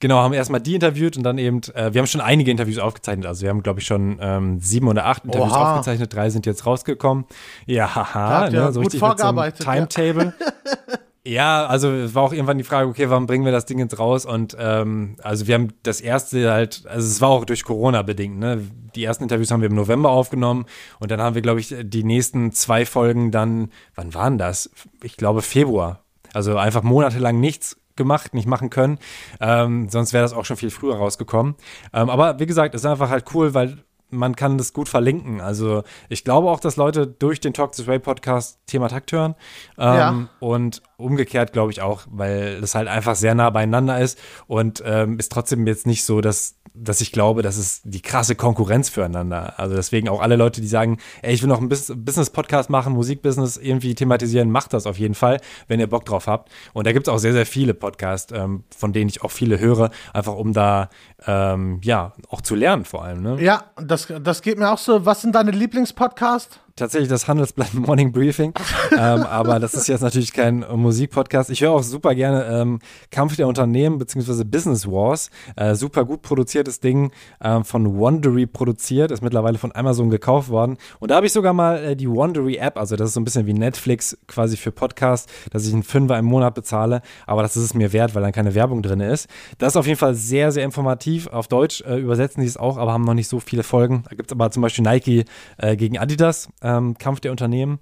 Genau, 0.00 0.16
haben 0.16 0.32
erstmal 0.32 0.62
die 0.62 0.74
interviewt 0.74 1.18
und 1.18 1.24
dann 1.24 1.36
eben, 1.36 1.60
äh, 1.74 1.92
wir 1.92 2.00
haben 2.00 2.06
schon 2.06 2.22
einige 2.22 2.50
Interviews 2.50 2.78
aufgezeichnet. 2.78 3.26
Also 3.26 3.42
wir 3.42 3.50
haben, 3.50 3.62
glaube 3.62 3.80
ich, 3.80 3.86
schon 3.86 4.18
ähm, 4.20 4.58
sieben 4.58 4.88
oder 4.88 5.04
acht 5.04 5.26
Interviews 5.26 5.52
Oha. 5.52 5.72
aufgezeichnet. 5.72 6.14
Drei 6.14 6.30
sind 6.30 6.46
jetzt 6.46 6.64
rausgekommen. 6.64 7.26
Ja, 7.66 7.94
haha, 7.94 8.48
ne, 8.48 8.56
ja, 8.56 8.72
so 8.72 8.80
richtig 8.80 9.02
mit 9.02 9.18
so 9.18 9.50
Timetable. 9.62 10.32
Ja. 10.40 10.96
ja, 11.26 11.66
also 11.66 11.90
es 11.90 12.14
war 12.14 12.22
auch 12.22 12.32
irgendwann 12.32 12.56
die 12.56 12.64
Frage, 12.64 12.88
okay, 12.88 13.10
warum 13.10 13.26
bringen 13.26 13.44
wir 13.44 13.52
das 13.52 13.66
Ding 13.66 13.78
jetzt 13.78 13.98
raus? 13.98 14.24
Und 14.24 14.56
ähm, 14.58 15.16
also 15.22 15.46
wir 15.46 15.54
haben 15.54 15.74
das 15.82 16.00
erste 16.00 16.50
halt, 16.50 16.84
also 16.88 17.06
es 17.06 17.20
war 17.20 17.28
auch 17.28 17.44
durch 17.44 17.64
Corona 17.64 18.00
bedingt, 18.00 18.38
ne? 18.38 18.66
Die 18.94 19.04
ersten 19.04 19.24
Interviews 19.24 19.50
haben 19.50 19.60
wir 19.60 19.68
im 19.68 19.76
November 19.76 20.10
aufgenommen 20.10 20.64
und 20.98 21.10
dann 21.10 21.20
haben 21.20 21.34
wir, 21.34 21.42
glaube 21.42 21.60
ich, 21.60 21.76
die 21.78 22.04
nächsten 22.04 22.52
zwei 22.52 22.86
Folgen 22.86 23.30
dann, 23.32 23.68
wann 23.94 24.14
waren 24.14 24.38
das? 24.38 24.70
Ich 25.02 25.18
glaube 25.18 25.42
Februar. 25.42 26.00
Also 26.32 26.56
einfach 26.56 26.82
monatelang 26.82 27.38
nichts 27.38 27.76
gemacht, 28.00 28.32
nicht 28.32 28.48
machen 28.48 28.70
können. 28.70 28.98
Ähm, 29.40 29.90
sonst 29.90 30.14
wäre 30.14 30.22
das 30.22 30.32
auch 30.32 30.46
schon 30.46 30.56
viel 30.56 30.70
früher 30.70 30.96
rausgekommen. 30.96 31.54
Ähm, 31.92 32.08
aber 32.08 32.40
wie 32.40 32.46
gesagt, 32.46 32.74
es 32.74 32.80
ist 32.80 32.86
einfach 32.86 33.10
halt 33.10 33.26
cool, 33.34 33.52
weil 33.52 33.84
man 34.10 34.36
kann 34.36 34.58
das 34.58 34.72
gut 34.72 34.88
verlinken. 34.88 35.40
Also 35.40 35.82
ich 36.08 36.24
glaube 36.24 36.50
auch, 36.50 36.60
dass 36.60 36.76
Leute 36.76 37.06
durch 37.06 37.40
den 37.40 37.52
Talk 37.52 37.72
This 37.72 37.86
Way 37.86 37.98
Podcast 37.98 38.60
Thema 38.66 38.88
Takt 38.88 39.12
hören. 39.12 39.34
Ähm, 39.78 39.84
ja. 39.84 40.28
Und 40.40 40.82
umgekehrt 40.96 41.52
glaube 41.52 41.72
ich 41.72 41.80
auch, 41.82 42.02
weil 42.10 42.60
es 42.62 42.74
halt 42.74 42.88
einfach 42.88 43.14
sehr 43.14 43.34
nah 43.34 43.50
beieinander 43.50 44.00
ist 44.00 44.18
und 44.46 44.82
ähm, 44.84 45.18
ist 45.18 45.32
trotzdem 45.32 45.66
jetzt 45.66 45.86
nicht 45.86 46.04
so, 46.04 46.20
dass 46.20 46.60
dass 46.72 47.00
ich 47.00 47.12
glaube, 47.12 47.42
das 47.42 47.56
ist 47.56 47.82
die 47.84 48.00
krasse 48.00 48.34
Konkurrenz 48.34 48.88
füreinander. 48.88 49.58
Also 49.58 49.74
deswegen 49.74 50.08
auch 50.08 50.20
alle 50.20 50.36
Leute, 50.36 50.60
die 50.60 50.68
sagen, 50.68 50.98
ey, 51.22 51.34
ich 51.34 51.42
will 51.42 51.48
noch 51.48 51.60
ein 51.60 51.68
Business-Podcast 51.68 52.70
machen, 52.70 52.92
Musikbusiness 52.92 53.56
irgendwie 53.56 53.94
thematisieren, 53.94 54.50
macht 54.50 54.72
das 54.72 54.86
auf 54.86 54.98
jeden 54.98 55.14
Fall, 55.14 55.40
wenn 55.68 55.80
ihr 55.80 55.88
Bock 55.88 56.04
drauf 56.04 56.26
habt. 56.26 56.50
Und 56.72 56.86
da 56.86 56.92
gibt 56.92 57.08
es 57.08 57.12
auch 57.12 57.18
sehr, 57.18 57.32
sehr 57.32 57.46
viele 57.46 57.74
Podcasts, 57.74 58.32
ähm, 58.32 58.64
von 58.74 58.92
denen 58.92 59.08
ich 59.08 59.22
auch 59.22 59.30
viele 59.30 59.58
höre, 59.58 59.90
einfach 60.12 60.34
um 60.34 60.52
da, 60.52 60.90
ähm, 61.26 61.80
ja, 61.82 62.12
auch 62.28 62.40
zu 62.40 62.54
lernen 62.54 62.84
vor 62.84 63.04
allem. 63.04 63.22
Ne? 63.22 63.42
Ja, 63.42 63.64
das, 63.76 63.99
das 64.06 64.42
geht 64.42 64.58
mir 64.58 64.70
auch 64.70 64.78
so. 64.78 65.04
Was 65.06 65.22
sind 65.22 65.34
deine 65.34 65.50
Lieblingspodcasts? 65.50 66.58
Tatsächlich 66.80 67.08
das 67.08 67.28
Handelsblatt 67.28 67.74
Morning 67.74 68.12
Briefing. 68.12 68.52
ähm, 68.92 69.22
aber 69.22 69.60
das 69.60 69.74
ist 69.74 69.86
jetzt 69.86 70.00
natürlich 70.00 70.32
kein 70.32 70.62
äh, 70.62 70.76
Musikpodcast. 70.76 71.50
Ich 71.50 71.60
höre 71.60 71.72
auch 71.72 71.82
super 71.82 72.14
gerne 72.14 72.44
ähm, 72.46 72.80
Kampf 73.10 73.36
der 73.36 73.46
Unternehmen 73.46 73.98
bzw. 73.98 74.44
Business 74.44 74.86
Wars. 74.86 75.30
Äh, 75.56 75.74
super 75.74 76.04
gut 76.04 76.22
produziertes 76.22 76.80
Ding 76.80 77.12
äh, 77.40 77.62
von 77.62 77.98
Wondery 77.98 78.46
produziert, 78.46 79.10
ist 79.10 79.22
mittlerweile 79.22 79.58
von 79.58 79.74
Amazon 79.74 80.10
gekauft 80.10 80.48
worden. 80.48 80.78
Und 80.98 81.10
da 81.10 81.16
habe 81.16 81.26
ich 81.26 81.32
sogar 81.32 81.52
mal 81.52 81.78
äh, 81.84 81.96
die 81.96 82.10
Wondery 82.10 82.56
App, 82.56 82.78
also 82.78 82.96
das 82.96 83.08
ist 83.08 83.14
so 83.14 83.20
ein 83.20 83.24
bisschen 83.24 83.46
wie 83.46 83.52
Netflix 83.52 84.16
quasi 84.26 84.56
für 84.56 84.72
Podcasts, 84.72 85.30
dass 85.50 85.66
ich 85.66 85.72
einen 85.72 85.82
Fünfer 85.82 86.18
im 86.18 86.24
Monat 86.24 86.54
bezahle, 86.54 87.02
aber 87.26 87.42
das 87.42 87.56
ist 87.56 87.64
es 87.64 87.74
mir 87.74 87.92
wert, 87.92 88.14
weil 88.14 88.22
dann 88.22 88.32
keine 88.32 88.54
Werbung 88.54 88.82
drin 88.82 89.00
ist. 89.00 89.28
Das 89.58 89.74
ist 89.74 89.76
auf 89.76 89.86
jeden 89.86 89.98
Fall 89.98 90.14
sehr, 90.14 90.50
sehr 90.52 90.64
informativ. 90.64 91.26
Auf 91.26 91.48
Deutsch 91.48 91.82
äh, 91.82 91.98
übersetzen 91.98 92.40
die 92.40 92.46
es 92.46 92.56
auch, 92.56 92.78
aber 92.78 92.92
haben 92.92 93.04
noch 93.04 93.14
nicht 93.14 93.28
so 93.28 93.40
viele 93.40 93.62
Folgen. 93.62 94.04
Da 94.08 94.16
gibt 94.16 94.30
es 94.30 94.32
aber 94.32 94.50
zum 94.50 94.62
Beispiel 94.62 94.84
Nike 94.84 95.24
äh, 95.58 95.76
gegen 95.76 95.98
Adidas 95.98 96.48
ähm, 96.76 96.98
Kampf 96.98 97.20
der 97.20 97.30
Unternehmen. 97.30 97.78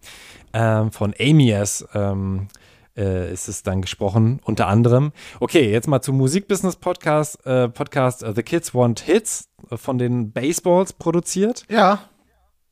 Ähm, 0.53 0.91
von 0.91 1.15
Amias 1.21 1.87
ähm, 1.95 2.49
äh, 2.97 3.33
ist 3.33 3.49
es 3.49 3.63
dann 3.63 3.81
gesprochen, 3.81 4.41
unter 4.45 4.67
anderem. 4.67 5.13
Okay, 5.41 5.71
jetzt 5.71 5.89
mal 5.89 6.03
zum 6.03 6.17
Musikbusiness-Podcast. 6.19 7.47
Äh, 7.47 7.69
Podcast 7.69 8.25
uh, 8.25 8.33
The 8.35 8.43
Kids 8.43 8.75
Want 8.75 9.01
Hits 9.01 9.49
äh, 9.71 9.77
von 9.77 9.99
den 9.99 10.33
Baseballs 10.33 10.93
produziert. 10.93 11.65
Ja. 11.71 12.01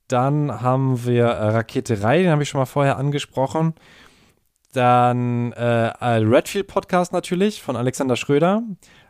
Dann 0.08 0.60
haben 0.60 1.04
wir 1.04 1.26
äh, 1.26 1.48
Raketerei, 1.48 2.22
den 2.22 2.30
habe 2.30 2.42
ich 2.42 2.48
schon 2.48 2.60
mal 2.60 2.66
vorher 2.66 2.96
angesprochen. 2.96 3.74
Dann 4.72 5.52
äh, 5.52 5.62
Redfield 5.62 6.66
Podcast 6.66 7.12
natürlich 7.12 7.62
von 7.62 7.76
Alexander 7.76 8.16
Schröder. 8.16 8.62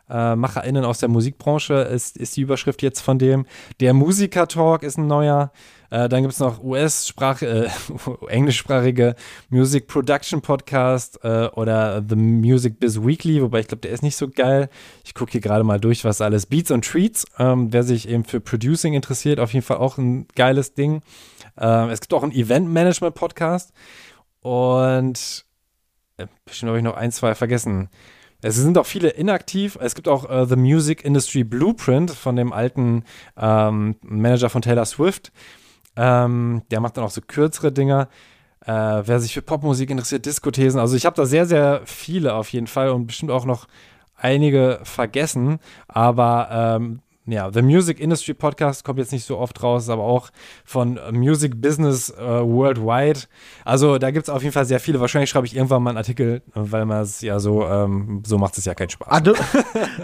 Äh, 0.09 0.35
MacherInnen 0.35 0.85
aus 0.85 0.99
der 0.99 1.09
Musikbranche 1.09 1.73
ist, 1.73 2.15
ist 2.15 2.37
die 2.37 2.41
Überschrift 2.41 2.81
jetzt 2.81 3.01
von 3.01 3.19
dem. 3.19 3.45
Der 3.81 3.93
Musiker-Talk 3.93 4.83
ist 4.83 4.97
ein 4.97 5.07
neuer. 5.07 5.51
Äh, 5.89 6.09
dann 6.09 6.21
gibt 6.21 6.33
es 6.33 6.39
noch 6.39 6.63
US-Sprache, 6.63 7.45
äh, 7.45 7.69
englischsprachige 8.27 9.15
Music 9.49 9.87
Production 9.87 10.41
Podcast 10.41 11.19
äh, 11.23 11.47
oder 11.47 12.03
The 12.07 12.15
Music 12.15 12.79
Biz 12.79 13.01
Weekly, 13.01 13.41
wobei 13.41 13.61
ich 13.61 13.67
glaube, 13.67 13.81
der 13.81 13.91
ist 13.91 14.03
nicht 14.03 14.17
so 14.17 14.27
geil. 14.27 14.69
Ich 15.05 15.13
gucke 15.13 15.31
hier 15.31 15.41
gerade 15.41 15.63
mal 15.63 15.79
durch, 15.79 16.03
was 16.03 16.21
alles. 16.21 16.45
Beats 16.45 16.71
und 16.71 16.85
Treats, 16.85 17.25
ähm, 17.39 17.71
wer 17.71 17.83
sich 17.83 18.07
eben 18.09 18.25
für 18.25 18.39
Producing 18.39 18.93
interessiert, 18.93 19.39
auf 19.39 19.53
jeden 19.53 19.65
Fall 19.65 19.77
auch 19.77 19.97
ein 19.97 20.27
geiles 20.35 20.73
Ding. 20.73 21.01
Ähm, 21.57 21.89
es 21.89 22.01
gibt 22.01 22.13
auch 22.13 22.23
einen 22.23 22.33
Event 22.33 22.69
Management 22.69 23.15
Podcast 23.15 23.71
und 24.41 25.45
äh, 26.17 26.27
bestimmt 26.45 26.69
habe 26.69 26.79
ich 26.79 26.83
noch 26.83 26.97
ein, 26.97 27.11
zwei 27.11 27.35
vergessen. 27.35 27.89
Es 28.41 28.55
sind 28.55 28.77
auch 28.77 28.85
viele 28.85 29.09
inaktiv. 29.09 29.77
Es 29.81 29.95
gibt 29.95 30.07
auch 30.07 30.29
äh, 30.29 30.45
The 30.45 30.55
Music 30.55 31.03
Industry 31.03 31.43
Blueprint 31.43 32.11
von 32.11 32.35
dem 32.35 32.53
alten 32.53 33.03
ähm, 33.35 33.95
Manager 34.01 34.49
von 34.49 34.61
Taylor 34.61 34.85
Swift. 34.85 35.31
Ähm, 35.97 36.61
der 36.71 36.79
macht 36.79 36.97
dann 36.97 37.03
auch 37.03 37.09
so 37.09 37.21
kürzere 37.21 37.71
Dinger. 37.71 38.07
Äh, 38.65 38.71
wer 38.71 39.19
sich 39.19 39.33
für 39.33 39.41
Popmusik 39.41 39.89
interessiert, 39.89 40.25
Diskothesen. 40.25 40.79
Also 40.79 40.95
ich 40.95 41.05
habe 41.05 41.15
da 41.15 41.25
sehr, 41.25 41.45
sehr 41.45 41.81
viele 41.85 42.33
auf 42.35 42.49
jeden 42.49 42.67
Fall 42.67 42.89
und 42.89 43.07
bestimmt 43.07 43.31
auch 43.31 43.45
noch 43.45 43.67
einige 44.15 44.79
vergessen. 44.83 45.59
Aber 45.87 46.49
ähm, 46.51 46.99
ja, 47.27 47.51
The 47.51 47.61
Music 47.61 47.99
Industry 47.99 48.33
Podcast 48.33 48.85
kommt 48.85 48.99
jetzt 48.99 49.11
nicht 49.11 49.25
so 49.25 49.37
oft 49.37 49.61
raus, 49.61 49.89
aber 49.89 50.03
auch 50.03 50.29
von 50.63 50.97
Music 51.11 51.61
Business 51.61 52.09
äh, 52.09 52.23
Worldwide. 52.23 53.21
Also 53.65 53.97
da 53.97 54.11
gibt 54.11 54.27
es 54.27 54.33
auf 54.33 54.43
jeden 54.43 54.53
Fall 54.53 54.65
sehr 54.65 54.79
viele. 54.79 55.01
Wahrscheinlich 55.01 55.29
schreibe 55.29 55.45
ich 55.45 55.55
irgendwann 55.55 55.83
mal 55.83 55.89
einen 55.91 55.97
Artikel, 55.97 56.41
weil 56.53 56.85
man 56.85 57.01
es 57.01 57.21
ja 57.21 57.39
so, 57.39 57.65
ähm, 57.65 58.23
so 58.25 58.37
macht 58.37 58.57
es 58.57 58.63
ja 58.63 58.73
keinen 58.75 58.89
Spaß. 58.89 59.07
Ah, 59.11 59.19
du, 59.19 59.33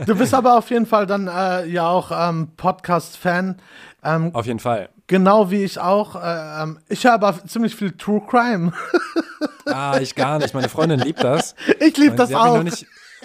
du, 0.06 0.16
bist 0.16 0.34
aber 0.34 0.58
auf 0.58 0.70
jeden 0.70 0.86
Fall 0.86 1.08
dann 1.08 1.28
äh, 1.28 1.66
ja 1.66 1.88
auch 1.88 2.12
ähm, 2.14 2.50
Podcast-Fan. 2.58 3.58
Ähm, 4.04 4.36
auf 4.36 4.46
jeden 4.46 4.60
Fall. 4.60 4.90
Genau 5.14 5.52
wie 5.52 5.64
ich 5.64 5.80
auch. 5.80 6.16
Äh, 6.16 6.64
ähm, 6.64 6.80
ich 6.90 7.04
höre 7.04 7.14
aber 7.14 7.46
ziemlich 7.46 7.76
viel 7.76 7.92
True 7.92 8.20
Crime. 8.28 8.74
ah, 9.68 10.00
ich 10.02 10.16
gar 10.16 10.40
nicht. 10.40 10.56
Meine 10.56 10.70
Freundin 10.70 11.00
liebt 11.00 11.24
das. 11.24 11.54
Ich 11.80 11.96
liebe 11.98 12.16
das 12.16 12.34
auch 12.34 12.64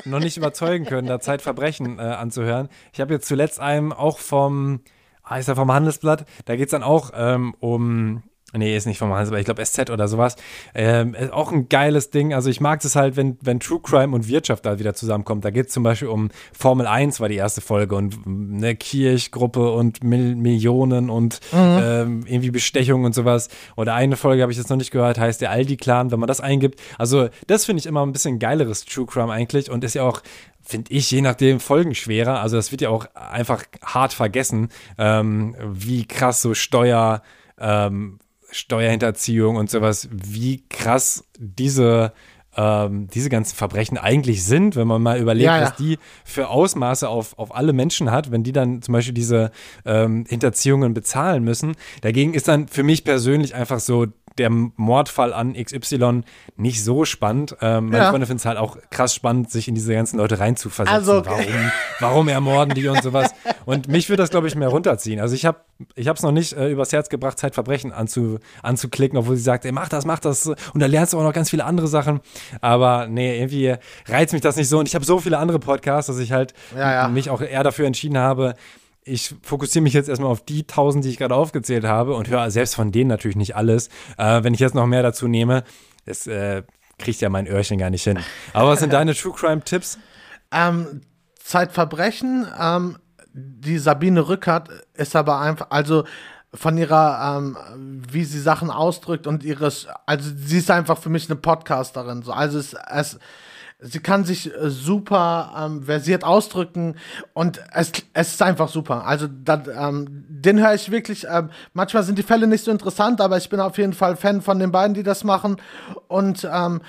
noch 0.04 0.18
nicht 0.20 0.36
überzeugen 0.36 0.84
können, 0.84 1.08
da 1.08 1.18
Zeitverbrechen 1.18 1.98
äh, 1.98 2.02
anzuhören. 2.02 2.68
Ich 2.92 3.00
habe 3.00 3.14
jetzt 3.14 3.26
zuletzt 3.26 3.58
einem 3.58 3.94
auch 3.94 4.18
vom, 4.18 4.80
ah, 5.22 5.38
ist 5.38 5.48
er 5.48 5.56
vom 5.56 5.72
Handelsblatt, 5.72 6.26
da 6.44 6.56
geht 6.56 6.66
es 6.66 6.72
dann 6.72 6.82
auch 6.82 7.12
ähm, 7.14 7.54
um 7.58 8.22
Nee, 8.54 8.74
ist 8.74 8.86
nicht 8.86 8.98
vom 8.98 9.10
Handelsblatt, 9.10 9.40
ich 9.40 9.44
glaube 9.44 9.62
SZ 9.62 9.90
oder 9.90 10.08
sowas. 10.08 10.36
Ähm, 10.74 11.14
auch 11.32 11.52
ein 11.52 11.68
geiles 11.68 12.08
Ding. 12.08 12.32
Also 12.32 12.48
ich 12.48 12.62
mag 12.62 12.82
es 12.82 12.96
halt, 12.96 13.16
wenn, 13.16 13.36
wenn 13.42 13.60
True 13.60 13.80
Crime 13.82 14.14
und 14.14 14.26
Wirtschaft 14.26 14.64
da 14.64 14.78
wieder 14.78 14.94
zusammenkommt. 14.94 15.44
Da 15.44 15.50
geht 15.50 15.66
es 15.66 15.72
zum 15.72 15.82
Beispiel 15.82 16.08
um 16.08 16.30
Formel 16.58 16.86
1 16.86 17.20
war 17.20 17.28
die 17.28 17.36
erste 17.36 17.60
Folge 17.60 17.94
und 17.94 18.16
eine 18.26 18.74
Kirchgruppe 18.74 19.70
und 19.72 20.02
Mil 20.02 20.34
Millionen 20.34 21.10
und 21.10 21.40
mhm. 21.52 21.58
ähm, 21.58 22.24
irgendwie 22.26 22.50
Bestechung 22.50 23.04
und 23.04 23.14
sowas. 23.14 23.48
Oder 23.76 23.94
eine 23.94 24.16
Folge 24.16 24.40
habe 24.40 24.50
ich 24.50 24.56
jetzt 24.56 24.70
noch 24.70 24.78
nicht 24.78 24.92
gehört, 24.92 25.18
heißt 25.18 25.42
der 25.42 25.50
Aldi-Clan, 25.50 26.10
wenn 26.10 26.20
man 26.20 26.26
das 26.26 26.40
eingibt. 26.40 26.80
Also 26.96 27.28
das 27.48 27.66
finde 27.66 27.80
ich 27.80 27.86
immer 27.86 28.04
ein 28.04 28.12
bisschen 28.12 28.38
geileres 28.38 28.86
True 28.86 29.04
Crime 29.04 29.30
eigentlich 29.30 29.70
und 29.70 29.84
ist 29.84 29.94
ja 29.94 30.04
auch 30.04 30.22
finde 30.64 30.92
ich, 30.92 31.10
je 31.10 31.22
nachdem 31.22 31.60
folgenschwerer. 31.60 32.40
Also 32.40 32.56
das 32.56 32.70
wird 32.70 32.82
ja 32.82 32.90
auch 32.90 33.06
einfach 33.14 33.64
hart 33.82 34.12
vergessen, 34.12 34.68
ähm, 34.98 35.56
wie 35.62 36.06
krass 36.06 36.42
so 36.42 36.52
Steuer, 36.52 37.22
ähm, 37.58 38.18
Steuerhinterziehung 38.50 39.56
und 39.56 39.70
sowas, 39.70 40.08
wie 40.10 40.64
krass 40.68 41.24
diese 41.38 42.12
ähm, 42.58 43.06
diese 43.14 43.30
ganzen 43.30 43.54
Verbrechen 43.54 43.96
eigentlich 43.98 44.44
sind, 44.44 44.74
wenn 44.74 44.88
man 44.88 45.00
mal 45.00 45.20
überlegt, 45.20 45.46
ja, 45.46 45.58
ja. 45.58 45.62
was 45.66 45.76
die 45.76 45.96
für 46.24 46.48
Ausmaße 46.48 47.08
auf, 47.08 47.38
auf 47.38 47.54
alle 47.54 47.72
Menschen 47.72 48.10
hat, 48.10 48.32
wenn 48.32 48.42
die 48.42 48.50
dann 48.50 48.82
zum 48.82 48.92
Beispiel 48.94 49.14
diese 49.14 49.52
ähm, 49.84 50.24
Hinterziehungen 50.28 50.92
bezahlen 50.92 51.44
müssen. 51.44 51.76
Dagegen 52.00 52.34
ist 52.34 52.48
dann 52.48 52.66
für 52.66 52.82
mich 52.82 53.04
persönlich 53.04 53.54
einfach 53.54 53.78
so 53.78 54.06
der 54.38 54.50
Mordfall 54.50 55.32
an 55.32 55.54
XY 55.54 56.22
nicht 56.56 56.82
so 56.84 57.04
spannend. 57.04 57.56
Ähm, 57.60 57.86
meine 57.86 57.98
Ja. 58.04 58.10
Freunde 58.10 58.26
finden 58.26 58.38
es 58.40 58.46
halt 58.46 58.58
auch 58.58 58.76
krass 58.90 59.14
spannend, 59.14 59.50
sich 59.50 59.68
in 59.68 59.74
diese 59.74 59.92
ganzen 59.94 60.18
Leute 60.18 60.38
reinzuversetzen. 60.40 60.94
Also- 60.98 61.24
warum, 61.26 61.44
warum 62.00 62.28
ermorden 62.28 62.74
die 62.74 62.86
und 62.88 63.02
sowas. 63.02 63.30
Und 63.66 63.88
mich 63.88 64.08
würde 64.08 64.22
das, 64.22 64.30
glaube 64.30 64.48
ich, 64.48 64.54
mehr 64.54 64.68
runterziehen. 64.68 65.20
Also 65.20 65.34
ich 65.34 65.44
habe 65.46 65.58
ich 65.94 66.06
es 66.06 66.22
noch 66.22 66.32
nicht 66.32 66.54
äh, 66.54 66.70
übers 66.70 66.92
Herz 66.92 67.08
gebracht, 67.08 67.38
Zeitverbrechen 67.38 67.92
anzu, 67.92 68.38
anzuklicken, 68.62 69.18
obwohl 69.18 69.36
sie 69.36 69.42
sagt, 69.42 69.64
ey, 69.64 69.72
mach 69.72 69.88
das, 69.88 70.04
mach 70.04 70.18
das. 70.18 70.46
Und 70.46 70.58
da 70.74 70.86
lernst 70.86 71.12
du 71.12 71.18
auch 71.18 71.22
noch 71.22 71.32
ganz 71.32 71.50
viele 71.50 71.64
andere 71.64 71.86
Sachen. 71.88 72.20
Aber 72.60 73.06
nee, 73.08 73.38
irgendwie 73.38 73.74
reizt 74.08 74.32
mich 74.32 74.42
das 74.42 74.56
nicht 74.56 74.68
so. 74.68 74.78
Und 74.78 74.88
ich 74.88 74.94
habe 74.94 75.04
so 75.04 75.18
viele 75.20 75.38
andere 75.38 75.58
Podcasts, 75.58 76.08
dass 76.08 76.18
ich 76.18 76.32
halt 76.32 76.54
Ja, 76.76 76.92
ja. 76.92 77.08
mich 77.08 77.30
auch 77.30 77.40
eher 77.40 77.62
dafür 77.62 77.86
entschieden 77.86 78.18
habe, 78.18 78.54
ich 79.08 79.34
fokussiere 79.42 79.82
mich 79.82 79.94
jetzt 79.94 80.08
erstmal 80.08 80.30
auf 80.30 80.44
die 80.44 80.64
tausend, 80.64 81.04
die 81.04 81.10
ich 81.10 81.18
gerade 81.18 81.34
aufgezählt 81.34 81.84
habe 81.84 82.14
und 82.14 82.28
höre 82.28 82.50
selbst 82.50 82.74
von 82.74 82.92
denen 82.92 83.08
natürlich 83.08 83.36
nicht 83.36 83.56
alles. 83.56 83.88
Äh, 84.16 84.42
wenn 84.44 84.54
ich 84.54 84.60
jetzt 84.60 84.74
noch 84.74 84.86
mehr 84.86 85.02
dazu 85.02 85.28
nehme, 85.28 85.64
das 86.04 86.26
äh, 86.26 86.62
kriegt 86.98 87.20
ja 87.20 87.28
mein 87.28 87.46
Öhrchen 87.46 87.78
gar 87.78 87.90
nicht 87.90 88.04
hin. 88.04 88.18
Aber 88.52 88.70
was 88.70 88.80
sind 88.80 88.92
deine 88.92 89.14
True 89.14 89.32
Crime 89.34 89.62
Tipps? 89.62 89.98
Ähm, 90.52 91.02
Zeitverbrechen, 91.42 92.46
ähm, 92.60 92.98
die 93.32 93.78
Sabine 93.78 94.28
Rückert 94.28 94.68
ist 94.94 95.16
aber 95.16 95.40
einfach, 95.40 95.68
also 95.70 96.04
von 96.54 96.78
ihrer, 96.78 97.36
ähm, 97.36 97.56
wie 98.10 98.24
sie 98.24 98.40
Sachen 98.40 98.70
ausdrückt 98.70 99.26
und 99.26 99.44
ihres, 99.44 99.86
also 100.06 100.30
sie 100.34 100.58
ist 100.58 100.70
einfach 100.70 100.98
für 100.98 101.10
mich 101.10 101.28
eine 101.28 101.36
Podcasterin. 101.36 102.22
So. 102.22 102.32
Also 102.32 102.58
es, 102.58 102.74
es, 102.90 103.18
sie 103.80 104.00
kann 104.00 104.24
sich 104.24 104.52
äh, 104.54 104.70
super 104.70 105.52
ähm, 105.56 105.82
versiert 105.84 106.24
ausdrücken 106.24 106.96
und 107.32 107.60
es, 107.72 107.92
es 108.12 108.32
ist 108.34 108.42
einfach 108.42 108.68
super. 108.68 109.06
Also 109.06 109.28
dat, 109.28 109.68
ähm, 109.68 110.06
den 110.28 110.58
höre 110.58 110.74
ich 110.74 110.90
wirklich, 110.90 111.26
ähm, 111.30 111.50
manchmal 111.72 112.02
sind 112.02 112.18
die 112.18 112.24
Fälle 112.24 112.46
nicht 112.46 112.64
so 112.64 112.70
interessant, 112.70 113.20
aber 113.20 113.36
ich 113.36 113.48
bin 113.48 113.60
auf 113.60 113.78
jeden 113.78 113.92
Fall 113.92 114.16
Fan 114.16 114.42
von 114.42 114.58
den 114.58 114.72
beiden, 114.72 114.94
die 114.94 115.02
das 115.02 115.24
machen. 115.24 115.60
Und 116.08 116.48
ähm, 116.50 116.80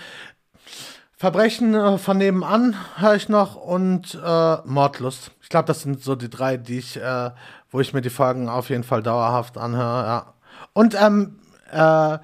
Verbrechen 1.16 1.76
äh, 1.76 1.98
von 1.98 2.18
nebenan 2.18 2.76
höre 2.98 3.16
ich 3.16 3.30
noch 3.30 3.56
und 3.56 4.18
äh, 4.24 4.58
Mordlust. 4.66 5.32
Ich 5.42 5.50
glaube, 5.50 5.68
das 5.68 5.82
sind 5.82 6.02
so 6.02 6.16
die 6.16 6.30
drei, 6.30 6.58
die 6.58 6.80
ich, 6.80 6.98
äh, 6.98 7.32
wo 7.70 7.80
ich 7.80 7.94
mir 7.94 8.02
die 8.02 8.10
Folgen 8.10 8.50
auf 8.50 8.70
jeden 8.70 8.84
Fall 8.84 9.04
dauerhaft 9.04 9.58
anhöre. 9.58 10.06
Ja. 10.06 10.34
Und 10.74 10.96
ähm, 11.00 11.40
äh, 11.72 12.18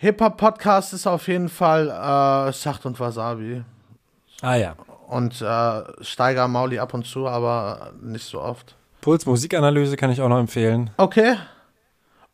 Hip-Hop-Podcast 0.00 0.92
ist 0.92 1.08
auf 1.08 1.26
jeden 1.26 1.48
Fall 1.48 1.88
äh, 1.88 2.52
Schacht 2.52 2.86
und 2.86 3.00
Wasabi. 3.00 3.64
Ah 4.42 4.54
ja. 4.54 4.76
Und 5.08 5.42
äh, 5.42 5.82
Steiger 6.04 6.46
Mauli 6.46 6.78
ab 6.78 6.94
und 6.94 7.04
zu, 7.04 7.26
aber 7.26 7.92
nicht 8.00 8.24
so 8.24 8.40
oft. 8.40 8.76
Puls 9.00 9.26
Musikanalyse 9.26 9.96
kann 9.96 10.12
ich 10.12 10.20
auch 10.20 10.28
noch 10.28 10.38
empfehlen. 10.38 10.90
Okay. 10.98 11.34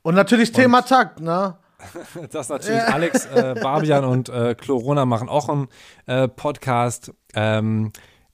Und 0.03 0.15
natürlich 0.15 0.53
Thema 0.53 0.83
Takt, 0.83 1.21
ne? 1.21 1.57
Das 2.33 2.51
natürlich 2.51 2.83
Alex, 2.83 3.25
äh, 3.27 3.55
Barbian 3.63 4.05
und 4.05 4.29
äh, 4.29 4.55
Chlorona 4.55 5.07
machen 5.07 5.31
auch 5.31 5.49
einen 5.49 5.69
äh, 6.05 6.29
Podcast. 6.29 7.15
Ähm, 7.33 7.93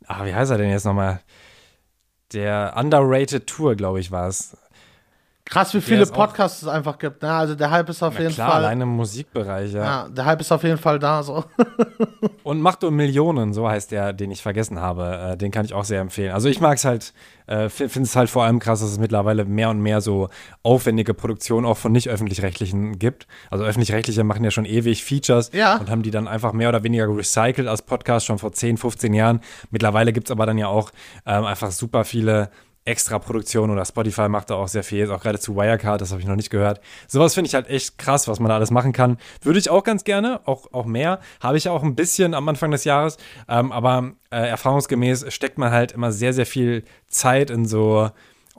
ah, 0.08 0.24
wie 0.24 0.34
heißt 0.34 0.50
er 0.50 0.58
denn 0.58 0.70
jetzt 0.70 0.86
nochmal? 0.86 1.20
Der 2.32 2.74
Underrated 2.76 3.46
Tour, 3.46 3.76
glaube 3.76 4.00
ich, 4.00 4.10
war 4.10 4.26
es. 4.26 4.56
Krass, 5.50 5.74
wie 5.74 5.80
viele 5.80 6.06
Podcasts 6.06 6.62
es 6.62 6.68
einfach 6.68 6.96
gibt. 6.96 7.22
Ne? 7.22 7.32
Also 7.32 7.56
der 7.56 7.72
Hype 7.72 7.88
ist 7.88 8.02
auf 8.04 8.14
Na 8.14 8.20
jeden 8.20 8.32
klar, 8.34 8.52
Fall. 8.52 8.64
allein 8.64 8.80
im 8.82 8.88
Musikbereich, 8.90 9.72
ja. 9.72 9.82
Ja, 9.84 10.08
der 10.08 10.24
Hype 10.24 10.40
ist 10.40 10.52
auf 10.52 10.62
jeden 10.62 10.78
Fall 10.78 11.00
da. 11.00 11.24
So. 11.24 11.44
Und 12.44 12.62
Macht 12.62 12.84
um 12.84 12.94
Millionen, 12.94 13.52
so 13.52 13.68
heißt 13.68 13.90
der, 13.90 14.12
den 14.12 14.30
ich 14.30 14.42
vergessen 14.42 14.80
habe. 14.80 15.32
Äh, 15.32 15.36
den 15.36 15.50
kann 15.50 15.64
ich 15.64 15.74
auch 15.74 15.84
sehr 15.84 16.00
empfehlen. 16.00 16.32
Also 16.32 16.48
ich 16.48 16.60
mag 16.60 16.76
es 16.78 16.84
halt, 16.84 17.12
äh, 17.48 17.68
finde 17.68 18.02
es 18.02 18.14
halt 18.14 18.30
vor 18.30 18.44
allem 18.44 18.60
krass, 18.60 18.80
dass 18.80 18.90
es 18.90 18.98
mittlerweile 19.00 19.44
mehr 19.44 19.70
und 19.70 19.80
mehr 19.80 20.00
so 20.00 20.28
aufwendige 20.62 21.14
Produktionen 21.14 21.66
auch 21.66 21.76
von 21.76 21.90
nicht 21.90 22.08
öffentlich-rechtlichen 22.08 23.00
gibt. 23.00 23.26
Also 23.50 23.64
öffentlich-rechtliche 23.64 24.22
machen 24.22 24.44
ja 24.44 24.52
schon 24.52 24.64
ewig 24.64 25.02
Features 25.04 25.50
Ja. 25.52 25.78
und 25.78 25.90
haben 25.90 26.02
die 26.04 26.12
dann 26.12 26.28
einfach 26.28 26.52
mehr 26.52 26.68
oder 26.68 26.84
weniger 26.84 27.08
recycelt 27.08 27.66
als 27.66 27.82
Podcast 27.82 28.24
schon 28.26 28.38
vor 28.38 28.52
10, 28.52 28.76
15 28.76 29.12
Jahren. 29.14 29.40
Mittlerweile 29.72 30.12
gibt 30.12 30.28
es 30.28 30.30
aber 30.30 30.46
dann 30.46 30.58
ja 30.58 30.68
auch 30.68 30.90
ähm, 31.26 31.44
einfach 31.44 31.72
super 31.72 32.04
viele 32.04 32.50
extra 32.90 33.18
Produktionen 33.18 33.72
oder 33.72 33.84
Spotify 33.84 34.28
macht 34.28 34.50
da 34.50 34.56
auch 34.56 34.68
sehr 34.68 34.82
viel, 34.82 34.98
jetzt 34.98 35.10
auch 35.10 35.22
gerade 35.22 35.38
zu 35.38 35.56
Wirecard, 35.56 36.00
das 36.00 36.10
habe 36.10 36.20
ich 36.20 36.26
noch 36.26 36.36
nicht 36.36 36.50
gehört. 36.50 36.80
Sowas 37.06 37.34
finde 37.34 37.48
ich 37.48 37.54
halt 37.54 37.68
echt 37.68 37.98
krass, 37.98 38.28
was 38.28 38.40
man 38.40 38.48
da 38.48 38.56
alles 38.56 38.70
machen 38.70 38.92
kann. 38.92 39.16
Würde 39.42 39.58
ich 39.58 39.70
auch 39.70 39.84
ganz 39.84 40.04
gerne, 40.04 40.40
auch, 40.44 40.72
auch 40.72 40.86
mehr. 40.86 41.20
Habe 41.40 41.56
ich 41.56 41.68
auch 41.68 41.82
ein 41.82 41.94
bisschen 41.94 42.34
am 42.34 42.48
Anfang 42.48 42.70
des 42.70 42.84
Jahres, 42.84 43.16
ähm, 43.48 43.72
aber 43.72 44.12
äh, 44.30 44.48
erfahrungsgemäß 44.48 45.32
steckt 45.32 45.58
man 45.58 45.70
halt 45.70 45.92
immer 45.92 46.12
sehr, 46.12 46.32
sehr 46.32 46.46
viel 46.46 46.84
Zeit 47.06 47.50
in 47.50 47.64
so 47.64 48.10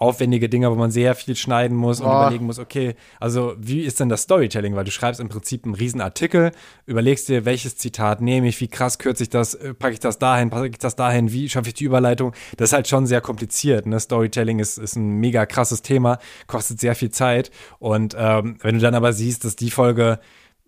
aufwendige 0.02 0.50
Dinge, 0.50 0.72
wo 0.72 0.76
man 0.76 0.90
sehr 0.90 1.14
viel 1.14 1.36
schneiden 1.36 1.78
muss 1.78 2.00
und 2.00 2.08
Boah. 2.08 2.24
überlegen 2.24 2.48
muss, 2.48 2.58
okay, 2.58 2.96
also 3.20 3.54
wie 3.60 3.82
ist 3.82 4.00
denn 4.00 4.10
das 4.10 4.24
Storytelling? 4.24 4.76
Weil 4.76 4.84
du 4.84 4.90
schreibst 4.90 5.22
im 5.22 5.30
Prinzip 5.30 5.64
einen 5.64 5.76
riesen 5.76 6.02
Artikel, 6.02 6.52
überlegst 6.88 7.30
dir, 7.30 7.46
welches 7.46 7.78
Zitat 7.78 8.20
nehme 8.20 8.48
ich, 8.48 8.60
wie 8.62 8.68
krass 8.68 8.98
kürze 8.98 9.22
ich 9.22 9.30
das, 9.30 9.54
äh, 9.54 9.76
packe 9.76 9.94
ich 9.94 10.00
das 10.00 10.18
dahin, 10.18 10.50
packe 10.50 10.70
ich 10.70 10.80
das 10.80 10.96
dahin, 10.96 11.32
wie 11.32 11.48
schaffe 11.48 11.68
ich 11.68 11.76
die 11.76 11.84
Überleitung? 11.84 12.34
Das 12.58 12.70
ist 12.70 12.74
halt 12.74 12.88
schon 12.88 13.06
sehr 13.06 13.22
kompliziert. 13.22 13.86
Ne? 13.86 14.00
Storytelling 14.00 14.58
ist, 14.58 14.80
ist 14.80 14.96
ein 14.96 15.20
mega 15.20 15.46
krasses 15.46 15.84
Thema, 15.84 16.18
kostet 16.48 16.80
sehr 16.80 16.96
viel 16.96 17.12
Zeit. 17.12 17.52
Und 17.78 18.16
ähm, 18.18 18.58
wenn 18.62 18.74
du 18.74 18.82
dann 18.82 18.96
aber 18.96 19.14
siehst, 19.14 19.46
dass 19.46 19.56
die 19.56 19.70
Folge 19.70 20.20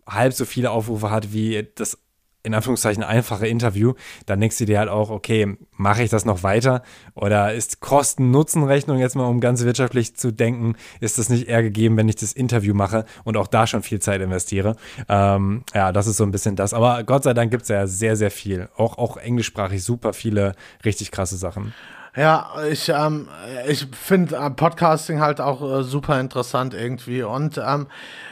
halb 0.07 0.34
so 0.34 0.45
viele 0.45 0.69
Aufrufe 0.69 1.09
hat 1.09 1.34
wie 1.34 1.67
das 1.73 1.97
in 2.43 2.53
Anführungszeichen 2.53 3.03
einfache 3.03 3.47
Interview, 3.47 3.93
dann 4.25 4.41
denkst 4.41 4.57
du 4.57 4.65
dir 4.65 4.79
halt 4.79 4.89
auch, 4.89 5.09
okay, 5.09 5.57
mache 5.71 6.03
ich 6.03 6.09
das 6.09 6.25
noch 6.25 6.43
weiter? 6.43 6.83
Oder 7.15 7.53
ist 7.53 7.79
Kosten-Nutzen-Rechnung 7.79 8.99
jetzt 8.99 9.15
mal, 9.15 9.25
um 9.25 9.39
ganz 9.39 9.63
wirtschaftlich 9.63 10.15
zu 10.17 10.31
denken, 10.31 10.75
ist 10.99 11.17
das 11.17 11.29
nicht 11.29 11.47
eher 11.47 11.63
gegeben, 11.63 11.95
wenn 11.95 12.09
ich 12.09 12.17
das 12.17 12.33
Interview 12.33 12.73
mache 12.73 13.05
und 13.23 13.37
auch 13.37 13.47
da 13.47 13.65
schon 13.65 13.81
viel 13.81 13.99
Zeit 13.99 14.21
investiere? 14.21 14.75
Ähm, 15.07 15.63
ja, 15.73 15.93
das 15.93 16.07
ist 16.07 16.17
so 16.17 16.25
ein 16.25 16.31
bisschen 16.31 16.57
das. 16.57 16.73
Aber 16.73 17.03
Gott 17.03 17.23
sei 17.23 17.33
Dank 17.33 17.49
gibt 17.49 17.63
es 17.63 17.69
ja 17.69 17.87
sehr, 17.87 18.17
sehr 18.17 18.31
viel. 18.31 18.67
Auch, 18.75 18.97
auch 18.97 19.15
englischsprachig 19.15 19.83
super 19.83 20.11
viele 20.11 20.53
richtig 20.83 21.11
krasse 21.11 21.37
Sachen. 21.37 21.73
Ja, 22.15 22.51
ich, 22.69 22.89
ähm, 22.89 23.27
ich 23.67 23.87
finde 23.91 24.35
äh, 24.35 24.49
Podcasting 24.51 25.19
halt 25.19 25.41
auch 25.41 25.79
äh, 25.79 25.83
super 25.83 26.19
interessant 26.19 26.75
irgendwie 26.75 27.23
und 27.23 27.57
ähm, 27.57 27.87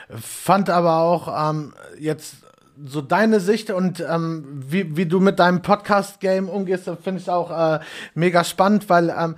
fand 0.09 0.70
aber 0.70 0.97
auch 0.97 1.49
ähm, 1.49 1.74
jetzt 1.97 2.36
so 2.84 3.01
deine 3.01 3.39
Sicht 3.39 3.69
und 3.72 3.99
ähm, 3.99 4.45
wie, 4.67 4.95
wie 4.97 5.05
du 5.05 5.19
mit 5.19 5.39
deinem 5.39 5.61
Podcast-Game 5.61 6.49
umgehst, 6.49 6.89
finde 7.03 7.22
ich 7.22 7.30
auch 7.30 7.51
äh, 7.51 7.80
mega 8.13 8.43
spannend, 8.43 8.89
weil 8.89 9.13
ähm, 9.17 9.36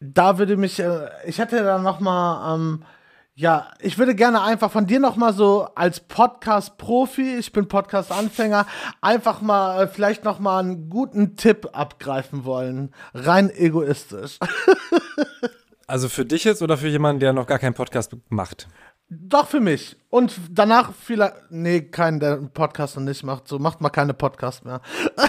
da 0.00 0.38
würde 0.38 0.56
mich, 0.56 0.80
äh, 0.80 1.08
ich 1.26 1.38
hätte 1.38 1.62
da 1.62 1.78
noch 1.78 2.00
mal, 2.00 2.54
ähm, 2.54 2.84
ja, 3.34 3.68
ich 3.80 3.98
würde 3.98 4.14
gerne 4.14 4.42
einfach 4.42 4.70
von 4.70 4.86
dir 4.86 5.00
noch 5.00 5.16
mal 5.16 5.32
so 5.32 5.68
als 5.74 6.00
Podcast-Profi, 6.00 7.36
ich 7.36 7.52
bin 7.52 7.68
Podcast-Anfänger, 7.68 8.66
einfach 9.00 9.40
mal 9.40 9.82
äh, 9.82 9.88
vielleicht 9.88 10.24
noch 10.24 10.38
mal 10.38 10.60
einen 10.60 10.90
guten 10.90 11.36
Tipp 11.36 11.68
abgreifen 11.72 12.44
wollen, 12.44 12.94
rein 13.14 13.50
egoistisch. 13.50 14.38
Also 15.86 16.08
für 16.08 16.24
dich 16.24 16.44
jetzt 16.44 16.62
oder 16.62 16.78
für 16.78 16.88
jemanden, 16.88 17.20
der 17.20 17.32
noch 17.32 17.46
gar 17.46 17.58
keinen 17.58 17.74
Podcast 17.74 18.16
macht? 18.28 18.68
Doch 19.20 19.48
für 19.48 19.60
mich. 19.60 19.96
Und 20.10 20.32
danach 20.50 20.92
vielleicht, 20.94 21.34
nee, 21.50 21.80
keinen, 21.82 22.20
der 22.20 22.34
einen 22.34 22.50
Podcast 22.50 22.96
noch 22.96 23.02
nicht 23.02 23.22
macht. 23.22 23.48
So 23.48 23.58
macht 23.58 23.80
mal 23.80 23.90
keine 23.90 24.14
Podcast 24.14 24.64
mehr. 24.64 24.80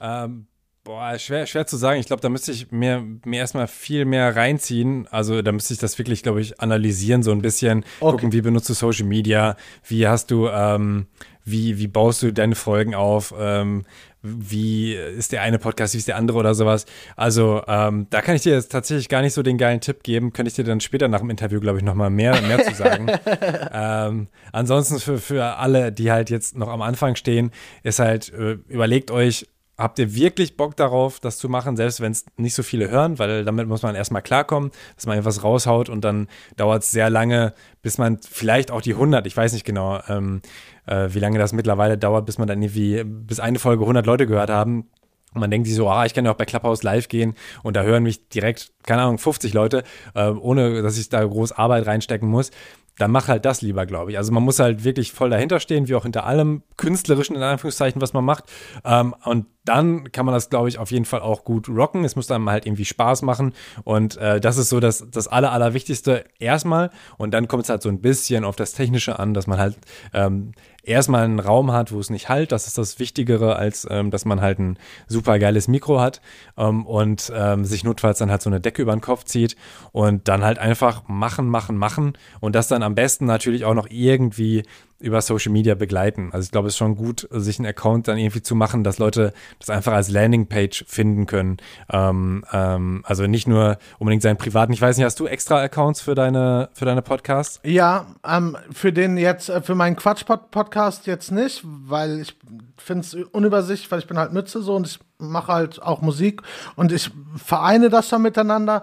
Ähm, 0.00 0.46
boah, 0.84 1.18
schwer, 1.18 1.46
schwer 1.46 1.66
zu 1.66 1.76
sagen. 1.76 2.00
Ich 2.00 2.06
glaube, 2.06 2.22
da 2.22 2.28
müsste 2.28 2.52
ich 2.52 2.70
mir, 2.70 3.04
mir 3.24 3.40
erstmal 3.40 3.66
viel 3.66 4.04
mehr 4.04 4.36
reinziehen. 4.36 5.08
Also 5.10 5.42
da 5.42 5.52
müsste 5.52 5.74
ich 5.74 5.80
das 5.80 5.98
wirklich, 5.98 6.22
glaube 6.22 6.40
ich, 6.40 6.60
analysieren, 6.60 7.22
so 7.22 7.32
ein 7.32 7.42
bisschen. 7.42 7.84
Okay. 8.00 8.12
Gucken, 8.12 8.32
wie 8.32 8.40
benutzt 8.40 8.68
du 8.68 8.74
Social 8.74 9.06
Media? 9.06 9.56
Wie 9.86 10.06
hast 10.06 10.30
du, 10.30 10.48
ähm, 10.48 11.06
wie, 11.44 11.78
wie 11.78 11.88
baust 11.88 12.22
du 12.22 12.32
deine 12.32 12.54
Folgen 12.54 12.94
auf? 12.94 13.34
Ähm, 13.38 13.84
wie 14.26 14.94
ist 14.94 15.32
der 15.32 15.42
eine 15.42 15.58
Podcast, 15.58 15.94
wie 15.94 15.98
ist 15.98 16.08
der 16.08 16.16
andere 16.16 16.38
oder 16.38 16.54
sowas. 16.54 16.86
Also 17.16 17.62
ähm, 17.66 18.06
da 18.10 18.20
kann 18.22 18.36
ich 18.36 18.42
dir 18.42 18.52
jetzt 18.52 18.72
tatsächlich 18.72 19.08
gar 19.08 19.22
nicht 19.22 19.34
so 19.34 19.42
den 19.42 19.58
geilen 19.58 19.80
Tipp 19.80 20.02
geben. 20.02 20.32
Könnte 20.32 20.48
ich 20.48 20.54
dir 20.54 20.64
dann 20.64 20.80
später 20.80 21.08
nach 21.08 21.20
dem 21.20 21.30
Interview, 21.30 21.60
glaube 21.60 21.78
ich, 21.78 21.84
nochmal 21.84 22.10
mehr, 22.10 22.40
mehr 22.42 22.62
zu 22.62 22.74
sagen. 22.74 23.06
ähm, 23.72 24.28
ansonsten 24.52 24.98
für, 24.98 25.18
für 25.18 25.44
alle, 25.56 25.92
die 25.92 26.10
halt 26.10 26.30
jetzt 26.30 26.56
noch 26.56 26.68
am 26.68 26.82
Anfang 26.82 27.16
stehen, 27.16 27.50
ist 27.82 27.98
halt, 27.98 28.32
äh, 28.32 28.58
überlegt 28.68 29.10
euch, 29.10 29.46
Habt 29.78 29.98
ihr 29.98 30.14
wirklich 30.14 30.56
Bock 30.56 30.74
darauf, 30.76 31.20
das 31.20 31.36
zu 31.36 31.48
machen, 31.50 31.76
selbst 31.76 32.00
wenn 32.00 32.12
es 32.12 32.24
nicht 32.36 32.54
so 32.54 32.62
viele 32.62 32.88
hören, 32.90 33.18
weil 33.18 33.44
damit 33.44 33.68
muss 33.68 33.82
man 33.82 33.94
erstmal 33.94 34.22
klarkommen, 34.22 34.70
dass 34.94 35.06
man 35.06 35.18
etwas 35.18 35.44
raushaut 35.44 35.90
und 35.90 36.02
dann 36.02 36.28
dauert 36.56 36.82
es 36.82 36.90
sehr 36.90 37.10
lange, 37.10 37.52
bis 37.82 37.98
man 37.98 38.18
vielleicht 38.18 38.70
auch 38.70 38.80
die 38.80 38.94
100, 38.94 39.26
ich 39.26 39.36
weiß 39.36 39.52
nicht 39.52 39.66
genau, 39.66 40.00
ähm, 40.08 40.40
äh, 40.86 41.08
wie 41.10 41.18
lange 41.18 41.38
das 41.38 41.52
mittlerweile 41.52 41.98
dauert, 41.98 42.24
bis 42.24 42.38
man 42.38 42.48
dann 42.48 42.62
irgendwie, 42.62 43.04
bis 43.04 43.38
eine 43.38 43.58
Folge 43.58 43.82
100 43.82 44.06
Leute 44.06 44.26
gehört 44.26 44.50
haben. 44.50 44.88
Und 45.34 45.40
man 45.40 45.50
denkt 45.50 45.66
sich 45.66 45.76
so, 45.76 45.90
ah, 45.90 46.06
ich 46.06 46.14
kann 46.14 46.24
ja 46.24 46.30
auch 46.32 46.36
bei 46.36 46.46
Clubhouse 46.46 46.82
live 46.82 47.08
gehen 47.08 47.34
und 47.62 47.76
da 47.76 47.82
hören 47.82 48.02
mich 48.02 48.30
direkt, 48.30 48.72
keine 48.84 49.02
Ahnung, 49.02 49.18
50 49.18 49.52
Leute, 49.52 49.84
äh, 50.14 50.30
ohne 50.30 50.80
dass 50.80 50.96
ich 50.96 51.10
da 51.10 51.22
groß 51.22 51.52
Arbeit 51.52 51.86
reinstecken 51.86 52.30
muss 52.30 52.50
dann 52.98 53.10
mach 53.10 53.28
halt 53.28 53.44
das 53.44 53.62
lieber, 53.62 53.86
glaube 53.86 54.10
ich. 54.10 54.18
Also 54.18 54.32
man 54.32 54.42
muss 54.42 54.58
halt 54.58 54.84
wirklich 54.84 55.12
voll 55.12 55.30
dahinter 55.30 55.60
stehen, 55.60 55.88
wie 55.88 55.94
auch 55.94 56.04
hinter 56.04 56.24
allem 56.24 56.62
künstlerischen, 56.76 57.36
in 57.36 57.42
Anführungszeichen, 57.42 58.00
was 58.00 58.12
man 58.12 58.24
macht. 58.24 58.44
Ähm, 58.84 59.14
und 59.24 59.46
dann 59.66 60.12
kann 60.12 60.24
man 60.24 60.34
das, 60.34 60.48
glaube 60.48 60.68
ich, 60.68 60.78
auf 60.78 60.90
jeden 60.90 61.04
Fall 61.04 61.20
auch 61.20 61.44
gut 61.44 61.68
rocken. 61.68 62.04
Es 62.04 62.16
muss 62.16 62.30
einem 62.30 62.48
halt 62.48 62.66
irgendwie 62.66 62.84
Spaß 62.84 63.22
machen. 63.22 63.52
Und 63.84 64.16
äh, 64.16 64.40
das 64.40 64.56
ist 64.56 64.68
so 64.68 64.80
das, 64.80 65.06
das 65.10 65.28
Aller, 65.28 65.52
Allerwichtigste 65.52 66.24
erstmal. 66.38 66.90
Und 67.18 67.34
dann 67.34 67.48
kommt 67.48 67.64
es 67.64 67.68
halt 67.68 67.82
so 67.82 67.88
ein 67.88 68.00
bisschen 68.00 68.44
auf 68.44 68.56
das 68.56 68.72
Technische 68.72 69.18
an, 69.18 69.34
dass 69.34 69.46
man 69.46 69.58
halt 69.58 69.76
ähm, 70.14 70.52
erstmal 70.86 71.24
einen 71.24 71.40
Raum 71.40 71.72
hat, 71.72 71.92
wo 71.92 71.98
es 71.98 72.10
nicht 72.10 72.28
halt. 72.28 72.52
Das 72.52 72.66
ist 72.66 72.78
das 72.78 72.98
Wichtigere, 72.98 73.56
als 73.56 73.86
ähm, 73.90 74.10
dass 74.10 74.24
man 74.24 74.40
halt 74.40 74.58
ein 74.58 74.78
super 75.08 75.38
geiles 75.38 75.68
Mikro 75.68 76.00
hat 76.00 76.20
ähm, 76.56 76.86
und 76.86 77.32
ähm, 77.34 77.64
sich 77.64 77.84
notfalls 77.84 78.18
dann 78.18 78.30
halt 78.30 78.42
so 78.42 78.48
eine 78.48 78.60
Decke 78.60 78.82
über 78.82 78.92
den 78.92 79.00
Kopf 79.00 79.24
zieht 79.24 79.56
und 79.92 80.28
dann 80.28 80.44
halt 80.44 80.58
einfach 80.58 81.08
machen, 81.08 81.48
machen, 81.48 81.76
machen 81.76 82.14
und 82.40 82.54
das 82.54 82.68
dann 82.68 82.82
am 82.82 82.94
besten 82.94 83.26
natürlich 83.26 83.64
auch 83.64 83.74
noch 83.74 83.88
irgendwie 83.90 84.62
über 84.98 85.20
Social 85.20 85.52
Media 85.52 85.74
begleiten. 85.74 86.30
Also 86.32 86.44
ich 86.44 86.50
glaube, 86.50 86.68
es 86.68 86.74
ist 86.74 86.78
schon 86.78 86.96
gut, 86.96 87.28
sich 87.30 87.58
einen 87.58 87.66
Account 87.66 88.08
dann 88.08 88.16
irgendwie 88.16 88.42
zu 88.42 88.54
machen, 88.54 88.82
dass 88.82 88.98
Leute 88.98 89.32
das 89.58 89.68
einfach 89.70 89.92
als 89.92 90.10
Landingpage 90.10 90.84
finden 90.88 91.26
können. 91.26 91.58
Ähm, 91.92 92.44
ähm, 92.52 93.02
also 93.06 93.26
nicht 93.26 93.46
nur 93.46 93.78
unbedingt 93.98 94.22
seinen 94.22 94.38
privaten. 94.38 94.72
Ich 94.72 94.80
weiß 94.80 94.96
nicht, 94.96 95.04
hast 95.04 95.20
du 95.20 95.26
extra 95.26 95.60
Accounts 95.60 96.00
für 96.00 96.14
deine 96.14 96.70
für 96.72 96.86
deine 96.86 97.02
Podcasts? 97.02 97.60
Ja, 97.62 98.06
ähm, 98.26 98.56
für 98.72 98.92
den 98.92 99.18
jetzt 99.18 99.48
äh, 99.48 99.60
für 99.60 99.74
meinen 99.74 99.96
Quatsch-Podcast 99.96 101.06
jetzt 101.06 101.30
nicht, 101.30 101.62
weil 101.64 102.20
ich 102.20 102.36
finde 102.76 103.02
es 103.02 103.14
unübersichtlich, 103.14 103.90
weil 103.90 103.98
ich 103.98 104.06
bin 104.06 104.18
halt 104.18 104.32
Mütze 104.32 104.62
so 104.62 104.76
und 104.76 104.86
ich 104.86 104.98
mache 105.18 105.52
halt 105.52 105.82
auch 105.82 106.00
Musik 106.00 106.42
und 106.74 106.92
ich 106.92 107.10
vereine 107.36 107.90
das 107.90 108.08
dann 108.08 108.22
miteinander. 108.22 108.82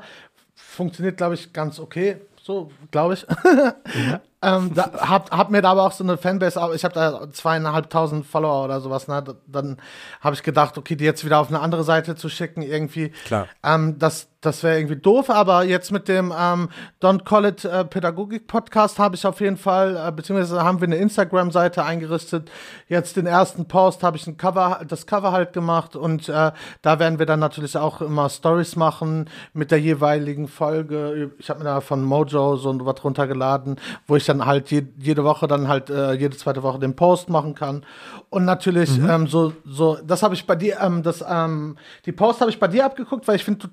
Funktioniert, 0.56 1.18
glaube 1.18 1.36
ich, 1.36 1.54
ganz 1.54 1.80
okay. 1.80 2.18
So, 2.42 2.72
glaube 2.92 3.14
ich. 3.16 3.26
Mhm. 3.28 4.20
Ähm, 4.44 4.74
da, 4.74 4.92
hab, 5.10 5.32
hab 5.32 5.50
mir 5.50 5.62
da 5.62 5.72
aber 5.72 5.84
auch 5.84 5.92
so 5.92 6.04
eine 6.04 6.18
Fanbase, 6.18 6.60
ich 6.76 6.84
habe 6.84 6.94
da 6.94 7.32
zweieinhalbtausend 7.32 8.26
Follower 8.26 8.66
oder 8.66 8.82
sowas, 8.82 9.08
ne? 9.08 9.24
Dann 9.48 9.78
habe 10.22 10.36
ich 10.36 10.44
gedacht, 10.44 10.78
okay, 10.78 10.96
die 10.96 11.06
jetzt 11.06 11.24
wieder 11.24 11.40
auf 11.40 11.48
eine 11.48 11.62
andere 11.62 11.84
Seite 11.84 12.16
zu 12.16 12.30
schicken, 12.30 12.62
irgendwie. 12.62 13.10
Klar. 13.26 13.48
Ähm, 13.64 13.98
das 14.00 14.28
das 14.46 14.62
wäre 14.62 14.78
irgendwie 14.78 14.98
doof, 14.98 15.30
aber 15.30 15.64
jetzt 15.64 15.92
mit 15.92 16.08
dem 16.08 16.34
ähm, 16.38 16.70
Don't 17.02 17.24
Call 17.24 17.46
It 17.46 17.66
äh, 17.66 17.86
Pädagogik 17.86 18.48
Podcast 18.48 19.00
habe 19.00 19.16
ich 19.16 19.26
auf 19.26 19.40
jeden 19.40 19.58
Fall, 19.58 19.96
äh, 19.96 20.12
beziehungsweise 20.12 20.64
haben 20.64 20.82
wir 20.82 20.88
eine 20.88 20.98
Instagram-Seite 20.98 21.84
eingerichtet. 21.84 22.52
Jetzt 22.90 23.16
den 23.16 23.26
ersten 23.26 23.68
Post 23.68 24.04
habe 24.04 24.18
ich 24.18 24.28
ein 24.28 24.38
Cover, 24.38 24.82
das 24.88 25.08
Cover 25.08 25.32
halt 25.32 25.54
gemacht 25.54 25.96
und 25.96 26.28
äh, 26.28 26.52
da 26.82 27.00
werden 27.00 27.20
wir 27.20 27.26
dann 27.26 27.40
natürlich 27.40 27.78
auch 27.78 28.02
immer 28.02 28.30
Stories 28.30 28.76
machen 28.76 29.30
mit 29.54 29.72
der 29.72 29.80
jeweiligen 29.80 30.48
Folge. 30.48 31.32
Ich 31.40 31.50
habe 31.50 31.60
mir 31.60 31.66
da 31.66 31.82
von 31.82 32.04
Mojo 32.04 32.58
so 32.58 32.86
was 32.86 33.04
runtergeladen, 33.04 33.78
wo 34.08 34.16
ich 34.16 34.26
dann 34.26 34.46
halt 34.46 34.72
je, 34.72 34.84
jede 34.98 35.24
Woche 35.24 35.48
dann 35.48 35.68
halt 35.68 35.90
äh, 35.90 36.14
jede 36.14 36.36
zweite 36.36 36.64
Woche 36.64 36.80
den 36.80 36.96
Post 36.96 37.30
machen 37.30 37.56
kann. 37.56 37.86
Und 38.30 38.46
natürlich 38.46 38.98
mhm. 38.98 39.10
ähm, 39.10 39.28
so, 39.28 39.54
so, 39.66 39.98
das 40.06 40.24
habe 40.24 40.34
ich 40.34 40.46
bei 40.46 40.56
dir, 40.56 40.80
ähm, 40.82 41.04
das, 41.04 41.24
ähm, 41.28 41.78
die 42.06 42.12
Post 42.12 42.42
habe 42.42 42.52
ich 42.52 42.60
bei 42.60 42.68
dir 42.68 42.86
abgeguckt, 42.86 43.28
weil 43.28 43.36
ich 43.36 43.44
finde, 43.44 43.70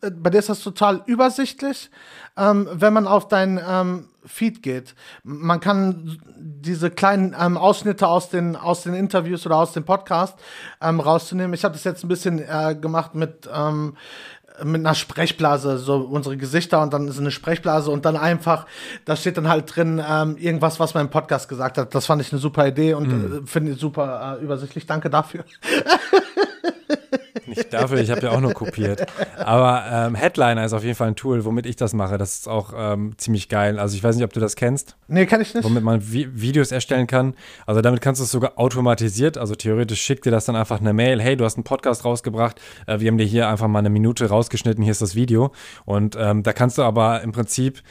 bei 0.00 0.30
dir 0.30 0.38
ist 0.38 0.48
das 0.48 0.60
total 0.60 1.02
übersichtlich, 1.06 1.90
ähm, 2.36 2.68
wenn 2.72 2.92
man 2.92 3.06
auf 3.06 3.28
dein 3.28 3.60
ähm, 3.66 4.08
Feed 4.24 4.62
geht. 4.62 4.94
Man 5.24 5.60
kann 5.60 6.18
diese 6.36 6.90
kleinen 6.90 7.34
ähm, 7.38 7.56
Ausschnitte 7.56 8.06
aus 8.06 8.30
den, 8.30 8.56
aus 8.56 8.82
den 8.82 8.94
Interviews 8.94 9.44
oder 9.46 9.56
aus 9.56 9.72
dem 9.72 9.84
Podcast 9.84 10.38
ähm, 10.80 11.00
rauszunehmen. 11.00 11.54
Ich 11.54 11.64
habe 11.64 11.74
das 11.74 11.84
jetzt 11.84 12.04
ein 12.04 12.08
bisschen 12.08 12.38
äh, 12.38 12.76
gemacht 12.80 13.14
mit, 13.14 13.48
ähm, 13.52 13.96
mit 14.62 14.80
einer 14.80 14.94
Sprechblase, 14.94 15.78
so 15.78 15.96
unsere 15.96 16.36
Gesichter 16.36 16.82
und 16.82 16.92
dann 16.92 17.08
ist 17.08 17.18
eine 17.18 17.30
Sprechblase 17.30 17.90
und 17.90 18.04
dann 18.04 18.16
einfach, 18.16 18.66
da 19.04 19.16
steht 19.16 19.36
dann 19.36 19.48
halt 19.48 19.74
drin 19.74 20.02
ähm, 20.06 20.36
irgendwas, 20.36 20.78
was 20.78 20.94
man 20.94 21.06
im 21.06 21.10
Podcast 21.10 21.48
gesagt 21.48 21.78
hat. 21.78 21.94
Das 21.94 22.06
fand 22.06 22.22
ich 22.22 22.32
eine 22.32 22.40
super 22.40 22.66
Idee 22.66 22.94
und 22.94 23.08
mhm. 23.08 23.44
äh, 23.44 23.46
finde 23.46 23.72
ich 23.72 23.80
super 23.80 24.38
äh, 24.38 24.44
übersichtlich. 24.44 24.86
Danke 24.86 25.10
dafür. 25.10 25.44
Nicht 27.48 27.72
dafür, 27.72 27.98
ich 27.98 28.10
habe 28.10 28.20
ja 28.22 28.30
auch 28.30 28.40
nur 28.40 28.52
kopiert. 28.52 29.06
Aber 29.36 29.84
ähm, 29.90 30.14
Headliner 30.14 30.64
ist 30.64 30.72
auf 30.72 30.84
jeden 30.84 30.94
Fall 30.94 31.08
ein 31.08 31.16
Tool, 31.16 31.44
womit 31.44 31.66
ich 31.66 31.76
das 31.76 31.94
mache. 31.94 32.18
Das 32.18 32.38
ist 32.38 32.48
auch 32.48 32.72
ähm, 32.76 33.14
ziemlich 33.16 33.48
geil. 33.48 33.78
Also 33.78 33.96
ich 33.96 34.04
weiß 34.04 34.16
nicht, 34.16 34.24
ob 34.24 34.32
du 34.32 34.40
das 34.40 34.56
kennst. 34.56 34.96
Nee, 35.08 35.26
kann 35.26 35.40
ich 35.40 35.54
nicht. 35.54 35.64
Womit 35.64 35.82
man 35.82 36.00
Vi 36.12 36.28
Videos 36.32 36.72
erstellen 36.72 37.06
kann. 37.06 37.34
Also 37.66 37.80
damit 37.80 38.00
kannst 38.00 38.20
du 38.20 38.24
es 38.24 38.30
sogar 38.30 38.58
automatisiert. 38.58 39.38
Also 39.38 39.54
theoretisch 39.54 40.00
schickt 40.02 40.26
dir 40.26 40.30
das 40.30 40.44
dann 40.44 40.56
einfach 40.56 40.80
eine 40.80 40.92
Mail. 40.92 41.20
Hey, 41.20 41.36
du 41.36 41.44
hast 41.44 41.56
einen 41.56 41.64
Podcast 41.64 42.04
rausgebracht. 42.04 42.60
Äh, 42.86 43.00
wir 43.00 43.08
haben 43.08 43.18
dir 43.18 43.26
hier 43.26 43.48
einfach 43.48 43.68
mal 43.68 43.80
eine 43.80 43.90
Minute 43.90 44.28
rausgeschnitten. 44.28 44.82
Hier 44.82 44.92
ist 44.92 45.02
das 45.02 45.14
Video. 45.14 45.52
Und 45.84 46.16
ähm, 46.18 46.42
da 46.42 46.52
kannst 46.52 46.78
du 46.78 46.82
aber 46.82 47.22
im 47.22 47.32
Prinzip 47.32 47.82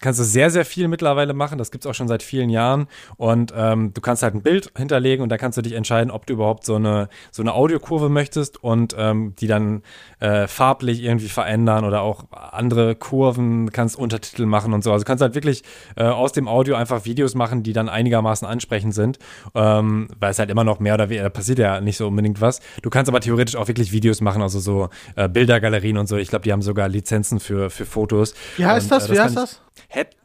kannst 0.00 0.20
du 0.20 0.24
sehr, 0.24 0.50
sehr 0.50 0.64
viel 0.64 0.88
mittlerweile 0.88 1.34
machen. 1.34 1.58
Das 1.58 1.70
gibt 1.70 1.84
es 1.84 1.90
auch 1.90 1.94
schon 1.94 2.08
seit 2.08 2.22
vielen 2.22 2.50
Jahren. 2.50 2.86
Und 3.16 3.52
ähm, 3.56 3.92
du 3.94 4.00
kannst 4.00 4.22
halt 4.22 4.34
ein 4.34 4.42
Bild 4.42 4.70
hinterlegen 4.76 5.22
und 5.22 5.28
da 5.28 5.38
kannst 5.38 5.58
du 5.58 5.62
dich 5.62 5.72
entscheiden, 5.72 6.10
ob 6.10 6.26
du 6.26 6.34
überhaupt 6.34 6.64
so 6.64 6.76
eine, 6.76 7.08
so 7.30 7.42
eine 7.42 7.54
Audiokurve 7.54 8.08
möchtest 8.08 8.62
und 8.62 8.94
ähm, 8.98 9.34
die 9.38 9.46
dann 9.46 9.82
äh, 10.20 10.46
farblich 10.46 11.02
irgendwie 11.02 11.28
verändern 11.28 11.84
oder 11.84 12.02
auch 12.02 12.24
andere 12.30 12.94
Kurven, 12.94 13.70
kannst 13.72 13.96
Untertitel 13.96 14.46
machen 14.46 14.72
und 14.72 14.82
so. 14.82 14.92
Also 14.92 15.04
kannst 15.04 15.22
halt 15.22 15.34
wirklich 15.34 15.62
äh, 15.96 16.04
aus 16.04 16.32
dem 16.32 16.48
Audio 16.48 16.76
einfach 16.76 17.04
Videos 17.04 17.34
machen, 17.34 17.62
die 17.62 17.72
dann 17.72 17.88
einigermaßen 17.88 18.46
ansprechend 18.46 18.94
sind, 18.94 19.18
ähm, 19.54 20.08
weil 20.18 20.30
es 20.30 20.38
halt 20.38 20.50
immer 20.50 20.64
noch 20.64 20.80
mehr 20.80 20.94
oder 20.94 21.08
weniger, 21.08 21.30
passiert 21.30 21.58
ja 21.58 21.80
nicht 21.80 21.96
so 21.96 22.08
unbedingt 22.08 22.40
was. 22.40 22.60
Du 22.82 22.90
kannst 22.90 23.08
aber 23.08 23.20
theoretisch 23.20 23.56
auch 23.56 23.68
wirklich 23.68 23.92
Videos 23.92 24.20
machen, 24.20 24.42
also 24.42 24.58
so 24.58 24.88
äh, 25.16 25.28
Bildergalerien 25.28 25.98
und 25.98 26.08
so. 26.08 26.16
Ich 26.16 26.28
glaube, 26.28 26.42
die 26.42 26.52
haben 26.52 26.62
sogar 26.62 26.88
Lizenzen 26.88 27.40
für, 27.40 27.70
für 27.70 27.84
Fotos. 27.84 28.34
Wie 28.56 28.66
heißt 28.66 28.86
und, 28.86 28.92
das? 28.92 29.04
Äh, 29.04 29.08
das? 29.08 29.16
Wie 29.16 29.20
heißt 29.20 29.36
das? 29.36 29.60
Head 29.88 30.16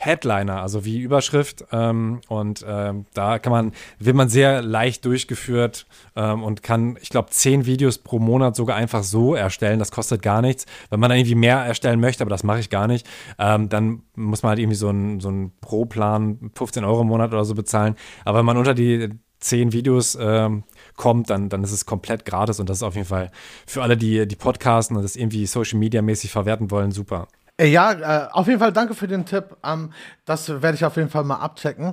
Headliner, 0.00 0.62
also 0.62 0.86
wie 0.86 0.98
Überschrift. 0.98 1.66
Ähm, 1.72 2.22
und 2.28 2.64
ähm, 2.66 3.04
da 3.12 3.38
kann 3.38 3.52
man, 3.52 3.72
wird 3.98 4.16
man 4.16 4.30
sehr 4.30 4.62
leicht 4.62 5.04
durchgeführt 5.04 5.86
ähm, 6.16 6.42
und 6.42 6.62
kann, 6.62 6.96
ich 7.02 7.10
glaube, 7.10 7.28
zehn 7.30 7.66
Videos 7.66 7.98
pro 7.98 8.18
Monat 8.18 8.56
sogar 8.56 8.76
einfach 8.76 9.02
so 9.02 9.34
erstellen. 9.34 9.78
Das 9.78 9.92
kostet 9.92 10.22
gar 10.22 10.40
nichts. 10.40 10.64
Wenn 10.88 11.00
man 11.00 11.10
dann 11.10 11.18
irgendwie 11.18 11.34
mehr 11.34 11.58
erstellen 11.58 12.00
möchte, 12.00 12.24
aber 12.24 12.30
das 12.30 12.44
mache 12.44 12.60
ich 12.60 12.70
gar 12.70 12.86
nicht, 12.86 13.06
ähm, 13.38 13.68
dann 13.68 14.02
muss 14.16 14.42
man 14.42 14.50
halt 14.50 14.58
irgendwie 14.58 14.76
so 14.76 14.88
einen 14.88 15.20
so 15.20 15.50
Pro-Plan 15.60 16.50
15 16.54 16.82
Euro 16.82 17.02
im 17.02 17.08
Monat 17.08 17.32
oder 17.32 17.44
so 17.44 17.54
bezahlen. 17.54 17.94
Aber 18.24 18.38
wenn 18.38 18.46
man 18.46 18.56
unter 18.56 18.72
die 18.72 19.10
zehn 19.38 19.72
Videos 19.72 20.16
ähm, 20.20 20.64
kommt, 20.96 21.28
dann, 21.28 21.50
dann 21.50 21.62
ist 21.62 21.72
es 21.72 21.84
komplett 21.84 22.24
gratis 22.24 22.60
und 22.60 22.68
das 22.68 22.78
ist 22.78 22.82
auf 22.82 22.94
jeden 22.94 23.06
Fall 23.06 23.30
für 23.66 23.82
alle, 23.82 23.96
die 23.96 24.26
die 24.26 24.36
Podcasten 24.36 24.96
und 24.96 25.02
das 25.02 25.16
irgendwie 25.16 25.46
Social 25.46 25.78
Media 25.78 26.02
mäßig 26.02 26.30
verwerten 26.30 26.70
wollen, 26.70 26.92
super. 26.92 27.28
Äh, 27.60 27.66
ja, 27.66 27.92
äh, 27.92 28.28
auf 28.32 28.46
jeden 28.46 28.58
Fall 28.58 28.72
danke 28.72 28.94
für 28.94 29.06
den 29.06 29.26
Tipp. 29.26 29.56
Ähm, 29.62 29.92
das 30.24 30.48
werde 30.48 30.74
ich 30.74 30.84
auf 30.84 30.96
jeden 30.96 31.10
Fall 31.10 31.24
mal 31.24 31.36
abchecken. 31.36 31.92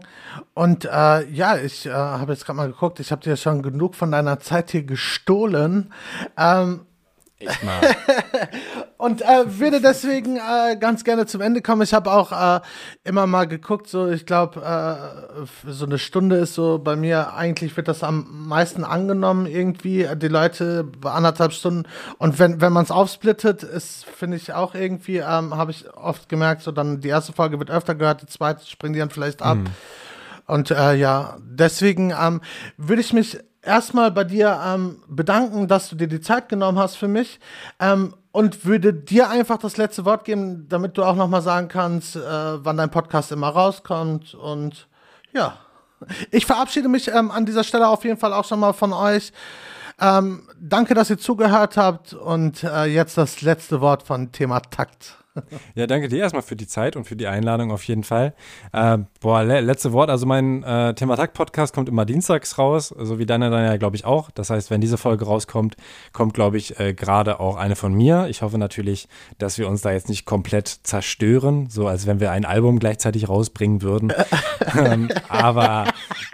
Und 0.53 0.86
äh, 0.86 1.30
ja, 1.30 1.57
ich 1.57 1.86
äh, 1.86 1.91
habe 1.91 2.32
jetzt 2.32 2.45
gerade 2.45 2.57
mal 2.57 2.68
geguckt, 2.68 3.01
ich 3.01 3.11
habe 3.11 3.22
dir 3.22 3.36
schon 3.36 3.61
genug 3.61 3.95
von 3.95 4.11
deiner 4.11 4.39
Zeit 4.39 4.72
hier 4.72 4.84
gestohlen. 4.84 5.93
Ähm, 6.38 6.86
ich 7.40 7.64
mal. 7.64 7.82
und 8.98 9.22
äh, 9.22 9.60
würde 9.60 9.82
deswegen 9.82 10.38
äh, 10.38 10.76
ganz 10.78 11.04
gerne 11.04 11.26
zum 11.26 11.42
Ende 11.42 11.62
kommen. 11.62 11.82
Ich 11.82 11.94
habe 11.94 12.12
auch 12.12 12.32
äh, 12.32 12.62
immer 13.04 13.28
mal 13.28 13.48
geguckt, 13.48 13.88
so 13.88 14.08
ich 14.08 14.26
glaube, 14.26 14.62
äh, 14.62 15.72
so 15.72 15.86
eine 15.86 16.00
Stunde 16.00 16.38
ist 16.38 16.56
so 16.56 16.80
bei 16.80 16.96
mir, 16.96 17.34
eigentlich 17.34 17.76
wird 17.78 17.88
das 17.88 18.04
am 18.04 18.48
meisten 18.48 18.84
angenommen 18.84 19.46
irgendwie, 19.46 20.08
die 20.16 20.28
Leute 20.28 20.84
bei 20.84 21.12
anderthalb 21.12 21.54
Stunden. 21.54 21.84
Und 22.18 22.40
wenn, 22.40 22.62
wenn 22.62 22.74
man 22.74 22.84
es 22.84 22.92
aufsplittet, 22.92 23.64
ist, 23.64 24.06
finde 24.06 24.38
ich 24.38 24.54
auch 24.54 24.74
irgendwie, 24.74 25.18
ähm, 25.18 25.56
habe 25.56 25.72
ich 25.72 25.94
oft 25.96 26.30
gemerkt, 26.30 26.64
so 26.64 26.72
dann 26.72 27.02
die 27.02 27.10
erste 27.10 27.34
Folge 27.34 27.60
wird 27.60 27.70
öfter 27.70 27.96
gehört, 27.96 28.22
die 28.22 28.28
zweite 28.28 28.66
springen 28.66 28.94
die 28.94 29.00
dann 29.00 29.10
vielleicht 29.10 29.42
ab. 29.42 29.58
Mhm. 29.58 29.68
Und 30.48 30.72
äh, 30.72 30.96
ja, 30.96 31.38
deswegen 31.42 32.14
ähm, 32.20 32.42
würde 32.78 33.02
ich 33.02 33.14
mich 33.14 33.38
erstmal 33.68 34.11
bei 34.11 34.24
dir 34.24 34.59
ähm, 34.65 35.03
bedanken, 35.07 35.68
dass 35.68 35.89
du 35.89 35.95
dir 35.95 36.07
die 36.07 36.22
Zeit 36.22 36.49
genommen 36.49 36.80
hast 36.80 36.95
für 36.95 37.07
mich 37.07 37.39
ähm, 37.80 38.15
und 38.32 38.65
würde 38.65 38.93
dir 38.93 39.30
einfach 39.30 39.57
das 39.57 39.78
letzte 39.78 40.05
Wort 40.05 40.26
geben, 40.26 40.68
damit 40.70 40.97
du 40.97 41.03
auch 41.03 41.15
noch 41.15 41.28
mal 41.28 41.41
sagen 41.41 41.68
kannst, 41.68 42.15
äh, 42.15 42.20
wann 42.20 42.78
dein 42.78 42.89
Podcast 42.89 43.32
immer 43.32 43.49
rauskommt 43.49 44.34
und 44.34 44.88
ja. 45.34 45.57
Ich 46.30 46.45
verabschiede 46.45 46.89
mich 46.89 47.07
ähm, 47.07 47.32
an 47.32 47.45
dieser 47.45 47.63
Stelle 47.63 47.88
auf 47.88 48.03
jeden 48.03 48.18
Fall 48.18 48.32
auch 48.32 48.45
schon 48.45 48.59
mal 48.59 48.74
von 48.74 48.93
euch. 48.93 49.34
Ähm, 49.99 50.47
danke, 50.59 50.93
dass 50.93 51.09
ihr 51.09 51.18
zugehört 51.18 51.76
habt 51.76 52.13
und 52.13 52.63
äh, 52.63 52.86
jetzt 52.86 53.18
das 53.18 53.41
letzte 53.41 53.82
Wort 53.82 54.03
von 54.03 54.32
Thema 54.32 54.59
Takt. 54.59 55.18
Ja, 55.76 55.88
danke 55.88 56.08
dir 56.08 56.20
erstmal 56.20 56.42
für 56.42 56.56
die 56.56 56.68
Zeit 56.68 56.96
und 56.96 57.06
für 57.06 57.16
die 57.16 57.28
Einladung 57.28 57.72
auf 57.72 57.84
jeden 57.84 58.04
Fall. 58.04 58.34
Äh, 58.74 59.00
boah, 59.20 59.44
le 59.44 59.62
letzte 59.62 59.94
Wort. 59.94 60.10
Also 60.10 60.26
mein 60.26 60.64
äh, 60.64 60.94
Thematag-Podcast 60.94 61.74
kommt 61.74 61.90
immer 61.90 62.06
dienstags 62.06 62.58
raus, 62.58 62.94
so 62.98 63.20
wie 63.20 63.26
deiner 63.26 63.50
dann 63.50 63.64
ja, 63.64 63.78
glaube 63.78 63.96
ich, 63.96 64.06
auch. 64.06 64.32
Das 64.32 64.50
heißt, 64.50 64.72
wenn 64.72 64.82
diese 64.82 64.98
Folge 64.98 65.26
rauskommt, 65.26 65.76
kommt, 66.14 66.34
glaube 66.34 66.58
ich, 66.58 66.80
äh, 66.80 66.94
gerade 66.94 67.40
auch 67.40 67.56
eine 67.56 67.76
von 67.76 67.94
mir. 67.94 68.28
Ich 68.30 68.42
hoffe 68.42 68.58
natürlich, 68.58 69.08
dass 69.38 69.58
wir 69.58 69.68
uns 69.68 69.82
da 69.82 69.92
jetzt 69.92 70.10
nicht 70.10 70.26
komplett 70.26 70.68
zerstören, 70.68 71.70
so 71.70 71.88
als 71.88 72.08
wenn 72.08 72.20
wir 72.20 72.32
ein 72.32 72.46
Album 72.46 72.80
gleichzeitig 72.80 73.30
rausbringen 73.30 73.82
würden. 73.82 74.14
ähm, 74.78 75.10
aber 75.30 75.86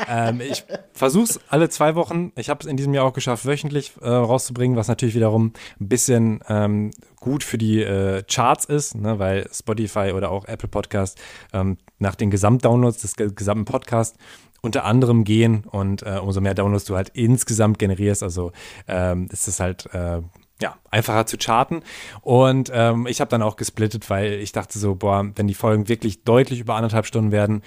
ähm, 0.07 0.41
ich 0.41 0.63
versuche 0.93 1.25
es 1.25 1.39
alle 1.49 1.69
zwei 1.69 1.95
Wochen. 1.95 2.31
Ich 2.35 2.49
habe 2.49 2.61
es 2.61 2.65
in 2.65 2.77
diesem 2.77 2.93
Jahr 2.93 3.05
auch 3.05 3.13
geschafft, 3.13 3.45
wöchentlich 3.45 3.93
äh, 4.01 4.09
rauszubringen, 4.09 4.77
was 4.77 4.87
natürlich 4.87 5.15
wiederum 5.15 5.53
ein 5.79 5.87
bisschen 5.89 6.39
ähm, 6.47 6.91
gut 7.23 7.43
für 7.43 7.57
die 7.57 7.81
äh, 7.81 8.21
Charts 8.23 8.65
ist, 8.65 8.95
ne, 8.95 9.17
weil 9.17 9.49
Spotify 9.51 10.11
oder 10.13 10.29
auch 10.29 10.45
Apple 10.45 10.67
Podcast 10.67 11.19
ähm, 11.53 11.77
nach 11.97 12.15
den 12.15 12.29
Gesamtdownloads 12.29 13.01
des 13.01 13.15
gesamten 13.15 13.63
Podcasts 13.63 14.17
unter 14.61 14.83
anderem 14.83 15.23
gehen 15.23 15.63
und 15.71 16.03
äh, 16.03 16.19
umso 16.21 16.41
mehr 16.41 16.53
Downloads 16.53 16.85
du 16.85 16.95
halt 16.95 17.09
insgesamt 17.13 17.79
generierst, 17.79 18.23
also 18.23 18.51
ähm, 18.87 19.29
ist 19.31 19.47
es 19.47 19.61
halt 19.61 19.87
äh, 19.93 20.21
ja, 20.61 20.75
einfacher 20.91 21.25
zu 21.25 21.37
charten. 21.37 21.81
Und 22.21 22.71
ähm, 22.73 23.07
ich 23.07 23.21
habe 23.21 23.29
dann 23.29 23.41
auch 23.41 23.55
gesplittet, 23.55 24.09
weil 24.09 24.33
ich 24.33 24.51
dachte 24.51 24.77
so, 24.77 24.95
boah, 24.95 25.25
wenn 25.35 25.47
die 25.47 25.53
Folgen 25.53 25.87
wirklich 25.87 26.23
deutlich 26.23 26.59
über 26.59 26.75
anderthalb 26.75 27.05
Stunden 27.05 27.31
werden, 27.31 27.61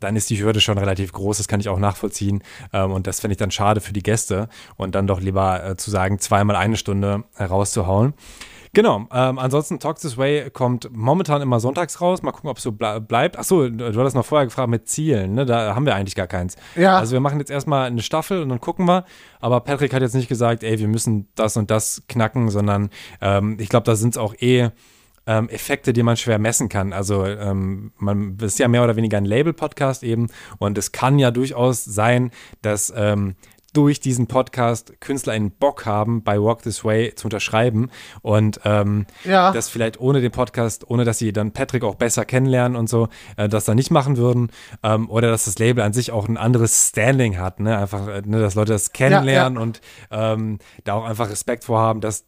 dann 0.00 0.16
ist 0.16 0.30
die 0.30 0.40
Hürde 0.42 0.60
schon 0.60 0.78
relativ 0.78 1.12
groß, 1.12 1.38
das 1.38 1.48
kann 1.48 1.60
ich 1.60 1.68
auch 1.68 1.78
nachvollziehen. 1.78 2.42
Ähm, 2.72 2.92
und 2.92 3.06
das 3.06 3.20
fände 3.20 3.32
ich 3.32 3.38
dann 3.38 3.50
schade 3.50 3.80
für 3.80 3.92
die 3.92 4.02
Gäste 4.02 4.48
und 4.76 4.94
dann 4.94 5.06
doch 5.06 5.20
lieber 5.20 5.64
äh, 5.64 5.76
zu 5.76 5.90
sagen, 5.90 6.18
zweimal 6.18 6.56
eine 6.56 6.76
Stunde 6.76 7.24
herauszuhauen. 7.34 8.14
Genau, 8.72 9.06
ähm, 9.12 9.38
ansonsten 9.38 9.78
Talk 9.78 9.98
This 9.98 10.16
Way 10.16 10.50
kommt 10.50 10.88
momentan 10.92 11.42
immer 11.42 11.60
sonntags 11.60 12.00
raus. 12.00 12.22
Mal 12.22 12.32
gucken, 12.32 12.50
ob 12.50 12.58
es 12.58 12.62
so 12.62 12.72
ble 12.72 13.00
bleibt. 13.00 13.38
Achso, 13.38 13.68
du 13.68 13.86
hattest 13.86 14.16
noch 14.16 14.24
vorher 14.24 14.46
gefragt 14.46 14.68
mit 14.68 14.88
Zielen, 14.88 15.34
ne? 15.34 15.46
Da 15.46 15.74
haben 15.74 15.86
wir 15.86 15.94
eigentlich 15.94 16.14
gar 16.14 16.26
keins. 16.26 16.56
Ja. 16.76 16.98
Also 16.98 17.12
wir 17.12 17.20
machen 17.20 17.38
jetzt 17.38 17.50
erstmal 17.50 17.86
eine 17.86 18.02
Staffel 18.02 18.42
und 18.42 18.48
dann 18.48 18.60
gucken 18.60 18.86
wir. 18.86 19.04
Aber 19.40 19.60
Patrick 19.60 19.92
hat 19.94 20.02
jetzt 20.02 20.14
nicht 20.14 20.28
gesagt, 20.28 20.62
ey, 20.62 20.78
wir 20.78 20.88
müssen 20.88 21.28
das 21.34 21.56
und 21.56 21.70
das 21.70 22.02
knacken, 22.08 22.50
sondern 22.50 22.90
ähm, 23.20 23.56
ich 23.58 23.68
glaube, 23.68 23.84
da 23.84 23.96
sind 23.96 24.14
es 24.14 24.18
auch 24.18 24.34
eh 24.40 24.70
ähm, 25.28 25.48
Effekte, 25.50 25.92
die 25.92 26.02
man 26.02 26.16
schwer 26.16 26.38
messen 26.38 26.68
kann. 26.68 26.92
Also 26.92 27.24
ähm, 27.24 27.92
man 27.98 28.38
ist 28.38 28.58
ja 28.58 28.66
mehr 28.66 28.82
oder 28.82 28.96
weniger 28.96 29.18
ein 29.18 29.26
Label-Podcast 29.26 30.02
eben 30.02 30.28
und 30.58 30.78
es 30.78 30.90
kann 30.90 31.18
ja 31.18 31.30
durchaus 31.30 31.84
sein, 31.84 32.30
dass 32.62 32.92
ähm, 32.96 33.36
durch 33.78 34.00
diesen 34.00 34.26
Podcast 34.26 35.00
Künstler 35.00 35.34
einen 35.34 35.52
Bock 35.52 35.86
haben, 35.86 36.24
bei 36.24 36.42
Walk 36.42 36.62
This 36.62 36.84
Way 36.84 37.14
zu 37.14 37.28
unterschreiben 37.28 37.90
und 38.22 38.58
ähm, 38.64 39.06
Ja. 39.22 39.52
das 39.52 39.68
vielleicht 39.68 40.00
ohne 40.00 40.20
den 40.20 40.32
Podcast, 40.32 40.90
ohne 40.90 41.04
dass 41.04 41.18
sie 41.18 41.32
dann 41.32 41.52
Patrick 41.52 41.84
auch 41.84 41.94
besser 41.94 42.24
kennenlernen 42.24 42.76
und 42.76 42.88
so, 42.88 43.08
äh, 43.36 43.48
das 43.48 43.66
dann 43.66 43.76
nicht 43.76 43.92
machen 43.92 44.16
würden 44.16 44.50
ähm, 44.82 45.08
oder 45.08 45.30
dass 45.30 45.44
das 45.44 45.60
Label 45.60 45.84
an 45.84 45.92
sich 45.92 46.10
auch 46.10 46.26
ein 46.28 46.36
anderes 46.36 46.88
Standing 46.88 47.38
hat, 47.38 47.60
ne? 47.60 47.78
einfach, 47.78 48.08
äh, 48.08 48.22
ne, 48.26 48.40
dass 48.40 48.56
Leute 48.56 48.72
das 48.72 48.92
kennenlernen 48.92 49.58
und 49.58 49.80
ähm, 50.10 50.58
da 50.82 50.94
auch 50.94 51.04
einfach 51.04 51.30
Respekt 51.30 51.62
vorhaben, 51.62 52.00
dass 52.00 52.24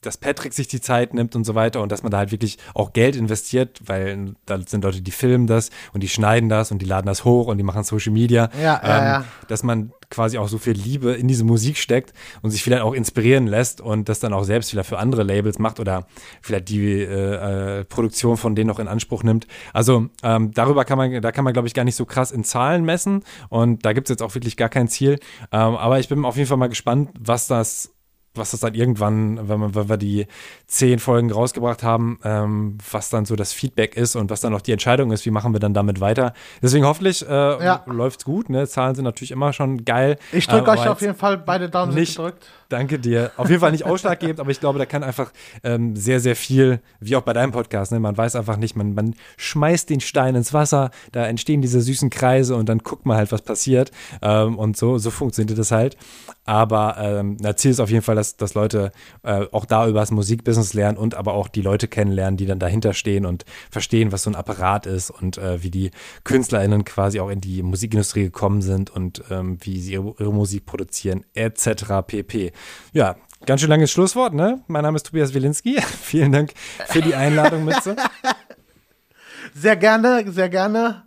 dass 0.00 0.16
Patrick 0.16 0.52
sich 0.52 0.68
die 0.68 0.80
Zeit 0.80 1.14
nimmt 1.14 1.36
und 1.36 1.44
so 1.44 1.54
weiter 1.54 1.82
und 1.82 1.92
dass 1.92 2.02
man 2.02 2.10
da 2.10 2.18
halt 2.18 2.32
wirklich 2.32 2.58
auch 2.74 2.92
Geld 2.92 3.16
investiert, 3.16 3.80
weil 3.84 4.34
da 4.46 4.58
sind 4.60 4.84
Leute, 4.84 5.02
die 5.02 5.10
filmen 5.10 5.46
das 5.46 5.70
und 5.92 6.02
die 6.02 6.08
schneiden 6.08 6.48
das 6.48 6.72
und 6.72 6.80
die 6.80 6.86
laden 6.86 7.06
das 7.06 7.24
hoch 7.24 7.46
und 7.46 7.58
die 7.58 7.64
machen 7.64 7.84
Social 7.84 8.12
Media. 8.12 8.50
Ja, 8.60 8.80
ja, 8.82 9.04
ja. 9.04 9.24
Dass 9.48 9.62
man 9.62 9.92
quasi 10.10 10.38
auch 10.38 10.48
so 10.48 10.58
viel 10.58 10.72
Liebe 10.72 11.12
in 11.12 11.28
diese 11.28 11.44
Musik 11.44 11.76
steckt 11.76 12.12
und 12.42 12.50
sich 12.50 12.62
vielleicht 12.62 12.82
auch 12.82 12.94
inspirieren 12.94 13.46
lässt 13.46 13.80
und 13.80 14.08
das 14.08 14.20
dann 14.20 14.32
auch 14.32 14.44
selbst 14.44 14.70
vielleicht 14.70 14.88
für 14.88 14.98
andere 14.98 15.22
Labels 15.22 15.58
macht 15.58 15.78
oder 15.78 16.06
vielleicht 16.42 16.68
die 16.68 17.00
äh, 17.00 17.80
äh, 17.80 17.84
Produktion 17.84 18.36
von 18.36 18.54
denen 18.54 18.68
noch 18.68 18.78
in 18.78 18.88
Anspruch 18.88 19.22
nimmt. 19.22 19.46
Also 19.72 20.08
ähm, 20.22 20.50
darüber 20.52 20.84
kann 20.84 20.98
man, 20.98 21.22
da 21.22 21.30
kann 21.30 21.44
man, 21.44 21.52
glaube 21.52 21.68
ich, 21.68 21.74
gar 21.74 21.84
nicht 21.84 21.96
so 21.96 22.04
krass 22.06 22.32
in 22.32 22.42
Zahlen 22.42 22.84
messen 22.84 23.22
und 23.48 23.84
da 23.84 23.92
gibt 23.92 24.08
es 24.08 24.10
jetzt 24.10 24.22
auch 24.22 24.34
wirklich 24.34 24.56
gar 24.56 24.68
kein 24.68 24.88
Ziel. 24.88 25.20
Ähm, 25.52 25.76
aber 25.76 26.00
ich 26.00 26.08
bin 26.08 26.24
auf 26.24 26.36
jeden 26.36 26.48
Fall 26.48 26.58
mal 26.58 26.68
gespannt, 26.68 27.10
was 27.18 27.46
das 27.46 27.92
was 28.34 28.52
das 28.52 28.60
dann 28.60 28.74
irgendwann, 28.74 29.48
wenn, 29.48 29.58
man, 29.60 29.74
wenn 29.74 29.88
wir 29.88 29.96
die 29.96 30.26
zehn 30.66 30.98
Folgen 31.00 31.32
rausgebracht 31.32 31.82
haben, 31.82 32.18
ähm, 32.24 32.78
was 32.90 33.08
dann 33.10 33.24
so 33.24 33.34
das 33.36 33.52
Feedback 33.52 33.96
ist 33.96 34.14
und 34.16 34.30
was 34.30 34.40
dann 34.40 34.54
auch 34.54 34.60
die 34.60 34.72
Entscheidung 34.72 35.10
ist, 35.10 35.26
wie 35.26 35.30
machen 35.30 35.52
wir 35.52 35.58
dann 35.60 35.74
damit 35.74 36.00
weiter. 36.00 36.32
Deswegen 36.62 36.84
hoffentlich 36.86 37.26
äh, 37.28 37.30
Ja. 37.64 37.82
läuft's 37.86 38.24
gut. 38.24 38.48
Ne? 38.48 38.68
Zahlen 38.68 38.94
sind 38.94 39.04
natürlich 39.04 39.32
immer 39.32 39.52
schon 39.52 39.84
geil. 39.84 40.16
Ich 40.32 40.46
drücke 40.46 40.70
Ähm, 40.70 40.78
euch 40.78 40.88
auf 40.88 41.00
jeden 41.00 41.16
Fall, 41.16 41.38
beide 41.38 41.68
Daumen 41.68 41.94
nicht- 41.94 42.16
gedrückt. 42.16 42.46
Danke 42.70 43.00
dir. 43.00 43.32
Auf 43.36 43.48
jeden 43.48 43.60
Fall 43.60 43.72
nicht 43.72 43.84
ausschlaggebend, 43.84 44.38
aber 44.38 44.52
ich 44.52 44.60
glaube, 44.60 44.78
da 44.78 44.86
kann 44.86 45.02
einfach 45.02 45.32
ähm, 45.64 45.96
sehr, 45.96 46.20
sehr 46.20 46.36
viel, 46.36 46.80
wie 47.00 47.16
auch 47.16 47.22
bei 47.22 47.32
deinem 47.32 47.50
Podcast, 47.50 47.90
ne? 47.90 47.98
man 47.98 48.16
weiß 48.16 48.36
einfach 48.36 48.56
nicht, 48.56 48.76
man, 48.76 48.94
man 48.94 49.16
schmeißt 49.38 49.90
den 49.90 49.98
Stein 49.98 50.36
ins 50.36 50.54
Wasser, 50.54 50.92
da 51.10 51.26
entstehen 51.26 51.62
diese 51.62 51.80
süßen 51.80 52.10
Kreise 52.10 52.54
und 52.54 52.68
dann 52.68 52.78
guckt 52.78 53.06
man 53.06 53.16
halt, 53.16 53.32
was 53.32 53.42
passiert. 53.42 53.90
Ähm, 54.22 54.56
und 54.56 54.76
so, 54.76 54.98
so 54.98 55.10
funktioniert 55.10 55.58
das 55.58 55.72
halt. 55.72 55.96
Aber 56.44 56.96
ähm, 56.98 57.38
Ziel 57.56 57.72
ist 57.72 57.80
auf 57.80 57.90
jeden 57.90 58.02
Fall, 58.02 58.14
dass, 58.14 58.36
dass 58.36 58.54
Leute 58.54 58.92
äh, 59.24 59.46
auch 59.50 59.64
da 59.64 59.88
über 59.88 59.98
das 60.00 60.12
Musikbusiness 60.12 60.72
lernen 60.72 60.96
und 60.96 61.16
aber 61.16 61.34
auch 61.34 61.48
die 61.48 61.62
Leute 61.62 61.88
kennenlernen, 61.88 62.36
die 62.36 62.46
dann 62.46 62.60
dahinter 62.60 62.94
stehen 62.94 63.26
und 63.26 63.44
verstehen, 63.70 64.12
was 64.12 64.22
so 64.22 64.30
ein 64.30 64.36
Apparat 64.36 64.86
ist 64.86 65.10
und 65.10 65.38
äh, 65.38 65.62
wie 65.64 65.70
die 65.70 65.90
KünstlerInnen 66.22 66.84
quasi 66.84 67.18
auch 67.18 67.30
in 67.30 67.40
die 67.40 67.62
Musikindustrie 67.62 68.22
gekommen 68.22 68.62
sind 68.62 68.90
und 68.90 69.24
ähm, 69.30 69.58
wie 69.60 69.80
sie 69.80 69.94
ihre, 69.94 70.14
ihre 70.20 70.32
Musik 70.32 70.66
produzieren, 70.66 71.24
etc. 71.34 72.04
pp. 72.06 72.52
Ja, 72.92 73.16
ganz 73.46 73.60
schön 73.60 73.70
langes 73.70 73.90
Schlusswort, 73.90 74.34
ne? 74.34 74.62
Mein 74.66 74.82
Name 74.82 74.96
ist 74.96 75.06
Tobias 75.06 75.34
Wilinski. 75.34 75.80
Vielen 76.02 76.32
Dank 76.32 76.52
für 76.86 77.02
die 77.02 77.14
Einladung, 77.14 77.64
Mitze. 77.64 77.96
Sehr 79.54 79.76
gerne, 79.76 80.30
sehr 80.30 80.48
gerne. 80.48 81.02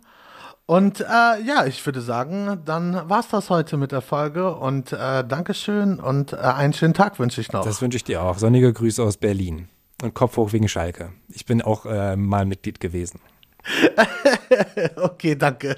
Und 0.66 1.00
äh, 1.00 1.04
ja, 1.04 1.66
ich 1.66 1.84
würde 1.84 2.00
sagen, 2.00 2.62
dann 2.64 3.08
war's 3.08 3.28
das 3.28 3.50
heute 3.50 3.76
mit 3.76 3.92
der 3.92 4.00
Folge. 4.00 4.54
Und 4.54 4.92
äh, 4.92 5.24
Dankeschön 5.24 6.00
und 6.00 6.32
äh, 6.32 6.36
einen 6.36 6.72
schönen 6.72 6.94
Tag 6.94 7.18
wünsche 7.18 7.40
ich 7.40 7.52
noch. 7.52 7.64
Das 7.64 7.82
wünsche 7.82 7.96
ich 7.96 8.04
dir 8.04 8.22
auch. 8.22 8.38
Sonnige 8.38 8.72
Grüße 8.72 9.02
aus 9.02 9.16
Berlin. 9.16 9.68
Und 10.02 10.14
Kopf 10.14 10.36
hoch 10.36 10.52
wegen 10.52 10.68
Schalke. 10.68 11.12
Ich 11.28 11.46
bin 11.46 11.62
auch 11.62 11.86
äh, 11.86 12.16
mal 12.16 12.44
Mitglied 12.44 12.80
gewesen. 12.80 13.20
okay, 14.96 15.36
danke. 15.36 15.76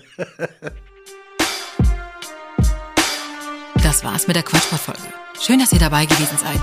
Das 3.87 4.03
war's 4.03 4.27
mit 4.27 4.35
der 4.35 4.43
Quatschpot-Folge. 4.43 5.13
Schön, 5.41 5.61
dass 5.61 5.73
ihr 5.73 5.79
dabei 5.79 6.07
gewesen 6.07 6.37
seid. 6.39 6.61